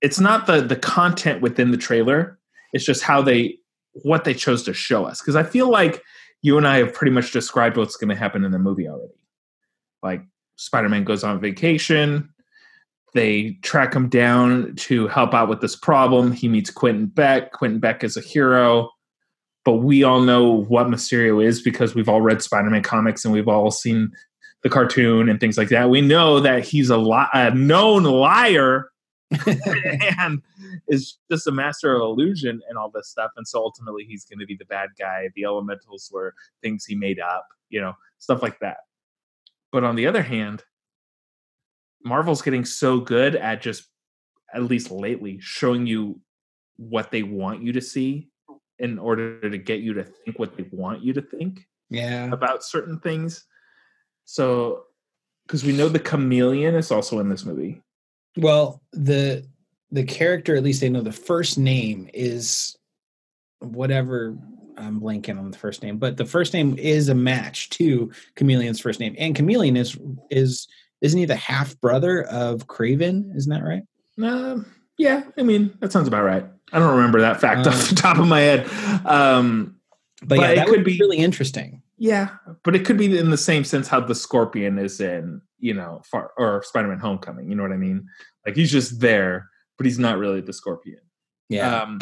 it's 0.00 0.18
not 0.18 0.46
the 0.46 0.60
the 0.60 0.76
content 0.76 1.42
within 1.42 1.70
the 1.70 1.76
trailer. 1.76 2.38
It's 2.72 2.84
just 2.84 3.02
how 3.02 3.22
they 3.22 3.58
what 4.02 4.24
they 4.24 4.34
chose 4.34 4.62
to 4.64 4.74
show 4.74 5.04
us. 5.04 5.20
Because 5.20 5.36
I 5.36 5.42
feel 5.42 5.70
like 5.70 6.02
you 6.42 6.58
and 6.58 6.66
I 6.66 6.78
have 6.78 6.92
pretty 6.92 7.12
much 7.12 7.32
described 7.32 7.76
what's 7.76 7.96
going 7.96 8.10
to 8.10 8.16
happen 8.16 8.44
in 8.44 8.50
the 8.50 8.58
movie 8.58 8.88
already. 8.88 9.12
Like 10.02 10.22
Spider 10.56 10.88
Man 10.88 11.04
goes 11.04 11.22
on 11.22 11.40
vacation. 11.40 12.28
They 13.14 13.58
track 13.62 13.94
him 13.94 14.08
down 14.08 14.74
to 14.76 15.06
help 15.06 15.34
out 15.34 15.48
with 15.48 15.60
this 15.60 15.76
problem. 15.76 16.32
He 16.32 16.48
meets 16.48 16.70
Quentin 16.70 17.06
Beck. 17.06 17.52
Quentin 17.52 17.78
Beck 17.78 18.02
is 18.02 18.16
a 18.16 18.22
hero 18.22 18.90
but 19.64 19.76
we 19.76 20.02
all 20.02 20.20
know 20.20 20.64
what 20.64 20.88
Mysterio 20.88 21.44
is 21.44 21.62
because 21.62 21.94
we've 21.94 22.08
all 22.08 22.20
read 22.20 22.42
Spider-Man 22.42 22.82
comics 22.82 23.24
and 23.24 23.32
we've 23.32 23.48
all 23.48 23.70
seen 23.70 24.12
the 24.62 24.68
cartoon 24.68 25.28
and 25.28 25.40
things 25.40 25.56
like 25.56 25.68
that. 25.68 25.90
We 25.90 26.00
know 26.00 26.40
that 26.40 26.64
he's 26.64 26.90
a, 26.90 26.96
li- 26.96 27.28
a 27.32 27.54
known 27.54 28.04
liar 28.04 28.90
and 30.18 30.42
is 30.88 31.18
just 31.30 31.46
a 31.46 31.52
master 31.52 31.94
of 31.94 32.02
illusion 32.02 32.60
and 32.68 32.76
all 32.76 32.90
this 32.90 33.08
stuff. 33.08 33.30
And 33.36 33.46
so 33.46 33.60
ultimately, 33.60 34.04
he's 34.04 34.24
going 34.24 34.40
to 34.40 34.46
be 34.46 34.56
the 34.56 34.64
bad 34.64 34.90
guy. 34.98 35.28
The 35.34 35.44
elementals 35.44 36.10
were 36.12 36.34
things 36.62 36.84
he 36.84 36.94
made 36.94 37.20
up, 37.20 37.46
you 37.70 37.80
know, 37.80 37.94
stuff 38.18 38.42
like 38.42 38.58
that. 38.60 38.78
But 39.70 39.84
on 39.84 39.96
the 39.96 40.06
other 40.06 40.22
hand, 40.22 40.64
Marvel's 42.04 42.42
getting 42.42 42.64
so 42.64 42.98
good 42.98 43.36
at 43.36 43.62
just, 43.62 43.84
at 44.52 44.64
least 44.64 44.90
lately, 44.90 45.38
showing 45.40 45.86
you 45.86 46.20
what 46.76 47.10
they 47.10 47.22
want 47.22 47.62
you 47.62 47.72
to 47.72 47.80
see 47.80 48.28
in 48.82 48.98
order 48.98 49.48
to 49.48 49.56
get 49.56 49.80
you 49.80 49.94
to 49.94 50.04
think 50.04 50.38
what 50.38 50.56
they 50.56 50.66
want 50.72 51.02
you 51.02 51.14
to 51.14 51.22
think 51.22 51.66
yeah. 51.88 52.30
about 52.30 52.64
certain 52.64 52.98
things. 52.98 53.44
So, 54.24 54.84
because 55.46 55.64
we 55.64 55.72
know 55.72 55.88
the 55.88 55.98
chameleon 55.98 56.74
is 56.74 56.90
also 56.90 57.20
in 57.20 57.28
this 57.28 57.44
movie. 57.44 57.80
Well, 58.36 58.82
the 58.92 59.46
the 59.90 60.04
character, 60.04 60.56
at 60.56 60.62
least 60.62 60.80
they 60.80 60.88
know 60.88 61.02
the 61.02 61.12
first 61.12 61.58
name 61.58 62.08
is 62.12 62.76
whatever. 63.60 64.36
I'm 64.76 65.00
blanking 65.00 65.38
on 65.38 65.50
the 65.50 65.58
first 65.58 65.82
name, 65.82 65.98
but 65.98 66.16
the 66.16 66.24
first 66.24 66.54
name 66.54 66.78
is 66.78 67.08
a 67.08 67.14
match 67.14 67.68
to 67.70 68.10
Chameleon's 68.36 68.80
first 68.80 69.00
name, 69.00 69.14
and 69.18 69.36
Chameleon 69.36 69.76
is 69.76 69.96
is 70.30 70.66
isn't 71.02 71.18
he 71.18 71.26
the 71.26 71.36
half 71.36 71.78
brother 71.80 72.22
of 72.24 72.66
Kraven? 72.66 73.36
Isn't 73.36 73.52
that 73.52 73.64
right? 73.64 73.82
Um, 74.22 74.66
yeah, 74.98 75.24
I 75.38 75.42
mean 75.42 75.76
that 75.80 75.92
sounds 75.92 76.08
about 76.08 76.24
right. 76.24 76.44
I 76.72 76.78
don't 76.78 76.94
remember 76.96 77.20
that 77.20 77.40
fact 77.40 77.66
off 77.66 77.88
the 77.90 77.94
top 77.94 78.18
of 78.18 78.26
my 78.26 78.40
head. 78.40 78.66
Um, 79.06 79.76
But, 80.20 80.28
But 80.28 80.38
yeah, 80.40 80.48
it 80.50 80.56
that 80.56 80.66
could 80.66 80.76
would 80.78 80.84
be 80.84 80.92
be- 80.92 80.98
really 81.00 81.18
interesting. 81.18 81.82
yeah, 81.98 82.28
but 82.64 82.74
it 82.76 82.84
could 82.84 82.96
be 82.98 83.18
in 83.18 83.30
the 83.30 83.36
same 83.36 83.64
sense 83.64 83.88
how 83.88 84.00
the 84.00 84.14
Scorpion 84.14 84.78
is 84.78 85.00
in, 85.00 85.40
you 85.58 85.74
know, 85.74 86.00
far 86.10 86.30
or 86.38 86.62
Spider-Man: 86.64 86.98
Homecoming. 86.98 87.48
You 87.48 87.56
know 87.56 87.62
what 87.62 87.72
I 87.72 87.76
mean? 87.76 88.06
Like 88.46 88.56
he's 88.56 88.70
just 88.72 89.00
there, 89.00 89.48
but 89.76 89.86
he's 89.86 89.98
not 89.98 90.18
really 90.18 90.40
the 90.40 90.52
Scorpion. 90.52 91.00
Yeah, 91.48 91.82
Um, 91.82 91.98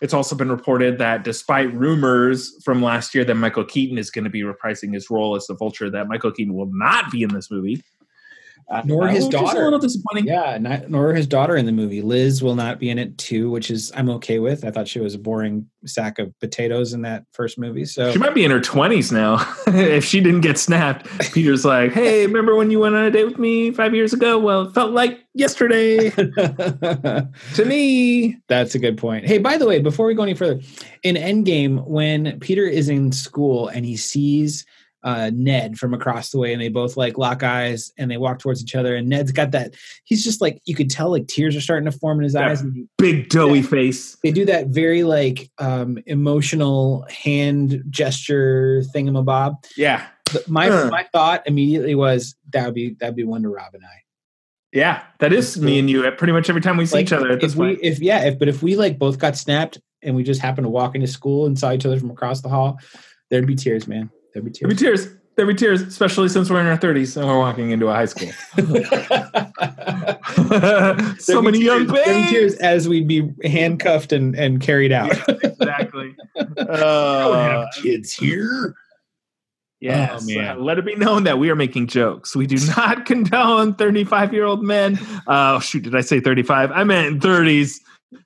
it's 0.00 0.12
also 0.14 0.34
been 0.34 0.50
reported 0.50 0.98
that 0.98 1.24
despite 1.24 1.72
rumors 1.74 2.52
from 2.64 2.82
last 2.82 3.14
year 3.14 3.24
that 3.24 3.34
Michael 3.36 3.64
Keaton 3.64 3.96
is 3.98 4.10
going 4.10 4.24
to 4.24 4.30
be 4.30 4.42
reprising 4.42 4.92
his 4.94 5.08
role 5.10 5.36
as 5.36 5.46
the 5.46 5.54
Vulture, 5.54 5.90
that 5.90 6.08
Michael 6.08 6.32
Keaton 6.32 6.54
will 6.54 6.70
not 6.72 7.10
be 7.12 7.22
in 7.22 7.28
this 7.32 7.50
movie. 7.50 7.82
Uh, 8.70 8.82
Nor 8.84 9.08
his 9.08 9.24
which 9.24 9.34
is 9.34 9.40
daughter. 9.40 9.60
A 9.62 9.64
little 9.64 9.78
disappointing. 9.78 10.26
yeah. 10.26 10.58
Not, 10.60 10.90
nor 10.90 11.14
his 11.14 11.26
daughter 11.26 11.56
in 11.56 11.64
the 11.64 11.72
movie. 11.72 12.02
Liz 12.02 12.42
will 12.42 12.54
not 12.54 12.78
be 12.78 12.90
in 12.90 12.98
it 12.98 13.16
too, 13.16 13.48
which 13.50 13.70
is 13.70 13.90
I'm 13.96 14.10
okay 14.10 14.40
with. 14.40 14.62
I 14.62 14.70
thought 14.70 14.86
she 14.86 15.00
was 15.00 15.14
a 15.14 15.18
boring 15.18 15.66
sack 15.86 16.18
of 16.18 16.38
potatoes 16.38 16.92
in 16.92 17.00
that 17.00 17.24
first 17.32 17.58
movie. 17.58 17.86
So 17.86 18.12
She 18.12 18.18
might 18.18 18.34
be 18.34 18.44
in 18.44 18.50
her 18.50 18.60
twenties 18.60 19.10
now. 19.10 19.36
if 19.68 20.04
she 20.04 20.20
didn't 20.20 20.42
get 20.42 20.58
snapped, 20.58 21.06
Peter's 21.32 21.64
like, 21.64 21.92
"Hey, 21.92 22.26
remember 22.26 22.56
when 22.56 22.70
you 22.70 22.80
went 22.80 22.94
on 22.94 23.04
a 23.06 23.10
date 23.10 23.24
with 23.24 23.38
me 23.38 23.70
five 23.70 23.94
years 23.94 24.12
ago? 24.12 24.38
Well, 24.38 24.62
it 24.68 24.74
felt 24.74 24.90
like 24.92 25.24
yesterday 25.32 26.10
to 26.10 27.64
me." 27.64 28.36
That's 28.48 28.74
a 28.74 28.78
good 28.78 28.98
point. 28.98 29.26
Hey, 29.26 29.38
by 29.38 29.56
the 29.56 29.66
way, 29.66 29.80
before 29.80 30.06
we 30.06 30.12
go 30.14 30.22
any 30.24 30.34
further, 30.34 30.60
in 31.02 31.16
Endgame, 31.16 31.86
when 31.86 32.38
Peter 32.40 32.64
is 32.66 32.88
in 32.90 33.12
school 33.12 33.68
and 33.68 33.84
he 33.86 33.96
sees 33.96 34.66
uh, 35.04 35.30
Ned 35.32 35.78
from 35.78 35.94
across 35.94 36.30
the 36.30 36.38
way, 36.38 36.52
and 36.52 36.60
they 36.60 36.68
both 36.68 36.96
like 36.96 37.16
lock 37.18 37.42
eyes 37.42 37.92
and 37.98 38.10
they 38.10 38.16
walk 38.16 38.38
towards 38.40 38.62
each 38.62 38.74
other, 38.74 38.96
and 38.96 39.08
Ned's 39.08 39.32
got 39.32 39.52
that. 39.52 39.74
He's 40.04 40.24
just 40.24 40.40
like 40.40 40.60
you 40.64 40.74
could 40.74 40.90
tell, 40.90 41.10
like 41.10 41.26
tears 41.28 41.54
are 41.56 41.60
starting 41.60 41.90
to 41.90 41.96
form 41.96 42.18
in 42.18 42.24
his 42.24 42.34
Yeah. 42.34 42.48
eyes. 42.50 42.62
Big 42.98 43.28
doughy 43.28 43.60
Yeah. 43.60 43.66
face. 43.66 44.16
they 44.22 44.30
do 44.32 44.44
that 44.46 44.68
very 44.68 45.04
like 45.04 45.50
um, 45.58 45.98
emotional 46.06 47.06
hand 47.10 47.82
gesture 47.90 48.82
thingamabob. 48.94 49.54
Yeah, 49.76 50.06
My 50.46 50.68
Uh. 50.68 50.90
my 50.90 51.04
thought 51.12 51.42
immediately 51.46 51.94
was 51.94 52.34
that 52.52 52.66
would 52.66 52.74
be 52.74 52.96
that'd 53.00 53.16
be 53.16 53.24
Wonder 53.24 53.50
Rob 53.50 53.74
and 53.74 53.84
I. 53.84 54.02
yeah. 54.72 55.02
That 55.20 55.32
is 55.32 55.58
me 55.60 55.78
and 55.78 55.88
you. 55.88 56.04
At 56.04 56.18
pretty 56.18 56.32
much 56.32 56.48
every 56.50 56.60
time 56.60 56.76
we 56.76 56.86
see 56.86 56.96
Like, 56.96 57.06
each 57.06 57.12
other 57.12 57.30
at 57.30 57.40
this 57.40 57.52
if 57.52 57.58
we 57.58 57.66
point. 57.68 57.78
if 57.82 58.00
yeah 58.00 58.24
if 58.24 58.38
but 58.38 58.48
if 58.48 58.62
we 58.62 58.76
like 58.76 58.98
both 58.98 59.18
got 59.18 59.36
snapped 59.36 59.78
and 60.02 60.14
we 60.16 60.22
just 60.22 60.40
happened 60.40 60.64
to 60.64 60.68
walk 60.70 60.94
into 60.94 61.06
school 61.06 61.46
and 61.46 61.58
saw 61.58 61.72
each 61.72 61.86
other 61.86 61.98
from 61.98 62.10
across 62.10 62.40
the 62.42 62.48
hall 62.48 62.78
there'd 63.30 63.46
be 63.46 63.54
tears 63.56 63.88
man 63.88 64.10
there'd 64.40 64.52
be 64.52 64.58
There'd 64.58 64.70
be 64.70 64.76
tears 64.76 65.04
tears. 65.04 65.14
There'd 65.36 65.48
be 65.48 65.54
tears, 65.54 65.82
especially 65.82 66.28
since 66.28 66.50
we're 66.50 66.60
in 66.60 66.66
our 66.66 66.76
thirties 66.76 67.16
and 67.16 67.26
we're 67.26 67.38
walking 67.38 67.70
into 67.70 67.86
a 67.88 67.94
high 67.94 68.06
school. 68.06 68.30
so 71.18 71.40
many 71.40 71.60
young 71.60 71.86
tears- 71.86 71.92
there'd 71.92 72.04
babes. 72.06 72.30
tears 72.30 72.54
as 72.56 72.88
we'd 72.88 73.06
be 73.06 73.30
handcuffed 73.44 74.12
and 74.12 74.34
and 74.34 74.60
carried 74.60 74.92
out 74.92 75.12
exactly. 75.44 76.14
Uh, 76.58 77.66
kids 77.82 78.12
here 78.12 78.74
yes. 79.80 80.26
Oh. 80.28 80.40
Uh, 80.40 80.54
let 80.56 80.78
it 80.78 80.84
be 80.84 80.96
known 80.96 81.24
that 81.24 81.38
we 81.38 81.50
are 81.50 81.56
making 81.56 81.86
jokes. 81.86 82.34
We 82.34 82.46
do 82.46 82.58
not 82.76 83.06
condone 83.06 83.74
35 83.74 84.32
year 84.32 84.44
old 84.44 84.62
men. 84.62 84.98
Oh, 85.26 85.60
shoot. 85.60 85.84
Did 85.84 85.94
I 85.94 86.00
say 86.00 86.20
35? 86.20 86.72
I 86.72 86.84
meant 86.84 87.22
30s, 87.22 87.76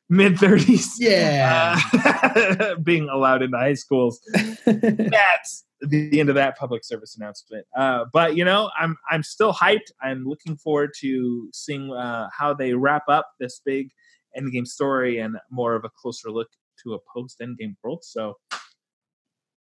mid 0.08 0.34
30s. 0.36 0.94
yeah 0.98 1.78
Uh, 1.92 2.74
being 2.76 3.08
allowed 3.08 3.42
into 3.42 3.56
high 3.56 3.74
schools. 3.74 4.20
That's 4.64 5.64
the 5.82 6.20
end 6.20 6.28
of 6.28 6.34
that 6.36 6.56
public 6.56 6.84
service 6.84 7.16
announcement. 7.16 7.66
Uh, 7.76 8.04
but 8.12 8.36
you 8.36 8.44
know, 8.44 8.70
I'm 8.78 8.96
I'm 9.10 9.22
still 9.22 9.52
hyped. 9.52 9.90
I'm 10.00 10.24
looking 10.24 10.56
forward 10.56 10.90
to 11.00 11.48
seeing 11.52 11.92
uh, 11.92 12.28
how 12.36 12.54
they 12.54 12.74
wrap 12.74 13.04
up 13.08 13.28
this 13.40 13.60
big 13.64 13.90
endgame 14.38 14.66
story 14.66 15.18
and 15.18 15.36
more 15.50 15.74
of 15.74 15.84
a 15.84 15.90
closer 15.90 16.30
look 16.30 16.48
to 16.84 16.94
a 16.94 16.98
post 17.12 17.40
endgame 17.40 17.74
world. 17.82 18.04
So 18.04 18.36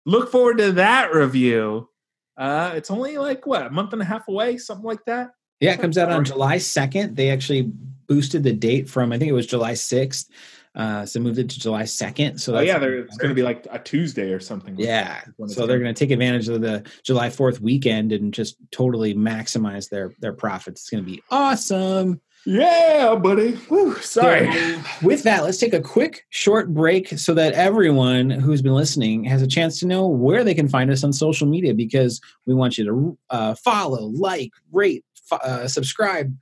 look 0.05 0.31
forward 0.31 0.57
to 0.59 0.73
that 0.73 1.13
review. 1.13 1.89
Uh, 2.37 2.71
it's 2.75 2.91
only 2.91 3.17
like 3.17 3.45
what 3.45 3.65
a 3.65 3.69
month 3.69 3.93
and 3.93 4.01
a 4.01 4.05
half 4.05 4.27
away, 4.27 4.57
something 4.57 4.85
like 4.85 5.03
that. 5.05 5.31
Yeah, 5.59 5.73
it 5.73 5.79
comes 5.79 5.97
out 5.97 6.11
on 6.11 6.25
July 6.25 6.57
2nd. 6.57 7.15
They 7.15 7.29
actually 7.29 7.61
boosted 8.07 8.43
the 8.43 8.53
date 8.53 8.89
from 8.89 9.11
I 9.11 9.19
think 9.19 9.29
it 9.29 9.33
was 9.33 9.45
July 9.45 9.73
6th. 9.73 10.27
Uh, 10.73 11.05
so 11.05 11.19
moved 11.19 11.37
it 11.37 11.49
to 11.49 11.59
July 11.59 11.83
2nd. 11.83 12.39
So 12.39 12.55
Oh 12.55 12.61
yeah, 12.61 12.77
there, 12.79 12.99
it's 12.99 13.17
going 13.17 13.29
to 13.29 13.35
be 13.35 13.43
like 13.43 13.67
a 13.71 13.77
Tuesday 13.79 14.31
or 14.31 14.39
something. 14.39 14.75
like 14.77 14.85
Yeah. 14.85 15.03
that. 15.03 15.29
One 15.35 15.49
of 15.49 15.53
So 15.55 15.61
the- 15.61 15.67
they're 15.67 15.79
going 15.79 15.93
to 15.93 15.99
take 15.99 16.11
advantage 16.11 16.47
of 16.47 16.61
the 16.61 16.83
July 17.03 17.27
4th 17.29 17.59
weekend 17.59 18.13
and 18.13 18.33
just 18.33 18.55
totally 18.71 19.13
maximize 19.13 19.89
their 19.89 20.13
their 20.19 20.31
profits. 20.33 20.81
It's 20.81 20.89
going 20.89 21.03
to 21.03 21.09
be 21.11 21.21
awesome. 21.29 22.21
Yeah, 22.45 23.15
buddy. 23.21 23.55
Sorry. 24.01 24.51
So, 24.51 24.81
with 25.03 25.21
that, 25.23 25.43
let's 25.43 25.59
take 25.59 25.73
a 25.73 25.81
quick 25.81 26.25
short 26.29 26.73
break 26.73 27.09
so 27.19 27.35
that 27.35 27.53
everyone 27.53 28.31
who's 28.31 28.63
been 28.63 28.73
listening 28.73 29.25
has 29.25 29.43
a 29.43 29.47
chance 29.47 29.79
to 29.81 29.85
know 29.85 30.07
where 30.07 30.43
they 30.43 30.55
can 30.55 30.67
find 30.67 30.89
us 30.89 31.03
on 31.03 31.13
social 31.13 31.45
media 31.47 31.75
because 31.75 32.19
we 32.47 32.55
want 32.55 32.79
you 32.79 32.85
to 32.85 33.17
uh, 33.29 33.53
follow, 33.55 34.05
like, 34.07 34.49
rate, 34.71 35.05
uh, 35.31 35.67
subscribe, 35.67 36.35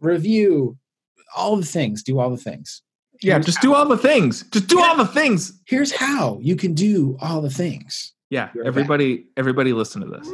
review, 0.00 0.76
all 1.34 1.56
the 1.56 1.64
things. 1.64 2.02
Do 2.02 2.18
all 2.18 2.28
the 2.30 2.36
things. 2.36 2.82
Yeah, 3.22 3.34
Here's 3.34 3.46
just 3.46 3.58
how. 3.58 3.62
do 3.62 3.74
all 3.74 3.88
the 3.88 3.98
things. 3.98 4.44
Just 4.44 4.68
do 4.68 4.80
all 4.80 4.96
the 4.96 5.06
things. 5.06 5.60
Here's 5.66 5.92
how 5.92 6.38
you 6.42 6.56
can 6.56 6.74
do 6.74 7.16
all 7.20 7.40
the 7.40 7.50
things. 7.50 8.12
Yeah, 8.30 8.48
You're 8.54 8.64
everybody, 8.66 9.26
everybody, 9.36 9.72
listen 9.72 10.00
to 10.02 10.06
this. 10.08 10.28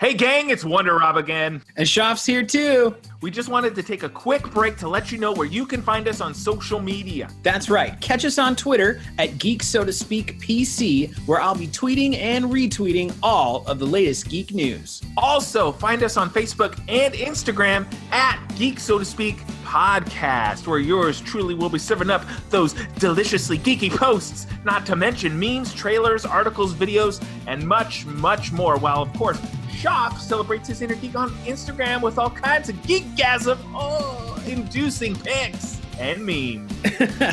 Hey, 0.00 0.12
gang, 0.12 0.50
it's 0.50 0.64
Wonder 0.64 0.96
Rob 0.96 1.16
again. 1.16 1.62
And 1.76 1.86
Shoff's 1.86 2.26
here 2.26 2.42
too. 2.42 2.96
We 3.22 3.30
just 3.30 3.48
wanted 3.48 3.76
to 3.76 3.82
take 3.84 4.02
a 4.02 4.08
quick 4.08 4.42
break 4.50 4.76
to 4.78 4.88
let 4.88 5.12
you 5.12 5.18
know 5.18 5.32
where 5.32 5.46
you 5.46 5.64
can 5.64 5.82
find 5.82 6.08
us 6.08 6.20
on 6.20 6.34
social 6.34 6.80
media. 6.80 7.28
That's 7.44 7.70
right. 7.70 7.98
Catch 8.00 8.24
us 8.24 8.36
on 8.36 8.56
Twitter 8.56 9.00
at 9.18 9.38
Geek 9.38 9.62
So 9.62 9.84
to 9.84 9.92
Speak 9.92 10.40
PC, 10.40 11.16
where 11.28 11.40
I'll 11.40 11.54
be 11.54 11.68
tweeting 11.68 12.16
and 12.16 12.46
retweeting 12.46 13.16
all 13.22 13.64
of 13.68 13.78
the 13.78 13.86
latest 13.86 14.28
geek 14.28 14.52
news. 14.52 15.00
Also, 15.16 15.70
find 15.70 16.02
us 16.02 16.16
on 16.16 16.28
Facebook 16.28 16.76
and 16.88 17.14
Instagram 17.14 17.86
at 18.10 18.44
Geek 18.56 18.80
So 18.80 18.98
to 18.98 19.04
Speak 19.04 19.36
Podcast, 19.62 20.66
where 20.66 20.80
yours 20.80 21.20
truly 21.20 21.54
will 21.54 21.70
be 21.70 21.78
serving 21.78 22.10
up 22.10 22.24
those 22.50 22.72
deliciously 22.98 23.58
geeky 23.58 23.96
posts, 23.96 24.48
not 24.64 24.84
to 24.86 24.96
mention 24.96 25.38
memes, 25.38 25.72
trailers, 25.72 26.24
articles, 26.24 26.74
videos, 26.74 27.24
and 27.46 27.64
much, 27.66 28.06
much 28.06 28.50
more. 28.50 28.76
While, 28.76 29.00
of 29.00 29.12
course, 29.12 29.40
Shoff 29.84 30.18
celebrates 30.18 30.68
his 30.68 30.80
inner 30.80 30.94
geek 30.94 31.14
on 31.14 31.28
Instagram 31.44 32.00
with 32.00 32.16
all 32.16 32.30
kinds 32.30 32.70
of 32.70 32.76
geekgasm, 32.76 33.58
oh, 33.74 34.42
inducing 34.46 35.14
pics 35.14 35.78
and 35.98 36.24
memes. 36.24 36.72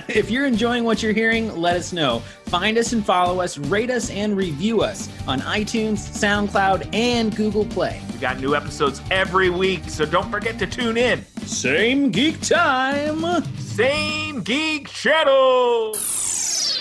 if 0.10 0.30
you're 0.30 0.46
enjoying 0.46 0.84
what 0.84 1.02
you're 1.02 1.14
hearing, 1.14 1.56
let 1.56 1.78
us 1.78 1.94
know. 1.94 2.20
Find 2.48 2.78
us 2.78 2.92
and 2.92 3.06
follow 3.06 3.40
us, 3.40 3.58
rate 3.58 3.90
us 3.90 4.10
and 4.10 4.36
review 4.36 4.82
us 4.82 5.08
on 5.30 5.40
iTunes, 5.42 6.00
SoundCloud, 6.00 6.94
and 6.94 7.34
Google 7.34 7.64
Play. 7.64 8.02
We 8.12 8.20
got 8.20 8.42
new 8.42 8.54
episodes 8.54 9.02
every 9.10 9.50
week, 9.50 9.86
so 9.88 10.06
don't 10.06 10.30
forget 10.30 10.60
to 10.60 10.68
tune 10.68 10.98
in. 10.98 11.24
Same 11.46 12.12
geek 12.12 12.42
time. 12.42 13.46
Same 13.60 14.44
geek 14.44 14.90
channel. 14.90 15.96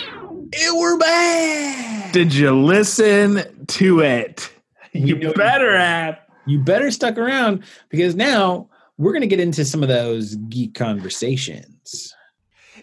And 0.03 0.77
we're 0.77 0.99
back. 0.99 2.13
Did 2.13 2.35
you 2.35 2.61
listen 2.61 3.67
to 3.69 4.01
it? 4.01 4.51
You 4.93 5.17
know- 5.17 5.33
better 5.35 5.77
have. 5.77 6.19
You 6.47 6.59
better 6.59 6.91
stuck 6.91 7.19
around 7.19 7.63
because 7.91 8.17
now 8.17 8.69
we're 8.99 9.13
going 9.13 9.21
to 9.23 9.29
get 9.29 9.41
into 9.41 9.65
some 9.65 9.83
of 9.83 9.89
those 9.89 10.35
geek 10.49 10.75
conversations. 10.75 12.15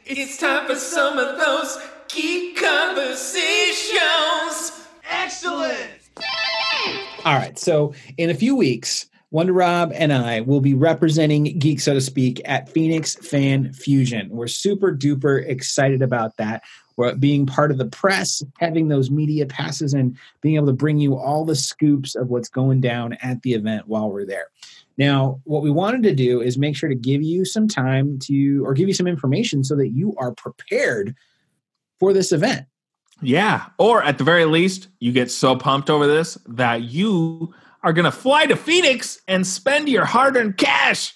It's 0.06 0.38
time 0.38 0.68
for 0.68 0.76
some 0.76 1.18
of 1.18 1.38
those 1.38 1.78
geek 2.08 2.56
conversations. 2.58 4.72
Excellent. 5.10 5.90
All 7.26 7.36
right. 7.36 7.58
So 7.60 7.94
in 8.18 8.30
a 8.30 8.34
few 8.34 8.56
weeks, 8.56 9.08
Wonder 9.32 9.54
Rob 9.54 9.92
and 9.94 10.14
I 10.14 10.42
will 10.42 10.62
be 10.62 10.74
representing 10.74 11.60
Geek, 11.60 11.82
so 11.82 11.94
to 11.94 12.00
speak, 12.00 12.42
at 12.46 12.70
Phoenix 12.70 13.16
Fan 13.16 13.74
Fusion. 13.74 14.30
We're 14.30 14.48
super 14.48 14.96
duper 14.96 15.46
excited 15.46 16.02
about 16.02 16.38
that. 16.38 16.64
Being 17.20 17.46
part 17.46 17.72
of 17.72 17.78
the 17.78 17.86
press, 17.86 18.44
having 18.60 18.88
those 18.88 19.12
media 19.12 19.46
passes, 19.46 19.94
and 19.94 20.18
being 20.42 20.56
able 20.56 20.68
to 20.68 20.74
bring 20.74 20.98
you 20.98 21.16
all 21.16 21.46
the 21.46 21.56
scoops 21.56 22.16
of 22.16 22.30
what's 22.30 22.50
going 22.50 22.82
down 22.82 23.14
at 23.22 23.42
the 23.44 23.54
event 23.54 23.88
while 23.88 24.10
we're 24.10 24.26
there. 24.26 24.48
Now, 24.98 25.40
what 25.44 25.62
we 25.62 25.70
wanted 25.70 26.04
to 26.04 26.16
do 26.16 26.42
is 26.42 26.58
make 26.58 26.76
sure 26.76 26.90
to 26.90 26.96
give 26.96 27.22
you 27.22 27.46
some 27.46 27.68
time 27.68 28.18
to, 28.20 28.66
or 28.66 28.74
give 28.74 28.88
you 28.88 28.96
some 28.96 29.08
information 29.08 29.64
so 29.64 29.76
that 29.76 29.90
you 29.90 30.16
are 30.18 30.34
prepared 30.34 31.16
for 32.00 32.14
this 32.14 32.32
event. 32.32 32.66
Yeah. 33.22 33.68
Or 33.78 34.04
at 34.04 34.18
the 34.18 34.24
very 34.24 34.46
least, 34.46 34.88
you 35.00 35.12
get 35.12 35.32
so 35.32 35.56
pumped 35.56 35.90
over 35.90 36.08
this 36.08 36.38
that 36.48 36.84
you 36.84 37.54
are 37.84 37.94
going 37.94 38.06
to 38.06 38.12
fly 38.12 38.46
to 38.48 38.56
Phoenix 38.56 39.22
and 39.28 39.46
spend 39.46 39.88
your 39.90 40.06
hard 40.06 40.36
earned 40.36 40.58
cash. 40.58 41.16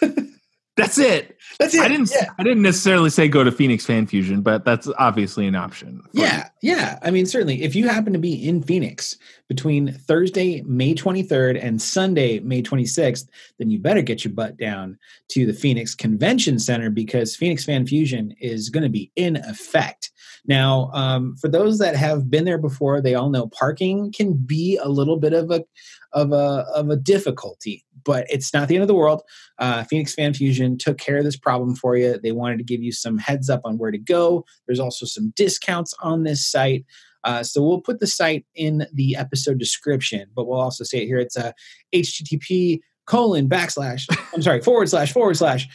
That's 0.76 0.98
it. 0.98 1.38
That's 1.58 1.74
it. 1.74 1.80
I 1.80 1.88
didn't. 1.88 2.12
I 2.38 2.42
didn't 2.42 2.60
necessarily 2.60 3.08
say 3.08 3.28
go 3.28 3.42
to 3.42 3.50
Phoenix 3.50 3.86
Fan 3.86 4.06
Fusion, 4.06 4.42
but 4.42 4.64
that's 4.64 4.88
obviously 4.98 5.46
an 5.46 5.54
option. 5.54 6.02
Yeah, 6.12 6.50
yeah. 6.60 6.98
I 7.02 7.10
mean, 7.10 7.24
certainly, 7.24 7.62
if 7.62 7.74
you 7.74 7.88
happen 7.88 8.12
to 8.12 8.18
be 8.18 8.46
in 8.46 8.62
Phoenix 8.62 9.16
between 9.48 9.92
Thursday, 9.92 10.60
May 10.62 10.94
23rd, 10.94 11.62
and 11.62 11.80
Sunday, 11.80 12.40
May 12.40 12.62
26th, 12.62 13.26
then 13.58 13.70
you 13.70 13.78
better 13.78 14.02
get 14.02 14.22
your 14.22 14.34
butt 14.34 14.58
down 14.58 14.98
to 15.28 15.46
the 15.46 15.54
Phoenix 15.54 15.94
Convention 15.94 16.58
Center 16.58 16.90
because 16.90 17.34
Phoenix 17.34 17.64
Fan 17.64 17.86
Fusion 17.86 18.34
is 18.38 18.68
going 18.68 18.84
to 18.84 18.90
be 18.90 19.10
in 19.16 19.36
effect. 19.36 20.10
Now, 20.46 20.90
um, 20.92 21.36
for 21.36 21.48
those 21.48 21.78
that 21.78 21.96
have 21.96 22.30
been 22.30 22.44
there 22.44 22.58
before, 22.58 23.00
they 23.00 23.14
all 23.14 23.30
know 23.30 23.48
parking 23.48 24.12
can 24.12 24.34
be 24.34 24.76
a 24.76 24.88
little 24.88 25.16
bit 25.16 25.32
of 25.32 25.50
a 25.50 25.64
of 26.12 26.32
a 26.32 26.66
of 26.74 26.90
a 26.90 26.96
difficulty, 26.96 27.84
but 28.06 28.24
it's 28.30 28.54
not 28.54 28.68
the 28.68 28.76
end 28.76 28.82
of 28.82 28.88
the 28.88 28.94
world. 28.94 29.22
Uh, 29.58 29.82
Phoenix 29.84 30.14
Fan 30.14 30.32
Fusion 30.32 30.78
took 30.78 30.96
care 30.96 31.18
of 31.18 31.24
this 31.24 31.36
problem 31.36 31.74
for 31.74 31.96
you. 31.96 32.18
They 32.22 32.32
wanted 32.32 32.58
to 32.58 32.64
give 32.64 32.82
you 32.82 32.92
some 32.92 33.18
heads 33.18 33.50
up 33.50 33.60
on 33.64 33.76
where 33.76 33.90
to 33.90 33.98
go. 33.98 34.44
There's 34.66 34.80
also 34.80 35.04
some 35.04 35.32
discounts 35.36 35.92
on 36.00 36.22
this 36.22 36.48
site. 36.50 36.86
Uh, 37.24 37.42
so 37.42 37.60
we'll 37.60 37.80
put 37.80 37.98
the 37.98 38.06
site 38.06 38.46
in 38.54 38.86
the 38.94 39.16
episode 39.16 39.58
description, 39.58 40.28
but 40.34 40.46
we'll 40.46 40.60
also 40.60 40.84
say 40.84 40.98
it 41.02 41.06
here. 41.06 41.18
It's 41.18 41.36
a 41.36 41.52
HTTP 41.92 42.78
colon 43.06 43.48
backslash. 43.48 44.06
I'm 44.34 44.42
sorry, 44.42 44.60
forward 44.60 44.88
slash 44.88 45.12
forward 45.12 45.36
slash. 45.36 45.66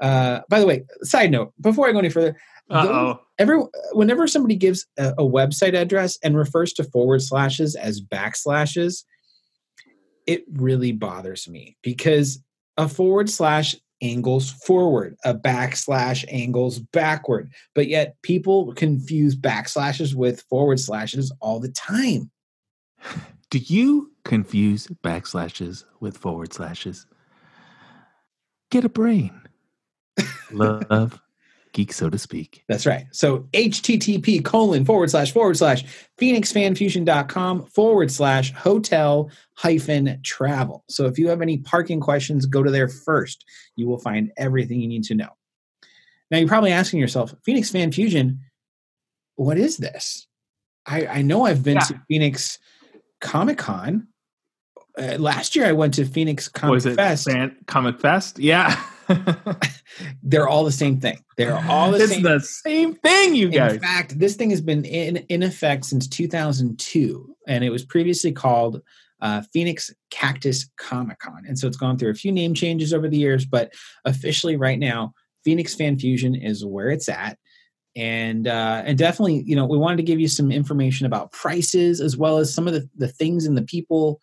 Uh, 0.00 0.40
by 0.48 0.60
the 0.60 0.66
way, 0.66 0.84
side 1.02 1.30
note, 1.30 1.52
before 1.60 1.88
I 1.88 1.92
go 1.92 1.98
any 1.98 2.10
further, 2.10 2.36
Uh 2.70 2.86
oh. 2.88 3.20
every 3.38 3.58
whenever 3.92 4.26
somebody 4.26 4.54
gives 4.54 4.86
a, 4.98 5.08
a 5.18 5.22
website 5.24 5.74
address 5.74 6.18
and 6.22 6.36
refers 6.36 6.72
to 6.74 6.84
forward 6.84 7.22
slashes 7.22 7.74
as 7.74 8.00
backslashes, 8.00 9.04
it 10.28 10.44
really 10.52 10.92
bothers 10.92 11.48
me 11.48 11.74
because 11.82 12.40
a 12.76 12.86
forward 12.86 13.30
slash 13.30 13.74
angles 14.02 14.50
forward, 14.50 15.16
a 15.24 15.34
backslash 15.34 16.24
angles 16.28 16.78
backward, 16.78 17.50
but 17.74 17.88
yet 17.88 18.14
people 18.22 18.74
confuse 18.74 19.34
backslashes 19.34 20.14
with 20.14 20.42
forward 20.42 20.78
slashes 20.78 21.32
all 21.40 21.58
the 21.58 21.70
time. 21.70 22.30
Do 23.50 23.58
you 23.58 24.12
confuse 24.24 24.88
backslashes 25.02 25.84
with 26.00 26.18
forward 26.18 26.52
slashes? 26.52 27.06
Get 28.70 28.84
a 28.84 28.90
brain. 28.90 29.40
Love, 30.52 31.18
geek, 31.78 31.92
so 31.92 32.10
to 32.10 32.18
speak. 32.18 32.64
That's 32.68 32.86
right. 32.86 33.06
So 33.12 33.46
http 33.52 34.44
colon 34.44 34.84
forward 34.84 35.10
slash 35.10 35.30
forward 35.32 35.56
slash 35.56 35.84
phoenixfanfusion.com 36.20 37.66
forward 37.66 38.10
slash 38.10 38.52
hotel 38.52 39.30
hyphen 39.54 40.20
travel. 40.24 40.82
So 40.88 41.06
if 41.06 41.18
you 41.20 41.28
have 41.28 41.40
any 41.40 41.58
parking 41.58 42.00
questions, 42.00 42.46
go 42.46 42.64
to 42.64 42.70
there 42.72 42.88
first. 42.88 43.44
You 43.76 43.86
will 43.86 43.98
find 44.00 44.32
everything 44.36 44.80
you 44.80 44.88
need 44.88 45.04
to 45.04 45.14
know. 45.14 45.28
Now 46.32 46.38
you're 46.38 46.48
probably 46.48 46.72
asking 46.72 46.98
yourself, 46.98 47.32
Phoenix 47.44 47.70
Fan 47.70 47.92
Fusion, 47.92 48.40
what 49.36 49.56
is 49.56 49.76
this? 49.76 50.26
I, 50.84 51.06
I 51.06 51.22
know 51.22 51.46
I've 51.46 51.62
been 51.62 51.76
Yeah. 51.76 51.80
to 51.82 52.02
Phoenix 52.08 52.58
Comic 53.20 53.58
Con. 53.58 54.08
Uh, 54.98 55.16
last 55.18 55.54
year 55.54 55.66
I 55.66 55.72
went 55.72 55.94
to 55.94 56.04
Phoenix 56.04 56.48
Comic 56.48 56.72
Was 56.74 56.86
it 56.86 56.96
Fest. 56.96 57.30
Fan- 57.30 57.56
Comic 57.66 58.00
Fest? 58.00 58.40
Yeah. 58.40 58.76
They're 60.22 60.48
all 60.48 60.64
the 60.64 60.72
same 60.72 61.00
thing. 61.00 61.18
They're 61.36 61.58
all 61.68 61.90
the 61.90 62.02
it's 62.02 62.12
same. 62.12 62.22
the 62.22 62.40
same 62.40 62.94
thing, 62.94 63.34
you 63.34 63.48
guys. 63.48 63.74
In 63.74 63.80
fact, 63.80 64.18
this 64.18 64.36
thing 64.36 64.50
has 64.50 64.60
been 64.60 64.84
in, 64.84 65.18
in 65.28 65.42
effect 65.42 65.86
since 65.86 66.06
2002, 66.08 67.36
and 67.46 67.64
it 67.64 67.70
was 67.70 67.84
previously 67.84 68.32
called 68.32 68.82
uh, 69.20 69.42
Phoenix 69.52 69.92
Cactus 70.10 70.68
Comic 70.76 71.18
Con. 71.18 71.42
And 71.46 71.58
so 71.58 71.66
it's 71.66 71.76
gone 71.76 71.98
through 71.98 72.10
a 72.10 72.14
few 72.14 72.32
name 72.32 72.54
changes 72.54 72.92
over 72.92 73.08
the 73.08 73.16
years, 73.16 73.44
but 73.44 73.72
officially 74.04 74.56
right 74.56 74.78
now, 74.78 75.12
Phoenix 75.44 75.74
Fan 75.74 75.98
Fusion 75.98 76.34
is 76.34 76.64
where 76.64 76.90
it's 76.90 77.08
at. 77.08 77.38
And 77.96 78.46
uh, 78.46 78.82
and 78.84 78.96
definitely, 78.96 79.42
you 79.44 79.56
know, 79.56 79.64
we 79.64 79.78
wanted 79.78 79.96
to 79.96 80.02
give 80.04 80.20
you 80.20 80.28
some 80.28 80.52
information 80.52 81.06
about 81.06 81.32
prices 81.32 82.00
as 82.00 82.16
well 82.16 82.38
as 82.38 82.54
some 82.54 82.68
of 82.68 82.74
the, 82.74 82.88
the 82.96 83.08
things 83.08 83.44
and 83.44 83.56
the 83.56 83.62
people 83.62 84.20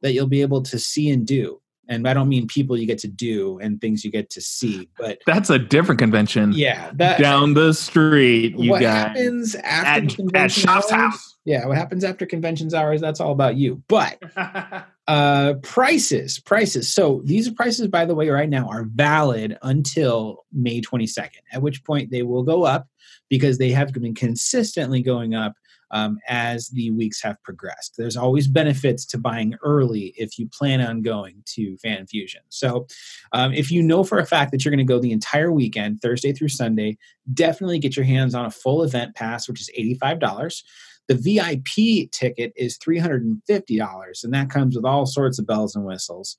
that 0.00 0.12
you'll 0.12 0.28
be 0.28 0.40
able 0.40 0.62
to 0.62 0.78
see 0.78 1.10
and 1.10 1.26
do. 1.26 1.60
And 1.88 2.06
I 2.06 2.12
don't 2.14 2.28
mean 2.28 2.46
people 2.46 2.76
you 2.76 2.86
get 2.86 2.98
to 2.98 3.08
do 3.08 3.58
and 3.60 3.80
things 3.80 4.04
you 4.04 4.10
get 4.10 4.28
to 4.30 4.40
see, 4.42 4.88
but 4.98 5.18
That's 5.26 5.48
a 5.48 5.58
different 5.58 5.98
convention. 5.98 6.52
yeah, 6.52 6.90
that 6.96 7.18
Down 7.18 7.54
the 7.54 7.72
street, 7.72 8.58
you 8.58 8.70
what 8.72 8.82
guys. 8.82 9.16
happens 9.16 9.54
after 9.54 10.04
At, 10.04 10.08
the 10.16 10.38
at 10.38 10.50
Shoff's 10.50 10.92
hours? 10.92 11.12
house. 11.14 11.36
Yeah, 11.46 11.66
what 11.66 11.78
happens 11.78 12.04
after 12.04 12.26
conventions 12.26 12.74
hours? 12.74 13.00
That's 13.00 13.20
all 13.20 13.32
about 13.32 13.56
you. 13.56 13.82
But 13.88 14.22
Uh, 15.08 15.54
prices, 15.62 16.38
prices. 16.38 16.92
So 16.92 17.22
these 17.24 17.48
prices, 17.48 17.88
by 17.88 18.04
the 18.04 18.14
way, 18.14 18.28
right 18.28 18.50
now 18.50 18.68
are 18.68 18.84
valid 18.84 19.56
until 19.62 20.44
May 20.52 20.82
22nd, 20.82 21.30
at 21.50 21.62
which 21.62 21.82
point 21.82 22.10
they 22.10 22.22
will 22.22 22.42
go 22.42 22.64
up 22.64 22.86
because 23.30 23.56
they 23.56 23.70
have 23.70 23.90
been 23.94 24.14
consistently 24.14 25.00
going 25.00 25.34
up 25.34 25.54
um, 25.90 26.18
as 26.28 26.68
the 26.68 26.90
weeks 26.90 27.22
have 27.22 27.42
progressed. 27.42 27.94
There's 27.96 28.16
always 28.16 28.46
benefits 28.46 29.04
to 29.06 29.18
buying 29.18 29.54
early 29.62 30.14
if 30.16 30.38
you 30.38 30.48
plan 30.48 30.80
on 30.80 31.02
going 31.02 31.42
to 31.54 31.76
Fan 31.78 32.06
Fusion. 32.06 32.42
So, 32.48 32.86
um, 33.32 33.52
if 33.52 33.70
you 33.70 33.82
know 33.82 34.04
for 34.04 34.18
a 34.18 34.26
fact 34.26 34.52
that 34.52 34.64
you're 34.64 34.70
going 34.70 34.86
to 34.86 34.92
go 34.92 34.98
the 34.98 35.12
entire 35.12 35.52
weekend, 35.52 36.00
Thursday 36.00 36.32
through 36.32 36.48
Sunday, 36.48 36.98
definitely 37.32 37.78
get 37.78 37.96
your 37.96 38.06
hands 38.06 38.34
on 38.34 38.44
a 38.44 38.50
full 38.50 38.82
event 38.82 39.14
pass, 39.14 39.48
which 39.48 39.60
is 39.60 39.70
$85. 39.78 40.62
The 41.08 41.14
VIP 41.14 42.10
ticket 42.10 42.52
is 42.54 42.78
$350, 42.78 44.24
and 44.24 44.34
that 44.34 44.50
comes 44.50 44.76
with 44.76 44.84
all 44.84 45.06
sorts 45.06 45.38
of 45.38 45.46
bells 45.46 45.74
and 45.74 45.84
whistles. 45.84 46.36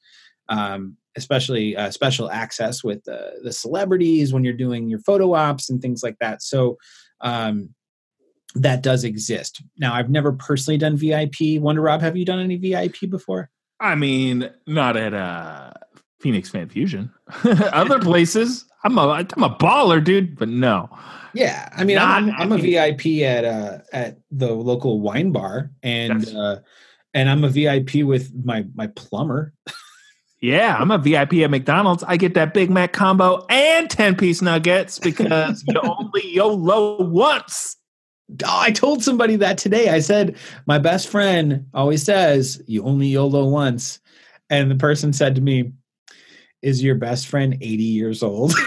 Um, 0.48 0.98
especially 1.16 1.76
uh, 1.76 1.92
special 1.92 2.32
access 2.32 2.84
with 2.84 3.04
the, 3.04 3.34
the 3.44 3.52
celebrities 3.52 4.32
when 4.32 4.44
you're 4.44 4.54
doing 4.54 4.90
your 4.90 5.00
photo 5.00 5.34
ops 5.34 5.70
and 5.70 5.82
things 5.82 6.02
like 6.02 6.18
that. 6.20 6.42
So, 6.42 6.78
um, 7.22 7.70
that 8.56 8.82
does 8.82 9.04
exist. 9.04 9.62
Now, 9.78 9.94
I've 9.94 10.10
never 10.10 10.32
personally 10.32 10.78
done 10.78 10.98
VIP. 10.98 11.62
Wonder 11.62 11.82
Rob, 11.82 12.02
have 12.02 12.18
you 12.18 12.26
done 12.26 12.40
any 12.40 12.58
VIP 12.58 13.10
before? 13.10 13.50
I 13.80 13.96
mean, 13.96 14.50
not 14.68 14.98
at 14.98 15.14
uh, 15.14 15.72
Phoenix 16.20 16.50
Fan 16.50 16.68
Fusion. 16.70 17.12
Other 17.44 18.00
places, 18.00 18.66
I'm 18.84 18.98
a 18.98 19.02
I'm 19.02 19.44
a 19.44 19.56
baller, 19.56 20.04
dude. 20.04 20.38
But 20.38 20.50
no, 20.50 20.90
Yeah, 21.34 21.70
I 21.76 21.84
mean, 21.84 21.98
I'm, 21.98 22.28
Not 22.28 22.42
I'm 22.42 22.52
a 22.52 22.58
VIP. 22.58 23.02
VIP 23.02 23.24
at 23.24 23.46
uh, 23.46 23.78
at 23.94 24.18
the 24.32 24.52
local 24.54 25.00
wine 25.00 25.32
bar, 25.32 25.72
and 25.84 26.28
uh, 26.36 26.58
and 27.14 27.30
I'm 27.30 27.44
a 27.44 27.50
VIP 27.50 28.04
with 28.04 28.32
my 28.44 28.66
my 28.76 28.88
plumber. 28.88 29.54
yeah, 30.42 30.76
I'm 30.78 30.92
a 30.92 30.98
VIP 30.98 31.36
at 31.36 31.52
McDonald's. 31.52 32.04
I 32.04 32.18
get 32.18 32.34
that 32.34 32.54
Big 32.54 32.70
Mac 32.70 32.94
combo 32.94 33.46
and 33.50 33.90
ten 33.90 34.16
piece 34.16 34.42
nuggets 34.42 35.00
because 35.00 35.64
you 35.68 35.80
only 35.80 36.34
YOLO 36.34 37.04
once. 37.04 37.78
Oh, 38.44 38.60
I 38.60 38.72
told 38.72 39.04
somebody 39.04 39.36
that 39.38 39.58
today. 39.58 39.90
I 39.90 40.00
said 40.00 40.36
my 40.66 40.78
best 40.80 41.08
friend 41.08 41.66
always 41.74 42.04
says 42.04 42.62
you 42.68 42.84
only 42.84 43.08
YOLO 43.08 43.48
once, 43.48 44.00
and 44.50 44.70
the 44.70 44.76
person 44.76 45.14
said 45.14 45.36
to 45.36 45.42
me, 45.42 45.72
"Is 46.62 46.84
your 46.84 46.96
best 46.96 47.28
friend 47.28 47.56
80 47.60 47.84
years 47.84 48.22
old?" 48.24 48.54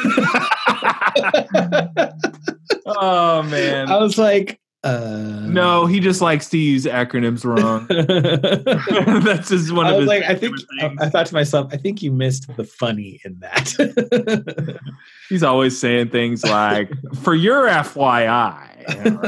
oh 2.87 3.43
man, 3.45 3.89
I 3.89 3.99
was 3.99 4.19
like, 4.19 4.61
uh, 4.85 5.43
no, 5.45 5.87
he 5.87 6.01
just 6.01 6.21
likes 6.21 6.49
to 6.51 6.59
use 6.59 6.87
acronyms 6.87 7.45
wrong. 7.45 7.87
That's 9.25 9.49
just 9.49 9.71
one 9.71 9.87
I 9.87 9.91
of 9.91 9.95
was 9.95 10.03
his. 10.03 10.09
like, 10.09 10.25
I 10.25 10.35
think 10.35 10.57
things. 10.81 11.01
I 11.01 11.09
thought 11.09 11.27
to 11.27 11.35
myself, 11.35 11.69
I 11.73 11.77
think 11.77 12.03
you 12.03 12.11
missed 12.11 12.49
the 12.57 12.65
funny 12.65 13.21
in 13.25 13.39
that. 13.41 14.81
He's 15.29 15.45
always 15.45 15.79
saying 15.79 16.09
things 16.11 16.43
like, 16.43 16.91
"For 17.23 17.33
your 17.33 17.69
FYI," 17.69 18.72
or, 18.89 19.27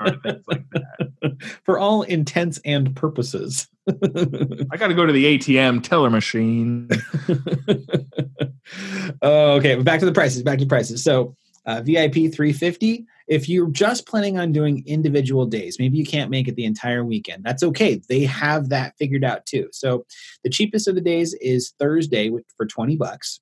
or 0.00 0.16
things 0.22 0.44
like 0.46 0.64
that. 0.70 1.12
For 1.64 1.78
all 1.78 2.02
intents 2.02 2.60
and 2.64 2.94
purposes. 2.96 3.68
I 3.88 4.76
got 4.76 4.88
to 4.88 4.94
go 4.94 5.06
to 5.06 5.12
the 5.12 5.38
ATM 5.38 5.82
teller 5.82 6.10
machine. 6.10 6.88
oh, 9.22 9.52
okay, 9.52 9.76
back 9.82 10.00
to 10.00 10.06
the 10.06 10.12
prices. 10.12 10.42
Back 10.42 10.58
to 10.58 10.64
the 10.64 10.68
prices. 10.68 11.02
So 11.02 11.36
uh, 11.66 11.82
VIP 11.82 12.14
350. 12.32 13.06
If 13.28 13.48
you're 13.48 13.70
just 13.70 14.06
planning 14.06 14.38
on 14.38 14.52
doing 14.52 14.82
individual 14.86 15.44
days, 15.44 15.78
maybe 15.78 15.98
you 15.98 16.06
can't 16.06 16.30
make 16.30 16.48
it 16.48 16.56
the 16.56 16.64
entire 16.64 17.04
weekend. 17.04 17.44
That's 17.44 17.62
okay. 17.62 18.00
They 18.08 18.24
have 18.24 18.70
that 18.70 18.94
figured 18.98 19.22
out 19.22 19.44
too. 19.44 19.68
So 19.72 20.06
the 20.42 20.50
cheapest 20.50 20.88
of 20.88 20.94
the 20.94 21.02
days 21.02 21.34
is 21.34 21.74
Thursday 21.78 22.30
for 22.56 22.64
20 22.64 22.96
bucks, 22.96 23.40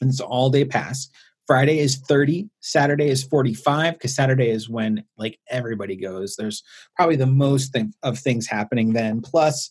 and 0.00 0.08
it's 0.08 0.20
all 0.20 0.48
day 0.48 0.64
pass. 0.64 1.10
Friday 1.46 1.78
is 1.78 1.96
30, 1.96 2.48
Saturday 2.60 3.08
is 3.08 3.22
45 3.22 3.94
because 3.94 4.14
Saturday 4.14 4.50
is 4.50 4.68
when 4.68 5.04
like 5.16 5.38
everybody 5.48 5.96
goes. 5.96 6.36
There's 6.36 6.62
probably 6.96 7.16
the 7.16 7.26
most 7.26 7.72
thing, 7.72 7.92
of 8.02 8.18
things 8.18 8.46
happening 8.46 8.92
then. 8.92 9.20
Plus, 9.20 9.70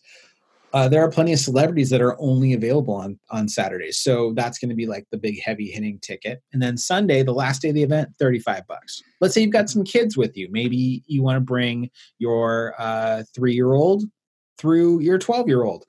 uh, 0.75 0.89
there 0.89 1.01
are 1.01 1.09
plenty 1.09 1.31
of 1.31 1.39
celebrities 1.39 1.89
that 1.89 2.01
are 2.01 2.19
only 2.19 2.51
available 2.51 2.93
on 2.93 3.17
on 3.29 3.47
Saturdays, 3.47 3.97
so 3.97 4.33
that's 4.35 4.59
going 4.59 4.67
to 4.67 4.75
be 4.75 4.85
like 4.85 5.05
the 5.09 5.17
big 5.17 5.41
heavy 5.41 5.67
hitting 5.67 5.97
ticket. 5.99 6.41
And 6.51 6.61
then 6.61 6.77
Sunday, 6.77 7.23
the 7.23 7.33
last 7.33 7.61
day 7.61 7.69
of 7.69 7.75
the 7.75 7.83
event, 7.83 8.09
thirty 8.19 8.39
five 8.39 8.67
bucks. 8.67 9.01
Let's 9.21 9.33
say 9.33 9.39
you've 9.39 9.53
got 9.53 9.69
some 9.69 9.85
kids 9.85 10.17
with 10.17 10.35
you. 10.35 10.49
Maybe 10.51 11.01
you 11.07 11.23
want 11.23 11.37
to 11.37 11.39
bring 11.39 11.89
your 12.17 12.75
uh, 12.77 13.23
three 13.33 13.53
year 13.53 13.71
old 13.71 14.03
through 14.57 14.99
your 14.99 15.17
twelve 15.17 15.47
year 15.47 15.63
old, 15.63 15.85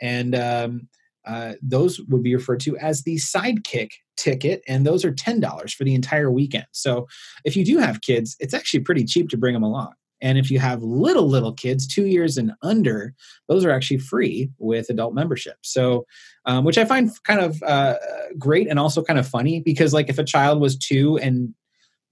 and 0.00 0.34
um, 0.34 0.88
uh, 1.26 1.54
those 1.62 2.00
would 2.08 2.22
be 2.22 2.34
referred 2.34 2.60
to 2.60 2.76
as 2.78 3.02
the 3.02 3.16
sidekick 3.16 3.90
ticket, 4.16 4.62
and 4.68 4.86
those 4.86 5.04
are 5.04 5.12
ten 5.12 5.40
dollars 5.40 5.72
for 5.72 5.84
the 5.84 5.94
entire 5.94 6.30
weekend. 6.30 6.66
So 6.72 7.06
if 7.44 7.56
you 7.56 7.64
do 7.64 7.78
have 7.78 8.00
kids, 8.00 8.36
it's 8.40 8.54
actually 8.54 8.80
pretty 8.80 9.04
cheap 9.04 9.28
to 9.30 9.36
bring 9.36 9.54
them 9.54 9.62
along. 9.62 9.92
And 10.22 10.38
if 10.38 10.50
you 10.50 10.58
have 10.58 10.82
little 10.82 11.28
little 11.28 11.52
kids, 11.52 11.86
two 11.86 12.06
years 12.06 12.36
and 12.36 12.52
under, 12.62 13.14
those 13.48 13.64
are 13.64 13.70
actually 13.70 13.98
free 13.98 14.50
with 14.58 14.90
adult 14.90 15.14
membership. 15.14 15.56
So, 15.62 16.06
um, 16.44 16.64
which 16.64 16.78
I 16.78 16.84
find 16.84 17.10
kind 17.24 17.40
of 17.40 17.62
uh, 17.62 17.96
great 18.38 18.68
and 18.68 18.78
also 18.78 19.02
kind 19.02 19.18
of 19.18 19.26
funny 19.26 19.60
because, 19.60 19.94
like, 19.94 20.08
if 20.08 20.18
a 20.18 20.24
child 20.24 20.60
was 20.60 20.76
two 20.76 21.18
and 21.18 21.54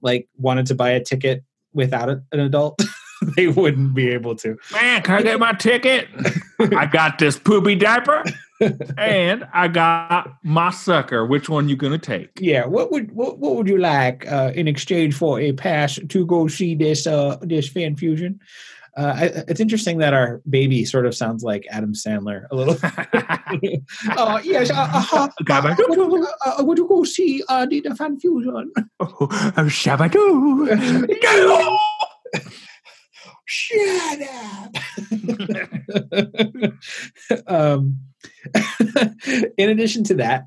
like 0.01 0.29
wanted 0.37 0.67
to 0.67 0.75
buy 0.75 0.91
a 0.91 1.03
ticket 1.03 1.43
without 1.73 2.09
a, 2.09 2.23
an 2.33 2.41
adult, 2.41 2.81
they 3.37 3.49
wouldn't 3.49 3.95
be 3.95 4.09
able 4.09 4.37
to. 4.37 4.57
Man, 4.73 5.03
can 5.03 5.17
I 5.17 5.23
get 5.23 5.39
my 5.39 5.53
ticket? 5.53 6.09
I 6.77 6.87
got 6.87 7.19
this 7.19 7.39
poopy 7.39 7.75
diaper, 7.75 8.25
and 8.97 9.47
I 9.53 9.69
got 9.69 10.35
my 10.43 10.71
sucker. 10.71 11.25
Which 11.27 11.49
one 11.49 11.69
you 11.69 11.77
gonna 11.77 11.99
take? 11.99 12.31
Yeah, 12.41 12.67
what 12.67 12.91
would 12.91 13.13
what, 13.13 13.39
what 13.39 13.57
would 13.57 13.69
you 13.69 13.79
like 13.79 14.31
uh, 14.31 14.53
in 14.55 14.69
exchange 14.69 15.15
for 15.15 15.41
a 15.41 15.53
pass 15.53 15.99
to 16.09 16.27
go 16.27 16.49
see 16.49 16.75
this 16.75 17.07
uh, 17.07 17.37
this 17.43 17.69
fan 17.69 17.97
fusion? 17.97 18.41
Uh, 18.97 19.15
I, 19.17 19.25
it's 19.47 19.61
interesting 19.61 19.99
that 19.99 20.13
our 20.13 20.43
baby 20.51 20.85
sort 20.85 21.07
of 21.07 21.15
sounds 21.15 21.45
like 21.45 21.67
Adam 21.71 21.95
Sandler 21.95 22.47
a 22.51 22.57
little. 22.57 22.77
uh, 22.83 24.41
yes, 24.43 24.71
uh, 24.71 25.07
uh, 25.13 25.29
uh, 25.49 26.25
uh, 26.45 26.65
would 26.65 26.79
you 26.79 26.89
go 26.89 27.05
see 27.05 27.45
uh, 27.49 27.65
the, 27.65 27.81
the 27.81 27.95
fan 27.95 28.19
fusion? 28.19 28.73
Oh, 28.99 29.29
Shabadoo. 29.69 31.07
No! 31.23 31.79
Shut 33.51 34.21
up. 34.21 34.77
um, 37.47 37.99
in 39.59 39.71
addition 39.71 40.05
to 40.05 40.15
that, 40.15 40.45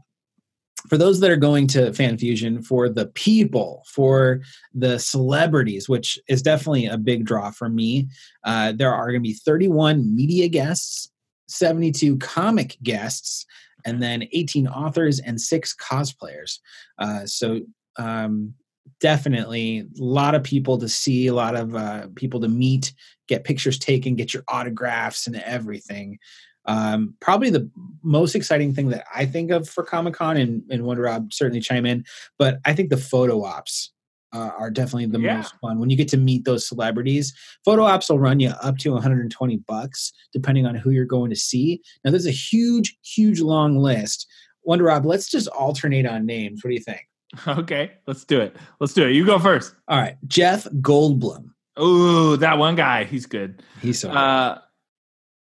for 0.88 0.98
those 0.98 1.20
that 1.20 1.32
are 1.32 1.38
going 1.38 1.68
to 1.68 1.94
Fan 1.94 2.18
Fusion, 2.18 2.62
for 2.62 2.90
the 2.90 3.08
people, 3.08 3.84
for 3.88 4.42
the 4.74 4.98
celebrities, 4.98 5.88
which 5.88 6.20
is 6.28 6.42
definitely 6.42 6.88
a 6.88 6.98
big 6.98 7.26
draw 7.26 7.52
for 7.52 7.70
me, 7.70 8.10
uh, 8.44 8.74
there 8.74 8.94
are 8.94 9.08
going 9.08 9.22
to 9.22 9.28
be 9.28 9.34
31 9.34 10.16
media 10.16 10.48
guests, 10.48 11.10
72 11.48 12.18
comic 12.18 12.78
guests, 12.84 13.46
and 13.86 14.02
then 14.02 14.28
18 14.32 14.68
authors 14.68 15.20
and 15.20 15.40
six 15.40 15.76
cosplayers. 15.76 16.60
Uh, 16.98 17.26
so 17.26 17.62
um, 17.98 18.54
definitely 19.00 19.80
a 19.80 19.86
lot 20.04 20.36
of 20.36 20.44
people 20.44 20.78
to 20.78 20.90
see, 20.90 21.28
a 21.28 21.34
lot 21.34 21.56
of 21.56 21.76
uh, 21.76 22.08
people 22.16 22.40
to 22.40 22.48
meet, 22.48 22.94
get 23.28 23.44
pictures 23.44 23.80
taken, 23.80 24.16
get 24.16 24.34
your 24.34 24.44
autographs 24.48 25.28
and 25.28 25.36
everything. 25.38 26.20
Um, 26.66 27.16
probably 27.20 27.50
the 27.50 27.70
most 28.04 28.36
exciting 28.36 28.74
thing 28.74 28.90
that 28.90 29.06
I 29.14 29.26
think 29.26 29.52
of 29.52 29.68
for 29.68 29.84
Comic 29.84 30.14
Con, 30.14 30.38
and, 30.38 30.62
and 30.70 30.84
Wonder 30.84 31.04
Rob 31.04 31.34
certainly 31.34 31.60
chime 31.62 31.86
in, 31.86 32.06
but 32.38 32.60
I 32.66 32.74
think 32.74 32.90
the 32.90 32.98
photo 32.98 33.44
ops 33.44 33.92
uh, 34.34 34.52
are 34.58 34.70
definitely 34.72 35.08
the 35.08 35.20
Yeah. 35.20 35.38
most 35.38 35.54
fun 35.60 35.80
when 35.80 35.90
you 35.90 35.98
get 35.98 36.08
to 36.10 36.18
meet 36.18 36.46
those 36.46 36.66
celebrities. 36.68 37.34
Photo 37.66 37.84
ops 37.84 38.10
will 38.10 38.20
run 38.20 38.40
you 38.40 38.50
up 38.62 38.78
to 38.78 38.92
120 38.94 39.58
bucks 39.68 40.14
depending 40.32 40.66
on 40.66 40.76
who 40.76 40.92
you're 40.92 41.04
going 41.06 41.30
to 41.32 41.36
see. 41.36 41.82
Now, 42.06 42.12
there's 42.12 42.28
a 42.28 42.32
huge, 42.32 42.96
huge 43.04 43.42
long 43.42 43.78
list. 43.78 44.28
Wonder 44.64 44.86
Rob, 44.86 45.06
let's 45.06 45.30
just 45.30 45.48
alternate 45.50 46.06
on 46.06 46.26
names. 46.26 46.64
What 46.64 46.70
do 46.70 46.76
you 46.76 46.82
think? 46.82 47.02
Okay, 47.48 47.92
let's 48.08 48.24
do 48.26 48.40
it. 48.42 48.56
Let's 48.80 48.94
do 48.94 49.08
it. 49.08 49.14
You 49.14 49.26
go 49.26 49.40
first. 49.40 49.74
All 49.88 49.98
right, 50.00 50.16
Jeff 50.28 50.66
Goldblum. 50.82 51.46
Oh, 51.78 52.36
that 52.36 52.58
one 52.58 52.76
guy. 52.76 53.06
He's 53.06 53.26
good. 53.26 53.64
He's 53.82 54.00
so 54.02 54.12
Uh, 54.12 54.60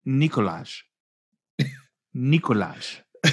Nikolaj. 0.07 0.81
Nikolaj. 2.17 2.97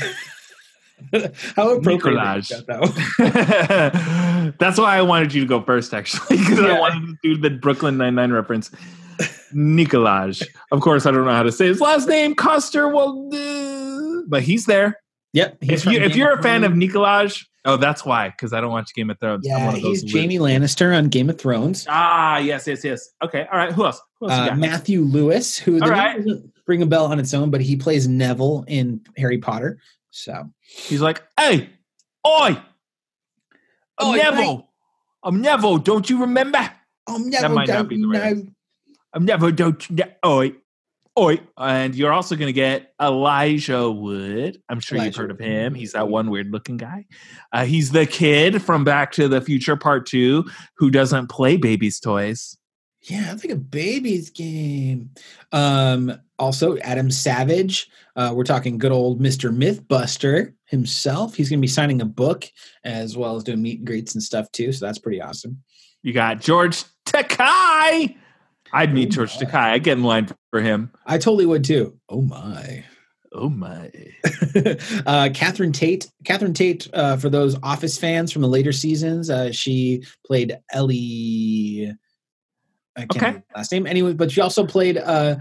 how 1.57 1.71
appropriate. 1.77 2.49
That? 2.67 4.55
That's 4.59 4.79
why 4.79 4.97
I 4.97 5.03
wanted 5.03 5.33
you 5.35 5.41
to 5.43 5.47
go 5.47 5.63
first, 5.63 5.95
actually, 5.95 6.37
because 6.39 6.59
Yeah. 6.61 6.75
I 6.75 6.79
wanted 6.81 7.07
to 7.07 7.17
do 7.23 7.37
the 7.41 7.51
Brooklyn 7.51 7.97
Nine 7.97 8.15
Nine 8.15 8.33
reference. 8.33 8.71
Nikolaj. 9.55 10.43
Of 10.73 10.81
course, 10.81 11.07
I 11.07 11.11
don't 11.13 11.25
know 11.25 11.33
how 11.33 11.43
to 11.45 11.53
say 11.53 11.67
his 11.67 11.81
last 11.81 12.09
name. 12.09 12.35
Coster. 12.35 12.89
Well, 12.89 13.29
uh, 13.33 14.23
but 14.27 14.43
he's 14.43 14.67
there. 14.67 14.99
Yep. 15.33 15.59
he's 15.61 15.87
If 15.87 15.93
you 15.93 16.01
if 16.01 16.17
you're 16.17 16.33
a 16.33 16.43
fan 16.43 16.65
of 16.65 16.73
Nikolaj, 16.73 17.45
oh, 17.65 17.77
that's 17.77 18.05
why. 18.05 18.31
Because 18.31 18.53
I 18.53 18.61
don't 18.61 18.71
watch 18.73 18.93
Game 18.95 19.11
of 19.11 19.19
Thrones. 19.21 19.47
I'm 19.47 19.59
yeah, 19.59 19.67
one 19.67 19.75
of 19.77 19.83
those 19.83 20.01
he's 20.03 20.13
Jaime 20.13 20.39
Lannister 20.39 20.97
on 20.97 21.09
Game 21.09 21.31
of 21.31 21.39
Thrones. 21.39 21.87
Ah, 21.89 22.39
yes, 22.39 22.67
yes, 22.67 22.83
yes. 22.85 23.09
Okay, 23.23 23.47
all 23.53 23.59
right. 23.59 23.73
Who 23.73 23.85
else? 23.85 24.01
Who 24.21 24.29
else 24.31 24.51
Uh. 24.51 24.57
Matthew 24.57 25.03
Lewis, 25.03 25.57
who 25.59 25.79
the 25.79 25.85
All 25.85 25.91
name, 25.91 25.99
right. 25.99 26.17
doesn't, 26.25 26.53
ring 26.67 26.83
a 26.83 26.87
bell 26.87 27.07
on 27.07 27.19
its 27.21 27.35
own, 27.35 27.51
but 27.51 27.61
he 27.61 27.77
plays 27.77 28.09
Neville 28.09 28.65
in 28.69 29.01
Harry 29.17 29.39
Potter. 29.39 29.79
So 30.11 30.51
He's 30.61 31.01
like, 31.01 31.23
hey, 31.39 31.69
oi, 32.27 32.57
I'm 33.99 34.07
Oi, 34.09 34.17
Neville. 34.17 34.69
I'm 35.23 35.41
Neville. 35.41 35.79
Don't 35.79 36.09
you 36.09 36.21
remember? 36.23 36.71
oh, 37.07 37.19
Neville 37.19 37.51
might 37.51 37.69
not 37.69 37.89
be 37.89 38.01
the 38.01 38.07
right 38.09 38.37
know. 38.37 38.47
I'm 39.13 39.25
Neville. 39.25 39.53
Don't 39.53 39.91
you? 39.91 39.97
know- 39.97 40.11
Oi, 40.27 40.53
oi. 41.19 41.41
And 41.57 41.95
you're 41.95 42.13
also 42.13 42.35
going 42.37 42.49
to 42.49 42.53
get 42.53 42.93
Elijah 43.01 43.91
Wood. 43.91 44.61
I'm 44.69 44.81
sure 44.81 44.99
you've 44.99 45.15
heard 45.15 45.31
of 45.31 45.39
him. 45.39 45.75
He's 45.75 45.93
that 45.93 46.09
one 46.09 46.31
weird 46.31 46.51
looking 46.51 46.77
guy. 46.77 47.07
Uh, 47.53 47.65
he's 47.65 47.93
the 47.93 48.07
kid 48.07 48.61
from 48.63 48.83
Back 48.85 49.13
to 49.13 49.29
the 49.29 49.41
Future 49.41 49.77
Part 49.77 50.07
Two 50.07 50.45
who 50.79 50.91
doesn't 50.91 51.29
play 51.29 51.57
babies' 51.57 52.01
toys. 52.01 52.57
Yeah, 53.03 53.33
it's 53.33 53.45
like 53.45 53.53
a 53.53 53.57
baby's 53.57 54.31
game. 54.31 55.11
Um, 55.53 56.19
also, 56.39 56.77
Adam 56.79 57.11
Savage. 57.11 57.89
Uh, 58.17 58.33
we're 58.35 58.45
talking 58.45 58.79
good 58.79 58.93
old 58.93 59.21
Mr. 59.21 59.55
Mythbuster 59.55 60.55
himself. 60.67 61.35
He's 61.35 61.49
going 61.49 61.59
to 61.61 61.63
be 61.63 61.69
signing 61.69 62.01
a 62.01 62.07
book 62.07 62.45
as 62.85 63.17
well 63.17 63.37
as 63.37 63.45
doing 63.45 63.63
meet 63.63 63.79
and 63.79 63.87
greets 63.87 64.15
and 64.15 64.23
stuff 64.23 64.51
too. 64.53 64.73
So 64.73 64.85
that's 64.87 64.99
pretty 64.99 65.21
awesome. 65.21 65.63
You 66.03 66.13
got 66.13 66.41
George 66.41 66.85
Takei. 67.07 68.17
I'd 68.73 68.93
meet 68.93 69.09
Oh, 69.09 69.11
George. 69.11 69.35
Takei. 69.37 69.55
I'd 69.55 69.85
get 69.85 69.99
in 69.99 70.05
line 70.05 70.29
for 70.51 70.61
him. 70.61 70.91
I 71.07 71.19
totally 71.19 71.47
would 71.47 71.65
too. 71.65 71.99
Oh 72.09 72.23
my. 72.23 72.85
Oh 73.33 73.49
my. 73.49 73.91
uh, 75.07 75.29
Catherine 75.35 75.73
Tate. 75.73 76.11
Catherine 76.25 76.55
Tate, 76.55 76.89
uh, 76.93 77.17
for 77.17 77.29
those 77.29 77.57
Office 77.63 77.99
fans 77.99 78.33
from 78.33 78.43
the 78.43 78.49
later 78.49 78.73
seasons, 78.73 79.31
uh, 79.31 79.51
she 79.53 80.05
played 80.27 80.57
Ellie. 80.73 81.93
I 82.97 83.07
can't 83.07 83.37
Okay. 83.37 83.43
last 83.57 83.73
name. 83.73 83.87
Anyway, 83.87 84.13
but 84.13 84.31
she 84.31 84.41
also 84.41 84.65
played 84.67 84.99
uh, 84.99 85.37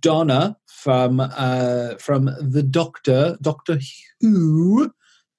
Donna 0.00 0.56
from 0.66 1.20
uh, 1.20 1.94
from 1.98 2.26
the 2.40 2.62
Doctor, 2.62 3.36
Doctor 3.40 3.78
Who. 4.20 4.92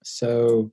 So 0.03 0.71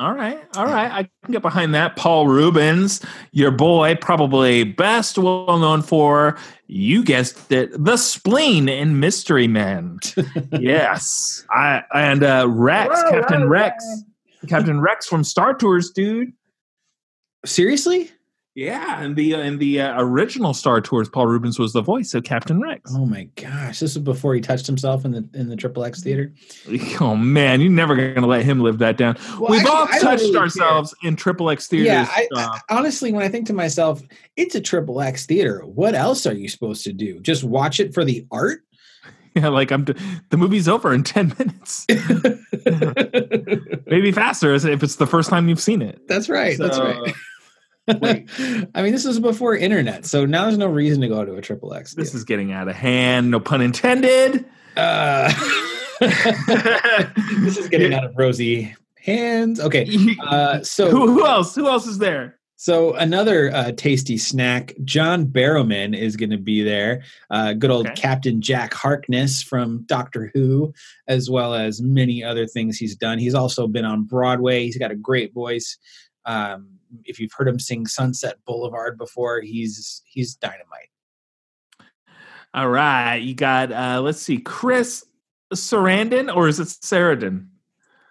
All 0.00 0.14
right, 0.14 0.42
all 0.56 0.64
right. 0.66 0.90
I 0.90 1.08
can 1.24 1.32
get 1.32 1.42
behind 1.42 1.74
that. 1.74 1.94
Paul 1.96 2.26
Reubens, 2.26 3.00
your 3.30 3.52
boy, 3.52 3.94
probably 4.00 4.64
best 4.64 5.16
well 5.16 5.58
known 5.58 5.82
for, 5.82 6.36
you 6.66 7.04
guessed 7.04 7.52
it, 7.52 7.70
the 7.84 7.96
spleen 7.96 8.68
in 8.68 8.98
Mystery 8.98 9.46
Men. 9.46 10.00
yes. 10.58 11.44
I 11.50 11.84
and 11.94 12.24
uh 12.24 12.46
Rex, 12.50 13.00
Captain 13.10 13.48
Rex. 13.48 13.84
Captain 14.48 14.80
Rex 14.80 15.06
from 15.06 15.22
Star 15.22 15.54
Tours, 15.54 15.90
dude. 15.92 16.32
seriously? 17.44 18.10
Yeah, 18.54 19.00
and 19.02 19.16
the 19.16 19.32
in 19.32 19.56
the 19.56 19.80
uh, 19.80 19.94
original 20.02 20.52
Star 20.52 20.82
Tours, 20.82 21.08
Paul 21.08 21.26
Reubens 21.26 21.58
was 21.58 21.72
the 21.72 21.80
voice 21.80 22.12
of 22.12 22.24
Captain 22.24 22.60
Rex. 22.60 22.92
Oh 22.94 23.06
my 23.06 23.24
gosh! 23.36 23.80
This 23.80 23.94
was 23.94 23.98
before 24.04 24.34
he 24.34 24.42
touched 24.42 24.66
himself 24.66 25.06
in 25.06 25.12
the 25.12 25.26
in 25.32 25.48
the 25.48 25.56
Triple 25.56 25.84
X 25.84 26.02
theater. 26.02 26.32
Oh 27.00 27.16
man, 27.16 27.62
you're 27.62 27.70
never 27.70 27.96
gonna 28.12 28.26
let 28.26 28.44
him 28.44 28.60
live 28.60 28.76
that 28.78 28.98
down. 28.98 29.16
Well, 29.40 29.50
We've 29.52 29.60
actually, 29.60 29.74
all 29.76 29.86
touched 29.86 30.20
really 30.20 30.32
care. 30.32 30.42
ourselves 30.42 30.94
in 31.02 31.16
Triple 31.16 31.48
X 31.48 31.66
theaters. 31.66 31.86
Yeah, 31.86 32.06
I, 32.10 32.28
uh, 32.36 32.40
I- 32.40 32.60
honestly, 32.76 33.10
when 33.10 33.22
I 33.22 33.28
think 33.30 33.46
to 33.46 33.54
myself, 33.54 34.02
it's 34.36 34.54
a 34.54 34.60
triple 34.60 35.00
X 35.00 35.24
theater. 35.24 35.60
What 35.64 35.94
else 35.94 36.26
are 36.26 36.34
you 36.34 36.48
supposed 36.50 36.84
to 36.84 36.92
do? 36.92 37.20
Just 37.20 37.44
watch 37.44 37.80
it 37.80 37.94
for 37.94 38.04
the 38.04 38.26
art? 38.30 38.60
yeah, 39.34 39.48
like 39.48 39.70
I'm. 39.70 39.84
The 39.84 40.36
movie's 40.36 40.68
over 40.68 40.92
in 40.92 41.04
ten 41.04 41.34
minutes. 41.38 41.86
maybe 43.86 44.12
faster 44.12 44.52
if 44.54 44.82
it's 44.82 44.96
the 44.96 45.06
first 45.06 45.30
time 45.30 45.48
you've 45.48 45.60
seen 45.60 45.80
it. 45.82 46.06
that's 46.06 46.28
right. 46.28 46.58
that's 46.58 46.76
So, 46.76 46.84
right. 46.84 47.14
Wait. 48.00 48.28
I 48.74 48.82
mean, 48.82 48.92
this 48.92 49.04
was 49.04 49.20
before 49.20 49.56
internet, 49.56 50.06
so 50.06 50.24
now 50.24 50.44
there's 50.44 50.58
no 50.58 50.68
reason 50.68 51.00
to 51.02 51.08
go 51.08 51.24
to 51.24 51.34
a 51.34 51.40
triple 51.40 51.74
X. 51.74 51.94
This 51.94 52.14
is 52.14 52.24
getting 52.24 52.52
out 52.52 52.68
of 52.68 52.74
hand. 52.74 53.30
No 53.30 53.40
pun 53.40 53.60
intended. 53.60 54.44
uh, 54.76 55.32
this 56.00 57.56
is 57.58 57.68
getting 57.68 57.94
out 57.94 58.04
of 58.04 58.16
rosy 58.16 58.74
hands. 58.96 59.60
Okay, 59.60 60.16
uh, 60.26 60.62
so 60.62 60.90
who, 60.90 61.12
who 61.12 61.26
else? 61.26 61.54
Who 61.54 61.68
else 61.68 61.86
is 61.86 61.98
there? 61.98 62.38
So 62.62 62.92
another 62.94 63.52
uh, 63.52 63.72
tasty 63.72 64.16
snack, 64.16 64.72
John 64.84 65.26
Barrowman 65.26 65.98
is 65.98 66.14
going 66.14 66.30
to 66.30 66.38
be 66.38 66.62
there. 66.62 67.02
Uh, 67.28 67.54
good 67.54 67.72
old 67.72 67.88
Okay. 67.88 67.96
Captain 67.96 68.40
Jack 68.40 68.72
Harkness 68.72 69.42
from 69.42 69.82
Doctor 69.86 70.30
Who, 70.32 70.72
as 71.08 71.28
well 71.28 71.54
as 71.54 71.82
many 71.82 72.22
other 72.22 72.46
things 72.46 72.78
he's 72.78 72.94
done. 72.94 73.18
He's 73.18 73.34
also 73.34 73.66
been 73.66 73.84
on 73.84 74.04
Broadway. 74.04 74.64
He's 74.64 74.78
got 74.78 74.92
a 74.92 74.94
great 74.94 75.34
voice. 75.34 75.76
Um, 76.24 76.71
if 77.04 77.18
you've 77.18 77.32
heard 77.32 77.48
him 77.48 77.58
sing 77.58 77.86
Sunset 77.86 78.36
Boulevard 78.46 78.98
before, 78.98 79.40
he's 79.40 80.02
he's 80.04 80.34
dynamite. 80.34 80.88
All 82.54 82.68
right, 82.68 83.16
you 83.16 83.34
got. 83.34 83.72
uh 83.72 84.00
Let's 84.02 84.20
see, 84.20 84.38
Chris 84.38 85.04
Sarandon, 85.54 86.34
or 86.34 86.48
is 86.48 86.60
it 86.60 86.68
Sarandon? 86.68 87.46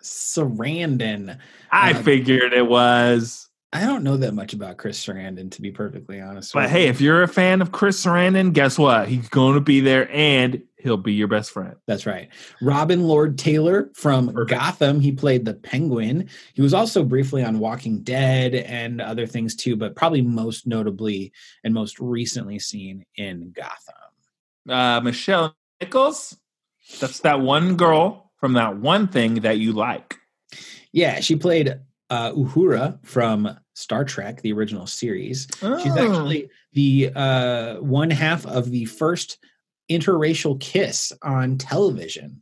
Sarandon. 0.02 1.38
I 1.72 1.94
Um, 1.94 2.03
figured 2.03 2.53
it 2.53 2.68
was. 2.68 3.48
I 3.73 3.85
don't 3.85 4.03
know 4.03 4.18
that 4.18 4.34
much 4.34 4.53
about 4.53 4.77
Chris 4.77 5.03
Sarandon, 5.03 5.49
to 5.52 5.61
be 5.61 5.72
perfectly 5.72 6.19
honest. 6.19 6.53
But 6.53 6.69
hey, 6.69 6.84
you. 6.84 6.89
if 6.89 6.99
you're 6.99 7.23
a 7.23 7.27
fan 7.27 7.61
of 7.61 7.72
Chris 7.72 8.03
Sarandon, 8.03 8.52
guess 8.52 8.77
what? 8.77 9.07
He's 9.07 9.30
going 9.30 9.56
to 9.56 9.61
be 9.61 9.80
there, 9.80 10.11
and 10.11 10.61
he'll 10.77 10.98
be 10.98 11.14
your 11.14 11.30
best 11.30 11.52
friend. 11.52 11.76
That's 11.88 12.06
right. 12.06 12.27
Robin 12.61 13.03
Lord 13.03 13.38
Taylor 13.38 13.89
from 13.93 14.27
Perfect. 14.34 14.49
Gotham. 14.49 14.99
He 14.99 15.14
played 15.14 15.45
the 15.45 15.53
Penguin. 15.53 16.30
He 16.53 16.61
was 16.61 16.73
also 16.73 17.03
briefly 17.03 17.43
on 17.43 17.60
Walking 17.60 18.02
Dead 18.02 18.56
and 18.56 18.99
other 18.99 19.26
things 19.26 19.56
too, 19.56 19.77
but 19.77 19.95
probably 19.95 20.22
most 20.22 20.68
notably 20.68 21.31
and 21.64 21.73
most 21.73 21.99
recently 21.99 22.60
seen 22.60 23.06
in 23.15 23.52
Gotham. 23.52 23.95
Uh 24.68 25.02
Nichelle 25.02 25.53
Nichols. 25.80 26.38
That's 26.99 27.22
that 27.22 27.39
one 27.39 27.77
girl 27.77 28.31
from 28.38 28.53
that 28.53 28.77
one 28.77 29.07
thing 29.07 29.35
that 29.41 29.60
you 29.60 29.72
like. 29.72 30.18
Yeah, 30.91 31.19
she 31.22 31.35
played 31.35 31.80
uh, 32.12 32.32
Uhura 32.34 33.04
from 33.04 33.58
Star 33.74 34.04
Trek, 34.06 34.42
the 34.42 34.54
original 34.54 34.86
series. 34.86 35.48
She's 35.60 35.64
Oh. 35.64 35.98
actually 35.98 36.50
the 36.74 37.10
uh, 37.16 37.76
one 37.78 38.12
half 38.12 38.46
of 38.46 38.70
the 38.70 38.86
first 38.86 39.40
interracial 39.90 40.60
kiss 40.60 41.12
on 41.24 41.58
television. 41.58 42.42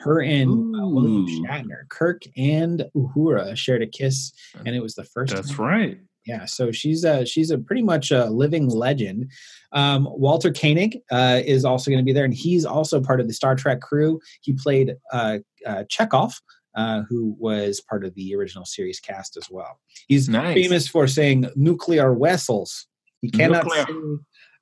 Her 0.00 0.20
and 0.20 0.50
uh, 0.76 0.86
William 0.86 1.26
Shatner, 1.26 1.88
Kirk 1.88 2.22
and 2.36 2.84
Uhura 2.94 3.56
shared 3.56 3.80
a 3.80 3.86
kiss, 3.86 4.32
and 4.66 4.74
it 4.76 4.82
was 4.82 4.94
the 4.96 5.04
first. 5.04 5.34
That's 5.34 5.50
time. 5.56 5.60
right. 5.66 5.98
Yeah, 6.26 6.44
so 6.46 6.72
she's 6.72 7.04
a 7.04 7.24
she's 7.24 7.50
a 7.50 7.58
pretty 7.58 7.82
much 7.82 8.10
a 8.10 8.26
living 8.26 8.68
legend. 8.68 9.30
Um, 9.72 10.06
Walter 10.10 10.52
Koenig 10.52 10.98
uh, 11.10 11.40
is 11.44 11.64
also 11.64 11.90
going 11.90 12.02
to 12.02 12.04
be 12.04 12.12
there, 12.12 12.24
and 12.24 12.34
he's 12.34 12.64
also 12.66 13.00
part 13.00 13.20
of 13.20 13.28
the 13.28 13.34
Star 13.34 13.54
Trek 13.54 13.80
crew. 13.80 14.20
He 14.42 14.52
played 14.52 14.94
uh, 15.12 15.38
uh, 15.66 15.84
Chekov, 15.90 16.34
uh, 16.74 17.02
who 17.08 17.36
was 17.38 17.80
part 17.80 18.04
of 18.04 18.14
the 18.14 18.34
original 18.34 18.64
series 18.64 19.00
cast 19.00 19.36
as 19.36 19.48
well. 19.50 19.78
He's 20.08 20.28
Nice. 20.28 20.54
famous 20.54 20.88
for 20.88 21.06
saying 21.06 21.48
nuclear 21.56 22.14
vessels. 22.14 22.86
He 23.22 23.30
cannot 23.30 23.64
Nuclear. 23.64 23.86
say 23.86 23.92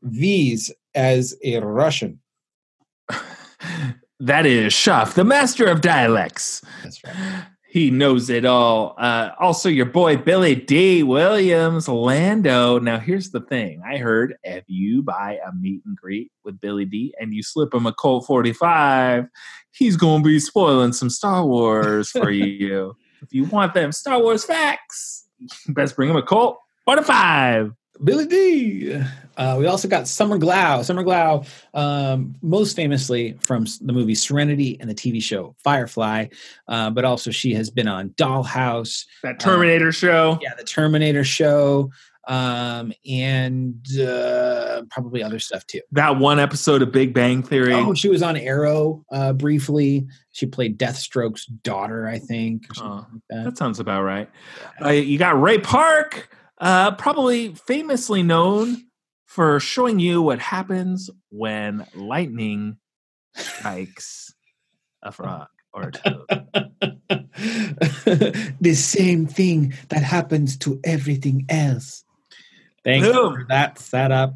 these 0.02 0.70
as 0.94 1.34
a 1.44 1.58
Russian. 1.60 2.20
that 4.20 4.46
is 4.46 4.72
Shoff, 4.72 5.14
the 5.14 5.24
master 5.24 5.66
of 5.66 5.80
dialects. 5.80 6.62
That's 6.82 7.02
right. 7.04 7.14
He 7.72 7.90
knows 7.90 8.28
it 8.28 8.44
all. 8.44 8.94
Uh, 8.98 9.30
also, 9.40 9.70
your 9.70 9.86
boy 9.86 10.18
Billy 10.18 10.54
Dee 10.54 11.02
Williams, 11.02 11.88
Lando. 11.88 12.78
Now, 12.78 12.98
here's 12.98 13.30
the 13.30 13.40
thing: 13.40 13.80
I 13.82 13.96
heard 13.96 14.34
if 14.44 14.64
you 14.66 15.02
buy 15.02 15.38
a 15.42 15.54
meet 15.54 15.80
and 15.86 15.96
greet 15.96 16.30
with 16.44 16.60
Billy 16.60 16.84
Dee 16.84 17.14
and 17.18 17.32
you 17.32 17.42
slip 17.42 17.72
him 17.72 17.86
a 17.86 17.92
Colt 17.94 18.26
45, 18.26 19.24
he's 19.70 19.96
going 19.96 20.22
to 20.22 20.26
be 20.28 20.38
spoiling 20.38 20.92
some 20.92 21.08
Star 21.08 21.46
Wars 21.46 22.10
for 22.10 22.30
you. 22.30 22.94
If 23.22 23.32
you 23.32 23.44
want 23.44 23.72
them 23.72 23.90
Star 23.90 24.20
Wars 24.20 24.44
facts, 24.44 25.24
best 25.68 25.96
bring 25.96 26.10
him 26.10 26.16
a 26.16 26.22
Colt 26.22 26.58
45. 26.84 27.72
Billy 28.04 28.26
Dee 28.26 29.00
Uh, 29.36 29.56
we 29.58 29.66
also 29.66 29.88
got 29.88 30.06
Summer 30.06 30.38
Glau. 30.38 30.84
Summer 30.84 31.02
Glau, 31.02 31.46
um, 31.72 32.34
most 32.42 32.76
famously 32.76 33.36
from 33.40 33.64
the 33.80 33.92
movie 33.92 34.14
Serenity 34.14 34.76
and 34.80 34.90
the 34.90 34.94
TV 34.94 35.22
show 35.22 35.54
Firefly, 35.64 36.26
uh, 36.68 36.90
but 36.90 37.04
also 37.04 37.30
she 37.30 37.54
has 37.54 37.70
been 37.70 37.88
on 37.88 38.10
Dollhouse, 38.10 39.06
That 39.22 39.40
Terminator 39.40 39.90
show. 39.92 40.38
yeah, 40.42 40.54
the 40.54 40.64
Terminator 40.64 41.24
show, 41.24 41.90
um, 42.28 42.92
and 43.08 43.74
uh, 43.98 44.82
probably 44.90 45.22
other 45.22 45.38
stuff 45.38 45.66
too. 45.66 45.80
That 45.92 46.18
one 46.18 46.38
episode 46.38 46.82
of 46.82 46.92
Big 46.92 47.14
Bang 47.14 47.42
Theory. 47.42 47.72
Oh, 47.74 47.94
she 47.94 48.08
was 48.10 48.22
on 48.22 48.36
Arrow 48.36 49.02
uh, 49.10 49.32
briefly. 49.32 50.06
She 50.32 50.44
played 50.46 50.78
Deathstroke's 50.78 51.46
daughter, 51.46 52.06
I 52.06 52.18
think. 52.18 52.64
Like 52.78 53.04
that. 53.30 53.44
That 53.44 53.58
sounds 53.58 53.80
about 53.80 54.02
right. 54.02 54.28
Uh, 54.84 54.90
you 54.90 55.18
got 55.18 55.40
Ray 55.40 55.58
Park, 55.58 56.28
uh, 56.62 56.92
probably 56.92 57.54
famously 57.54 58.22
known 58.22 58.84
for 59.26 59.58
showing 59.58 59.98
you 59.98 60.22
what 60.22 60.38
happens 60.38 61.10
when 61.30 61.84
lightning 61.94 62.76
strikes 63.34 64.32
a 65.02 65.10
frog 65.10 65.48
or 65.74 65.88
a 65.88 65.92
toad. 65.92 66.26
the 68.60 68.74
same 68.74 69.26
thing 69.26 69.74
that 69.88 70.04
happens 70.04 70.56
to 70.58 70.78
everything 70.84 71.46
else. 71.48 72.04
Thanks 72.84 73.08
Boom. 73.08 73.34
for 73.34 73.46
that 73.48 73.78
setup. 73.78 74.34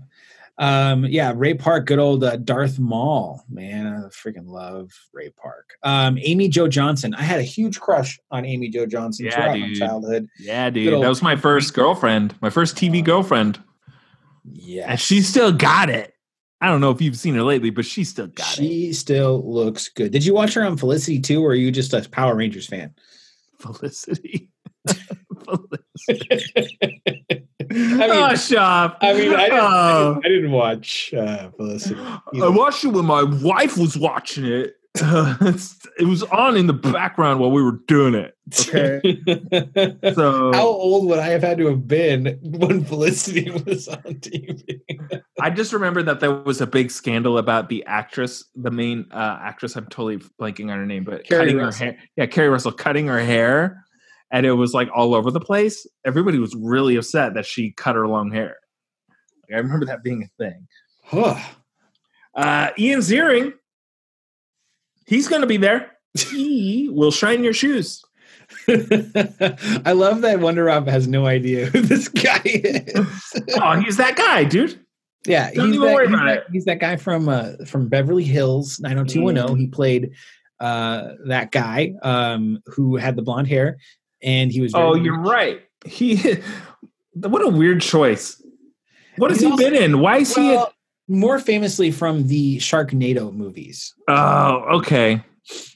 Um, 0.58 1.04
yeah, 1.04 1.32
Ray 1.36 1.52
Park, 1.54 1.86
good 1.86 1.98
old 1.98 2.24
uh, 2.24 2.36
Darth 2.36 2.78
Maul, 2.78 3.44
man. 3.48 3.86
I 3.86 3.90
freaking 4.08 4.46
love 4.46 4.90
Ray 5.12 5.30
Park. 5.30 5.74
Um, 5.82 6.18
Amy 6.22 6.48
Jo 6.48 6.66
Johnson. 6.66 7.14
I 7.14 7.22
had 7.22 7.40
a 7.40 7.42
huge 7.42 7.78
crush 7.78 8.18
on 8.30 8.44
Amy 8.46 8.70
Jo 8.70 8.86
Johnson 8.86 9.26
Yeah, 9.26 9.34
throughout 9.34 9.58
my 9.58 9.66
dude. 9.68 9.78
childhood. 9.78 10.28
Yeah, 10.38 10.70
dude. 10.70 10.94
old- 10.94 11.04
That 11.04 11.08
was 11.10 11.22
my 11.22 11.36
first 11.36 11.74
girlfriend, 11.74 12.34
my 12.40 12.48
first 12.50 12.76
TV 12.76 13.04
girlfriend. 13.04 13.60
Yeah, 14.50 14.86
And 14.90 15.00
she 15.00 15.20
still 15.22 15.52
got 15.52 15.90
it. 15.90 16.12
I 16.60 16.68
don't 16.68 16.80
know 16.80 16.90
if 16.90 17.02
you've 17.02 17.18
seen 17.18 17.34
her 17.34 17.42
lately, 17.42 17.68
but 17.68 17.84
she 17.84 18.02
still 18.04 18.28
got 18.28 18.52
it. 18.52 18.56
she 18.62 18.92
still 18.94 19.42
looks 19.52 19.90
good. 19.90 20.10
Did 20.10 20.24
you 20.24 20.32
watch 20.32 20.54
her 20.54 20.64
on 20.64 20.78
Felicity 20.78 21.20
too, 21.20 21.44
or 21.44 21.50
are 21.50 21.54
you 21.54 21.70
just 21.70 21.92
a 21.92 22.08
Power 22.08 22.34
Rangers 22.34 22.66
fan? 22.66 22.94
Felicity. 23.60 24.50
Felicity. 25.44 27.45
I 27.76 28.08
oh, 28.08 28.26
mean, 28.26 28.36
Shoff. 28.36 28.96
I 29.00 29.12
mean, 29.12 29.34
I 29.34 29.48
didn't, 29.48 29.60
Oh. 29.60 30.20
I 30.24 30.28
didn't 30.28 30.50
watch 30.50 31.12
uh, 31.14 31.50
Felicity. 31.56 32.00
I 32.00 32.48
watched 32.48 32.84
it 32.84 32.88
when 32.88 33.04
my 33.04 33.22
wife 33.22 33.76
was 33.76 33.96
watching 33.98 34.46
it. 34.46 34.76
it 34.98 36.06
was 36.06 36.22
on 36.22 36.56
in 36.56 36.66
the 36.66 36.72
background 36.72 37.38
while 37.38 37.50
we 37.50 37.62
were 37.62 37.80
doing 37.86 38.14
it. 38.14 38.34
Okay. 38.60 39.20
So 40.14 40.52
How 40.52 40.66
old 40.66 41.08
would 41.08 41.18
I 41.18 41.28
have 41.28 41.42
had 41.42 41.58
to 41.58 41.66
have 41.66 41.86
been 41.86 42.38
when 42.42 42.84
Felicity 42.84 43.50
was 43.66 43.88
on 43.88 43.98
TV? 43.98 44.80
I 45.40 45.50
just 45.50 45.72
remember 45.72 46.02
that 46.04 46.20
there 46.20 46.32
was 46.32 46.60
a 46.60 46.66
big 46.66 46.90
scandal 46.90 47.36
about 47.38 47.68
the 47.68 47.84
actress, 47.86 48.44
the 48.54 48.70
main 48.70 49.06
uh, 49.10 49.38
actress. 49.42 49.76
I'm 49.76 49.86
totally 49.86 50.18
blanking 50.40 50.70
on 50.70 50.78
her 50.78 50.86
name, 50.86 51.04
but 51.04 51.24
Keri 51.24 51.40
cutting 51.46 51.56
Russell. 51.58 51.86
her 51.86 51.92
hair. 51.92 52.00
Yeah, 52.16 52.26
Keri 52.26 52.48
Russell 52.48 52.72
cutting 52.72 53.08
her 53.08 53.20
hair, 53.20 53.84
and 54.30 54.44
it 54.46 54.52
was 54.52 54.74
like 54.74 54.88
all 54.94 55.14
over 55.14 55.30
the 55.30 55.40
place. 55.40 55.86
Everybody 56.04 56.38
was 56.38 56.54
really 56.54 56.96
upset 56.96 57.34
that 57.34 57.46
she 57.46 57.70
cut 57.72 57.94
her 57.96 58.08
long 58.08 58.30
hair. 58.32 58.56
Like, 59.48 59.56
I 59.56 59.58
remember 59.58 59.86
that 59.86 60.02
being 60.02 60.22
a 60.22 60.42
thing. 60.42 60.66
Huh. 61.04 61.38
Uh, 62.34 62.70
Ian 62.78 63.00
Ziering, 63.00 63.52
he's 65.06 65.28
going 65.28 65.40
to 65.42 65.46
be 65.46 65.56
there. 65.56 65.92
He 66.14 66.88
will 66.92 67.10
shine 67.10 67.44
your 67.44 67.52
shoes. 67.52 68.02
I 68.68 69.92
love 69.94 70.20
that 70.22 70.40
Wonder 70.40 70.64
Rob 70.64 70.86
has 70.88 71.06
no 71.08 71.26
idea 71.26 71.66
who 71.66 71.80
this 71.80 72.08
guy 72.08 72.40
is. 72.44 73.32
Oh, 73.60 73.78
he's 73.80 73.96
that 73.96 74.16
guy, 74.16 74.44
dude. 74.44 74.80
yeah, 75.26 75.50
Don't 75.52 75.66
he's 75.66 75.74
even 75.76 75.86
that, 75.86 75.94
worry 75.94 76.06
he's 76.06 76.14
about 76.14 76.24
that- 76.26 76.36
it. 76.38 76.44
he's 76.52 76.64
that 76.66 76.78
guy 76.80 76.96
from 76.96 77.28
uh, 77.28 77.52
from 77.66 77.88
Beverly 77.88 78.24
Hills 78.24 78.78
90210. 78.80 79.56
He 79.56 79.66
played 79.68 80.10
uh, 80.60 81.12
that 81.26 81.50
guy 81.52 81.94
um, 82.02 82.60
who 82.66 82.96
had 82.96 83.16
the 83.16 83.22
blonde 83.22 83.48
hair, 83.48 83.78
and 84.22 84.50
he 84.52 84.60
was. 84.60 84.74
Oh, 84.74 84.92
very- 84.94 85.04
you're 85.04 85.20
right. 85.20 85.60
He. 85.84 86.36
What 87.18 87.40
a 87.42 87.48
weird 87.48 87.80
choice. 87.80 88.42
What 89.16 89.30
has 89.30 89.40
he 89.40 89.46
also- 89.46 89.56
been 89.56 89.74
in? 89.74 90.00
Why 90.00 90.18
is 90.18 90.34
he? 90.34 90.54
A, 90.54 90.66
more 91.08 91.38
famously 91.38 91.90
from 91.90 92.26
the 92.26 92.58
Sharknado 92.58 93.32
movies. 93.32 93.94
oh, 94.06 94.62
okay. 94.80 95.22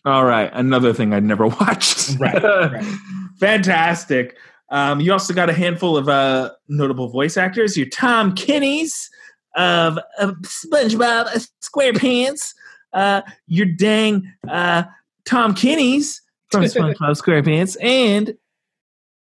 All 0.05 0.27
right. 0.27 0.51
Another 0.53 0.93
thing 0.93 1.15
I'd 1.15 1.25
never 1.25 1.47
watched. 1.61 2.19
Right, 2.19 2.43
right. 2.43 2.85
Fantastic. 3.41 4.37
Um, 4.69 5.01
you 5.01 5.13
also 5.15 5.33
got 5.33 5.49
a 5.49 5.55
handful 5.55 5.97
of 5.97 6.11
uh, 6.11 6.51
notable 6.69 7.09
voice 7.09 7.39
actors. 7.39 7.75
Your 7.75 7.89
Tom 7.89 8.35
Kenny's 8.35 9.09
of, 9.57 9.99
of 10.19 10.35
SpongeBob 10.43 11.49
SquarePants. 11.65 12.53
Uh, 12.93 13.23
your 13.47 13.65
dang 13.67 14.31
uh, 14.47 14.83
Tom 15.25 15.55
Kenny's 15.55 16.21
from 16.51 16.63
SpongeBob 16.65 17.21
SquarePants, 17.21 17.77
and 17.83 18.35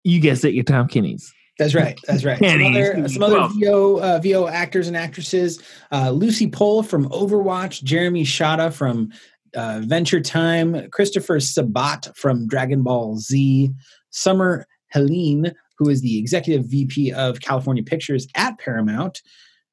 you 0.04 0.20
guessed 0.20 0.46
it, 0.46 0.54
your 0.54 0.64
Tom 0.64 0.88
Kenny's. 0.88 1.34
That's 1.60 1.76
right. 1.76 2.00
That's 2.08 2.24
right. 2.24 2.40
Some 2.40 2.64
other, 2.64 3.10
some 3.10 3.24
other 3.24 3.48
VO, 3.54 4.00
uh, 4.00 4.20
VO 4.24 4.48
actors 4.48 4.88
and 4.88 4.96
actresses. 4.96 5.62
Uh, 5.92 6.10
Lucie 6.10 6.50
Pohl 6.50 6.84
from 6.84 7.10
Overwatch, 7.10 7.84
Jeremy 7.84 8.24
Shada 8.24 8.72
from 8.72 9.12
uh, 9.58 9.80
Adventure 9.82 10.22
Time, 10.22 10.90
Christopher 10.92 11.42
Sabat 11.42 12.08
from 12.16 12.48
Dragon 12.48 12.82
Ball 12.82 13.18
Z, 13.18 13.72
Summer 14.10 14.66
Helene, 14.94 15.54
who 15.78 15.90
is 15.90 16.02
the 16.02 16.18
executive 16.18 16.66
VP 16.66 17.12
of 17.12 17.42
California 17.42 17.84
Pictures 17.84 18.26
at 18.36 18.58
Paramount, 18.58 19.22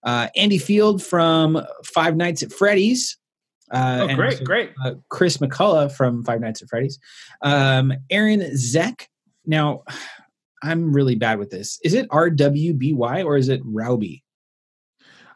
uh, 0.02 0.26
Andy 0.34 0.58
Field 0.58 1.02
from 1.02 1.64
Five 1.84 2.16
Nights 2.16 2.42
at 2.42 2.52
Freddy's. 2.52 3.16
Uh, 3.70 4.06
Oh, 4.10 4.14
great, 4.14 4.44
great. 4.44 4.70
uh, 4.84 4.94
Chris 5.08 5.38
McCullough 5.38 5.90
from 5.92 6.22
Five 6.24 6.40
Nights 6.40 6.62
at 6.62 6.68
Freddy's. 6.68 6.98
Um, 7.42 7.92
Arryn 8.12 8.54
Zech. 8.56 9.08
Now, 9.44 9.82
I'm 10.62 10.92
really 10.92 11.14
bad 11.16 11.38
with 11.38 11.50
this. 11.50 11.78
Is 11.84 11.94
it 11.94 12.08
RWBY 12.10 13.24
or 13.24 13.36
is 13.36 13.48
it 13.48 13.60
Rowby? 13.64 14.22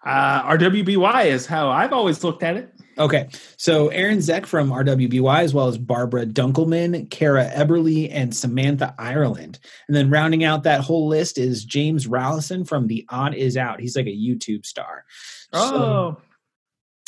Uh, 0.05 0.43
RWBY 0.57 1.27
is 1.27 1.45
how 1.47 1.69
I've 1.69 1.93
always 1.93 2.25
looked 2.25 2.43
at 2.43 2.57
it. 2.57 2.73
Okay, 2.99 3.29
so 3.57 3.89
Arryn 3.91 4.21
Zech 4.21 4.45
from 4.47 4.71
RWBY, 4.71 5.43
as 5.43 5.55
well 5.55 5.69
as 5.69 5.79
Barbara 5.79 6.27
Dunkelman, 6.27 7.09
Kara 7.11 7.51
Eberly, 7.55 8.09
and 8.11 8.35
Samantha 8.35 8.95
Ireland. 8.99 9.59
And 9.89 9.97
then 9.97 10.11
rounding 10.11 10.45
out 10.45 10.65
that 10.65 10.81
whole 10.81 11.07
list 11.09 11.39
is 11.39 11.65
James 11.65 12.07
Rallison 12.07 12.67
from 12.67 12.89
The 12.89 13.07
Odd 13.11 13.35
Is 13.35 13.57
Out. 13.57 13.81
He's 13.81 13.97
like 13.97 14.07
a 14.07 14.11
YouTube 14.11 14.67
star. 14.67 15.05
So, 15.55 15.61
Oh, 15.61 16.17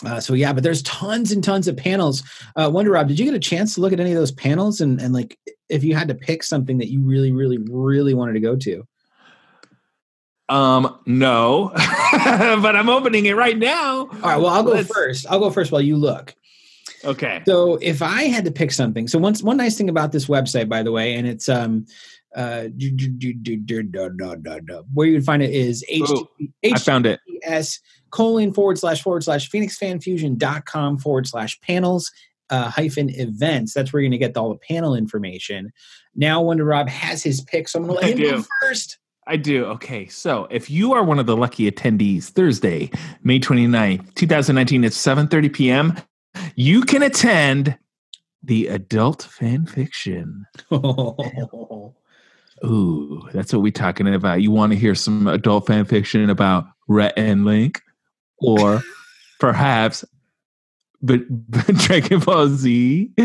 uh, 0.04 0.20
so 0.20 0.34
yeah, 0.34 0.52
but 0.52 0.62
there's 0.62 0.82
tons 0.82 1.32
and 1.32 1.42
tons 1.44 1.68
of 1.68 1.76
panels. 1.76 2.22
Uh, 2.56 2.70
Wonder 2.72 2.92
Rob, 2.92 3.08
did 3.08 3.18
you 3.18 3.24
get 3.24 3.34
a 3.34 3.38
chance 3.40 3.74
to 3.74 3.80
look 3.80 3.92
at 3.92 4.00
any 4.00 4.10
of 4.12 4.16
those 4.18 4.32
panels? 4.32 4.80
And, 4.80 5.00
and 5.00 5.12
like, 5.14 5.38
if 5.68 5.84
you 5.84 5.94
had 5.94 6.08
to 6.08 6.14
pick 6.14 6.42
something 6.42 6.78
that 6.78 6.90
you 6.90 7.00
really, 7.02 7.32
really, 7.32 7.58
really 7.58 8.14
wanted 8.14 8.34
to 8.34 8.40
go 8.40 8.56
to? 8.56 8.86
um, 10.48 10.98
no, 11.06 11.70
but 11.74 12.76
I'm 12.76 12.88
opening 12.88 13.26
it 13.26 13.36
right 13.36 13.56
now. 13.56 14.00
All 14.00 14.06
right, 14.06 14.36
well, 14.36 14.48
I'll 14.48 14.62
go 14.62 14.72
Let's- 14.72 14.92
first. 14.92 15.26
I'll 15.30 15.38
go 15.40 15.50
first 15.50 15.72
while 15.72 15.80
you 15.80 15.96
look. 15.96 16.34
Okay. 17.04 17.42
So 17.46 17.78
if 17.80 18.00
I 18.00 18.24
had 18.24 18.44
to 18.44 18.52
pick 18.52 18.70
something, 18.70 19.08
so 19.08 19.18
one 19.18 19.34
one 19.36 19.56
nice 19.56 19.76
thing 19.76 19.88
about 19.88 20.12
this 20.12 20.26
website, 20.26 20.68
by 20.68 20.82
the 20.84 20.92
way, 20.92 21.14
and 21.14 21.26
it's 21.26 21.48
um 21.48 21.86
where 24.94 25.06
you 25.06 25.14
would 25.14 25.24
find 25.24 25.42
it 25.42 25.50
is 25.50 25.84
Ooh, 25.94 26.28
H- 26.62 26.72
I 26.74 26.78
found 26.78 27.06
it. 27.06 27.20
S 27.42 27.78
colon 28.10 28.52
forward 28.52 28.78
slash 28.78 29.02
forward 29.02 29.24
slash 29.24 29.50
phoenixfanfusion.com 29.50 30.98
forward 30.98 31.26
slash 31.26 31.60
panels 31.60 32.10
uh, 32.50 32.68
hyphen 32.70 33.10
events. 33.10 33.74
That's 33.74 33.92
where 33.92 34.00
you're 34.00 34.10
going 34.10 34.20
to 34.20 34.26
get 34.26 34.36
all 34.36 34.50
the 34.50 34.58
panel 34.58 34.94
information. 34.94 35.72
Now, 36.14 36.42
Wonder 36.42 36.64
Rob 36.64 36.88
has 36.88 37.22
his 37.22 37.40
pick, 37.40 37.68
so 37.68 37.78
I'm 37.78 37.86
going 37.86 38.00
to 38.00 38.06
let 38.06 38.12
him 38.12 38.18
do. 38.18 38.30
go 38.30 38.44
first. 38.60 38.98
I 39.26 39.36
do. 39.36 39.64
Okay. 39.66 40.06
So 40.08 40.46
if 40.50 40.68
you 40.68 40.92
are 40.92 41.02
one 41.02 41.18
of 41.18 41.26
the 41.26 41.36
lucky 41.36 41.70
attendees 41.70 42.24
Thursday, 42.24 42.90
May 43.22 43.40
29th, 43.40 44.14
2019, 44.14 44.84
at 44.84 44.92
7.30 44.92 45.52
p.m., 45.52 45.96
you 46.54 46.82
can 46.82 47.02
attend 47.02 47.78
the 48.42 48.66
Adult 48.66 49.22
Fan 49.22 49.66
Fiction. 49.66 50.44
Oh. 50.70 51.94
Ooh, 52.64 53.28
that's 53.32 53.52
what 53.52 53.62
we're 53.62 53.72
talking 53.72 54.12
about. 54.12 54.42
You 54.42 54.50
want 54.50 54.72
to 54.72 54.78
hear 54.78 54.94
some 54.94 55.26
adult 55.26 55.66
fan 55.66 55.84
fiction 55.84 56.30
about 56.30 56.64
Rhett 56.88 57.14
and 57.16 57.44
Link, 57.44 57.80
or 58.38 58.82
perhaps 59.40 60.04
but, 61.02 61.20
Dragon 61.50 62.20
Ball 62.20 62.48
Z, 62.48 63.12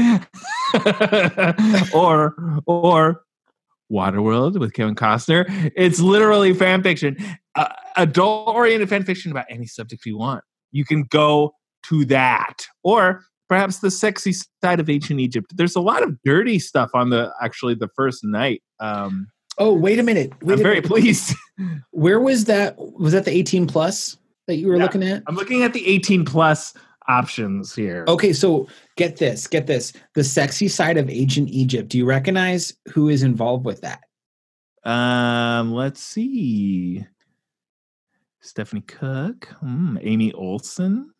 or 1.93 2.35
or 2.65 3.21
Waterworld 3.91 4.59
with 4.59 4.73
Kevin 4.73 4.95
Costner. 4.95 5.45
It's 5.75 5.99
literally 5.99 6.53
fan 6.53 6.81
fiction, 6.81 7.17
uh, 7.55 7.69
adult 7.95 8.55
oriented 8.55 8.89
fan 8.89 9.03
fiction 9.03 9.31
about 9.31 9.45
any 9.49 9.67
subject 9.67 10.05
you 10.05 10.17
want. 10.17 10.43
You 10.71 10.85
can 10.85 11.03
go 11.03 11.53
to 11.89 12.05
that, 12.05 12.65
or 12.83 13.23
perhaps 13.49 13.79
the 13.79 13.91
sexy 13.91 14.33
side 14.63 14.79
of 14.79 14.89
ancient 14.89 15.19
Egypt. 15.19 15.53
There's 15.55 15.75
a 15.75 15.81
lot 15.81 16.03
of 16.03 16.17
dirty 16.23 16.59
stuff 16.59 16.89
on 16.93 17.09
the 17.09 17.31
actually 17.41 17.75
the 17.75 17.89
first 17.95 18.23
night. 18.23 18.61
Um, 18.79 19.27
oh, 19.57 19.73
wait 19.73 19.99
a 19.99 20.03
minute. 20.03 20.31
Wait 20.41 20.53
I'm 20.53 20.59
a 20.59 20.63
very 20.63 20.75
minute. 20.75 20.87
pleased. 20.89 21.35
Where 21.91 22.19
was 22.19 22.45
that? 22.45 22.75
Was 22.77 23.13
that 23.13 23.25
the 23.25 23.31
18 23.31 23.67
plus 23.67 24.17
that 24.47 24.55
you 24.57 24.67
were 24.67 24.75
Yeah. 24.75 24.83
looking 24.83 25.03
at? 25.03 25.23
I'm 25.27 25.35
looking 25.35 25.63
at 25.63 25.73
the 25.73 25.87
18 25.87 26.25
plus 26.25 26.73
options 27.07 27.73
here. 27.73 28.03
Okay, 28.07 28.33
so 28.33 28.67
get 28.97 29.15
this, 29.17 29.47
get 29.47 29.65
this. 29.65 29.93
The 30.13 30.23
sexy 30.25 30.67
side 30.67 30.97
of 30.97 31.09
ancient 31.09 31.49
Egypt. 31.49 31.87
Do 31.89 31.97
you 31.97 32.05
recognize 32.05 32.73
who 32.93 33.07
is 33.09 33.23
involved 33.23 33.65
with 33.65 33.81
that? 33.81 34.01
Um, 34.83 35.73
let's 35.73 36.01
see. 36.01 37.05
Stephanie 38.41 38.81
Cook, 38.81 39.45
hmm, 39.59 39.97
Amy 40.01 40.31
Olson, 40.33 41.11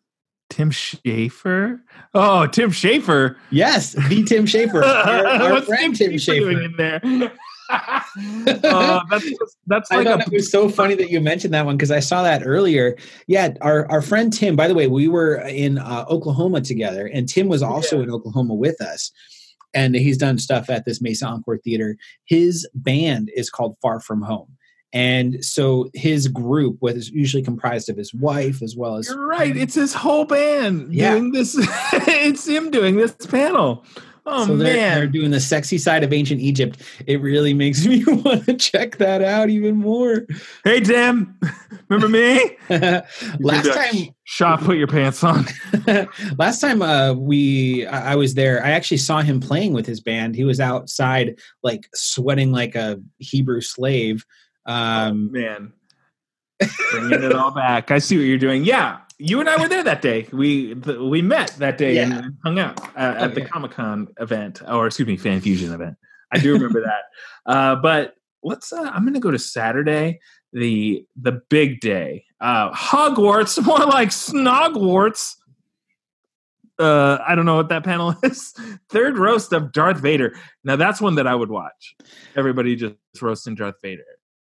Tim 0.50 0.70
Schafer. 0.70 1.80
Oh, 2.14 2.46
Tim 2.46 2.70
Schafer. 2.70 3.36
Yes, 3.50 3.92
the 4.08 4.22
Tim 4.24 4.46
Schafer. 4.46 4.82
Our, 5.06 5.26
our 5.26 5.52
What's 5.52 5.66
friend 5.66 5.94
Tim 5.94 6.08
doing 6.16 6.18
Schafer. 6.18 6.64
in 6.64 6.76
there? 6.76 7.32
uh, 7.70 9.00
that's 9.10 9.30
that's 9.66 9.90
I 9.90 9.96
like 9.96 10.06
thought 10.06 10.20
a 10.20 10.24
it 10.24 10.32
was 10.32 10.50
so 10.50 10.70
funny 10.70 10.94
that 10.94 11.10
you 11.10 11.20
mentioned 11.20 11.52
that 11.52 11.66
one 11.66 11.76
because 11.76 11.90
I 11.90 12.00
saw 12.00 12.22
that 12.22 12.42
earlier. 12.46 12.96
Yeah, 13.26 13.50
our, 13.60 13.90
our 13.90 14.00
friend 14.00 14.32
Tim, 14.32 14.56
by 14.56 14.68
the 14.68 14.74
way, 14.74 14.86
we 14.86 15.06
were 15.06 15.36
in 15.46 15.76
uh, 15.76 16.06
Oklahoma 16.08 16.62
together, 16.62 17.06
and 17.06 17.28
Tim 17.28 17.48
was 17.48 17.62
also 17.62 18.00
in 18.00 18.10
Oklahoma 18.10 18.54
with 18.54 18.80
us. 18.80 19.12
And 19.74 19.94
he's 19.94 20.16
done 20.16 20.38
stuff 20.38 20.70
at 20.70 20.86
this 20.86 21.02
Mesa 21.02 21.26
Encore 21.26 21.58
Theater. 21.58 21.98
His 22.24 22.66
band 22.74 23.30
is 23.36 23.50
called 23.50 23.76
Far 23.82 24.00
From 24.00 24.22
Home. 24.22 24.56
And 24.92 25.44
so 25.44 25.90
his 25.94 26.28
group 26.28 26.78
was 26.80 27.10
usually 27.10 27.42
comprised 27.42 27.88
of 27.90 27.96
his 27.96 28.14
wife 28.14 28.62
as 28.62 28.74
well 28.76 28.96
as 28.96 29.08
You're 29.08 29.26
right. 29.26 29.54
It's 29.56 29.74
his 29.74 29.92
whole 29.94 30.24
band 30.24 30.92
Yeah. 30.94 31.12
doing 31.12 31.32
this. 31.32 31.54
it's 31.92 32.46
him 32.48 32.70
doing 32.70 32.96
this 32.96 33.14
panel. 33.26 33.84
Oh 34.30 34.46
so 34.46 34.56
they're, 34.58 34.74
man. 34.76 34.98
they're 34.98 35.06
doing 35.06 35.30
the 35.30 35.40
sexy 35.40 35.78
side 35.78 36.04
of 36.04 36.12
ancient 36.12 36.40
Egypt. 36.42 36.82
It 37.06 37.22
really 37.22 37.54
makes 37.54 37.86
me 37.86 38.04
want 38.06 38.44
to 38.44 38.54
check 38.54 38.96
that 38.98 39.22
out 39.22 39.48
even 39.48 39.76
more. 39.76 40.26
hey 40.64 40.80
Tim, 40.80 41.38
remember 41.88 42.08
me? 42.08 42.56
Last 43.40 43.72
time 43.72 44.08
Shoff, 44.28 44.64
put 44.64 44.76
your 44.76 44.86
pants 44.86 45.24
on. 45.24 45.46
last 46.38 46.60
time 46.60 46.82
uh 46.82 47.14
we 47.14 47.86
I 47.86 48.12
I 48.12 48.14
was 48.16 48.34
there 48.34 48.62
i 48.64 48.70
actually 48.70 48.98
saw 48.98 49.22
him 49.22 49.40
playing 49.40 49.72
with 49.72 49.86
his 49.86 50.00
band 50.00 50.34
he 50.34 50.44
was 50.44 50.60
outside 50.60 51.38
like 51.62 51.88
sweating 51.94 52.52
like 52.52 52.74
a 52.74 53.00
hebrew 53.18 53.60
slave 53.62 54.24
um 54.68 55.32
man, 55.32 55.72
bringing 56.92 57.22
it 57.24 57.32
all 57.34 57.50
back. 57.50 57.90
I 57.90 57.98
see 57.98 58.16
what 58.16 58.24
you're 58.24 58.38
doing. 58.38 58.64
Yeah, 58.64 58.98
you 59.18 59.40
and 59.40 59.48
I 59.48 59.56
were 59.60 59.68
there 59.68 59.82
that 59.82 60.02
day. 60.02 60.28
We 60.32 60.74
th- 60.74 60.98
we 60.98 61.22
met 61.22 61.48
that 61.58 61.78
day 61.78 61.96
Yeah. 61.96 62.18
and 62.18 62.36
hung 62.44 62.58
out 62.58 62.80
uh, 62.96 63.14
at 63.18 63.34
the 63.34 63.40
Okay. 63.42 63.50
Comic 63.50 63.70
Con 63.72 64.08
event, 64.20 64.62
or 64.68 64.86
excuse 64.86 65.08
me, 65.08 65.16
Fan 65.16 65.40
Fusion 65.40 65.72
event. 65.72 65.96
I 66.32 66.38
do 66.38 66.52
remember 66.52 66.82
that. 66.82 67.02
Uh, 67.46 67.74
but 67.76 68.14
let's. 68.42 68.70
Uh, 68.74 68.82
I'm 68.92 69.04
going 69.04 69.14
to 69.14 69.20
go 69.20 69.30
to 69.30 69.38
Saturday, 69.38 70.20
the 70.52 71.06
the 71.16 71.40
big 71.48 71.80
day. 71.80 72.26
Uh, 72.38 72.70
Hogwarts, 72.74 73.64
more 73.64 73.78
like 73.86 74.10
Snogwarts. 74.10 75.36
Uh, 76.78 77.16
I 77.26 77.34
don't 77.34 77.46
know 77.46 77.56
what 77.56 77.70
that 77.70 77.84
panel 77.84 78.14
is. 78.22 78.52
Third 78.90 79.16
roast 79.16 79.54
of 79.54 79.72
Darth 79.72 80.00
Vader. 80.00 80.36
Now 80.62 80.76
that's 80.76 81.00
one 81.00 81.14
that 81.14 81.26
I 81.26 81.34
would 81.34 81.48
watch. 81.48 81.96
Everybody 82.36 82.76
just 82.76 82.96
roasting 83.22 83.54
Darth 83.54 83.76
Vader. 83.80 84.04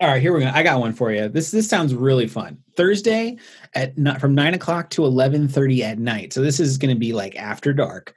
All 0.00 0.08
right 0.08 0.20
here 0.20 0.34
we 0.34 0.40
go. 0.40 0.50
I 0.52 0.62
got 0.62 0.80
one 0.80 0.92
for 0.92 1.12
you. 1.12 1.28
This 1.28 1.50
this 1.50 1.68
sounds 1.68 1.94
really 1.94 2.26
fun. 2.26 2.58
Thursday 2.76 3.38
at 3.74 3.96
not 3.96 4.20
from 4.20 4.34
9 4.34 4.54
o'clock 4.54 4.90
to 4.90 5.02
11.30 5.02 5.80
at 5.80 5.98
night. 5.98 6.32
So 6.32 6.42
this 6.42 6.58
is 6.58 6.78
going 6.78 6.94
to 6.94 6.98
be 6.98 7.12
like 7.12 7.36
after 7.36 7.72
dark. 7.72 8.14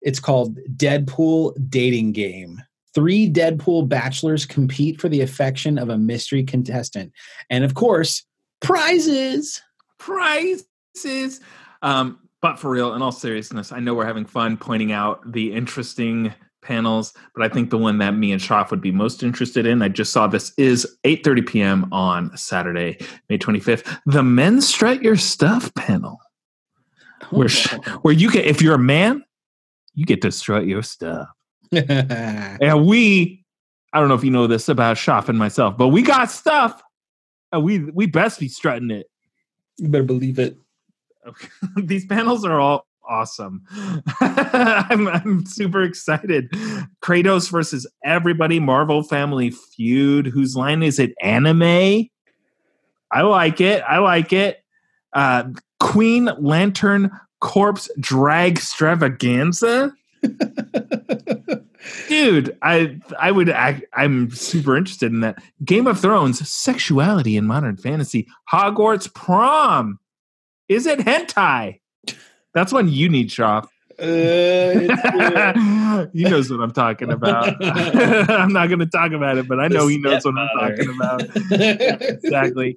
It's 0.00 0.20
called 0.20 0.58
deadpool 0.76 1.54
dating 1.68 2.12
game. 2.12 2.62
Three 2.94 3.30
deadpool 3.30 3.88
bachelors 3.88 4.46
compete 4.46 5.00
for 5.00 5.08
the 5.08 5.20
affection 5.20 5.78
of 5.78 5.88
a 5.88 5.98
mystery 5.98 6.44
contestant. 6.44 7.12
And 7.50 7.64
of 7.64 7.74
course 7.74 8.24
prizes! 8.60 9.60
Prizes. 9.98 11.40
Um, 11.82 12.18
but 12.40 12.58
for 12.58 12.70
real, 12.70 12.94
in 12.94 13.02
all 13.02 13.12
seriousness, 13.12 13.72
I 13.72 13.80
know 13.80 13.94
we're 13.94 14.06
having 14.06 14.26
fun 14.26 14.56
pointing 14.56 14.92
out 14.92 15.32
the 15.32 15.52
interesting 15.52 16.32
panels, 16.64 17.12
but 17.34 17.44
I 17.44 17.48
think 17.48 17.70
the 17.70 17.78
one 17.78 17.98
that 17.98 18.16
me 18.16 18.32
and 18.32 18.40
Shoff 18.40 18.70
would 18.70 18.80
be 18.80 18.90
most 18.90 19.22
interested 19.22 19.66
in, 19.66 19.82
I 19.82 19.88
just 19.88 20.12
saw 20.12 20.26
this 20.26 20.52
is 20.56 20.86
8:30 21.04 21.46
p.m. 21.46 21.92
on 21.92 22.36
Saturday, 22.36 22.98
May 23.28 23.38
25th. 23.38 24.00
The 24.06 24.22
Men 24.22 24.60
Strut 24.60 25.02
Your 25.02 25.16
Stuff 25.16 25.72
panel. 25.74 26.18
Oh, 27.22 27.38
where, 27.38 27.48
where 28.02 28.14
you 28.14 28.30
get 28.30 28.46
if 28.46 28.60
you're 28.60 28.74
a 28.74 28.78
man, 28.78 29.24
you 29.94 30.04
get 30.04 30.22
to 30.22 30.32
strut 30.32 30.66
your 30.66 30.82
stuff. 30.82 31.28
And 31.72 32.86
we, 32.86 33.44
I 33.92 34.00
don't 34.00 34.08
know 34.08 34.14
if 34.14 34.24
you 34.24 34.30
know 34.30 34.46
this 34.46 34.68
about 34.68 34.96
Shoff 34.96 35.28
and 35.28 35.38
myself, 35.38 35.76
but 35.76 35.88
we 35.88 36.02
got 36.02 36.30
stuff. 36.30 36.82
And 37.52 37.62
we 37.62 37.78
we 37.78 38.06
best 38.06 38.40
be 38.40 38.48
strutting 38.48 38.90
it. 38.90 39.06
you 39.78 39.88
better 39.88 40.04
believe 40.04 40.38
it 40.38 40.56
Okay. 41.26 41.48
These 41.82 42.06
panels 42.06 42.44
are 42.44 42.60
all 42.60 42.86
awesome. 43.08 43.62
I'm, 44.20 45.08
I'm 45.08 45.46
super 45.46 45.82
excited. 45.82 46.50
Kratos 47.02 47.50
versus 47.50 47.86
everybody, 48.04 48.60
Marvel 48.60 49.02
Family 49.02 49.50
Feud. 49.50 50.26
Whose 50.26 50.56
line 50.56 50.82
is 50.82 50.98
it? 50.98 51.14
Anime? 51.22 52.08
I 53.10 53.22
like 53.22 53.60
it. 53.60 53.82
I 53.86 53.98
like 53.98 54.32
it. 54.32 54.64
Uh, 55.12 55.44
Queen 55.80 56.30
Lantern 56.38 57.10
Corpse 57.40 57.88
Drag 58.00 58.58
Stravaganza. 58.58 59.92
Dude, 62.08 62.56
I 62.62 62.98
I 63.20 63.30
would 63.30 63.50
I, 63.50 63.82
I'm 63.92 64.30
super 64.30 64.76
interested 64.76 65.12
in 65.12 65.20
that. 65.20 65.42
Game 65.64 65.86
of 65.86 66.00
Thrones, 66.00 66.48
sexuality 66.48 67.36
in 67.36 67.44
modern 67.44 67.76
fantasy, 67.76 68.26
Hogwarts 68.50 69.12
prom. 69.12 69.98
Is 70.68 70.86
it 70.86 71.00
hentai? 71.00 71.80
That's 72.54 72.72
one 72.72 72.88
you 72.88 73.08
need, 73.08 73.28
Shoff. 73.28 73.68
Uh, 73.98 76.06
he 76.12 76.24
knows 76.24 76.50
what 76.50 76.60
I'm 76.60 76.72
talking 76.72 77.12
about. 77.12 77.54
I'm 77.64 78.52
not 78.52 78.68
going 78.68 78.80
to 78.80 78.86
talk 78.86 79.12
about 79.12 79.38
it, 79.38 79.46
but 79.46 79.60
I 79.60 79.68
know 79.68 79.86
he 79.86 79.98
knows 79.98 80.24
what 80.24 80.34
I'm 80.36 80.48
talking 80.58 80.94
about. 80.94 81.22
exactly. 81.52 82.76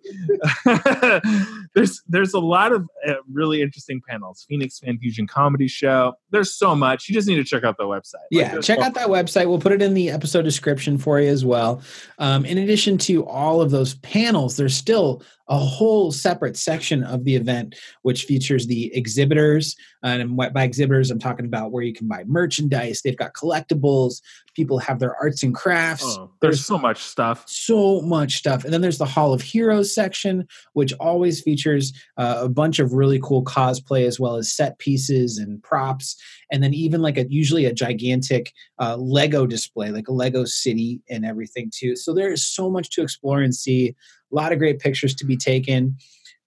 there's 1.73 2.01
there's 2.07 2.33
a 2.33 2.39
lot 2.39 2.71
of 2.71 2.87
uh, 3.07 3.15
really 3.31 3.61
interesting 3.61 4.01
panels. 4.07 4.45
Phoenix 4.47 4.79
Fan 4.79 4.99
Fusion 4.99 5.27
Comedy 5.27 5.67
Show. 5.67 6.13
There's 6.31 6.53
so 6.53 6.75
much. 6.75 7.09
You 7.09 7.15
just 7.15 7.27
need 7.27 7.35
to 7.35 7.43
check 7.43 7.63
out 7.63 7.77
the 7.77 7.85
website. 7.85 8.25
Yeah, 8.29 8.51
there's 8.51 8.67
check 8.67 8.79
out 8.79 8.93
that 8.93 9.07
website. 9.07 9.47
We'll 9.47 9.59
put 9.59 9.71
it 9.71 9.81
in 9.81 9.93
the 9.93 10.11
episode 10.11 10.43
description 10.43 10.97
for 10.97 11.19
you 11.19 11.29
as 11.29 11.43
well. 11.43 11.81
Um, 12.19 12.45
in 12.45 12.57
addition 12.57 12.97
to 12.99 13.25
all 13.25 13.61
of 13.61 13.71
those 13.71 13.95
panels, 13.95 14.57
there's 14.57 14.75
still 14.75 15.23
a 15.49 15.57
whole 15.57 16.11
separate 16.11 16.57
section 16.57 17.03
of 17.03 17.23
the 17.23 17.35
event 17.35 17.75
which 18.01 18.23
features 18.25 18.67
the 18.67 18.93
exhibitors. 18.95 19.75
And 20.03 20.37
what- 20.37 20.53
by 20.53 20.63
exhibitors, 20.63 21.09
I'm 21.09 21.19
talking 21.19 21.45
about 21.45 21.71
where 21.71 21.83
you 21.83 21.93
can 21.93 22.07
buy 22.07 22.23
merchandise. 22.25 23.01
They've 23.01 23.17
got 23.17 23.33
collectibles. 23.33 24.21
People 24.55 24.77
have 24.79 24.99
their 24.99 25.15
arts 25.15 25.43
and 25.43 25.53
crafts. 25.53 26.03
Oh, 26.05 26.31
there's 26.41 26.65
so 26.65 26.77
much 26.77 26.99
stuff. 27.01 27.45
so 27.47 28.01
much 28.01 28.37
stuff. 28.37 28.63
And 28.63 28.73
then 28.73 28.81
there's 28.81 28.97
the 28.97 29.05
Hall 29.05 29.33
of 29.33 29.41
Heroes 29.41 29.93
section, 29.93 30.47
which 30.73 30.93
always 30.93 31.41
features 31.41 31.93
uh, 32.17 32.39
a 32.41 32.49
bunch 32.49 32.79
of 32.79 32.93
really 32.93 33.19
cool 33.21 33.43
cosplay 33.43 34.05
as 34.05 34.19
well 34.19 34.35
as 34.35 34.51
set 34.51 34.77
pieces 34.79 35.37
and 35.37 35.61
props. 35.63 36.15
And 36.51 36.63
then 36.63 36.73
even 36.73 37.01
like 37.01 37.17
a 37.17 37.25
usually 37.29 37.65
a 37.65 37.73
gigantic 37.73 38.53
uh, 38.79 38.95
Lego 38.97 39.45
display, 39.45 39.91
like 39.91 40.07
a 40.07 40.13
Lego 40.13 40.45
city 40.45 41.01
and 41.09 41.25
everything 41.25 41.71
too. 41.73 41.95
So 41.95 42.13
there 42.13 42.31
is 42.31 42.45
so 42.45 42.69
much 42.69 42.89
to 42.91 43.01
explore 43.01 43.41
and 43.41 43.53
see. 43.53 43.95
A 44.31 44.35
lot 44.35 44.51
of 44.51 44.59
great 44.59 44.79
pictures 44.79 45.15
to 45.15 45.25
be 45.25 45.37
taken. 45.37 45.97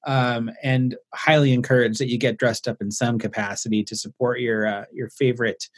Um, 0.07 0.51
and 0.62 0.97
highly 1.12 1.52
encourage 1.52 1.98
that 1.98 2.09
you 2.09 2.16
get 2.16 2.39
dressed 2.39 2.66
up 2.66 2.78
in 2.81 2.90
some 2.90 3.19
capacity 3.19 3.85
to 3.85 3.94
support 3.94 4.40
your 4.40 4.66
uh, 4.66 4.85
your 4.94 5.11
favorite 5.11 5.69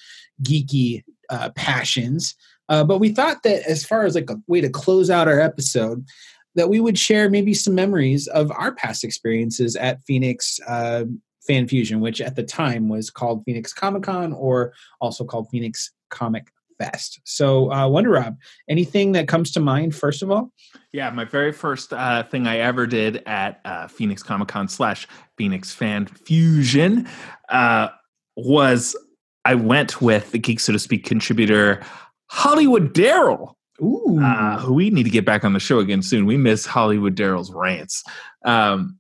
geeky 0.45 1.03
uh, 1.29 1.51
passions. 1.57 2.37
Uh, 2.69 2.85
but 2.85 2.99
we 2.99 3.09
thought 3.09 3.43
that 3.43 3.69
as 3.69 3.85
far 3.85 4.05
as 4.05 4.15
like 4.15 4.31
a 4.31 4.37
way 4.47 4.61
to 4.61 4.71
close 4.71 5.11
out 5.11 5.27
our 5.27 5.41
episode, 5.41 6.07
that 6.55 6.69
we 6.69 6.81
would 6.81 6.99
share 6.99 7.29
maybe 7.29 7.55
some 7.55 7.75
memories 7.75 8.29
of 8.29 8.51
our 8.53 8.73
past 8.75 9.05
experiences 9.05 9.77
at 9.77 10.03
Phoenix 10.03 10.61
uh, 10.69 11.05
Fan 11.47 11.67
Fusion, 11.67 12.01
which 12.01 12.21
at 12.21 12.37
the 12.37 12.43
time 12.43 12.89
was 12.89 13.11
called 13.11 13.43
Phoenix 13.45 13.73
Comic 13.73 14.05
Con 14.05 14.33
or 14.33 14.73
also 15.01 15.25
called 15.25 15.49
Phoenix 15.51 15.91
Comic 16.11 16.49
Fest. 16.83 17.21
So, 17.25 17.73
uh, 17.73 17.89
Wonder 17.89 18.11
Rob, 18.11 18.37
anything 18.69 19.13
that 19.13 19.29
comes 19.29 19.53
to 19.53 19.61
mind 19.61 19.95
first 19.95 20.23
of 20.23 20.31
all? 20.31 20.53
Yeah, 20.93 21.11
my 21.11 21.25
very 21.25 21.53
first 21.53 21.93
uh, 21.93 22.25
thing 22.25 22.47
I 22.47 22.59
ever 22.59 22.87
did 22.87 23.23
at 23.27 23.61
uh, 23.65 23.89
Phoenix 23.89 24.23
Comic 24.23 24.49
Con 24.49 24.69
slash 24.69 25.07
Phoenix 25.37 25.73
Fan 25.73 26.07
Fusion 26.07 27.09
uh, 27.49 27.89
was 28.37 28.97
I 29.45 29.55
went 29.55 30.01
with 30.01 30.33
the 30.33 30.39
Geek, 30.39 30.61
so 30.61 30.73
to 30.73 30.79
speak, 30.79 31.05
contributor 31.05 31.83
Hollywood 32.31 32.95
Daryl, 32.95 33.55
Ooh, 33.81 34.21
uh, 34.23 34.67
we 34.71 34.91
need 34.91 35.03
to 35.05 35.11
get 35.11 35.25
back 35.25 35.45
on 35.45 35.53
the 35.53 35.61
show 35.61 35.79
again 35.79 36.03
soon. 36.03 36.27
We 36.27 36.37
miss 36.37 36.65
Hollywood 36.65 37.17
Daryl's 37.17 37.53
rants. 37.53 38.03
Um, 38.45 38.99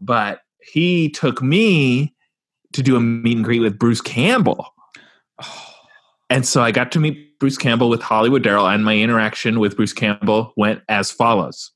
but 0.00 0.40
he 0.72 1.08
took 1.08 1.42
me 1.42 2.14
to 2.72 2.82
do 2.82 2.96
a 2.96 3.00
meet 3.00 3.36
and 3.36 3.44
greet 3.44 3.60
with 3.60 3.78
Bruce 3.78 4.00
Campbell. 4.00 4.66
And 6.30 6.46
so 6.46 6.62
I 6.62 6.70
got 6.70 6.92
to 6.92 7.00
meet 7.00 7.38
Bruce 7.38 7.56
Campbell 7.56 7.88
with 7.88 8.02
Hollywood 8.02 8.42
Daryl, 8.42 8.72
and 8.72 8.84
my 8.84 8.96
interaction 8.96 9.60
with 9.60 9.76
Bruce 9.76 9.92
Campbell 9.92 10.52
went 10.56 10.82
as 10.88 11.10
follows. 11.10 11.70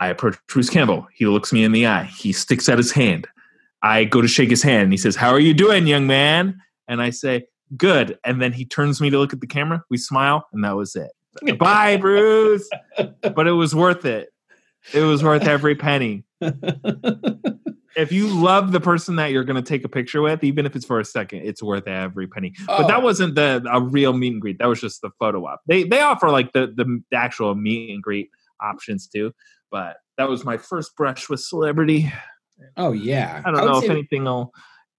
I 0.00 0.08
approach 0.08 0.36
Bruce 0.48 0.70
Campbell. 0.70 1.06
He 1.14 1.26
looks 1.26 1.52
me 1.52 1.64
in 1.64 1.72
the 1.72 1.86
eye. 1.86 2.04
He 2.04 2.32
sticks 2.32 2.68
out 2.68 2.78
his 2.78 2.92
hand. 2.92 3.26
I 3.82 4.04
go 4.04 4.20
to 4.20 4.28
shake 4.28 4.50
his 4.50 4.62
hand, 4.62 4.84
and 4.84 4.92
he 4.92 4.96
says, 4.96 5.16
How 5.16 5.30
are 5.30 5.40
you 5.40 5.54
doing, 5.54 5.86
young 5.86 6.06
man? 6.06 6.60
And 6.88 7.00
I 7.02 7.10
say, 7.10 7.46
Good. 7.76 8.18
And 8.24 8.40
then 8.40 8.52
he 8.52 8.64
turns 8.64 9.00
me 9.00 9.10
to 9.10 9.18
look 9.18 9.32
at 9.32 9.40
the 9.40 9.46
camera. 9.46 9.84
We 9.90 9.98
smile, 9.98 10.46
and 10.52 10.64
that 10.64 10.74
was 10.74 10.96
it. 10.96 11.10
Bye, 11.58 11.96
Bruce. 11.96 12.68
But 13.20 13.46
it 13.46 13.52
was 13.52 13.74
worth 13.74 14.04
it. 14.04 14.30
It 14.92 15.02
was 15.02 15.22
worth 15.22 15.46
every 15.46 15.74
penny. 15.74 16.24
If 17.96 18.12
you 18.12 18.28
love 18.28 18.72
the 18.72 18.80
person 18.80 19.16
that 19.16 19.32
you're 19.32 19.44
going 19.44 19.56
to 19.62 19.66
take 19.68 19.84
a 19.84 19.88
picture 19.88 20.20
with, 20.22 20.44
even 20.44 20.66
if 20.66 20.76
it's 20.76 20.84
for 20.84 21.00
a 21.00 21.04
second, 21.04 21.40
it's 21.44 21.62
worth 21.62 21.86
every 21.88 22.26
penny. 22.26 22.52
But 22.66 22.86
that 22.88 22.98
Oh. 22.98 23.04
wasn't 23.04 23.34
the 23.34 23.64
a 23.72 23.80
real 23.80 24.12
meet 24.12 24.32
and 24.32 24.42
greet. 24.42 24.58
That 24.58 24.66
was 24.68 24.80
just 24.80 25.00
the 25.00 25.10
photo 25.18 25.44
op. 25.46 25.60
They 25.66 25.84
they 25.84 26.00
offer 26.00 26.30
like 26.30 26.52
the 26.52 26.66
the, 26.74 27.02
actual 27.16 27.54
meet 27.54 27.90
and 27.90 28.02
greet 28.02 28.28
options 28.60 29.06
too. 29.08 29.32
But 29.70 29.96
that 30.16 30.28
was 30.28 30.44
my 30.44 30.56
first 30.58 30.96
brush 30.96 31.28
with 31.28 31.40
celebrity. 31.40 32.12
oh 32.76 32.92
yeah. 32.92 33.42
I 33.44 33.50
don't 33.50 33.60
would 33.62 33.70
know 33.72 33.82
if 33.82 33.90
anything 33.90 34.24
will 34.24 34.52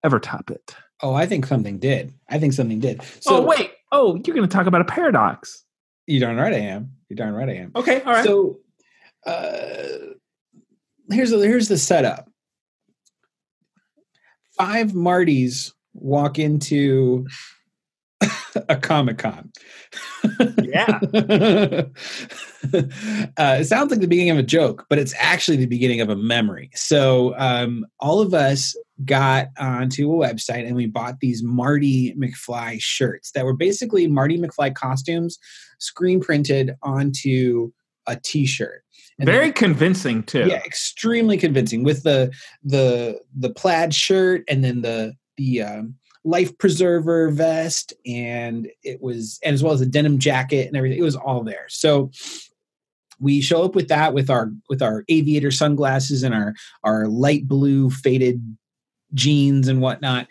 ever 0.04 0.20
top 0.20 0.50
it. 0.52 0.76
Oh, 1.02 1.14
I 1.14 1.26
think 1.26 1.46
something 1.46 1.78
did. 1.80 2.14
I 2.30 2.40
think 2.40 2.54
something 2.54 2.80
did. 2.80 3.02
So 3.22 3.38
oh 3.38 3.42
wait, 3.42 3.72
oh 3.92 4.16
you're 4.26 4.36
going 4.36 4.48
to 4.48 4.54
talk 4.54 4.66
about 4.68 4.82
a 4.82 4.86
paradox. 4.86 5.64
you 6.08 6.20
darn 6.20 6.38
right 6.38 6.54
I 6.54 6.58
am. 6.60 6.92
You 7.10 7.16
darn 7.16 7.34
right 7.34 7.50
I 7.50 7.54
am. 7.56 7.72
Okay, 7.76 8.02
all 8.02 8.14
right. 8.14 8.26
So 8.26 8.60
uh, 9.26 10.14
here's 11.12 11.32
the, 11.32 11.38
here's 11.40 11.68
the 11.68 11.78
setup. 11.78 12.30
Five 14.60 14.92
Martys 14.92 15.72
walk 15.94 16.38
into 16.38 17.26
a 18.70 18.76
Comic 18.76 19.20
Con. 19.20 19.52
Yeah. 20.62 21.00
uh, 21.04 21.88
it 22.74 23.68
sounds 23.68 23.92
like 23.92 24.02
the 24.02 24.08
beginning 24.08 24.32
of 24.32 24.38
a 24.38 24.44
joke, 24.44 24.86
but 24.90 25.00
it's 25.00 25.14
actually 25.18 25.58
the 25.58 25.66
beginning 25.66 26.02
of 26.02 26.10
a 26.10 26.16
memory. 26.16 26.70
So 26.76 27.34
um, 27.38 27.86
all 28.00 28.20
of 28.20 28.34
us 28.34 28.76
got 29.06 29.48
onto 29.58 30.12
a 30.12 30.28
website 30.28 30.68
and 30.68 30.76
we 30.76 30.88
bought 30.88 31.22
these 31.22 31.42
Marty 31.42 32.14
McFly 32.16 32.82
shirts 32.82 33.32
that 33.32 33.46
were 33.46 33.56
basically 33.56 34.08
Marty 34.08 34.38
McFly 34.38 34.76
costumes 34.76 35.40
screen 35.80 36.20
printed 36.20 36.76
onto 36.84 37.72
a 38.08 38.18
T-shirt. 38.18 38.84
And 39.20 39.26
Very 39.28 39.46
then- 39.46 39.54
convincing 39.54 40.24
too. 40.24 40.48
yeah, 40.48 40.64
extremely 40.66 41.38
convincing 41.38 41.84
with 41.84 42.04
the 42.04 42.32
the 42.64 43.20
the 43.38 43.50
plaid 43.52 43.94
shirt 43.94 44.44
and 44.48 44.64
then 44.64 44.82
the 44.82 45.14
the 45.38 45.62
um, 45.62 45.96
life 46.24 46.58
preserver 46.58 47.30
vest 47.30 47.94
and 48.06 48.68
it 48.84 49.02
was 49.02 49.40
and 49.44 49.54
as 49.54 49.62
well 49.64 49.74
as 49.74 49.80
the 49.82 49.86
denim 49.86 50.20
jacket 50.20 50.68
and 50.68 50.76
everything. 50.78 50.98
It 51.00 51.04
was 51.04 51.16
all 51.16 51.44
there. 51.44 51.66
So 51.68 52.12
we 53.20 53.42
show 53.42 53.64
up 53.64 53.76
with 53.76 53.90
that 53.90 54.14
with 54.14 54.30
our 54.30 54.52
with 54.70 54.82
our 54.82 55.04
aviator 55.10 55.52
sunglasses 55.52 56.24
and 56.24 56.34
our 56.34 56.54
our 56.86 57.08
light 57.08 57.48
blue 57.48 57.90
faded 57.90 58.42
jeans 59.14 59.68
and 59.68 59.82
whatnot 59.82 60.28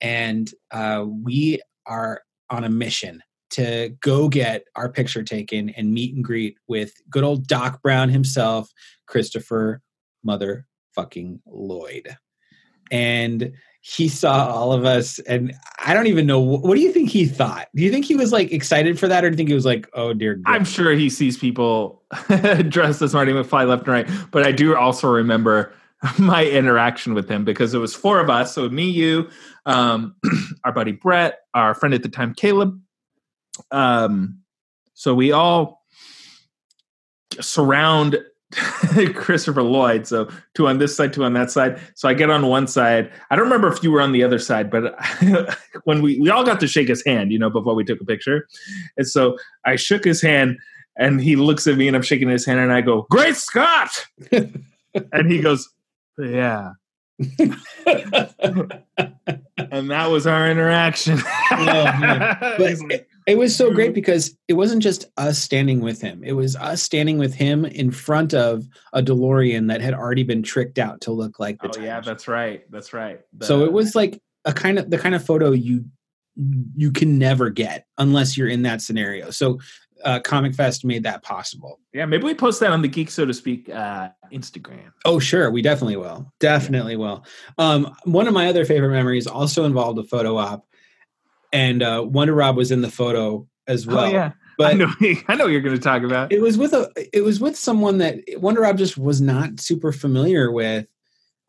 and 0.00 0.50
uh, 0.72 1.04
we 1.06 1.60
are 1.86 2.22
on 2.50 2.64
a 2.64 2.68
mission 2.68 3.22
to 3.52 3.90
go 4.00 4.28
get 4.28 4.64
our 4.76 4.88
picture 4.88 5.22
taken 5.22 5.70
and 5.70 5.92
meet 5.92 6.14
and 6.14 6.24
greet 6.24 6.56
with 6.68 6.92
good 7.10 7.24
old 7.24 7.46
doc 7.46 7.82
brown 7.82 8.08
himself 8.08 8.70
christopher 9.06 9.80
motherfucking 10.26 11.38
lloyd 11.46 12.16
and 12.90 13.52
he 13.80 14.08
saw 14.08 14.46
all 14.46 14.72
of 14.72 14.84
us 14.84 15.18
and 15.20 15.54
i 15.80 15.92
don't 15.94 16.06
even 16.06 16.26
know 16.26 16.40
what 16.40 16.74
do 16.74 16.80
you 16.80 16.92
think 16.92 17.08
he 17.08 17.24
thought 17.24 17.68
do 17.74 17.82
you 17.82 17.90
think 17.90 18.04
he 18.04 18.14
was 18.14 18.32
like 18.32 18.52
excited 18.52 18.98
for 18.98 19.08
that 19.08 19.24
or 19.24 19.30
do 19.30 19.34
you 19.34 19.36
think 19.36 19.48
he 19.48 19.54
was 19.54 19.66
like 19.66 19.88
oh 19.94 20.12
dear 20.12 20.34
God? 20.34 20.54
I'm 20.54 20.64
sure 20.64 20.92
he 20.92 21.10
sees 21.10 21.36
people 21.36 22.02
dressed 22.68 23.02
as 23.02 23.14
Marty 23.14 23.32
McFly 23.32 23.66
left 23.66 23.86
and 23.86 23.92
right, 23.92 24.08
but 24.30 24.46
I 24.46 24.52
do 24.52 24.76
also 24.76 25.08
remember 25.10 25.72
my 26.18 26.44
interaction 26.44 27.14
with 27.14 27.28
him 27.28 27.44
because 27.44 27.74
it 27.74 27.78
was 27.78 27.94
four 27.94 28.20
of 28.20 28.28
us. 28.28 28.54
So 28.54 28.68
me, 28.68 28.88
you, 28.88 29.28
um, 29.66 30.14
our 30.64 30.72
buddy 30.72 30.92
Brett, 30.92 31.40
our 31.54 31.74
friend 31.74 31.94
at 31.94 32.02
the 32.02 32.08
time 32.08 32.34
Caleb. 32.34 32.80
Um, 33.70 34.38
so 34.94 35.14
we 35.14 35.32
all 35.32 35.82
surround 37.40 38.18
Christopher 39.14 39.62
Lloyd. 39.62 40.06
So 40.06 40.28
two 40.54 40.68
on 40.68 40.78
this 40.78 40.94
side, 40.94 41.12
two 41.12 41.24
on 41.24 41.32
that 41.32 41.50
side. 41.50 41.80
So 41.94 42.08
I 42.08 42.14
get 42.14 42.30
on 42.30 42.46
one 42.46 42.66
side. 42.66 43.10
I 43.30 43.36
don't 43.36 43.44
remember 43.44 43.72
if 43.72 43.82
you 43.82 43.90
were 43.90 44.00
on 44.00 44.12
the 44.12 44.22
other 44.22 44.38
side, 44.38 44.70
but 44.70 44.94
when 45.84 46.02
we 46.02 46.18
we 46.20 46.30
all 46.30 46.44
got 46.44 46.60
to 46.60 46.66
shake 46.66 46.88
his 46.88 47.04
hand, 47.04 47.32
you 47.32 47.38
know, 47.38 47.50
before 47.50 47.74
we 47.74 47.84
took 47.84 48.00
a 48.00 48.04
picture. 48.04 48.46
And 48.96 49.08
so 49.08 49.36
I 49.64 49.76
shook 49.76 50.04
his 50.04 50.20
hand 50.20 50.58
and 50.96 51.20
he 51.20 51.36
looks 51.36 51.66
at 51.66 51.76
me 51.76 51.88
and 51.88 51.96
I'm 51.96 52.02
shaking 52.02 52.28
his 52.28 52.44
hand 52.44 52.60
and 52.60 52.72
I 52.72 52.82
go, 52.82 53.06
Great 53.10 53.36
Scott! 53.36 54.06
and 54.32 55.30
he 55.30 55.40
goes, 55.40 55.68
Yeah. 56.18 56.72
And 59.70 59.90
that 59.90 60.10
was 60.10 60.26
our 60.26 60.50
interaction. 60.50 61.20
man. 61.50 62.36
But 62.40 63.06
it, 63.26 63.38
was 63.38 63.54
so 63.54 63.72
great 63.72 63.94
because 63.94 64.36
it 64.48 64.54
wasn't 64.54 64.82
just 64.82 65.06
us 65.16 65.38
standing 65.38 65.80
with 65.80 66.00
him. 66.00 66.22
It 66.24 66.32
was 66.32 66.56
us 66.56 66.82
standing 66.82 67.18
with 67.18 67.34
him 67.34 67.64
in 67.64 67.90
front 67.90 68.34
of 68.34 68.66
a 68.92 69.02
DeLorean 69.02 69.68
that 69.68 69.80
had 69.80 69.94
already 69.94 70.22
been 70.22 70.42
tricked 70.42 70.78
out 70.78 71.00
to 71.02 71.12
look 71.12 71.38
like 71.38 71.60
the 71.60 71.68
oh 71.68 71.72
time 71.72 71.84
yeah, 71.84 71.96
machine. 71.98 72.10
that's 72.10 72.28
right. 72.28 72.70
That's 72.70 72.92
right. 72.92 73.20
so 73.42 73.64
it 73.64 73.72
was 73.72 73.94
like 73.94 74.20
a 74.44 74.52
kind 74.52 74.78
of 74.78 74.90
the 74.90 74.98
kind 74.98 75.14
of 75.14 75.24
photo 75.24 75.52
you 75.52 75.84
you 76.74 76.90
can 76.90 77.18
never 77.18 77.50
get 77.50 77.86
unless 77.98 78.36
you're 78.36 78.48
in 78.48 78.62
that 78.62 78.80
scenario. 78.80 79.30
So 79.30 79.58
uh, 80.04 80.20
Comic 80.20 80.54
Fest 80.54 80.84
made 80.84 81.04
that 81.04 81.22
possible. 81.22 81.78
yeah, 81.92 82.04
maybe 82.06 82.24
we 82.24 82.34
post 82.34 82.60
that 82.60 82.70
on 82.70 82.82
the 82.82 82.88
Geek 82.88 83.10
So 83.10 83.24
to 83.24 83.34
Speak 83.34 83.68
uh, 83.68 84.08
Instagram. 84.32 84.90
Oh, 85.04 85.18
sure. 85.18 85.50
We 85.50 85.62
definitely 85.62 85.96
will. 85.96 86.32
Definitely 86.40 86.96
will. 86.96 87.24
Um, 87.58 87.94
one 88.04 88.26
of 88.26 88.34
my 88.34 88.48
other 88.48 88.64
favorite 88.64 88.90
memories 88.90 89.26
also 89.26 89.64
involved 89.64 89.98
a 89.98 90.04
photo 90.04 90.36
op, 90.36 90.66
and 91.52 91.82
uh, 91.82 92.04
Wonder 92.06 92.34
Rob 92.34 92.56
was 92.56 92.70
in 92.70 92.80
the 92.82 92.90
photo 92.90 93.46
as 93.66 93.86
well. 93.86 94.06
oh 94.06 94.10
yeah. 94.10 94.32
I 94.60 94.74
But 94.74 94.76
know 94.76 94.88
I 95.28 95.34
know 95.34 95.44
what 95.44 95.52
you're 95.52 95.60
gonna 95.60 95.78
talk 95.78 96.02
about. 96.02 96.32
it 96.32 96.40
was 96.40 96.56
with 96.58 96.72
a 96.72 96.90
it 97.12 97.22
was 97.22 97.40
with 97.40 97.56
someone 97.56 97.98
that 97.98 98.18
Wonder 98.36 98.60
Rob 98.62 98.78
just 98.78 98.96
was 98.98 99.20
not 99.20 99.60
super 99.60 99.92
familiar 99.92 100.50
with. 100.50 100.86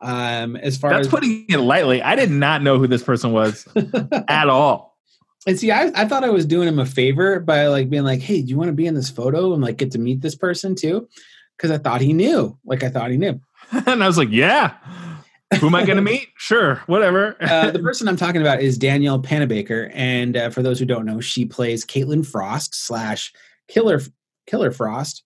Um, 0.02 0.58
as 0.58 0.78
far 0.78 0.90
That's 0.92 1.08
as 1.08 1.12
putting 1.12 1.46
it 1.48 1.60
lightly. 1.60 2.02
I 2.02 2.16
did 2.16 2.30
not 2.30 2.62
know 2.62 2.78
who 2.78 2.88
this 2.88 3.04
person 3.04 3.32
was 3.32 3.66
at 4.28 4.50
all. 4.50 4.98
and 5.48 5.58
see, 5.58 5.72
I, 5.72 5.92
I 5.96 6.06
thought 6.06 6.26
I 6.26 6.30
was 6.30 6.46
doing 6.46 6.68
him 6.68 6.78
a 6.80 6.86
favor 6.86 7.40
by 7.40 7.68
like 7.68 7.90
being 7.90 8.04
like, 8.04 8.20
"Hey, 8.22 8.42
do 8.42 8.48
you 8.50 8.58
want 8.58 8.68
to 8.68 8.74
be 8.74 8.86
in 8.86 8.96
this 8.96 9.10
photo 9.10 9.54
and 9.54 9.62
like 9.64 9.78
get 9.78 9.92
to 9.92 10.00
meet 10.00 10.20
this 10.22 10.36
person 10.36 10.76
too?" 10.76 11.08
Because 11.56 11.72
I 11.72 11.78
thought 11.78 12.02
he 12.02 12.12
knew. 12.12 12.58
Like 12.66 12.84
I 12.84 12.90
thought 12.90 13.12
he 13.12 13.18
knew. 13.18 13.40
and 13.72 14.04
I 14.04 14.08
was 14.08 14.18
like, 14.18 14.30
yeah. 14.32 14.74
Who 15.60 15.68
am 15.68 15.76
I 15.76 15.86
going 15.86 15.96
to 15.98 16.02
meet? 16.02 16.30
Sure, 16.38 16.82
whatever. 16.88 17.38
Uh, 17.42 17.72
the 17.72 17.80
person 17.84 18.08
I'm 18.08 18.18
talking 18.18 18.42
about 18.42 18.62
is 18.62 18.78
Danielle 18.78 19.22
Panabaker, 19.22 19.92
and 19.94 20.38
uh, 20.38 20.50
for 20.50 20.62
those 20.62 20.80
who 20.80 20.86
don't 20.86 21.06
know, 21.06 21.20
she 21.20 21.46
plays 21.46 21.86
Caitlin 21.86 22.26
Frost 22.26 22.76
slash 22.76 23.32
Killer 23.68 24.02
Killer 24.48 24.72
Frost, 24.72 25.24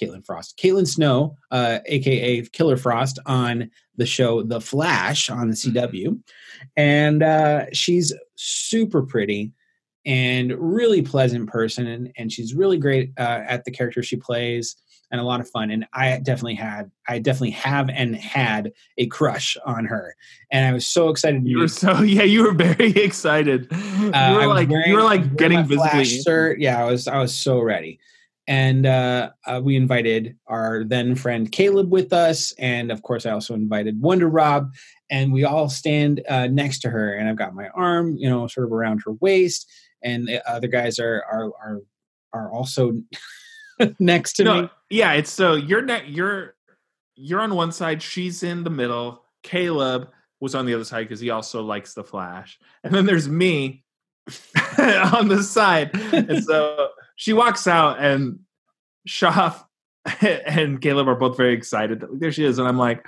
Caitlin 0.00 0.24
Frost, 0.24 0.58
Caitlin 0.58 0.86
Snow, 0.86 1.36
uh, 1.50 1.78
aka 1.86 2.42
Killer 2.52 2.76
Frost, 2.76 3.18
on 3.26 3.70
the 3.96 4.06
show 4.06 4.42
The 4.42 4.60
Flash 4.60 5.30
on 5.30 5.48
the 5.48 5.54
CW, 5.54 6.20
and 6.76 7.22
uh, 7.22 7.66
she's 7.72 8.12
super 8.36 9.02
pretty 9.02 9.52
and 10.06 10.52
really 10.58 11.02
pleasant 11.02 11.48
person, 11.48 11.86
and 11.86 12.12
and 12.16 12.30
she's 12.30 12.54
really 12.54 12.78
great 12.78 13.12
uh, 13.18 13.42
at 13.46 13.64
the 13.64 13.70
character 13.70 14.02
she 14.02 14.16
plays. 14.16 14.76
And 15.14 15.20
a 15.20 15.24
lot 15.24 15.38
of 15.38 15.48
fun, 15.48 15.70
and 15.70 15.86
I 15.92 16.18
definitely 16.18 16.56
had, 16.56 16.90
I 17.06 17.20
definitely 17.20 17.52
have 17.52 17.88
and 17.88 18.16
had 18.16 18.72
a 18.98 19.06
crush 19.06 19.56
on 19.64 19.84
her, 19.84 20.16
and 20.50 20.66
I 20.66 20.72
was 20.72 20.88
so 20.88 21.08
excited 21.08 21.46
you 21.46 21.60
were 21.60 21.68
so 21.68 22.00
yeah, 22.02 22.24
you 22.24 22.42
were 22.42 22.52
very 22.52 22.90
excited. 22.96 23.68
uh, 23.72 23.76
you 24.32 24.36
were 24.48 24.52
like 24.52 24.68
wearing- 24.68 24.88
you 24.88 24.96
were 24.96 25.04
like 25.04 25.36
getting 25.36 25.64
visibly 25.66 26.04
shirt. 26.04 26.58
Yeah, 26.58 26.82
I 26.84 26.90
was 26.90 27.06
I 27.06 27.18
was 27.20 27.32
so 27.32 27.60
ready, 27.60 28.00
and 28.48 28.86
uh, 28.86 29.30
uh, 29.46 29.60
we 29.62 29.76
invited 29.76 30.36
our 30.48 30.82
then 30.82 31.14
friend 31.14 31.52
Caleb 31.52 31.92
with 31.92 32.12
us, 32.12 32.50
and 32.58 32.90
of 32.90 33.02
course 33.02 33.24
I 33.24 33.30
also 33.30 33.54
invited 33.54 34.00
Wonder 34.00 34.28
Rob, 34.28 34.72
and 35.10 35.32
we 35.32 35.44
all 35.44 35.68
stand 35.68 36.22
uh, 36.28 36.48
next 36.48 36.80
to 36.80 36.90
her, 36.90 37.14
and 37.14 37.28
I've 37.28 37.36
got 37.36 37.54
my 37.54 37.68
arm, 37.68 38.16
you 38.16 38.28
know, 38.28 38.48
sort 38.48 38.66
of 38.66 38.72
around 38.72 39.02
her 39.06 39.12
waist, 39.20 39.70
and 40.02 40.26
the 40.26 40.42
other 40.50 40.66
guys 40.66 40.98
are 40.98 41.22
are 41.30 41.52
are 41.64 41.80
are 42.32 42.52
also 42.52 42.94
next 43.98 44.34
to 44.34 44.44
no, 44.44 44.62
me. 44.62 44.70
yeah, 44.90 45.12
it's 45.12 45.30
so 45.30 45.54
you're 45.54 45.82
ne- 45.82 46.06
you're 46.06 46.54
you're 47.16 47.40
on 47.40 47.54
one 47.54 47.72
side, 47.72 48.02
she's 48.02 48.42
in 48.42 48.64
the 48.64 48.70
middle. 48.70 49.22
Caleb 49.42 50.08
was 50.40 50.54
on 50.54 50.66
the 50.66 50.74
other 50.74 50.84
side 50.84 51.02
because 51.08 51.20
he 51.20 51.30
also 51.30 51.62
likes 51.62 51.94
the 51.94 52.02
Flash, 52.04 52.58
and 52.82 52.94
then 52.94 53.06
there's 53.06 53.28
me 53.28 53.84
on 54.78 55.28
the 55.28 55.42
side, 55.42 55.90
and 56.12 56.42
so 56.44 56.88
she 57.16 57.32
walks 57.32 57.66
out, 57.66 57.98
and 58.00 58.40
Shoff 59.08 59.64
and 60.20 60.80
Caleb 60.80 61.08
are 61.08 61.14
both 61.14 61.36
very 61.36 61.54
excited. 61.54 62.00
that- 62.00 62.20
There 62.20 62.32
she 62.32 62.44
is, 62.44 62.58
and 62.58 62.66
I'm 62.66 62.78
like, 62.78 63.06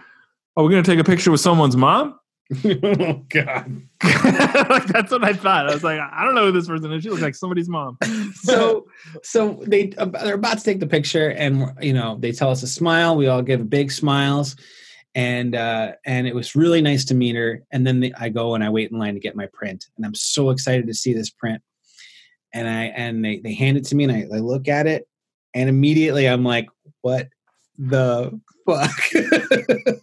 "Are 0.57 0.65
we're 0.65 0.71
gonna 0.71 0.83
take 0.83 0.99
a 0.99 1.05
picture 1.05 1.31
with 1.31 1.41
someone's 1.41 1.77
mom." 1.77 2.19
oh 2.65 3.25
God. 3.29 3.83
like, 4.05 4.87
that's 4.87 5.11
what 5.11 5.25
I 5.25 5.33
thought. 5.33 5.69
I 5.69 5.75
was 5.75 5.83
like, 5.83 5.99
I 5.99 6.25
don't 6.25 6.35
know 6.35 6.47
who 6.47 6.53
this 6.53 6.69
person 6.69 6.93
is. 6.93 7.03
She 7.03 7.11
looks 7.11 7.23
like 7.23 7.35
somebody's 7.35 7.69
mom. 7.69 7.99
so 8.35 8.87
so 9.23 9.63
they 9.67 9.93
uh, 9.99 10.05
they're 10.07 10.35
about 10.35 10.59
to 10.59 10.65
take 10.65 10.81
the 10.81 10.87
picture 10.87 11.31
and 11.31 11.73
you 11.81 11.93
know 11.93 12.17
they 12.21 12.33
tell 12.33 12.51
us 12.51 12.61
to 12.61 12.67
smile 12.67 13.17
we 13.17 13.27
all 13.27 13.43
give 13.43 13.69
big 13.69 13.91
smiles 13.91 14.57
and 15.17 15.57
uh 15.57 15.93
and 16.05 16.27
it 16.27 16.35
was 16.35 16.55
really 16.55 16.81
nice 16.81 17.05
to 17.07 17.15
meet 17.15 17.35
her 17.35 17.65
and 17.73 17.87
then 17.87 18.01
the, 18.01 18.15
i 18.19 18.29
go 18.29 18.55
and 18.55 18.63
i 18.63 18.69
wait 18.69 18.93
in 18.93 18.99
line 18.99 19.15
to 19.15 19.21
get 19.21 19.35
my 19.35 19.49
print 19.53 19.87
and 19.97 20.05
i'm 20.05 20.15
so 20.15 20.51
excited 20.51 20.87
to 20.87 20.95
see 20.95 21.13
this 21.13 21.31
print 21.31 21.63
and 22.53 22.69
i 22.69 22.85
and 22.85 23.25
they, 23.25 23.39
they 23.39 23.55
hand 23.55 23.77
it 23.77 23.85
to 23.85 23.97
me 23.97 24.05
and 24.05 24.13
I, 24.13 24.37
I 24.37 24.41
look 24.41 24.69
at 24.69 24.87
it 24.87 25.09
and 25.55 25.69
immediately 25.69 26.29
i'm 26.29 26.45
like 26.45 26.69
what 27.01 27.29
the 27.79 28.39
fuck 28.67 28.91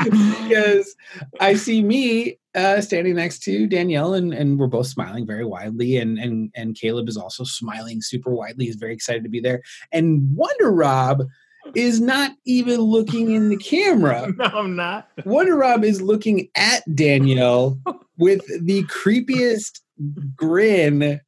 because 0.00 0.94
I 1.40 1.54
see 1.54 1.82
me 1.82 2.38
uh, 2.54 2.80
standing 2.80 3.14
next 3.16 3.42
to 3.44 3.66
Danielle, 3.66 4.14
and, 4.14 4.34
and 4.34 4.58
we're 4.58 4.66
both 4.66 4.88
smiling 4.88 5.26
very 5.26 5.44
widely, 5.44 5.96
and 5.96 6.18
and 6.18 6.50
and 6.54 6.76
Caleb 6.76 7.08
is 7.08 7.16
also 7.16 7.44
smiling 7.44 8.02
super 8.02 8.30
widely. 8.30 8.66
He's 8.66 8.76
very 8.76 8.92
excited 8.92 9.22
to 9.22 9.30
be 9.30 9.40
there, 9.40 9.62
and 9.92 10.36
Wonder 10.36 10.70
Rob 10.72 11.22
is 11.74 12.00
not 12.00 12.32
even 12.44 12.80
looking 12.80 13.30
in 13.30 13.48
the 13.48 13.56
camera. 13.56 14.32
no, 14.36 14.44
I'm 14.44 14.76
not. 14.76 15.08
Wonder 15.24 15.56
Rob 15.56 15.84
is 15.84 16.02
looking 16.02 16.48
at 16.56 16.82
Danielle 16.94 17.78
with 18.18 18.44
the 18.64 18.82
creepiest 18.84 19.80
grin 20.34 21.20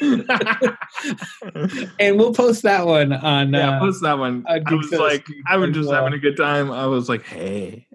and 1.98 2.18
we'll 2.18 2.32
post 2.34 2.62
that 2.62 2.86
one 2.86 3.12
on. 3.12 3.52
yeah, 3.52 3.76
uh, 3.76 3.78
post 3.80 4.02
that 4.02 4.18
one. 4.18 4.44
uh, 4.48 4.60
I 4.66 4.74
was 4.74 4.90
like, 4.92 5.26
I 5.48 5.56
was 5.56 5.70
just 5.70 5.88
well. 5.88 6.04
having 6.04 6.18
a 6.18 6.18
good 6.20 6.36
time. 6.36 6.70
I 6.70 6.86
was 6.86 7.08
like, 7.08 7.22
hey. 7.24 7.86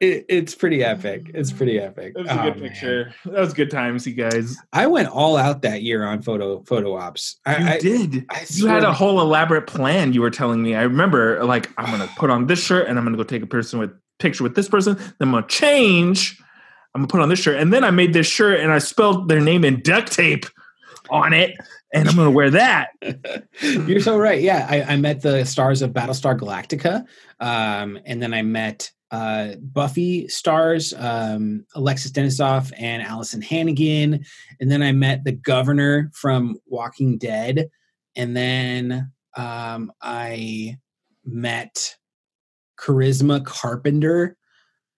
it, 0.00 0.24
it's 0.28 0.54
pretty 0.54 0.82
epic. 0.84 1.30
It's 1.34 1.52
pretty 1.52 1.78
epic. 1.78 2.14
That 2.14 2.22
was 2.22 2.30
a 2.30 2.40
Oh, 2.40 2.44
good 2.44 2.60
man. 2.60 2.70
picture. 2.70 3.14
That 3.24 3.40
was 3.40 3.52
good 3.52 3.70
times, 3.70 4.06
you 4.06 4.14
guys. 4.14 4.56
I 4.72 4.86
went 4.86 5.08
all 5.08 5.36
out 5.36 5.62
that 5.62 5.82
year 5.82 6.04
on 6.04 6.22
photo 6.22 6.62
photo 6.64 6.96
ops. 6.96 7.36
You 7.46 7.52
I, 7.52 7.72
I, 7.74 7.78
did. 7.78 8.26
I 8.30 8.44
You 8.50 8.66
had 8.66 8.84
a 8.84 8.92
whole 8.92 9.20
elaborate 9.20 9.66
plan. 9.66 10.12
You 10.12 10.20
were 10.22 10.30
telling 10.30 10.62
me. 10.62 10.74
I 10.74 10.82
remember, 10.82 11.44
like, 11.44 11.70
I'm 11.78 11.90
gonna 11.90 12.10
put 12.16 12.30
on 12.30 12.46
this 12.46 12.62
shirt, 12.64 12.86
and 12.88 12.98
I'm 12.98 13.04
gonna 13.04 13.16
go 13.16 13.22
take 13.24 13.42
a 13.42 13.46
person 13.46 13.78
with 13.78 13.90
picture 14.18 14.42
with 14.44 14.54
this 14.54 14.68
person. 14.68 14.94
Then 14.96 15.14
I'm 15.28 15.30
gonna 15.32 15.46
change. 15.46 16.38
I'm 16.94 17.02
gonna 17.02 17.08
put 17.08 17.20
on 17.20 17.28
this 17.28 17.38
shirt, 17.38 17.58
and 17.58 17.72
then 17.72 17.84
I 17.84 17.90
made 17.90 18.12
this 18.12 18.26
shirt, 18.26 18.60
and 18.60 18.72
I 18.72 18.78
spelled 18.78 19.28
their 19.28 19.40
name 19.40 19.64
in 19.64 19.80
duct 19.80 20.12
tape 20.12 20.46
on 21.10 21.32
it, 21.32 21.56
and 21.92 22.08
I'm 22.08 22.16
gonna 22.16 22.30
wear 22.30 22.50
that. 22.50 22.90
You're 23.60 24.00
so 24.00 24.18
right. 24.18 24.40
Yeah, 24.40 24.66
I, 24.68 24.82
I 24.94 24.96
met 24.96 25.22
the 25.22 25.44
stars 25.44 25.82
of 25.82 25.92
Battlestar 25.92 26.38
Galactica, 26.38 27.04
um, 27.40 27.98
and 28.04 28.22
then 28.22 28.34
I 28.34 28.42
met 28.42 28.90
uh, 29.10 29.56
Buffy 29.60 30.26
stars, 30.28 30.94
um, 30.96 31.66
Alexis 31.74 32.12
Denisof 32.12 32.72
and 32.78 33.02
Alyson 33.02 33.42
Hannigan, 33.42 34.24
and 34.60 34.70
then 34.70 34.82
I 34.82 34.92
met 34.92 35.24
the 35.24 35.32
Governor 35.32 36.10
from 36.14 36.56
Walking 36.66 37.18
Dead, 37.18 37.68
and 38.16 38.36
then 38.36 39.12
um, 39.36 39.92
I 40.00 40.78
met 41.24 41.96
Charisma 42.78 43.44
Carpenter. 43.44 44.36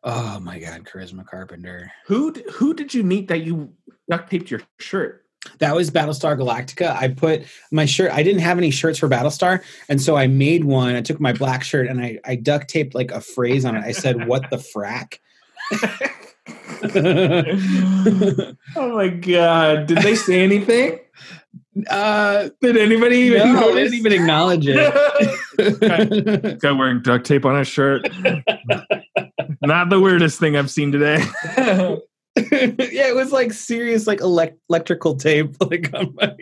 Oh 0.04 0.38
my 0.40 0.58
God, 0.58 0.84
Charisma 0.84 1.26
Carpenter. 1.26 1.90
Who 2.06 2.32
who 2.52 2.74
did 2.74 2.92
you 2.92 3.02
meet 3.02 3.28
that 3.28 3.42
you 3.42 3.72
duct 4.08 4.30
taped 4.30 4.50
your 4.50 4.60
shirt? 4.78 5.22
That 5.58 5.74
was 5.74 5.90
Battlestar 5.90 6.38
Galactica. 6.38 6.94
I 6.94 7.08
put 7.08 7.44
my 7.70 7.86
shirt. 7.86 8.12
I 8.12 8.22
didn't 8.22 8.40
have 8.40 8.58
any 8.58 8.70
shirts 8.70 8.98
for 8.98 9.08
Battlestar, 9.08 9.62
and 9.88 10.00
so 10.00 10.16
I 10.16 10.26
made 10.26 10.64
one. 10.64 10.94
I 10.94 11.00
took 11.00 11.20
my 11.20 11.32
black 11.32 11.64
shirt 11.64 11.88
and 11.88 12.00
I, 12.00 12.18
I 12.24 12.36
duct 12.36 12.68
taped 12.68 12.94
like 12.94 13.10
a 13.10 13.20
phrase 13.20 13.64
on 13.64 13.76
it. 13.76 13.84
I 13.84 13.92
said, 13.92 14.26
"What 14.26 14.50
the 14.50 14.56
frack." 14.56 15.18
oh 18.76 18.96
my 18.96 19.08
god! 19.08 19.86
Did 19.86 19.98
they 19.98 20.14
say 20.14 20.42
anything? 20.42 21.00
uh, 21.88 22.48
Did 22.60 22.76
anybody 22.76 23.16
even 23.16 23.38
no, 23.38 23.44
I 23.44 23.60
notice? 23.60 23.90
didn't 23.90 23.94
even 23.94 24.12
acknowledge 24.12 24.66
it. 24.68 26.60
Guy 26.60 26.72
wearing 26.72 27.02
duct 27.02 27.26
tape 27.26 27.44
on 27.44 27.58
his 27.58 27.68
shirt. 27.68 28.08
Not 29.62 29.90
the 29.90 30.00
weirdest 30.00 30.38
thing 30.40 30.56
I've 30.56 30.70
seen 30.70 30.92
today. 30.92 31.24
yeah, 32.36 33.06
it 33.08 33.14
was 33.14 33.30
like 33.30 33.52
serious, 33.52 34.08
like 34.08 34.20
elect- 34.20 34.58
electrical 34.68 35.14
tape, 35.14 35.54
like 35.70 35.88
on 35.94 36.12
my. 36.16 36.34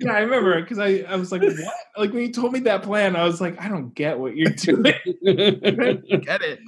yeah, 0.00 0.12
I 0.12 0.20
remember 0.20 0.58
because 0.62 0.78
I, 0.78 1.04
I 1.06 1.16
was 1.16 1.30
like, 1.30 1.42
what? 1.42 1.54
Like 1.98 2.12
when 2.14 2.22
you 2.22 2.32
told 2.32 2.52
me 2.54 2.60
that 2.60 2.82
plan, 2.82 3.14
I 3.14 3.24
was 3.24 3.38
like, 3.38 3.60
I 3.60 3.68
don't 3.68 3.94
get 3.94 4.18
what 4.18 4.34
you're 4.36 4.50
doing. 4.52 4.82
get 4.82 6.40
it. 6.42 6.60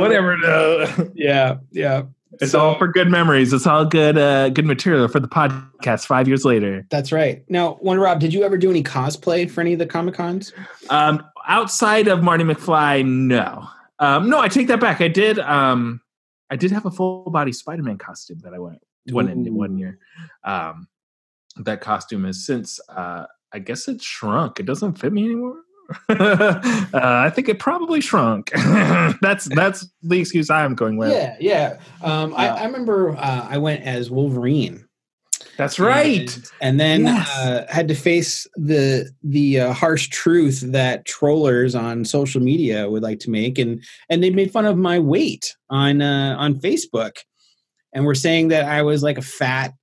Whatever. 0.00 0.38
No. 0.38 1.10
yeah, 1.14 1.56
yeah. 1.70 2.04
It's 2.40 2.52
So- 2.52 2.60
all 2.60 2.78
for 2.78 2.88
good 2.88 3.10
memories. 3.10 3.52
It's 3.52 3.66
all 3.66 3.84
good 3.84 4.16
uh, 4.16 4.48
good 4.48 4.64
material 4.64 5.06
for 5.08 5.20
the 5.20 5.28
podcast 5.28 6.06
five 6.06 6.26
years 6.26 6.46
later. 6.46 6.86
That's 6.90 7.12
right. 7.12 7.44
Now, 7.50 7.76
Wonder 7.82 8.02
Rob, 8.04 8.20
did 8.20 8.32
you 8.32 8.42
ever 8.42 8.56
do 8.56 8.70
any 8.70 8.82
cosplay 8.82 9.50
for 9.50 9.60
any 9.60 9.74
of 9.74 9.78
the 9.78 9.86
Comic 9.86 10.14
Cons? 10.14 10.54
Um, 10.88 11.22
outside 11.46 12.08
of 12.08 12.22
Marty 12.22 12.44
McFly, 12.44 13.04
no. 13.04 13.68
Um, 14.02 14.28
no, 14.28 14.40
I 14.40 14.48
take 14.48 14.66
that 14.66 14.80
back. 14.80 15.00
I 15.00 15.06
did. 15.06 15.38
Um, 15.38 16.00
I 16.50 16.56
did 16.56 16.72
have 16.72 16.84
a 16.84 16.90
full 16.90 17.30
body 17.30 17.52
Spider 17.52 17.84
Man 17.84 17.98
costume 17.98 18.40
that 18.40 18.52
I 18.52 18.58
went 18.58 18.82
went 19.10 19.30
in 19.30 19.54
one 19.54 19.78
year. 19.78 19.98
Um, 20.44 20.88
that 21.56 21.80
costume 21.80 22.24
has 22.24 22.44
since, 22.44 22.80
uh, 22.88 23.26
I 23.52 23.58
guess 23.60 23.86
it 23.86 24.02
shrunk. 24.02 24.58
It 24.58 24.66
doesn't 24.66 24.98
fit 24.98 25.12
me 25.12 25.24
anymore. 25.26 25.60
uh, 26.08 26.88
I 26.92 27.30
think 27.30 27.48
it 27.48 27.60
probably 27.60 28.00
shrunk. 28.00 28.50
that's 29.20 29.44
that's 29.54 29.86
the 30.02 30.18
excuse 30.18 30.50
I'm 30.50 30.74
going 30.74 30.96
with. 30.96 31.12
Yeah, 31.12 31.36
yeah. 31.38 31.78
Um, 32.02 32.34
I, 32.34 32.48
I 32.48 32.64
remember 32.64 33.16
uh, 33.16 33.46
I 33.48 33.58
went 33.58 33.84
as 33.84 34.10
Wolverine. 34.10 34.88
That's 35.56 35.78
right. 35.78 36.34
And, 36.34 36.50
and 36.60 36.80
then 36.80 37.04
Yes. 37.04 37.28
uh, 37.38 37.66
had 37.68 37.88
to 37.88 37.94
face 37.94 38.46
the 38.56 39.10
the 39.22 39.60
uh, 39.60 39.72
harsh 39.72 40.08
truth 40.08 40.60
that 40.72 41.04
trollers 41.04 41.74
on 41.74 42.04
social 42.04 42.40
media 42.40 42.88
would 42.88 43.02
like 43.02 43.18
to 43.20 43.30
make, 43.30 43.58
and 43.58 43.82
and 44.08 44.22
they 44.22 44.30
made 44.30 44.50
fun 44.50 44.64
of 44.64 44.78
my 44.78 44.98
weight 44.98 45.54
on 45.68 46.00
uh, 46.00 46.36
on 46.38 46.54
Facebook, 46.54 47.18
and 47.92 48.04
were 48.04 48.14
saying 48.14 48.48
that 48.48 48.64
I 48.64 48.82
was 48.82 49.02
like 49.02 49.18
a 49.18 49.22
fat 49.22 49.74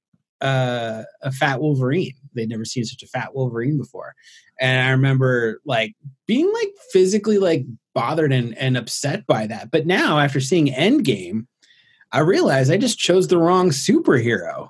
uh, 0.42 1.04
a 1.22 1.32
fat 1.32 1.62
Wolverine. 1.62 2.14
They'd 2.34 2.50
never 2.50 2.66
seen 2.66 2.86
such 2.86 3.04
a 3.04 3.08
fat 3.08 3.36
Wolverine 3.36 3.78
before, 3.78 4.16
and 4.60 4.88
I 4.88 4.92
remember 4.92 5.62
like 5.66 5.94
being 6.26 6.52
like 6.52 6.72
physically 6.92 7.38
like 7.38 7.66
bothered 7.94 8.34
and 8.34 8.58
and 8.58 8.76
upset 8.76 9.28
by 9.28 9.46
that. 9.48 9.70
But 9.70 9.86
now 9.86 10.18
after 10.18 10.40
seeing 10.40 10.68
Endgame, 10.68 11.46
I 12.12 12.20
realized 12.20 12.72
I 12.72 12.78
just 12.78 12.98
chose 12.98 13.28
the 13.28 13.38
wrong 13.38 13.70
superhero. 13.70 14.70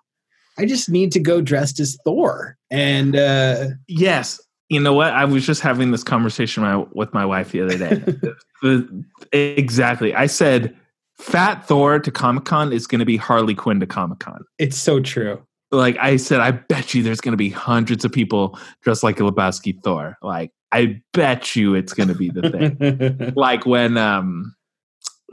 I 0.60 0.65
just 0.65 0.90
need 0.90 1.11
to 1.14 1.19
go 1.19 1.41
dressed 1.41 1.80
as 1.80 1.98
Thor. 2.06 2.57
And 2.69 3.15
uh, 3.15 3.68
Yes. 3.88 4.40
You 4.69 4.80
know 4.80 4.94
what? 4.94 5.14
I 5.14 5.26
was 5.26 5.45
just 5.45 5.61
having 5.61 5.90
this 5.91 6.03
conversation 6.03 6.61
my, 6.61 6.86
with 6.94 7.11
my 7.14 7.26
wife 7.26 7.52
the 7.52 7.61
other 7.61 7.77
day. 7.77 8.03
The- 8.61 9.06
exactly. 9.31 10.14
I 10.14 10.26
said, 10.26 10.76
Fat 11.18 11.65
Thor 11.65 11.98
to 11.99 12.11
Comic 12.11 12.44
Con 12.44 12.73
is 12.73 12.88
going 12.88 12.99
to 12.99 13.06
be 13.06 13.15
Harley 13.15 13.56
Quinn 13.56 13.80
to 13.80 13.88
Comic 13.88 14.19
Con. 14.19 14.44
it's 14.57 14.77
so 14.77 14.99
true. 14.99 15.41
Like 15.72 15.98
I 15.98 16.18
said, 16.18 16.40
I 16.41 16.52
bet 16.52 16.94
you 16.94 17.03
there's 17.03 17.22
going 17.22 17.34
to 17.34 17.38
be 17.38 17.49
hundreds 17.49 18.03
of 18.03 18.11
people 18.11 18.60
dressed 18.81 19.03
like 19.03 19.19
a 19.19 19.23
Lebowski 19.23 19.81
Thor. 19.84 20.18
Like 20.22 20.52
I 20.72 21.02
bet 21.14 21.56
you 21.56 21.73
it's 21.76 21.94
going 21.94 22.10
to 22.10 22.15
be 22.15 22.30
the 22.30 22.49
thing. 22.49 23.34
like 23.36 23.65
when 23.65 23.98
um, 23.98 24.56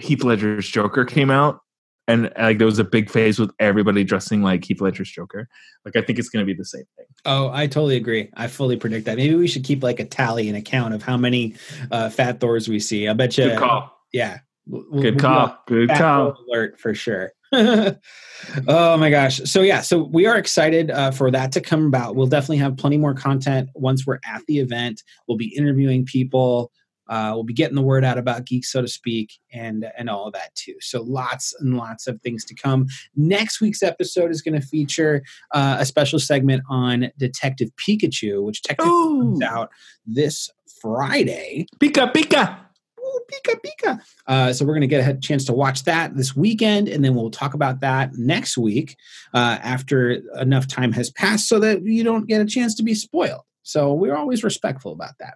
Heath 0.00 0.22
Ledger's 0.22 0.68
Joker 0.68 1.04
came 1.04 1.30
out, 1.30 1.60
and 2.08 2.32
like 2.38 2.58
there 2.58 2.66
was 2.66 2.78
a 2.78 2.84
big 2.84 3.10
phase 3.10 3.38
with 3.38 3.50
everybody 3.58 4.04
dressing 4.04 4.42
like 4.42 4.64
Heath 4.64 4.80
Ledger's 4.80 5.10
Joker. 5.10 5.48
Like 5.84 5.96
I 5.96 6.02
think 6.02 6.18
it's 6.18 6.28
going 6.28 6.44
to 6.44 6.46
be 6.46 6.56
the 6.56 6.64
same 6.64 6.84
thing. 6.96 7.06
oh, 7.24 7.50
I 7.52 7.66
totally 7.66 7.96
agree. 7.96 8.30
I 8.36 8.46
fully 8.46 8.76
predict 8.76 9.06
that. 9.06 9.16
Maybe 9.16 9.34
we 9.34 9.48
should 9.48 9.64
keep 9.64 9.82
like 9.82 10.00
a 10.00 10.04
tally 10.04 10.48
and 10.48 10.56
account 10.56 10.94
of 10.94 11.02
how 11.02 11.16
many 11.16 11.54
uh, 11.90 12.10
fat 12.10 12.40
Thors 12.40 12.68
we 12.68 12.78
see. 12.80 13.08
I 13.08 13.12
bet 13.12 13.36
you. 13.38 13.44
Good 13.50 13.58
call. 13.58 13.92
Yeah. 14.12 14.38
We'll- 14.66 15.02
Good 15.02 15.18
call. 15.18 15.58
Good 15.66 15.90
call. 15.90 16.36
Alert 16.48 16.78
for 16.80 16.94
sure. 16.94 17.32
oh 17.52 18.96
my 18.96 19.10
gosh. 19.10 19.40
So 19.44 19.62
yeah, 19.62 19.80
so 19.80 20.02
we 20.02 20.26
are 20.26 20.36
excited 20.36 20.90
uh, 20.90 21.10
for 21.10 21.30
that 21.30 21.52
to 21.52 21.60
come 21.60 21.86
about. 21.86 22.16
We'll 22.16 22.26
definitely 22.26 22.58
have 22.58 22.76
plenty 22.76 22.96
more 22.96 23.14
content 23.14 23.70
once 23.74 24.06
we're 24.06 24.18
at 24.26 24.42
the 24.48 24.58
event. 24.58 25.02
We'll 25.28 25.38
be 25.38 25.54
interviewing 25.56 26.04
people. 26.04 26.72
Uh, 27.08 27.30
we'll 27.34 27.44
be 27.44 27.54
getting 27.54 27.76
the 27.76 27.82
word 27.82 28.04
out 28.04 28.18
about 28.18 28.44
geeks, 28.44 28.70
so 28.72 28.82
to 28.82 28.88
speak, 28.88 29.38
and 29.52 29.90
and 29.96 30.10
all 30.10 30.26
of 30.26 30.32
that 30.32 30.54
too. 30.54 30.74
So 30.80 31.02
lots 31.02 31.54
and 31.60 31.76
lots 31.76 32.06
of 32.06 32.20
things 32.22 32.44
to 32.46 32.54
come. 32.54 32.86
Next 33.14 33.60
week's 33.60 33.82
episode 33.82 34.30
is 34.30 34.42
going 34.42 34.60
to 34.60 34.66
feature 34.66 35.22
uh, 35.52 35.76
a 35.78 35.86
special 35.86 36.18
segment 36.18 36.62
on 36.68 37.10
Detective 37.18 37.70
Pikachu, 37.76 38.42
which 38.42 38.62
technically 38.62 38.92
Ooh, 38.92 39.20
comes 39.20 39.42
out 39.42 39.70
this 40.06 40.50
Friday. 40.80 41.66
Pika 41.80 42.12
Pika. 42.12 42.58
Ooh, 42.98 43.20
Pika 43.30 43.54
Pika. 43.64 44.00
Uh, 44.26 44.52
so 44.52 44.64
we're 44.64 44.72
going 44.72 44.80
to 44.80 44.86
get 44.86 45.08
a 45.08 45.18
chance 45.18 45.44
to 45.44 45.52
watch 45.52 45.84
that 45.84 46.16
this 46.16 46.34
weekend, 46.34 46.88
and 46.88 47.04
then 47.04 47.14
we'll 47.14 47.30
talk 47.30 47.54
about 47.54 47.80
that 47.80 48.10
next 48.14 48.58
week 48.58 48.96
uh, 49.32 49.58
after 49.62 50.22
enough 50.40 50.66
time 50.66 50.92
has 50.92 51.10
passed, 51.10 51.48
so 51.48 51.60
that 51.60 51.84
you 51.84 52.02
don't 52.02 52.26
get 52.26 52.40
a 52.40 52.46
chance 52.46 52.74
to 52.74 52.82
be 52.82 52.94
spoiled. 52.94 53.42
So 53.62 53.92
we're 53.92 54.16
always 54.16 54.44
respectful 54.44 54.92
about 54.92 55.14
that. 55.18 55.34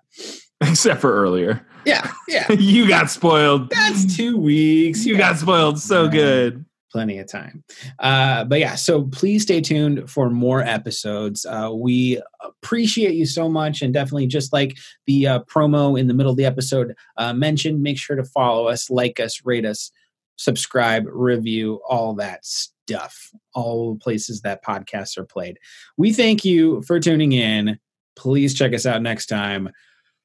Except 0.69 1.01
for 1.01 1.12
earlier. 1.12 1.66
Yeah, 1.85 2.11
yeah. 2.28 2.51
you 2.59 2.87
got 2.87 3.11
spoiled. 3.11 3.70
That's 3.70 4.16
two 4.16 4.37
weeks. 4.37 5.07
You 5.07 5.16
got 5.16 5.39
spoiled 5.39 5.78
so 5.78 6.09
good. 6.09 6.65
plenty 6.93 7.19
of 7.19 7.27
time. 7.27 7.65
Uh, 7.99 8.45
but 8.45 8.59
yeah, 8.59 8.74
so 8.74 9.05
please 9.05 9.43
stay 9.43 9.61
tuned 9.61 10.11
for 10.11 10.28
more 10.28 10.61
episodes. 10.61 11.47
Uh, 11.47 11.70
we 11.73 12.20
appreciate 12.45 13.15
you 13.15 13.24
so 13.24 13.49
much, 13.49 13.81
and 13.81 13.95
definitely 13.95 14.27
just 14.27 14.53
like 14.53 14.77
the 15.07 15.27
uh, 15.27 15.41
promo 15.45 15.99
in 15.99 16.09
the 16.09 16.15
middle 16.15 16.32
of 16.32 16.37
the 16.37 16.45
episode 16.45 16.95
uh, 17.16 17.32
mentioned, 17.32 17.82
make 17.82 17.99
sure 17.99 18.16
to 18.16 18.24
follow 18.24 18.69
us, 18.69 18.91
like 18.91 19.19
us, 19.19 19.41
rate 19.45 19.65
us, 19.65 19.91
subscribe, 20.37 21.05
review, 21.07 21.81
all 21.89 22.15
that 22.15 22.45
stuff, 22.45 23.31
all 23.55 23.95
the 23.95 24.01
places 24.01 24.43
that 24.43 24.65
podcasts 24.65 25.16
are 25.16 25.24
played. 25.24 25.59
We 25.97 26.12
thank 26.12 26.45
you 26.45 26.82
for 26.82 27.01
tuning 27.01 27.32
in. 27.32 27.78
Please 28.16 28.53
check 28.53 28.74
us 28.74 28.85
out 28.85 29.01
next 29.01 29.27
time. 29.27 29.70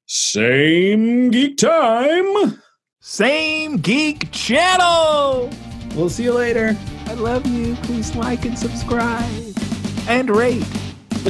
Same 0.08 1.32
geek 1.32 1.58
time. 1.58 2.62
Same 3.00 3.78
geek 3.78 4.32
channel. 4.32 5.50
We'll 5.96 6.10
see 6.10 6.24
you 6.24 6.34
later. 6.34 6.78
I 7.08 7.14
love 7.14 7.46
you. 7.48 7.76
Please 7.84 8.16
like 8.16 8.46
and 8.46 8.58
subscribe 8.58 9.24
and 10.08 10.30
rate. 10.30 10.66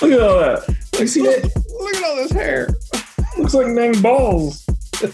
Look 0.00 0.12
at 0.12 0.20
all 0.20 0.38
that. 0.38 0.76
I 0.94 1.04
see 1.04 1.22
it. 1.22 1.44
Look 1.80 1.96
at 1.96 2.04
all 2.04 2.16
this 2.16 2.32
hair. 2.32 2.68
Looks 3.36 3.54
like 3.54 3.66
nine 3.68 4.00
balls. 4.00 4.64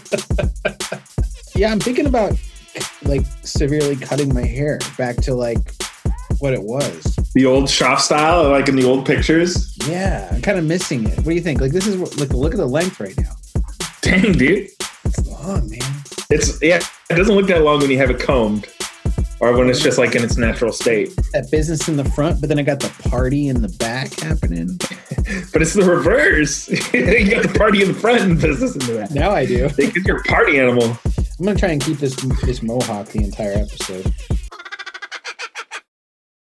Yeah, 1.55 1.71
I'm 1.71 1.79
thinking 1.79 2.05
about 2.05 2.33
like 3.03 3.25
severely 3.43 3.95
cutting 3.95 4.33
my 4.33 4.43
hair 4.43 4.77
back 4.97 5.15
to 5.21 5.33
like 5.33 5.71
what 6.39 6.53
it 6.53 6.61
was. 6.61 7.03
The 7.33 7.45
old 7.45 7.65
Shoff 7.65 7.99
style, 7.99 8.49
like 8.49 8.67
in 8.67 8.75
the 8.75 8.85
old 8.85 9.05
pictures. 9.05 9.77
Yeah, 9.87 10.29
I'm 10.31 10.41
kind 10.41 10.57
of 10.57 10.65
missing 10.65 11.07
it. 11.07 11.17
What 11.17 11.25
do 11.25 11.33
you 11.33 11.41
think? 11.41 11.61
Like 11.61 11.71
this 11.71 11.87
is 11.87 11.97
like 12.19 12.29
look 12.31 12.53
at 12.53 12.57
the 12.57 12.65
length 12.65 12.99
right 12.99 13.17
now. 13.17 13.31
Dang, 14.01 14.33
dude. 14.33 14.69
It's 15.05 15.27
long, 15.27 15.69
man. 15.69 15.79
It's 16.29 16.61
yeah. 16.61 16.81
It 17.09 17.15
doesn't 17.15 17.35
look 17.35 17.47
that 17.47 17.63
long 17.63 17.79
when 17.79 17.89
you 17.91 17.97
have 17.97 18.09
it 18.09 18.19
combed, 18.19 18.67
or 19.39 19.55
when 19.57 19.69
it's 19.69 19.81
just 19.81 19.97
like 19.97 20.15
in 20.15 20.23
its 20.23 20.37
natural 20.37 20.71
state. 20.71 21.15
That 21.33 21.49
business 21.51 21.87
in 21.87 21.97
the 21.97 22.05
front, 22.05 22.41
but 22.41 22.49
then 22.49 22.59
I 22.59 22.63
got 22.63 22.79
the 22.79 22.89
party 23.09 23.47
in 23.47 23.61
the 23.61 23.69
back 23.79 24.13
happening. 24.19 24.79
But 25.51 25.63
it's 25.63 25.73
the 25.73 25.83
reverse. 25.83 26.67
you 26.93 27.31
got 27.31 27.41
the 27.41 27.57
party 27.57 27.81
in 27.81 27.87
the 27.87 27.93
front 27.95 28.21
and 28.21 28.39
business 28.39 28.75
in 28.75 28.79
the 28.85 28.99
back. 28.99 29.11
Now 29.11 29.31
I 29.31 29.47
do. 29.47 29.69
Because 29.69 30.05
you're 30.05 30.19
a 30.19 30.23
party 30.23 30.59
animal. 30.59 30.95
I'm 31.39 31.45
gonna 31.45 31.57
try 31.57 31.69
and 31.69 31.81
keep 31.81 31.97
this 31.97 32.15
this 32.43 32.61
mohawk 32.61 33.07
the 33.07 33.23
entire 33.23 33.53
episode. 33.53 34.13